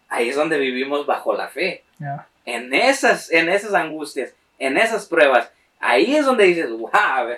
Ahí 0.07 0.29
es 0.29 0.35
donde 0.35 0.59
vivimos 0.59 1.05
bajo 1.05 1.33
la 1.33 1.47
fe. 1.47 1.83
Ya. 1.99 2.27
En 2.45 2.73
esas, 2.73 3.31
en 3.31 3.49
esas 3.49 3.73
angustias, 3.73 4.35
en 4.59 4.77
esas 4.77 5.07
pruebas. 5.07 5.51
Ahí 5.81 6.15
es 6.15 6.25
donde 6.25 6.45
dices, 6.45 6.69
wow, 6.69 6.89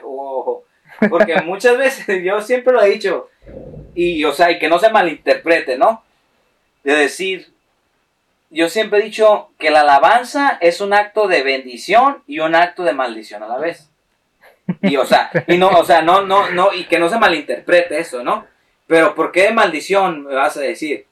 wow". 0.04 0.64
Porque 1.10 1.42
muchas 1.46 1.78
veces, 1.78 2.06
yo 2.24 2.42
siempre 2.42 2.74
lo 2.74 2.84
he 2.84 2.90
dicho, 2.90 3.30
y 3.96 4.24
o 4.26 4.32
sea, 4.32 4.52
y 4.52 4.60
que 4.60 4.70
no 4.70 4.80
se 4.80 4.92
malinterprete, 4.92 5.78
¿no? 5.78 6.04
De 6.84 6.94
decir, 6.94 7.52
yo 8.50 8.70
siempre 8.70 9.00
he 9.00 9.04
dicho 9.04 9.50
que 9.58 9.72
la 9.72 9.82
alabanza 9.82 10.58
es 10.62 10.82
un 10.82 10.94
acto 10.94 11.28
de 11.28 11.44
bendición 11.44 12.22
y 12.28 12.40
un 12.40 12.54
acto 12.54 12.84
de 12.84 12.94
maldición 12.94 13.42
a 13.42 13.48
la 13.48 13.58
vez. 13.58 13.90
Y 14.82 14.96
o 14.98 15.06
sea, 15.06 15.32
y 15.48 15.58
no, 15.58 15.70
o 15.70 15.84
sea, 15.84 16.02
no, 16.02 16.22
no, 16.22 16.50
no, 16.52 16.74
y 16.74 16.86
que 16.86 17.00
no 17.00 17.10
se 17.10 17.18
malinterprete 17.18 18.00
eso, 18.00 18.24
¿no? 18.24 18.46
Pero 18.88 19.16
¿por 19.16 19.32
qué 19.32 19.44
de 19.44 19.54
maldición 19.54 20.26
me 20.26 20.36
vas 20.36 20.56
a 20.58 20.62
decir? 20.62 21.08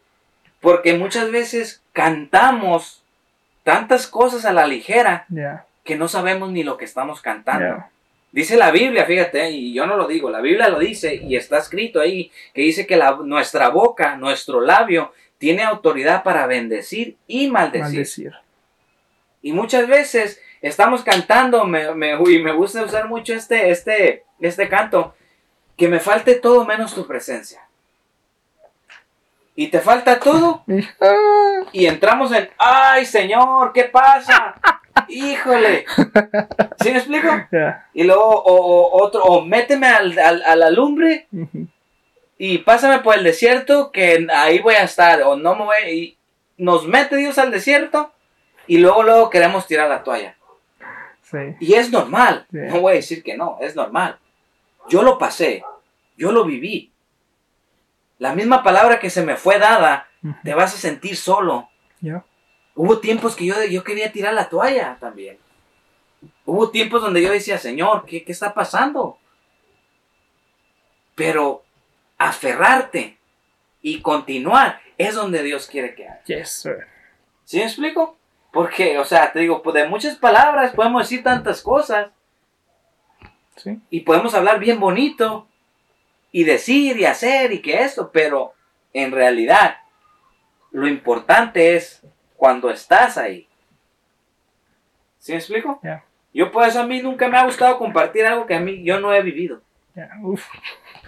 Porque 0.60 0.94
muchas 0.94 1.32
veces 1.32 1.82
cantamos 1.94 3.02
tantas 3.64 4.08
cosas 4.08 4.46
a 4.46 4.54
la 4.54 4.68
ligera. 4.68 5.26
Que 5.84 5.96
no 5.96 6.08
sabemos 6.08 6.52
ni 6.52 6.64
lo 6.64 6.78
que 6.78 6.86
estamos 6.86 7.22
cantando. 7.22 7.66
Dice 8.32 8.56
la 8.56 8.72
Biblia, 8.72 9.06
fíjate, 9.06 9.50
y 9.52 9.74
yo 9.74 9.86
no 9.86 9.98
lo 9.98 10.08
digo, 10.08 10.30
la 10.30 10.40
Biblia 10.40 10.70
lo 10.70 10.80
dice 10.80 11.16
y 11.16 11.36
está 11.36 11.58
escrito 11.58 12.00
ahí, 12.00 12.32
que 12.54 12.62
dice 12.62 12.88
que 12.88 12.96
la- 12.96 13.18
nuestra 13.24 13.70
boca, 13.70 14.16
nuestro 14.16 14.62
labio, 14.62 15.12
tiene 15.38 15.64
autoridad 15.64 16.24
para 16.24 16.46
bendecir 16.48 17.18
y 17.28 17.50
maldecir. 17.50 17.82
Maldecir. 17.84 18.34
Y 19.42 19.52
muchas 19.54 19.88
veces 19.88 20.40
estamos 20.62 21.04
cantando, 21.04 21.66
me, 21.66 21.94
me- 21.94 22.14
y 22.32 22.40
me 22.42 22.54
gusta 22.54 22.84
usar 22.84 23.10
mucho 23.10 23.34
este, 23.34 23.70
este, 23.72 24.24
este 24.40 24.70
canto, 24.70 25.14
que 25.76 25.88
me 25.90 26.00
falte 26.00 26.36
todo 26.36 26.64
menos 26.64 26.94
tu 26.94 27.06
presencia. 27.08 27.68
Y 29.56 29.68
te 29.68 29.80
falta 29.82 30.20
todo, 30.20 30.64
y 31.74 31.86
entramos 31.86 32.32
en, 32.32 32.50
ay 32.58 33.06
Señor, 33.06 33.74
¿qué 33.74 33.84
pasa? 33.86 34.56
Híjole. 35.10 35.86
¿Sí 36.82 36.92
me 36.92 36.98
explico? 36.98 37.28
Y 37.94 38.04
luego, 38.04 38.24
o, 38.26 38.56
o 38.56 39.04
otro, 39.04 39.24
o 39.24 39.42
méteme 39.46 39.88
al- 39.88 40.18
al- 40.20 40.44
a 40.44 40.56
la 40.56 40.70
lumbre 40.70 41.28
y 42.38 42.58
pásame 42.60 43.00
por 43.00 43.16
el 43.16 43.24
desierto, 43.24 43.92
que 43.92 44.28
ahí 44.34 44.60
voy 44.60 44.76
a 44.76 44.84
estar, 44.84 45.22
o 45.24 45.36
no 45.36 45.56
me 45.56 45.66
voy, 45.66 45.76
y 45.90 46.18
nos 46.58 46.88
mete 46.88 47.16
Dios 47.18 47.38
al 47.38 47.52
desierto, 47.52 48.12
y 48.68 48.78
luego, 48.80 49.04
luego 49.04 49.30
queremos 49.30 49.68
tirar 49.68 49.90
la 49.90 50.04
toalla. 50.04 50.36
Sí. 51.24 51.38
Y 51.60 51.74
es 51.76 51.92
normal, 51.92 52.46
no 52.52 52.82
voy 52.82 52.94
a 52.94 52.96
decir 52.96 53.24
que 53.24 53.38
no, 53.38 53.58
es 53.62 53.76
normal. 53.76 54.18
Yo 54.90 55.02
lo 55.04 55.18
pasé, 55.18 55.64
yo 56.18 56.32
lo 56.32 56.44
viví. 56.46 56.92
La 58.18 58.34
misma 58.36 58.64
palabra 58.64 59.00
que 59.00 59.10
se 59.10 59.24
me 59.24 59.36
fue 59.36 59.58
dada, 59.60 60.08
te 60.44 60.54
vas 60.54 60.74
a 60.76 60.78
sentir 60.78 61.16
solo. 61.16 61.70
Hubo 62.76 63.00
tiempos 63.00 63.36
que 63.36 63.46
yo, 63.46 63.56
yo 63.66 63.84
quería 63.84 64.12
tirar 64.12 64.34
la 64.34 64.50
toalla 64.50 64.98
también. 65.00 65.38
Hubo 66.46 66.70
tiempos 66.70 67.02
donde 67.02 67.22
yo 67.22 67.32
decía, 67.32 67.58
Señor, 67.58 68.06
¿qué, 68.06 68.24
qué 68.24 68.32
está 68.32 68.54
pasando? 68.54 69.18
Pero 71.16 71.64
aferrarte 72.18 73.18
y 73.82 74.02
continuar 74.02 74.80
es 74.98 75.16
donde 75.16 75.44
Dios 75.44 75.68
quiere 75.68 75.96
que 75.96 76.08
hagas. 76.08 76.26
Yes, 76.26 76.52
sir. 76.62 76.88
¿Sí 77.44 77.58
me 77.58 77.64
explico? 77.64 78.18
Porque, 78.52 78.98
o 79.00 79.06
sea, 79.06 79.32
te 79.32 79.40
digo, 79.40 79.62
pues 79.62 79.74
de 79.76 79.88
muchas 79.88 80.18
palabras 80.18 80.74
podemos 80.74 81.04
decir 81.04 81.24
tantas 81.24 81.62
cosas 81.62 82.10
Sí. 83.58 83.80
y 83.90 84.00
podemos 84.02 84.34
hablar 84.34 84.60
bien 84.60 84.80
bonito 84.80 85.48
y 86.32 86.46
decir 86.46 86.98
y 86.98 87.06
hacer 87.06 87.52
y 87.52 87.62
que 87.62 87.82
esto, 87.84 88.10
pero 88.12 88.54
en 88.94 89.12
realidad 89.12 89.78
lo 90.72 90.88
importante 90.88 91.76
es 91.76 92.02
cuando 92.42 92.72
estás 92.72 93.20
ahí. 93.20 93.48
¿Sí 95.20 95.32
me 95.32 95.38
explico? 95.38 95.80
Yo 96.34 96.52
por 96.52 96.68
eso 96.68 96.80
a 96.80 96.88
mí 96.88 97.00
nunca 97.00 97.28
me 97.28 97.38
ha 97.38 97.46
gustado 97.46 97.78
compartir 97.78 98.26
algo 98.26 98.48
que 98.48 98.56
a 98.56 98.60
mí 98.60 98.84
yo 98.84 99.00
no 99.00 99.14
he 99.14 99.22
vivido. 99.22 99.62
Uf. 100.24 100.44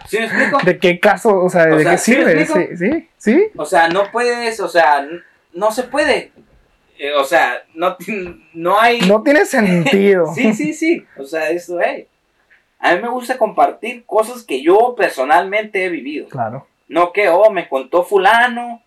¿Sí 0.06 0.20
me 0.20 0.26
explico? 0.26 0.60
¿De 0.64 0.78
qué 0.78 1.00
caso? 1.00 1.42
O 1.42 1.50
sea, 1.50 1.64
O 1.74 1.78
¿de 1.78 1.82
sea, 1.82 1.92
qué 1.94 1.98
¿sí 1.98 2.18
me 2.18 2.46
sirve? 2.46 2.46
Sí, 2.46 2.78
sí, 2.78 3.10
sí. 3.18 3.48
O 3.58 3.66
sea, 3.66 3.90
no 3.90 4.12
puedes, 4.12 4.60
o 4.60 4.68
sea, 4.68 5.08
no 5.54 5.72
se 5.72 5.82
puede. 5.82 6.32
Eh, 7.00 7.14
o 7.16 7.24
sea, 7.24 7.64
no, 7.74 7.98
no 8.54 8.80
hay... 8.80 9.02
No 9.02 9.24
tiene 9.24 9.44
sentido. 9.46 10.32
Sí, 10.36 10.54
sí, 10.54 10.72
sí. 10.72 11.04
O 11.18 11.24
sea, 11.24 11.50
eso, 11.50 11.80
hey. 11.84 12.06
A 12.78 12.94
mí 12.94 13.02
me 13.02 13.10
gusta 13.10 13.40
compartir 13.40 14.06
cosas 14.06 14.44
que 14.44 14.62
yo 14.62 14.94
personalmente 14.96 15.84
he 15.84 15.90
vivido. 15.90 16.28
Claro. 16.28 16.68
No 16.88 17.12
que, 17.12 17.28
oh, 17.30 17.50
me 17.50 17.68
contó 17.68 18.04
fulano. 18.04 18.84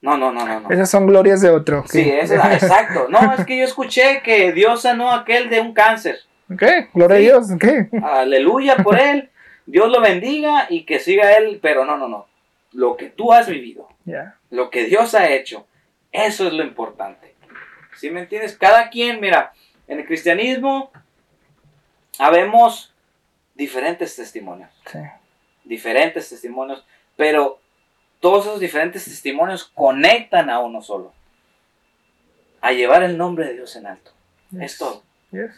No, 0.00 0.16
no, 0.16 0.32
no, 0.32 0.46
no. 0.46 0.60
no. 0.60 0.70
Esas 0.70 0.90
son 0.90 1.06
glorias 1.06 1.40
de 1.40 1.50
otro. 1.50 1.84
Sí, 1.88 2.08
eso, 2.08 2.34
exacto. 2.52 3.06
No, 3.08 3.34
es 3.34 3.44
que 3.44 3.58
yo 3.58 3.64
escuché 3.64 4.22
que 4.22 4.52
Dios 4.52 4.82
sanó 4.82 5.10
a 5.10 5.20
aquel 5.20 5.50
de 5.50 5.60
un 5.60 5.72
cáncer. 5.74 6.18
¿Qué? 6.58 6.88
Gloria 6.94 7.16
Sí. 7.18 7.24
a 7.24 7.28
Dios. 7.28 7.46
¿Qué? 7.60 7.88
Aleluya 8.02 8.76
por 8.76 8.98
él. 9.00 9.30
Dios 9.66 9.90
lo 9.90 10.00
bendiga 10.00 10.66
y 10.70 10.84
que 10.84 10.98
siga 11.00 11.32
él. 11.36 11.58
Pero 11.60 11.84
no, 11.84 11.96
no, 11.96 12.08
no. 12.08 12.26
Lo 12.72 12.96
que 12.96 13.06
tú 13.10 13.32
has 13.32 13.48
vivido, 13.48 13.88
lo 14.50 14.70
que 14.70 14.84
Dios 14.84 15.14
ha 15.14 15.28
hecho, 15.30 15.66
eso 16.12 16.46
es 16.46 16.52
lo 16.52 16.62
importante. 16.62 17.34
¿Sí 17.96 18.10
me 18.10 18.20
entiendes? 18.20 18.56
Cada 18.56 18.90
quien, 18.90 19.20
mira, 19.20 19.52
en 19.88 19.98
el 20.00 20.06
cristianismo 20.06 20.92
habemos 22.18 22.92
diferentes 23.54 24.14
testimonios. 24.16 24.70
Sí. 24.86 24.98
diferentes 25.64 26.28
testimonios, 26.28 26.84
pero 27.16 27.58
todos 28.20 28.46
esos 28.46 28.60
diferentes 28.60 29.04
testimonios 29.04 29.64
conectan 29.74 30.50
a 30.50 30.58
uno 30.60 30.82
solo, 30.82 31.12
a 32.60 32.72
llevar 32.72 33.02
el 33.02 33.16
nombre 33.16 33.46
de 33.46 33.54
Dios 33.54 33.76
en 33.76 33.86
alto. 33.86 34.10
Es 34.60 34.78
todo. 34.78 35.02
Yes. 35.30 35.50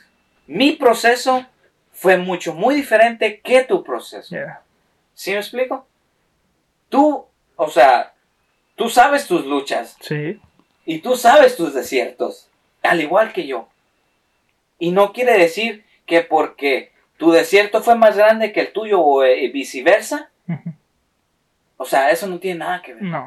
Mi 0.46 0.72
proceso 0.72 1.46
fue 1.92 2.16
mucho, 2.16 2.54
muy 2.54 2.74
diferente 2.74 3.40
que 3.40 3.64
tu 3.64 3.82
proceso. 3.84 4.28
Yeah. 4.34 4.62
¿Sí 5.14 5.30
me 5.32 5.38
explico? 5.38 5.86
Tú, 6.88 7.24
o 7.56 7.68
sea, 7.70 8.14
tú 8.74 8.88
sabes 8.88 9.26
tus 9.26 9.46
luchas 9.46 9.96
Sí. 10.00 10.40
y 10.84 10.98
tú 10.98 11.16
sabes 11.16 11.56
tus 11.56 11.72
desiertos, 11.74 12.48
al 12.82 13.00
igual 13.00 13.32
que 13.32 13.46
yo. 13.46 13.68
Y 14.78 14.90
no 14.92 15.12
quiere 15.12 15.38
decir 15.38 15.84
que 16.06 16.22
porque 16.22 16.90
tu 17.16 17.30
desierto 17.30 17.82
fue 17.82 17.94
más 17.96 18.16
grande 18.16 18.52
que 18.52 18.60
el 18.60 18.72
tuyo 18.72 19.00
o 19.00 19.22
eh, 19.22 19.48
viceversa. 19.48 20.30
O 21.80 21.86
sea, 21.86 22.10
eso 22.10 22.26
no 22.26 22.38
tiene 22.38 22.58
nada 22.58 22.82
que 22.82 22.92
ver. 22.92 23.02
No. 23.04 23.26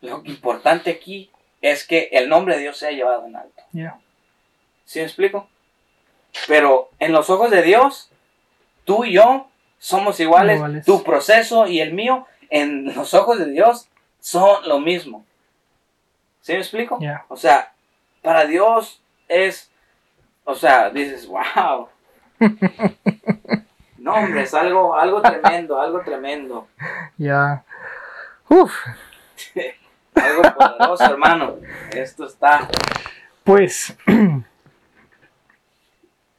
Lo 0.00 0.22
importante 0.24 0.90
aquí 0.90 1.30
es 1.60 1.86
que 1.86 2.08
el 2.12 2.30
nombre 2.30 2.54
de 2.54 2.62
Dios 2.62 2.78
sea 2.78 2.90
llevado 2.90 3.26
en 3.26 3.36
alto. 3.36 3.62
Yeah. 3.72 4.00
¿Sí 4.86 5.00
me 5.00 5.04
explico? 5.04 5.50
Pero 6.48 6.88
en 6.98 7.12
los 7.12 7.28
ojos 7.28 7.50
de 7.50 7.60
Dios, 7.60 8.10
tú 8.86 9.04
y 9.04 9.12
yo 9.12 9.50
somos 9.78 10.18
iguales. 10.18 10.56
Iguales. 10.56 10.86
Tu 10.86 11.04
proceso 11.04 11.66
y 11.66 11.80
el 11.80 11.92
mío, 11.92 12.26
en 12.48 12.94
los 12.94 13.12
ojos 13.12 13.38
de 13.38 13.50
Dios, 13.50 13.90
son 14.18 14.66
lo 14.66 14.80
mismo. 14.80 15.26
¿Sí 16.40 16.54
me 16.54 16.60
explico? 16.60 16.98
Yeah. 17.00 17.26
O 17.28 17.36
sea, 17.36 17.74
para 18.22 18.46
Dios 18.46 19.02
es, 19.28 19.70
o 20.44 20.54
sea, 20.54 20.88
dices, 20.88 21.26
wow. 21.26 21.90
No, 24.04 24.16
hombre, 24.16 24.42
es 24.42 24.52
algo, 24.52 24.94
algo 24.94 25.22
tremendo, 25.22 25.80
algo 25.80 26.02
tremendo. 26.02 26.68
Ya. 27.16 27.64
Uf. 28.48 28.70
Algo 30.14 30.42
poderoso, 30.42 31.04
hermano. 31.04 31.54
Esto 31.90 32.26
está. 32.26 32.68
Pues. 33.42 33.96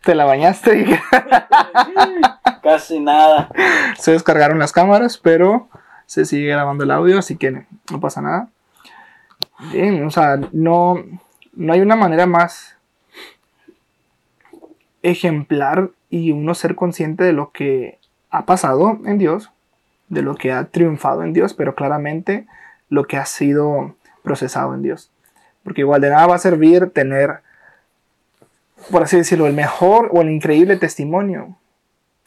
Te 0.03 0.13
la 0.13 0.25
bañaste. 0.25 0.85
Casi 2.63 2.99
nada. 2.99 3.49
Se 3.97 4.11
descargaron 4.11 4.59
las 4.59 4.71
cámaras, 4.71 5.17
pero 5.17 5.67
se 6.05 6.25
sigue 6.25 6.51
grabando 6.51 6.83
el 6.83 6.91
audio, 6.91 7.17
así 7.17 7.35
que 7.35 7.65
no 7.91 7.99
pasa 7.99 8.21
nada. 8.21 8.49
Bien, 9.71 10.05
o 10.05 10.11
sea, 10.11 10.37
no, 10.51 11.03
no 11.53 11.73
hay 11.73 11.81
una 11.81 11.95
manera 11.95 12.27
más 12.27 12.74
ejemplar 15.09 15.91
y 16.09 16.31
uno 16.31 16.55
ser 16.55 16.75
consciente 16.75 17.23
de 17.23 17.33
lo 17.33 17.51
que 17.51 17.99
ha 18.29 18.45
pasado 18.45 18.99
en 19.05 19.17
Dios, 19.17 19.51
de 20.09 20.21
lo 20.21 20.35
que 20.35 20.51
ha 20.51 20.65
triunfado 20.65 21.23
en 21.23 21.33
Dios, 21.33 21.53
pero 21.53 21.75
claramente 21.75 22.47
lo 22.89 23.05
que 23.05 23.17
ha 23.17 23.25
sido 23.25 23.95
procesado 24.23 24.73
en 24.73 24.81
Dios. 24.81 25.11
Porque 25.63 25.81
igual 25.81 26.01
de 26.01 26.09
nada 26.09 26.27
va 26.27 26.35
a 26.35 26.39
servir 26.39 26.89
tener, 26.91 27.41
por 28.91 29.03
así 29.03 29.17
decirlo, 29.17 29.47
el 29.47 29.53
mejor 29.53 30.09
o 30.11 30.21
el 30.21 30.29
increíble 30.29 30.77
testimonio 30.77 31.55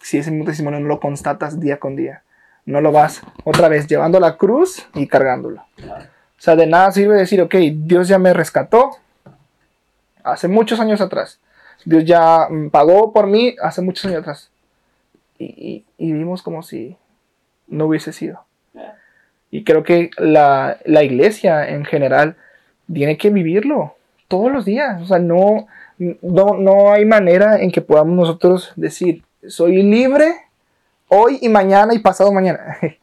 si 0.00 0.18
ese 0.18 0.30
mismo 0.30 0.46
testimonio 0.46 0.80
no 0.80 0.88
lo 0.88 1.00
constatas 1.00 1.60
día 1.60 1.78
con 1.78 1.96
día. 1.96 2.22
No 2.64 2.80
lo 2.80 2.92
vas 2.92 3.22
otra 3.44 3.68
vez 3.68 3.86
llevando 3.86 4.20
la 4.20 4.36
cruz 4.36 4.86
y 4.94 5.06
cargándolo. 5.06 5.62
O 5.78 6.40
sea, 6.40 6.54
de 6.54 6.66
nada 6.66 6.92
sirve 6.92 7.16
decir, 7.16 7.40
ok, 7.40 7.54
Dios 7.72 8.08
ya 8.08 8.18
me 8.18 8.32
rescató 8.32 8.90
hace 10.22 10.48
muchos 10.48 10.78
años 10.78 11.00
atrás. 11.00 11.40
Dios 11.84 12.04
ya 12.04 12.48
mm, 12.50 12.70
pagó 12.70 13.12
por 13.12 13.26
mí 13.26 13.54
hace 13.62 13.80
muchos 13.82 14.04
años 14.06 14.20
atrás. 14.20 14.50
Y, 15.38 15.44
y- 15.46 15.84
y 15.98 16.12
vimos 16.12 16.42
como 16.42 16.62
si 16.62 16.96
no 17.68 17.86
hubiese 17.86 18.12
sido. 18.12 18.44
Y 19.50 19.64
creo 19.64 19.82
que 19.82 20.10
la, 20.18 20.78
la 20.84 21.02
iglesia 21.04 21.68
en 21.68 21.84
general 21.84 22.36
tiene 22.92 23.16
que 23.16 23.30
vivirlo 23.30 23.94
todos 24.28 24.52
los 24.52 24.64
días. 24.64 25.00
O 25.00 25.06
sea, 25.06 25.18
no, 25.18 25.66
no, 25.98 26.54
no 26.58 26.92
hay 26.92 27.04
manera 27.06 27.58
en 27.60 27.70
que 27.72 27.80
podamos 27.80 28.14
nosotros 28.16 28.72
decir, 28.76 29.22
soy 29.46 29.82
libre 29.82 30.34
hoy 31.08 31.38
y 31.40 31.48
mañana 31.48 31.94
y 31.94 31.98
pasado 32.00 32.32
mañana. 32.32 32.76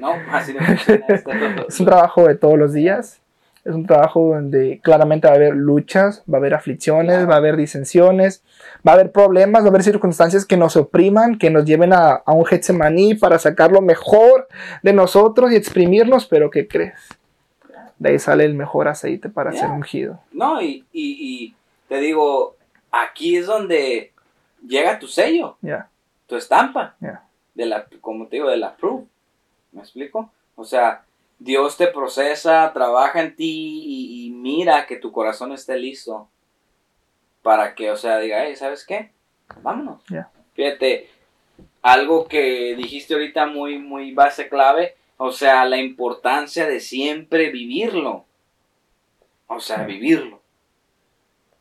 No, 0.00 0.12
así 0.30 0.52
no 0.52 0.60
funciona 0.60 1.04
es 1.68 1.80
un 1.80 1.86
trabajo 1.86 2.26
de 2.28 2.34
todos 2.34 2.58
los 2.58 2.72
días. 2.74 3.20
Es 3.66 3.74
un 3.74 3.84
trabajo 3.86 4.34
donde 4.34 4.80
claramente 4.82 5.26
va 5.26 5.32
a 5.32 5.36
haber 5.36 5.54
luchas, 5.56 6.22
va 6.32 6.36
a 6.36 6.40
haber 6.40 6.54
aflicciones, 6.54 7.28
va 7.28 7.34
a 7.34 7.38
haber 7.38 7.56
disensiones, 7.56 8.44
va 8.86 8.92
a 8.92 8.94
haber 8.94 9.10
problemas, 9.10 9.62
va 9.62 9.66
a 9.66 9.70
haber 9.70 9.82
circunstancias 9.82 10.44
que 10.46 10.56
nos 10.56 10.76
opriman, 10.76 11.36
que 11.36 11.50
nos 11.50 11.64
lleven 11.64 11.92
a, 11.92 12.12
a 12.24 12.32
un 12.32 12.44
Getsemaní 12.46 13.14
para 13.16 13.38
sacar 13.40 13.72
lo 13.72 13.80
mejor 13.82 14.46
de 14.82 14.92
nosotros 14.92 15.50
y 15.50 15.56
exprimirnos, 15.56 16.26
pero 16.26 16.48
¿qué 16.50 16.68
crees? 16.68 16.94
De 17.98 18.10
ahí 18.10 18.18
sale 18.20 18.44
el 18.44 18.54
mejor 18.54 18.86
aceite 18.88 19.28
para 19.28 19.50
ser 19.52 19.68
Ya. 19.68 19.74
ungido. 19.74 20.20
No, 20.32 20.60
y, 20.62 20.84
y, 20.92 21.16
y 21.48 21.54
te 21.88 21.98
digo, 21.98 22.54
aquí 22.92 23.36
es 23.36 23.46
donde 23.46 24.12
llega 24.64 24.98
tu 25.00 25.08
sello, 25.08 25.56
Ya, 25.60 25.88
tu 26.28 26.36
estampa, 26.36 26.94
ya. 27.00 27.24
de 27.54 27.66
la, 27.66 27.86
como 28.00 28.26
te 28.28 28.36
digo, 28.36 28.48
de 28.48 28.58
la 28.58 28.76
proof. 28.76 29.02
¿Me 29.72 29.80
explico? 29.80 30.30
O 30.54 30.64
sea, 30.64 31.02
Dios 31.38 31.76
te 31.76 31.86
procesa, 31.88 32.72
trabaja 32.72 33.20
en 33.20 33.36
ti 33.36 33.82
y, 33.84 34.26
y 34.26 34.30
mira 34.30 34.86
que 34.86 34.96
tu 34.96 35.12
corazón 35.12 35.52
esté 35.52 35.78
listo 35.78 36.28
para 37.42 37.74
que, 37.74 37.90
o 37.90 37.96
sea, 37.96 38.18
diga, 38.18 38.44
hey, 38.44 38.56
¿sabes 38.56 38.84
qué? 38.84 39.12
Vámonos. 39.62 40.02
Fíjate, 40.54 41.08
algo 41.82 42.26
que 42.26 42.74
dijiste 42.76 43.14
ahorita 43.14 43.46
muy, 43.46 43.78
muy 43.78 44.12
base 44.12 44.48
clave, 44.48 44.96
o 45.16 45.30
sea, 45.30 45.64
la 45.64 45.76
importancia 45.76 46.66
de 46.66 46.80
siempre 46.80 47.50
vivirlo. 47.50 48.24
O 49.46 49.60
sea, 49.60 49.84
vivirlo. 49.84 50.42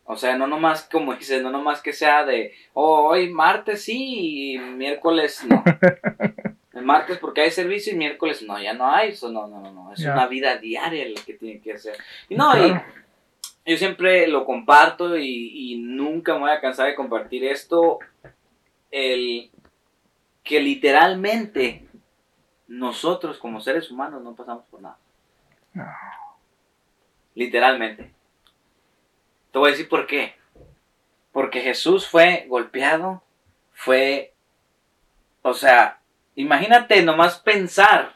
O 0.06 0.15
sea, 0.15 0.38
no 0.38 0.47
nomás, 0.47 0.84
como 0.91 1.14
dices, 1.15 1.41
no 1.41 1.52
nomás 1.52 1.81
que 1.81 1.93
sea 1.93 2.26
de, 2.26 2.53
oh, 2.73 3.07
hoy 3.10 3.30
martes 3.30 3.84
sí 3.84 4.53
y 4.53 4.60
miércoles 4.60 5.43
no. 5.47 5.64
El 6.76 6.84
martes 6.84 7.18
porque 7.18 7.41
hay 7.41 7.52
servicio 7.52 7.93
y 7.93 7.95
miércoles 7.95 8.41
no, 8.43 8.61
ya 8.61 8.73
no 8.73 8.91
hay. 8.91 9.11
Eso 9.11 9.31
no, 9.31 9.47
no, 9.47 9.61
no, 9.61 9.72
no. 9.72 9.93
Es 9.93 10.02
una 10.02 10.27
vida 10.27 10.57
diaria 10.57 11.07
lo 11.07 11.23
que 11.26 11.34
tiene 11.34 11.61
que 11.61 11.73
hacer. 11.73 11.95
Y 12.30 12.35
no, 12.35 12.52
Claro. 12.52 12.84
y 13.65 13.72
yo 13.72 13.77
siempre 13.77 14.27
lo 14.27 14.45
comparto 14.45 15.18
y, 15.18 15.73
y 15.73 15.77
nunca 15.77 16.34
me 16.34 16.41
voy 16.41 16.52
a 16.52 16.60
cansar 16.61 16.88
de 16.88 16.95
compartir 16.95 17.45
esto. 17.45 17.99
El 18.91 19.49
que 20.43 20.60
literalmente 20.60 21.88
nosotros 22.68 23.38
como 23.39 23.61
seres 23.61 23.89
humanos 23.89 24.22
no 24.22 24.35
pasamos 24.35 24.65
por 24.65 24.81
nada. 24.81 24.97
No. 25.73 25.85
Literalmente. 27.35 28.11
Te 29.52 29.60
voy 29.60 29.69
a 29.69 29.72
decir 29.72 29.88
por 29.88 30.07
qué. 30.07 30.35
Porque 31.31 31.61
Jesús 31.61 32.07
fue 32.07 32.45
golpeado, 32.47 33.22
fue, 33.73 34.34
o 35.41 35.53
sea, 35.53 35.94
imagínate 36.36 37.02
nomás 37.03 37.40
pensar. 37.40 38.16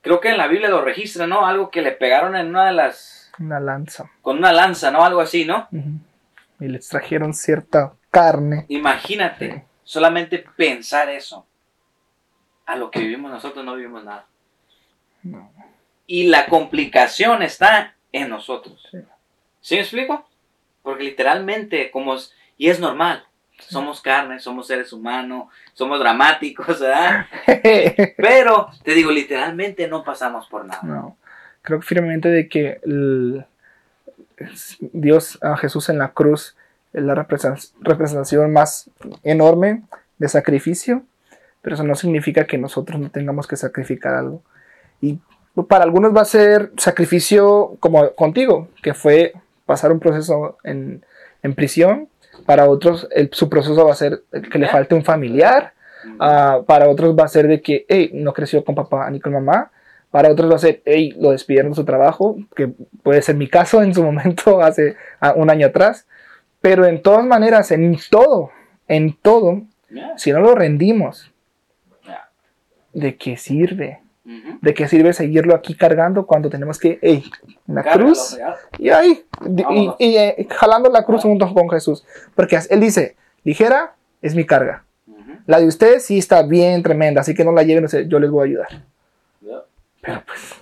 Creo 0.00 0.20
que 0.20 0.30
en 0.30 0.38
la 0.38 0.46
Biblia 0.46 0.68
lo 0.68 0.82
registra, 0.82 1.26
¿no? 1.26 1.46
Algo 1.46 1.70
que 1.70 1.82
le 1.82 1.92
pegaron 1.92 2.36
en 2.36 2.48
una 2.48 2.66
de 2.66 2.72
las, 2.72 3.30
Una 3.38 3.60
lanza. 3.60 4.10
con 4.22 4.38
una 4.38 4.52
lanza, 4.52 4.90
¿no? 4.90 5.04
Algo 5.04 5.20
así, 5.20 5.44
¿no? 5.44 5.68
Y 6.60 6.68
le 6.68 6.76
extrajeron 6.78 7.34
cierta 7.34 7.94
carne. 8.10 8.64
Imagínate, 8.68 9.66
solamente 9.84 10.44
pensar 10.56 11.08
eso. 11.10 11.46
A 12.66 12.76
lo 12.76 12.90
que 12.90 13.00
vivimos 13.00 13.30
nosotros 13.30 13.64
no 13.64 13.74
vivimos 13.76 14.04
nada. 14.04 14.26
No. 15.22 15.50
Y 16.06 16.28
la 16.28 16.46
complicación 16.46 17.42
está 17.42 17.94
en 18.12 18.28
nosotros. 18.30 18.86
Sí. 18.90 18.98
¿Sí 19.60 19.74
me 19.74 19.80
explico? 19.82 20.26
Porque 20.82 21.04
literalmente, 21.04 21.90
como 21.90 22.14
es, 22.14 22.32
y 22.56 22.68
es 22.70 22.80
normal, 22.80 23.26
Somos 23.58 24.00
carne, 24.00 24.38
somos 24.38 24.66
seres 24.66 24.92
humanos, 24.92 25.48
somos 25.74 25.98
dramáticos, 25.98 26.80
¿verdad? 26.80 27.26
Pero, 28.16 28.68
te 28.84 28.92
digo, 28.94 29.10
literalmente 29.10 29.88
no 29.88 30.04
pasamos 30.04 30.46
por 30.48 30.64
nada. 30.64 30.80
no. 30.82 31.16
Creo 31.62 31.82
firmemente 31.82 32.28
de 32.28 32.48
que 32.48 32.80
el- 32.84 33.44
Dios 34.80 35.38
a 35.42 35.56
Jesús 35.56 35.88
en 35.88 35.98
la 35.98 36.12
cruz 36.12 36.56
es 36.92 37.02
la 37.02 37.14
represen- 37.14 37.72
representación 37.80 38.52
más 38.52 38.88
enorme 39.22 39.82
de 40.18 40.28
sacrificio, 40.28 41.02
pero 41.60 41.74
eso 41.74 41.84
no 41.84 41.94
significa 41.94 42.46
que 42.46 42.56
nosotros 42.58 43.00
no 43.00 43.10
tengamos 43.10 43.46
que 43.46 43.56
sacrificar 43.56 44.14
algo. 44.14 44.42
Y 45.00 45.18
para 45.68 45.84
algunos 45.84 46.16
va 46.16 46.22
a 46.22 46.26
ser 46.26 46.72
sacrificio 46.76 47.76
como 47.80 48.14
contigo, 48.14 48.68
que 48.82 48.94
fue 48.94 49.32
pasar 49.66 49.92
un 49.92 50.00
proceso 50.00 50.56
en, 50.64 51.04
en 51.42 51.54
prisión. 51.54 52.08
Para 52.48 52.66
otros 52.66 53.06
el- 53.10 53.28
su 53.30 53.50
proceso 53.50 53.84
va 53.84 53.92
a 53.92 53.94
ser 53.94 54.22
que 54.50 54.58
le 54.58 54.68
falte 54.68 54.94
un 54.94 55.04
familiar. 55.04 55.74
Ah, 56.18 56.62
para 56.66 56.88
otros 56.88 57.14
va 57.14 57.24
a 57.24 57.28
ser 57.28 57.46
de 57.46 57.60
que 57.60 57.84
hey, 57.90 58.10
no 58.14 58.32
creció 58.32 58.64
con 58.64 58.74
papá 58.74 59.10
ni 59.10 59.20
con 59.20 59.34
mamá. 59.34 59.70
Para 60.10 60.30
otros 60.30 60.50
va 60.50 60.54
a 60.56 60.58
ser, 60.58 60.80
hey, 60.86 61.14
lo 61.20 61.32
despidieron 61.32 61.72
de 61.72 61.76
su 61.76 61.84
trabajo, 61.84 62.38
que 62.56 62.68
puede 63.02 63.20
ser 63.20 63.34
mi 63.36 63.48
caso 63.48 63.82
en 63.82 63.92
su 63.92 64.02
momento 64.10 64.62
hace 64.62 64.96
un 65.36 65.50
año 65.50 65.66
atrás. 65.66 66.06
Pero 66.62 66.86
en 66.86 67.02
todas 67.02 67.26
maneras, 67.26 67.70
en 67.70 67.98
todo, 68.08 68.50
en 68.86 69.14
todo, 69.20 69.64
si 70.16 70.32
no 70.32 70.40
lo 70.40 70.54
rendimos. 70.54 71.30
¿de 72.94 73.16
qué 73.18 73.36
sirve? 73.36 74.00
¿De 74.60 74.74
qué 74.74 74.86
sirve 74.88 75.12
seguirlo 75.14 75.54
aquí 75.54 75.74
cargando 75.74 76.26
cuando 76.26 76.50
tenemos 76.50 76.78
que, 76.78 76.98
hey, 77.00 77.24
la 77.66 77.82
Cárgalo, 77.82 78.06
cruz? 78.06 78.36
¿verdad? 78.36 78.56
Y 78.78 78.90
ahí, 78.90 79.24
y, 79.46 79.62
Vámonos. 79.62 79.96
y, 79.98 80.16
eh, 80.16 80.46
jalando 80.50 80.90
la 80.90 81.04
cruz 81.04 81.22
junto 81.22 81.52
con 81.54 81.70
Jesús. 81.70 82.04
Porque 82.34 82.58
él 82.68 82.80
dice, 82.80 83.16
ligera 83.44 83.94
es 84.20 84.34
mi 84.34 84.44
carga. 84.44 84.84
Ujú. 85.06 85.18
La 85.46 85.58
de 85.60 85.66
ustedes 85.66 86.04
sí 86.04 86.18
está 86.18 86.42
bien 86.42 86.82
tremenda, 86.82 87.22
así 87.22 87.34
que 87.34 87.44
no 87.44 87.52
la 87.52 87.62
lleven, 87.62 87.86
yo 88.08 88.18
les 88.20 88.30
voy 88.30 88.42
a 88.42 88.44
ayudar. 88.50 88.68
Yeah. 89.40 89.62
Pero 90.02 90.22
pues, 90.26 90.56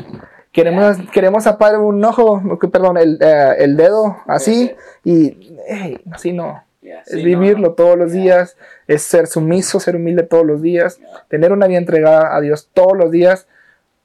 queremos, 0.52 0.96
queremos 1.12 1.42
zapar 1.44 1.78
un 1.78 2.04
ojo, 2.04 2.40
perdón, 2.70 2.96
el, 2.98 3.18
eh, 3.20 3.54
el 3.58 3.76
dedo 3.76 4.16
así, 4.26 4.72
y 5.04 5.56
hey, 5.68 5.98
así 6.12 6.32
no. 6.32 6.62
Yeah, 6.82 7.00
Es 7.00 7.14
sí, 7.14 7.24
vivirlo 7.24 7.68
no. 7.70 7.74
todos 7.74 7.98
los 7.98 8.12
Yeah. 8.12 8.22
días, 8.22 8.56
es 8.86 9.02
ser 9.02 9.26
sumiso, 9.26 9.80
ser 9.80 9.96
humilde 9.96 10.22
todos 10.22 10.46
los 10.46 10.62
días, 10.62 10.98
Yeah. 10.98 11.08
tener 11.28 11.50
una 11.52 11.66
vida 11.66 11.78
entregada 11.78 12.36
a 12.36 12.40
Dios 12.40 12.70
todos 12.72 12.96
los 12.96 13.10
días, 13.10 13.48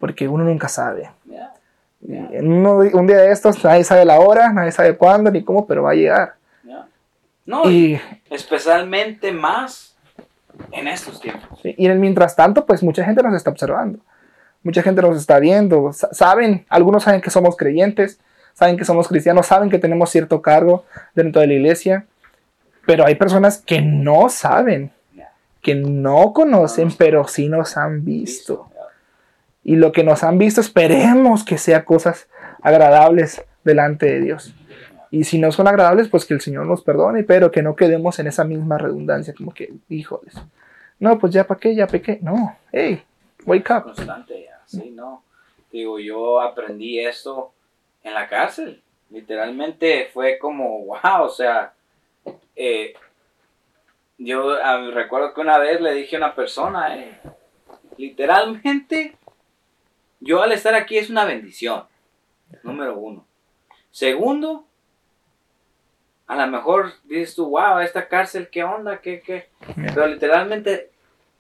porque 0.02 0.28
uno 0.28 0.44
nunca 0.44 0.68
sabe. 0.68 1.10
Yeah. 1.26 1.54
Y 2.02 2.36
en 2.36 2.52
uno- 2.52 2.80
un 2.80 3.08
día 3.08 3.18
de 3.20 3.32
estos, 3.32 3.64
nadie 3.64 3.86
sabe 3.86 4.04
la 4.04 4.20
hora, 4.20 4.52
nadie 4.52 4.72
sabe 4.74 4.98
cuándo 4.98 5.32
ni 5.32 5.44
cómo, 5.44 5.66
pero 5.66 5.84
va 5.84 5.92
a 5.92 5.96
llegar. 5.96 6.34
Yeah. 6.66 6.88
No, 7.46 7.70
y 7.72 8.02
especialmente 8.30 9.32
más 9.32 9.96
en 10.72 10.88
estos 10.88 11.22
tiempos. 11.22 11.60
y 11.64 11.86
en 11.86 11.92
el 11.92 12.00
mientras 12.00 12.36
tanto, 12.36 12.66
pues 12.66 12.84
mucha 12.84 13.06
gente 13.06 13.24
nos 13.24 13.34
está 13.36 13.50
observando. 13.52 14.00
Mucha 14.64 14.82
gente 14.84 15.02
nos 15.02 15.18
está 15.18 15.40
viendo. 15.40 15.94
sa- 15.94 16.14
Saben, 16.14 16.66
algunos 16.70 17.04
saben 17.04 17.22
que 17.22 17.30
somos 17.30 17.56
creyentes, 17.56 18.20
saben 18.54 18.78
que 18.78 18.86
somos 18.86 19.08
cristianos, 19.08 19.46
saben 19.48 19.70
que 19.70 19.80
tenemos 19.80 20.10
cierto 20.10 20.42
cargo 20.42 20.84
dentro 21.16 21.42
de 21.42 21.48
la 21.48 21.54
iglesia. 21.54 22.06
Pero 22.86 23.06
hay 23.06 23.14
personas 23.16 23.60
que 23.60 23.82
no 23.82 24.28
saben, 24.30 24.92
Yeah. 25.16 25.30
que 25.62 25.76
no 25.76 26.34
conocen, 26.34 26.90
pero 26.98 27.28
sí 27.28 27.48
nos 27.48 27.78
han 27.78 28.04
visto. 28.04 28.71
Y 29.64 29.76
lo 29.76 29.92
que 29.92 30.04
nos 30.04 30.24
han 30.24 30.38
visto, 30.38 30.62
esperemos 30.62 31.44
que 31.44 31.58
sea 31.58 31.86
cosas 31.86 32.28
agradables 32.62 33.44
delante 33.64 34.08
de 34.08 34.22
Dios. 34.22 34.56
Y 35.12 35.26
si 35.26 35.40
no 35.40 35.52
son 35.52 35.68
agradables, 35.68 36.08
pues 36.08 36.26
que 36.26 36.34
el 36.34 36.42
Señor 36.42 36.66
nos 36.66 36.84
perdone, 36.84 37.24
pero 37.24 37.52
que 37.52 37.62
no 37.62 37.76
quedemos 37.76 38.18
en 38.20 38.28
esa 38.28 38.44
misma 38.46 38.78
redundancia, 38.78 39.34
como 39.36 39.54
que, 39.54 39.74
híjoles. 39.90 40.36
No, 41.00 41.20
pues 41.20 41.34
ya 41.34 41.46
para 41.46 41.60
qué, 41.60 41.76
ya 41.76 41.88
pequé. 41.88 42.20
No, 42.22 42.58
hey, 42.72 43.04
wake 43.46 43.70
up. 43.72 43.84
constante 43.84 44.48
sí, 44.66 44.92
no. 44.92 45.24
Digo, 45.72 46.00
yo 46.00 46.40
aprendí 46.40 47.00
esto 47.00 47.54
en 48.04 48.14
la 48.14 48.28
cárcel. 48.28 48.82
Literalmente 49.10 50.10
fue 50.14 50.38
como, 50.40 50.86
wow, 50.86 51.24
o 51.24 51.30
sea, 51.30 51.74
eh, 52.56 52.94
yo 54.18 54.52
ah, 54.64 54.90
recuerdo 54.94 55.34
que 55.34 55.42
una 55.42 55.58
vez 55.58 55.82
le 55.82 55.94
dije 55.94 56.16
a 56.16 56.20
una 56.20 56.36
persona, 56.36 56.98
eh, 56.98 57.20
literalmente, 57.98 59.18
yo 60.22 60.42
al 60.42 60.52
estar 60.54 60.74
aquí 60.76 60.98
es 60.98 61.10
una 61.10 61.26
bendición, 61.26 61.84
número 62.64 62.98
uno. 62.98 63.26
Segundo, 63.92 64.66
a 66.28 66.36
lo 66.38 66.48
mejor 66.52 66.94
dices 67.04 67.36
tú, 67.36 67.50
wow, 67.50 67.80
esta 67.80 68.08
cárcel, 68.08 68.48
¿qué 68.50 68.64
onda? 68.64 69.02
¿Qué, 69.02 69.22
qué? 69.22 69.50
Pero 69.76 70.08
literalmente 70.08 70.90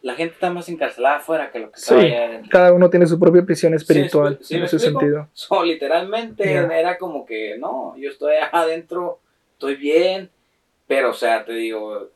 la 0.01 0.15
gente 0.15 0.33
está 0.33 0.49
más 0.49 0.67
encarcelada 0.67 1.17
afuera 1.17 1.51
que 1.51 1.59
lo 1.59 1.71
que 1.71 1.79
está 1.79 1.95
Sí, 1.99 2.05
allá 2.07 2.25
adentro. 2.25 2.49
cada 2.51 2.73
uno 2.73 2.89
tiene 2.89 3.05
su 3.05 3.17
propia 3.19 3.43
prisión 3.45 3.73
espiritual 3.75 4.37
Sí, 4.41 4.45
sí, 4.45 4.53
en 4.55 4.59
¿me 4.61 4.65
ese 4.65 4.75
explico? 4.77 4.99
sentido. 4.99 5.29
So, 5.33 5.63
literalmente 5.63 6.43
Yeah. 6.43 6.79
era 6.79 6.97
como 6.97 7.25
que, 7.25 7.57
no, 7.57 7.95
yo 7.97 8.09
estoy 8.09 8.35
adentro, 8.51 9.19
estoy 9.53 9.75
bien, 9.75 10.29
pero 10.87 11.11
o 11.11 11.13
sea, 11.13 11.45
te 11.45 11.53
digo, 11.53 12.09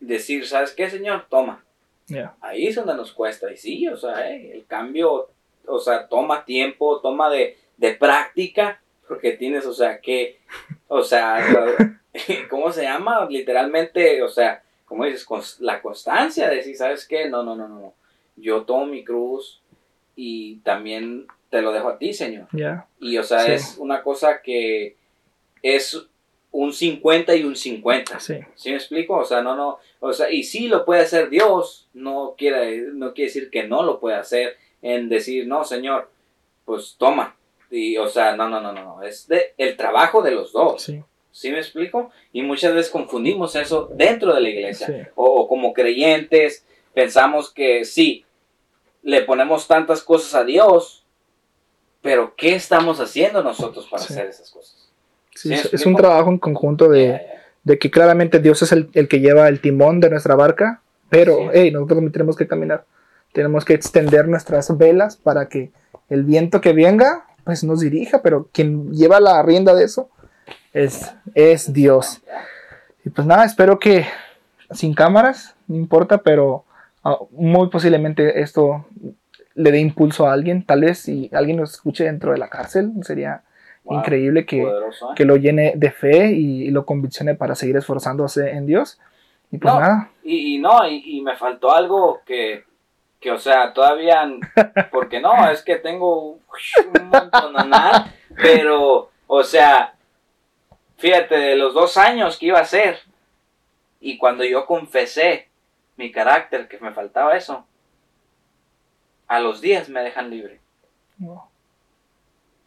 decir, 0.00 0.46
¿sabes 0.46 0.72
qué, 0.72 0.88
señor? 0.88 1.26
Toma. 1.28 1.64
Yeah. 2.08 2.34
Ahí 2.40 2.66
es 2.68 2.74
donde 2.76 2.94
nos 2.94 3.12
cuesta. 3.12 3.50
Y 3.52 3.56
sí, 3.56 3.88
o 3.88 3.96
sea, 3.96 4.30
eh, 4.30 4.52
el 4.54 4.66
cambio, 4.66 5.28
o 5.66 5.78
sea, 5.78 6.06
toma 6.08 6.44
tiempo, 6.44 7.00
toma 7.00 7.28
de, 7.30 7.56
de 7.76 7.94
práctica, 7.94 8.80
porque 9.08 9.32
tienes, 9.32 9.66
o 9.66 9.72
sea, 9.74 10.00
que, 10.00 10.38
o 10.88 11.02
sea, 11.02 11.44
¿cómo 12.50 12.72
se 12.72 12.82
llama? 12.84 13.26
Literalmente, 13.28 14.22
o 14.22 14.28
sea, 14.28 14.62
como 14.84 15.04
dices, 15.04 15.26
la 15.60 15.82
constancia 15.82 16.48
de 16.48 16.56
decir, 16.56 16.76
¿sabes 16.76 17.06
qué? 17.06 17.28
No, 17.28 17.42
no, 17.42 17.56
no, 17.56 17.68
no. 17.68 17.94
Yo 18.36 18.62
tomo 18.62 18.86
mi 18.86 19.04
cruz 19.04 19.60
y 20.14 20.56
también 20.58 21.26
te 21.50 21.62
lo 21.62 21.72
dejo 21.72 21.88
a 21.88 21.98
ti, 21.98 22.12
Señor. 22.12 22.46
Yeah. 22.52 22.86
Y, 23.00 23.18
o 23.18 23.24
sea, 23.24 23.40
Sí. 23.40 23.52
es 23.52 23.76
una 23.78 24.02
cosa 24.02 24.42
que 24.42 24.96
es 25.62 26.06
un 26.58 26.72
50 26.72 27.34
y 27.36 27.44
un 27.44 27.54
50. 27.54 28.18
Sí. 28.20 28.38
¿Sí 28.54 28.70
me 28.70 28.76
explico? 28.76 29.16
O 29.16 29.24
sea, 29.24 29.42
no, 29.42 29.54
no, 29.54 29.78
o 30.00 30.12
sea, 30.12 30.30
y 30.30 30.42
sí 30.42 30.68
lo 30.68 30.84
puede 30.84 31.02
hacer 31.02 31.28
Dios, 31.28 31.88
no 31.92 32.34
quiere, 32.38 32.82
no 32.94 33.12
quiere 33.12 33.28
decir 33.28 33.50
que 33.50 33.64
no 33.64 33.82
lo 33.82 34.00
puede 34.00 34.16
hacer 34.16 34.56
en 34.82 35.08
decir, 35.08 35.46
no, 35.46 35.64
Señor, 35.64 36.10
pues 36.64 36.96
toma. 36.98 37.36
Y, 37.70 37.96
o 37.98 38.08
sea, 38.08 38.36
no, 38.36 38.48
no, 38.48 38.60
no, 38.60 38.72
no, 38.72 38.82
no, 38.84 39.02
es 39.02 39.26
de, 39.28 39.54
el 39.58 39.76
trabajo 39.76 40.22
de 40.22 40.30
los 40.30 40.52
dos. 40.52 40.82
Sí. 40.82 41.02
¿Sí 41.32 41.50
me 41.50 41.58
explico? 41.58 42.10
Y 42.32 42.40
muchas 42.40 42.72
veces 42.74 42.90
confundimos 42.90 43.54
eso 43.56 43.90
dentro 43.92 44.32
de 44.34 44.40
la 44.40 44.48
iglesia. 44.48 44.86
Sí. 44.86 44.94
O, 45.14 45.24
o 45.42 45.48
como 45.48 45.74
creyentes, 45.74 46.64
pensamos 46.94 47.52
que 47.52 47.84
sí, 47.84 48.24
le 49.02 49.20
ponemos 49.22 49.66
tantas 49.68 50.02
cosas 50.02 50.34
a 50.34 50.44
Dios, 50.44 51.04
pero 52.00 52.34
¿qué 52.36 52.54
estamos 52.54 53.00
haciendo 53.00 53.42
nosotros 53.42 53.86
para 53.90 54.02
Sí. 54.02 54.14
hacer 54.14 54.26
esas 54.28 54.50
cosas? 54.50 54.75
Sí, 55.36 55.56
¿Sí 55.56 55.68
es, 55.72 55.86
un 55.86 55.94
trabajo 55.94 56.30
en 56.30 56.38
conjunto 56.38 56.88
de, 56.88 57.20
que 57.78 57.90
claramente 57.90 58.40
Dios 58.40 58.62
es 58.62 58.72
el, 58.72 58.88
el 58.94 59.06
que 59.06 59.20
lleva 59.20 59.48
el 59.48 59.60
timón 59.60 60.00
de 60.00 60.10
nuestra 60.10 60.34
barca, 60.34 60.80
pero 61.08 61.36
Sí. 61.36 61.48
hey, 61.52 61.70
nosotros 61.70 61.96
también 61.98 62.12
tenemos 62.12 62.36
que 62.36 62.48
caminar. 62.48 62.84
Tenemos 63.32 63.64
que 63.64 63.74
extender 63.74 64.26
nuestras 64.26 64.76
velas 64.76 65.16
para 65.16 65.48
que 65.48 65.70
el 66.08 66.24
viento 66.24 66.60
que 66.60 66.72
venga 66.72 67.26
pues 67.44 67.62
nos 67.62 67.80
dirija, 67.80 68.22
pero 68.22 68.48
quien 68.52 68.92
lleva 68.92 69.20
la 69.20 69.40
rienda 69.42 69.72
de 69.72 69.84
eso 69.84 70.10
es, 70.72 71.14
es 71.34 71.72
Dios. 71.72 72.22
Y 73.04 73.10
pues 73.10 73.24
nada, 73.24 73.44
espero 73.44 73.78
que 73.78 74.04
sin 74.72 74.94
cámaras, 74.94 75.54
no 75.68 75.76
importa, 75.76 76.18
pero 76.18 76.64
ah, 77.04 77.18
muy 77.30 77.68
posiblemente 77.68 78.40
esto 78.40 78.84
le 79.54 79.70
dé 79.70 79.78
impulso 79.78 80.26
a 80.26 80.32
alguien. 80.32 80.64
Tal 80.64 80.80
vez 80.80 80.98
si 80.98 81.30
alguien 81.32 81.58
nos 81.58 81.74
escuche 81.74 82.02
dentro 82.04 82.32
de 82.32 82.38
la 82.38 82.48
cárcel, 82.48 82.92
sería 83.02 83.42
Wow, 83.86 83.98
increíble 84.00 84.44
que, 84.44 84.62
poderoso, 84.62 85.10
¿eh? 85.10 85.14
que 85.16 85.24
lo 85.24 85.36
llene 85.36 85.72
de 85.76 85.90
fe 85.92 86.32
y, 86.32 86.64
y 86.64 86.70
lo 86.70 86.84
conviccione 86.84 87.34
para 87.34 87.54
seguir 87.54 87.76
esforzándose 87.76 88.50
en 88.50 88.66
Dios. 88.66 89.00
Y 89.50 89.58
pues 89.58 89.72
No. 89.72 89.80
nada, 89.80 90.10
Y, 90.24 90.56
y 90.56 90.58
no, 90.58 90.86
y, 90.88 91.02
y 91.18 91.20
me 91.22 91.36
faltó 91.36 91.74
algo 91.74 92.20
que, 92.26 92.64
que, 93.20 93.30
o 93.30 93.38
sea, 93.38 93.72
todavía, 93.72 94.28
porque 94.90 95.20
no, 95.20 95.48
es 95.50 95.62
que 95.62 95.76
tengo 95.76 96.32
un 96.32 97.08
montón 97.08 97.54
pero, 98.36 99.10
o 99.26 99.42
sea, 99.44 99.94
fíjate, 100.96 101.36
de 101.36 101.56
los 101.56 101.72
dos 101.74 101.96
años 101.96 102.38
que 102.38 102.46
iba 102.46 102.58
a 102.58 102.64
ser, 102.64 102.98
y 104.00 104.18
cuando 104.18 104.44
yo 104.44 104.66
confesé 104.66 105.48
mi 105.96 106.10
carácter, 106.10 106.68
que 106.68 106.78
me 106.78 106.92
faltaba 106.92 107.36
eso, 107.36 107.64
a 109.28 109.40
los 109.40 109.60
días 109.60 109.88
me 109.88 110.02
dejan 110.02 110.28
libre, 110.30 110.60
wow, 111.18 111.42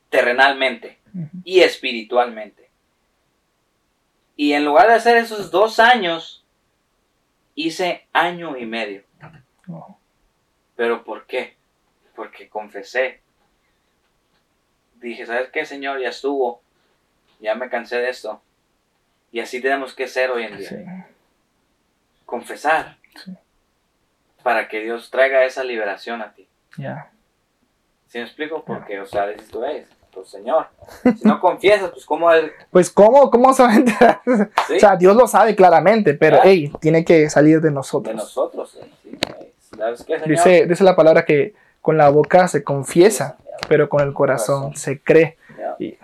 terrenalmente 0.09 0.98
y 1.43 1.61
espiritualmente. 1.61 2.69
Y 4.35 4.53
en 4.53 4.63
lugar 4.65 4.87
de 4.87 4.93
hacer 4.93 5.17
esos 5.17 5.51
dos 5.51 5.79
años, 5.79 6.43
hice 7.55 8.07
año 8.13 8.57
y 8.57 8.65
medio. 8.65 9.03
¿Pero 10.75 11.03
por 11.03 11.25
qué? 11.25 11.55
Porque 12.15 12.47
confesé. 12.47 13.21
Dije, 14.95 15.25
¿sabes 15.25 15.49
qué, 15.49 15.65
Señor? 15.65 15.99
Ya 16.01 16.09
estuvo. 16.09 16.61
Ya 17.39 17.55
me 17.55 17.69
cansé 17.69 17.97
de 17.97 18.09
esto. 18.09 18.41
Y 19.31 19.39
así 19.41 19.61
tenemos 19.61 19.93
que 19.93 20.07
ser 20.07 20.31
hoy 20.31 20.43
en 20.43 20.57
día. 20.57 20.69
sí, 20.69 20.75
confesar. 22.25 22.97
Sí. 23.23 23.33
Para 24.43 24.67
que 24.67 24.79
Dios 24.81 25.09
traiga 25.11 25.43
esa 25.43 25.63
liberación 25.63 26.21
a 26.21 26.33
ti. 26.33 26.47
Ya. 26.77 27.11
¿Sí 28.07 28.17
me 28.17 28.23
explico? 28.23 28.63
Porque, 28.63 28.99
o 28.99 29.05
sea, 29.05 29.27
dices 29.27 29.49
tú, 29.49 29.63
"Ey, 29.63 29.85
pues 30.19 30.29
Señor, 30.31 30.67
si 31.17 31.25
no 31.27 31.39
confiesas, 31.39 31.91
pues 31.91 32.05
cómo 32.05 32.31
es... 32.31 32.51
Pues, 32.71 32.89
¿cómo, 32.89 33.29
cómo 33.31 33.53
se 33.53 33.63
va 33.63 33.69
a 33.71 33.75
enterar? 33.75 34.21
Sí, 34.67 34.73
O 34.75 34.79
sea, 34.79 34.95
Dios 34.97 35.15
lo 35.15 35.27
sabe 35.27 35.55
claramente, 35.55 36.13
pero, 36.13 36.37
Claro. 36.37 36.49
hey, 36.49 36.71
tiene 36.81 37.05
que 37.05 37.29
salir 37.29 37.61
de 37.61 37.69
de 37.69 37.73
nosotros. 37.75 38.15
nosotros. 38.15 38.77
¿eh? 38.81 38.89
Sí, 39.03 39.17
¿Sabes 39.77 40.03
qué, 40.03 40.13
Señor? 40.19 40.27
Dice, 40.29 40.65
dice 40.65 40.83
la 40.83 40.95
palabra 40.95 41.23
que 41.23 41.53
con 41.81 41.97
la 41.97 42.09
boca 42.09 42.47
se 42.49 42.63
confiesa, 42.63 43.37
pero 43.69 43.87
con 43.87 44.01
el 44.01 44.13
corazón 44.13 44.61
Corazón. 44.63 44.75
se 44.77 44.99
cree. 44.99 45.37
Ya, 45.57 45.75
Y 45.79 45.97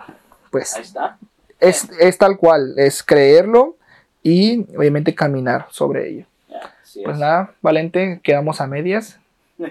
pues 0.50 0.74
Ahí 0.76 0.82
está. 0.82 1.18
es, 1.60 1.88
es 2.00 2.16
tal 2.16 2.38
cual, 2.38 2.74
es 2.78 3.02
creerlo 3.02 3.76
y 4.22 4.66
obviamente 4.76 5.14
caminar 5.14 5.66
sobre 5.70 6.08
ello. 6.08 6.24
Ya, 6.48 6.60
Pues 7.04 7.14
es. 7.16 7.18
nada, 7.20 7.52
Valente, 7.60 8.20
quedamos 8.22 8.60
a 8.60 8.66
medias. 8.66 9.18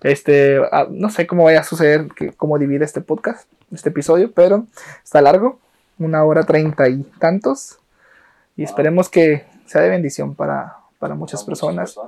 Este, 0.00 0.60
ah, 0.70 0.86
no 0.88 1.10
sé 1.10 1.26
cómo 1.26 1.42
vaya 1.42 1.58
a 1.58 1.64
suceder, 1.64 2.06
cómo 2.36 2.56
divide 2.56 2.84
este 2.84 3.00
podcast, 3.00 3.48
este 3.72 3.90
episodio, 3.90 4.32
pero 4.32 4.66
está 5.02 5.20
largo, 5.20 5.58
una 5.98 6.24
hora 6.24 6.44
treinta 6.44 6.88
y 6.88 7.02
tantos. 7.18 7.78
Y 8.56 8.64
esperemos 8.64 9.08
que 9.08 9.46
sea 9.66 9.82
de 9.82 9.88
bendición 9.88 10.34
para, 10.34 10.76
para 10.98 11.14
muchas 11.14 11.40
Son 11.40 11.46
personas. 11.46 11.98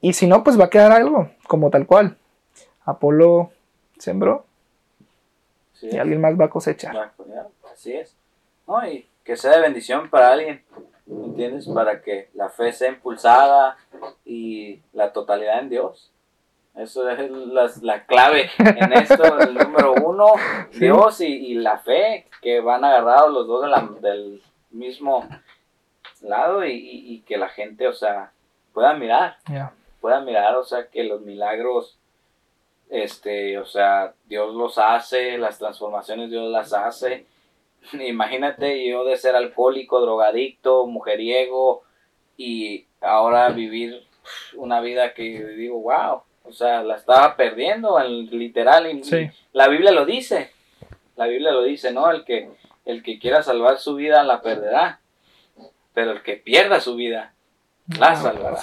Y 0.00 0.12
si 0.12 0.26
no, 0.26 0.44
pues 0.44 0.58
va 0.58 0.66
a 0.66 0.70
quedar 0.70 0.92
algo, 0.92 1.30
como 1.46 1.70
tal 1.70 1.86
cual. 1.86 2.16
Apolo 2.84 3.50
sembró 3.98 4.44
Sí, 5.72 5.88
y 5.90 5.96
alguien 5.96 6.20
más 6.20 6.38
va 6.38 6.46
a 6.46 6.50
cosechar. 6.50 7.12
Así 7.72 7.92
es. 7.92 8.16
No, 8.66 8.86
y 8.86 9.08
que 9.24 9.36
sea 9.36 9.52
de 9.52 9.60
bendición 9.60 10.08
para 10.08 10.32
alguien, 10.32 10.62
¿me 11.06 11.24
¿entiendes? 11.24 11.66
Para 11.66 12.00
que 12.00 12.30
la 12.34 12.48
fe 12.48 12.72
sea 12.72 12.90
impulsada 12.90 13.76
y 14.24 14.80
la 14.92 15.12
totalidad 15.12 15.60
en 15.60 15.70
Dios. 15.70 16.12
Eso 16.76 17.08
es 17.08 17.30
la, 17.30 17.70
la 17.82 18.04
clave 18.04 18.50
en 18.58 18.92
esto, 18.94 19.38
el 19.40 19.54
número 19.54 19.92
uno, 19.94 20.32
Sí. 20.72 20.80
Dios 20.80 21.20
y, 21.20 21.26
y 21.26 21.54
la 21.54 21.78
fe, 21.78 22.26
que 22.42 22.60
van 22.60 22.84
agarrados 22.84 23.32
los 23.32 23.46
dos 23.46 23.62
de 23.62 23.68
la- 23.68 23.88
del 24.00 24.42
mismo 24.70 25.28
lado 26.20 26.64
y, 26.64 26.72
y- 26.72 27.14
y 27.14 27.20
que 27.20 27.36
la 27.36 27.48
gente, 27.48 27.86
o 27.86 27.92
sea, 27.92 28.32
pueda 28.72 28.92
mirar, 28.94 29.36
pueda 30.00 30.20
mirar, 30.20 30.56
o 30.56 30.64
sea, 30.64 30.88
que 30.88 31.04
los 31.04 31.20
milagros, 31.20 31.96
este, 32.90 33.58
o 33.58 33.64
sea, 33.66 34.14
Dios 34.24 34.52
los 34.54 34.76
hace, 34.78 35.38
las 35.38 35.58
transformaciones 35.58 36.30
Dios 36.30 36.50
las 36.50 36.72
hace. 36.72 37.26
Imagínate 37.92 38.86
yo 38.88 39.04
de 39.04 39.16
ser 39.16 39.36
alcohólico, 39.36 40.00
drogadicto, 40.00 40.86
mujeriego 40.86 41.82
y 42.36 42.86
ahora 43.00 43.48
vivir 43.50 44.02
una 44.56 44.80
vida 44.80 45.14
que 45.14 45.44
digo, 45.56 45.78
wow, 45.80 46.22
o 46.44 46.52
sea, 46.52 46.82
la 46.82 46.96
estaba 46.96 47.36
perdiendo, 47.36 48.00
en 48.00 48.26
literal, 48.26 48.90
y, 48.90 49.02
Sí. 49.02 49.30
la 49.52 49.68
Biblia 49.68 49.90
lo 49.90 50.04
dice, 50.04 50.52
la 51.16 51.26
Biblia 51.26 51.50
lo 51.52 51.62
dice, 51.62 51.92
¿no? 51.92 52.10
El 52.10 52.24
que, 52.24 52.50
el 52.84 53.02
que 53.02 53.18
quiera 53.18 53.42
salvar 53.42 53.78
su 53.78 53.94
vida 53.94 54.22
la 54.24 54.42
perderá, 54.42 55.00
pero 55.92 56.12
el 56.12 56.22
que 56.22 56.36
pierda 56.36 56.80
su 56.80 56.96
vida 56.96 57.32
la 57.98 58.14
salvará. 58.16 58.58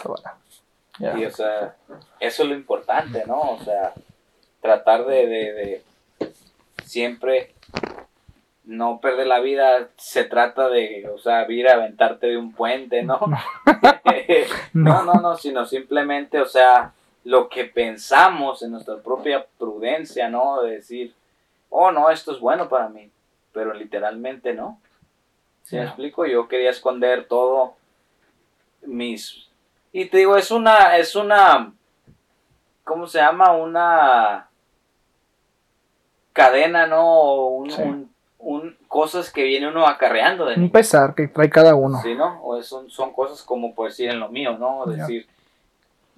Y, 1.18 1.26
o 1.26 1.32
sea, 1.32 1.76
eso 2.20 2.44
es 2.44 2.50
lo 2.50 2.56
importante, 2.56 3.24
¿no? 3.26 3.40
O 3.40 3.60
sea, 3.64 3.94
tratar 4.62 5.06
de, 5.06 5.26
de, 5.26 5.54
de 5.54 5.84
siempre 6.86 7.54
no 8.64 9.00
perder 9.02 9.28
la 9.28 9.40
vida, 9.40 9.90
se 9.98 10.24
trata 10.24 10.70
de, 10.70 11.10
o 11.14 11.18
sea, 11.18 11.50
ir 11.50 11.68
a 11.68 11.74
aventarte 11.74 12.28
de 12.28 12.38
un 12.38 12.54
puente, 12.54 13.04
¿no? 13.04 13.20
no, 14.74 15.04
no, 15.04 15.14
no, 15.16 15.38
sino 15.38 15.66
simplemente, 15.66 16.40
o 16.40 16.46
sea, 16.46 16.94
lo 17.24 17.50
que 17.50 17.66
pensamos 17.66 18.64
en 18.64 18.72
nuestra 18.72 18.98
propia 18.98 19.46
prudencia, 19.60 20.28
¿no? 20.30 20.62
De 20.64 20.72
decir, 20.78 21.14
oh, 21.70 21.92
no, 21.92 22.10
esto 22.10 22.32
es 22.32 22.40
bueno 22.40 22.68
para 22.70 22.90
mí, 22.90 23.10
pero 23.54 23.74
literalmente 23.74 24.54
no. 24.54 24.80
¿Sí 25.64 25.76
me 25.76 25.84
Ya. 25.84 25.88
explico? 25.90 26.26
Yo 26.26 26.48
quería 26.48 26.70
esconder 26.72 27.28
todo 27.28 27.76
mis... 28.86 29.48
Y 29.94 30.06
te 30.06 30.18
digo, 30.18 30.36
es 30.38 30.50
una, 30.52 30.98
es 30.98 31.16
una, 31.16 31.74
¿cómo 32.84 33.06
se 33.08 33.20
llama? 33.20 33.52
Una 33.54 34.48
cadena, 36.34 36.88
¿no? 36.88 37.04
O 37.20 37.48
Un, 37.58 37.70
Sí. 37.72 37.82
un- 37.82 38.12
un- 38.40 38.78
cosas 38.88 39.32
que 39.32 39.44
viene 39.44 39.68
uno 39.68 39.86
acarreando 39.86 40.46
de 40.46 40.56
Un 40.56 40.72
pesar 40.72 41.14
que 41.14 41.28
trae 41.28 41.50
cada 41.50 41.76
uno. 41.76 42.00
Sí, 42.02 42.16
¿no? 42.16 42.44
O 42.44 42.62
son, 42.64 42.90
son 42.90 43.14
cosas 43.14 43.44
como 43.44 43.76
por 43.76 43.90
decir 43.90 44.10
en 44.10 44.20
lo 44.20 44.30
mío, 44.30 44.58
¿no? 44.58 44.86
Decir, 44.86 45.28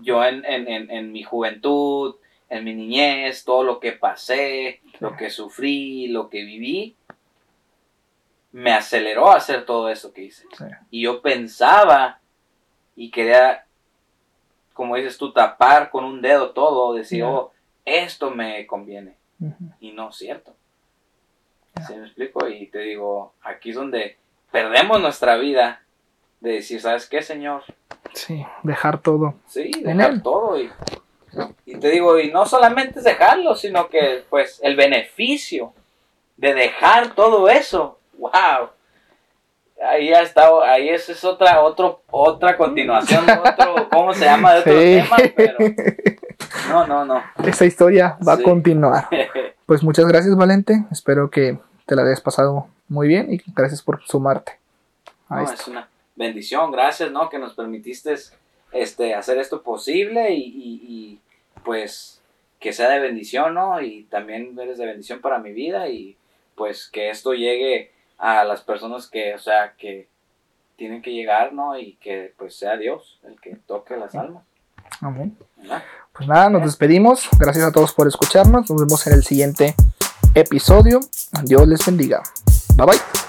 yo 0.04 0.24
en, 0.24 0.46
en, 0.46 0.68
en, 0.68 0.92
en 0.92 1.12
mi 1.12 1.24
juventud, 1.24 2.16
en 2.50 2.64
mi 2.64 2.74
niñez, 2.74 3.44
todo 3.44 3.64
lo 3.64 3.80
que 3.80 3.94
pasé, 3.94 4.82
lo 5.00 5.16
que 5.16 5.30
sufrí, 5.30 6.08
lo 6.08 6.30
que 6.30 6.44
viví, 6.44 6.96
me 8.52 8.72
aceleró 8.72 9.32
a 9.32 9.38
hacer 9.38 9.66
todo 9.66 9.90
eso 9.90 10.14
que 10.14 10.26
hice. 10.26 10.46
Sí. 10.58 10.66
Y 10.92 11.02
yo 11.04 11.22
pensaba 11.22 12.20
y 12.96 13.10
quería, 13.10 13.66
como 14.74 14.96
dices 14.96 15.18
tú, 15.18 15.34
tapar 15.34 15.90
con 15.90 16.04
un 16.04 16.22
dedo 16.22 16.52
todo, 16.52 16.94
decir, 16.94 17.24
oh, 17.24 17.52
esto 17.86 18.30
me 18.30 18.66
conviene. 18.68 19.18
Y 19.80 19.92
no 19.92 20.10
es 20.10 20.16
cierto. 20.16 20.56
¿Sí 21.88 21.96
me 21.96 22.06
explico? 22.06 22.48
Y 22.48 22.68
te 22.68 22.80
digo, 22.80 23.34
aquí 23.42 23.72
es 23.72 23.76
donde 23.76 24.18
perdemos 24.52 25.02
nuestra 25.02 25.36
vida 25.38 25.83
de 26.44 26.52
decir, 26.56 26.82
¿sabes 26.82 27.07
qué, 27.07 27.22
Señor? 27.22 27.64
Sí, 28.14 28.45
dejar 28.64 28.99
todo. 28.99 29.36
Sí, 29.48 29.72
dejar 29.82 30.22
todo. 30.22 30.60
Y, 30.60 30.70
y 31.65 31.78
te 31.78 31.90
digo, 31.90 32.20
y 32.20 32.32
no 32.32 32.45
solamente 32.45 32.99
es 32.99 33.06
dejarlo, 33.06 33.56
sino 33.56 33.88
que 33.88 34.24
pues 34.30 34.60
el 34.61 34.76
beneficio 34.76 35.74
de 36.38 36.53
dejar 36.53 37.15
todo 37.15 37.48
eso, 37.49 37.98
wow. 38.18 38.70
Ahí 39.90 40.10
ya 40.10 40.22
está, 40.22 40.49
ahí 40.72 40.90
esa 40.90 41.14
es 41.14 41.24
otra, 41.24 41.61
otro, 41.61 42.02
otra 42.11 42.56
continuación, 42.57 43.26
otro, 43.30 43.90
¿cómo 43.90 44.14
se 44.14 44.26
llama? 44.26 44.53
De 44.56 44.60
otro 44.60 44.74
Sí. 44.80 45.02
tema, 45.02 45.18
pero 45.36 45.57
no, 46.70 46.88
no, 46.88 47.06
no. 47.06 47.24
Esa 47.45 47.65
historia 47.65 48.18
va 48.26 48.36
Sí. 48.36 48.41
a 48.41 48.44
continuar. 48.45 49.07
Pues 49.65 49.82
muchas 49.82 50.06
gracias, 50.06 50.36
Valente. 50.36 50.84
Espero 50.91 51.30
que 51.32 51.57
te 51.86 51.95
la 51.95 52.02
hayas 52.03 52.20
pasado 52.20 52.68
muy 52.90 53.07
bien 53.07 53.32
y 53.34 53.41
gracias 53.56 53.82
por 53.82 54.03
sumarte 54.03 54.60
a 55.30 55.38
No, 55.38 55.41
esto. 55.44 55.53
es 55.56 55.68
una 55.70 55.88
bendición, 56.15 56.72
gracias, 56.72 57.11
¿no? 57.11 57.30
Que 57.30 57.40
nos 57.40 57.53
permitiste 57.53 58.14
este, 58.72 59.14
hacer 59.14 59.38
esto 59.38 59.61
posible 59.64 60.31
y, 60.34 60.41
y- 60.44 60.81
y, 60.88 61.19
pues 61.64 62.22
que 62.60 62.73
sea 62.73 62.90
de 62.90 62.99
bendición, 62.99 63.53
¿no? 63.53 63.81
Y 63.81 64.03
también 64.06 64.57
eres 64.60 64.77
de 64.77 64.85
bendición 64.85 65.19
para 65.22 65.38
mi 65.40 65.52
vida 65.52 65.90
y 65.90 66.15
pues 66.56 66.88
que 66.88 67.10
esto 67.10 67.34
llegue 67.34 67.91
a 68.18 68.44
las 68.45 68.61
personas 68.61 69.07
que, 69.07 69.34
o 69.34 69.40
sea, 69.40 69.73
que 69.77 70.07
tienen 70.77 71.02
que 71.02 71.11
llegar, 71.11 71.53
¿no? 71.53 71.77
Y 71.77 71.95
que 71.95 72.34
pues 72.38 72.56
sea 72.56 72.77
Dios 72.77 73.19
el 73.23 73.40
que 73.41 73.56
toque 73.68 73.98
las 73.98 74.15
almas, 74.15 74.44
Amén. 75.02 75.38
¿verdad? 75.57 75.84
Pues 76.14 76.27
nada, 76.30 76.49
nos 76.49 76.64
despedimos. 76.64 77.27
Gracias 77.40 77.65
a 77.65 77.72
todos 77.72 77.91
por 77.94 78.07
escucharnos. 78.07 78.69
Nos 78.69 78.80
vemos 78.80 79.06
en 79.07 79.14
el 79.14 79.23
siguiente 79.23 79.76
episodio. 80.35 80.99
Dios 81.44 81.68
les 81.68 81.85
bendiga. 81.85 82.22
Bye 82.76 82.85
bye. 82.85 83.23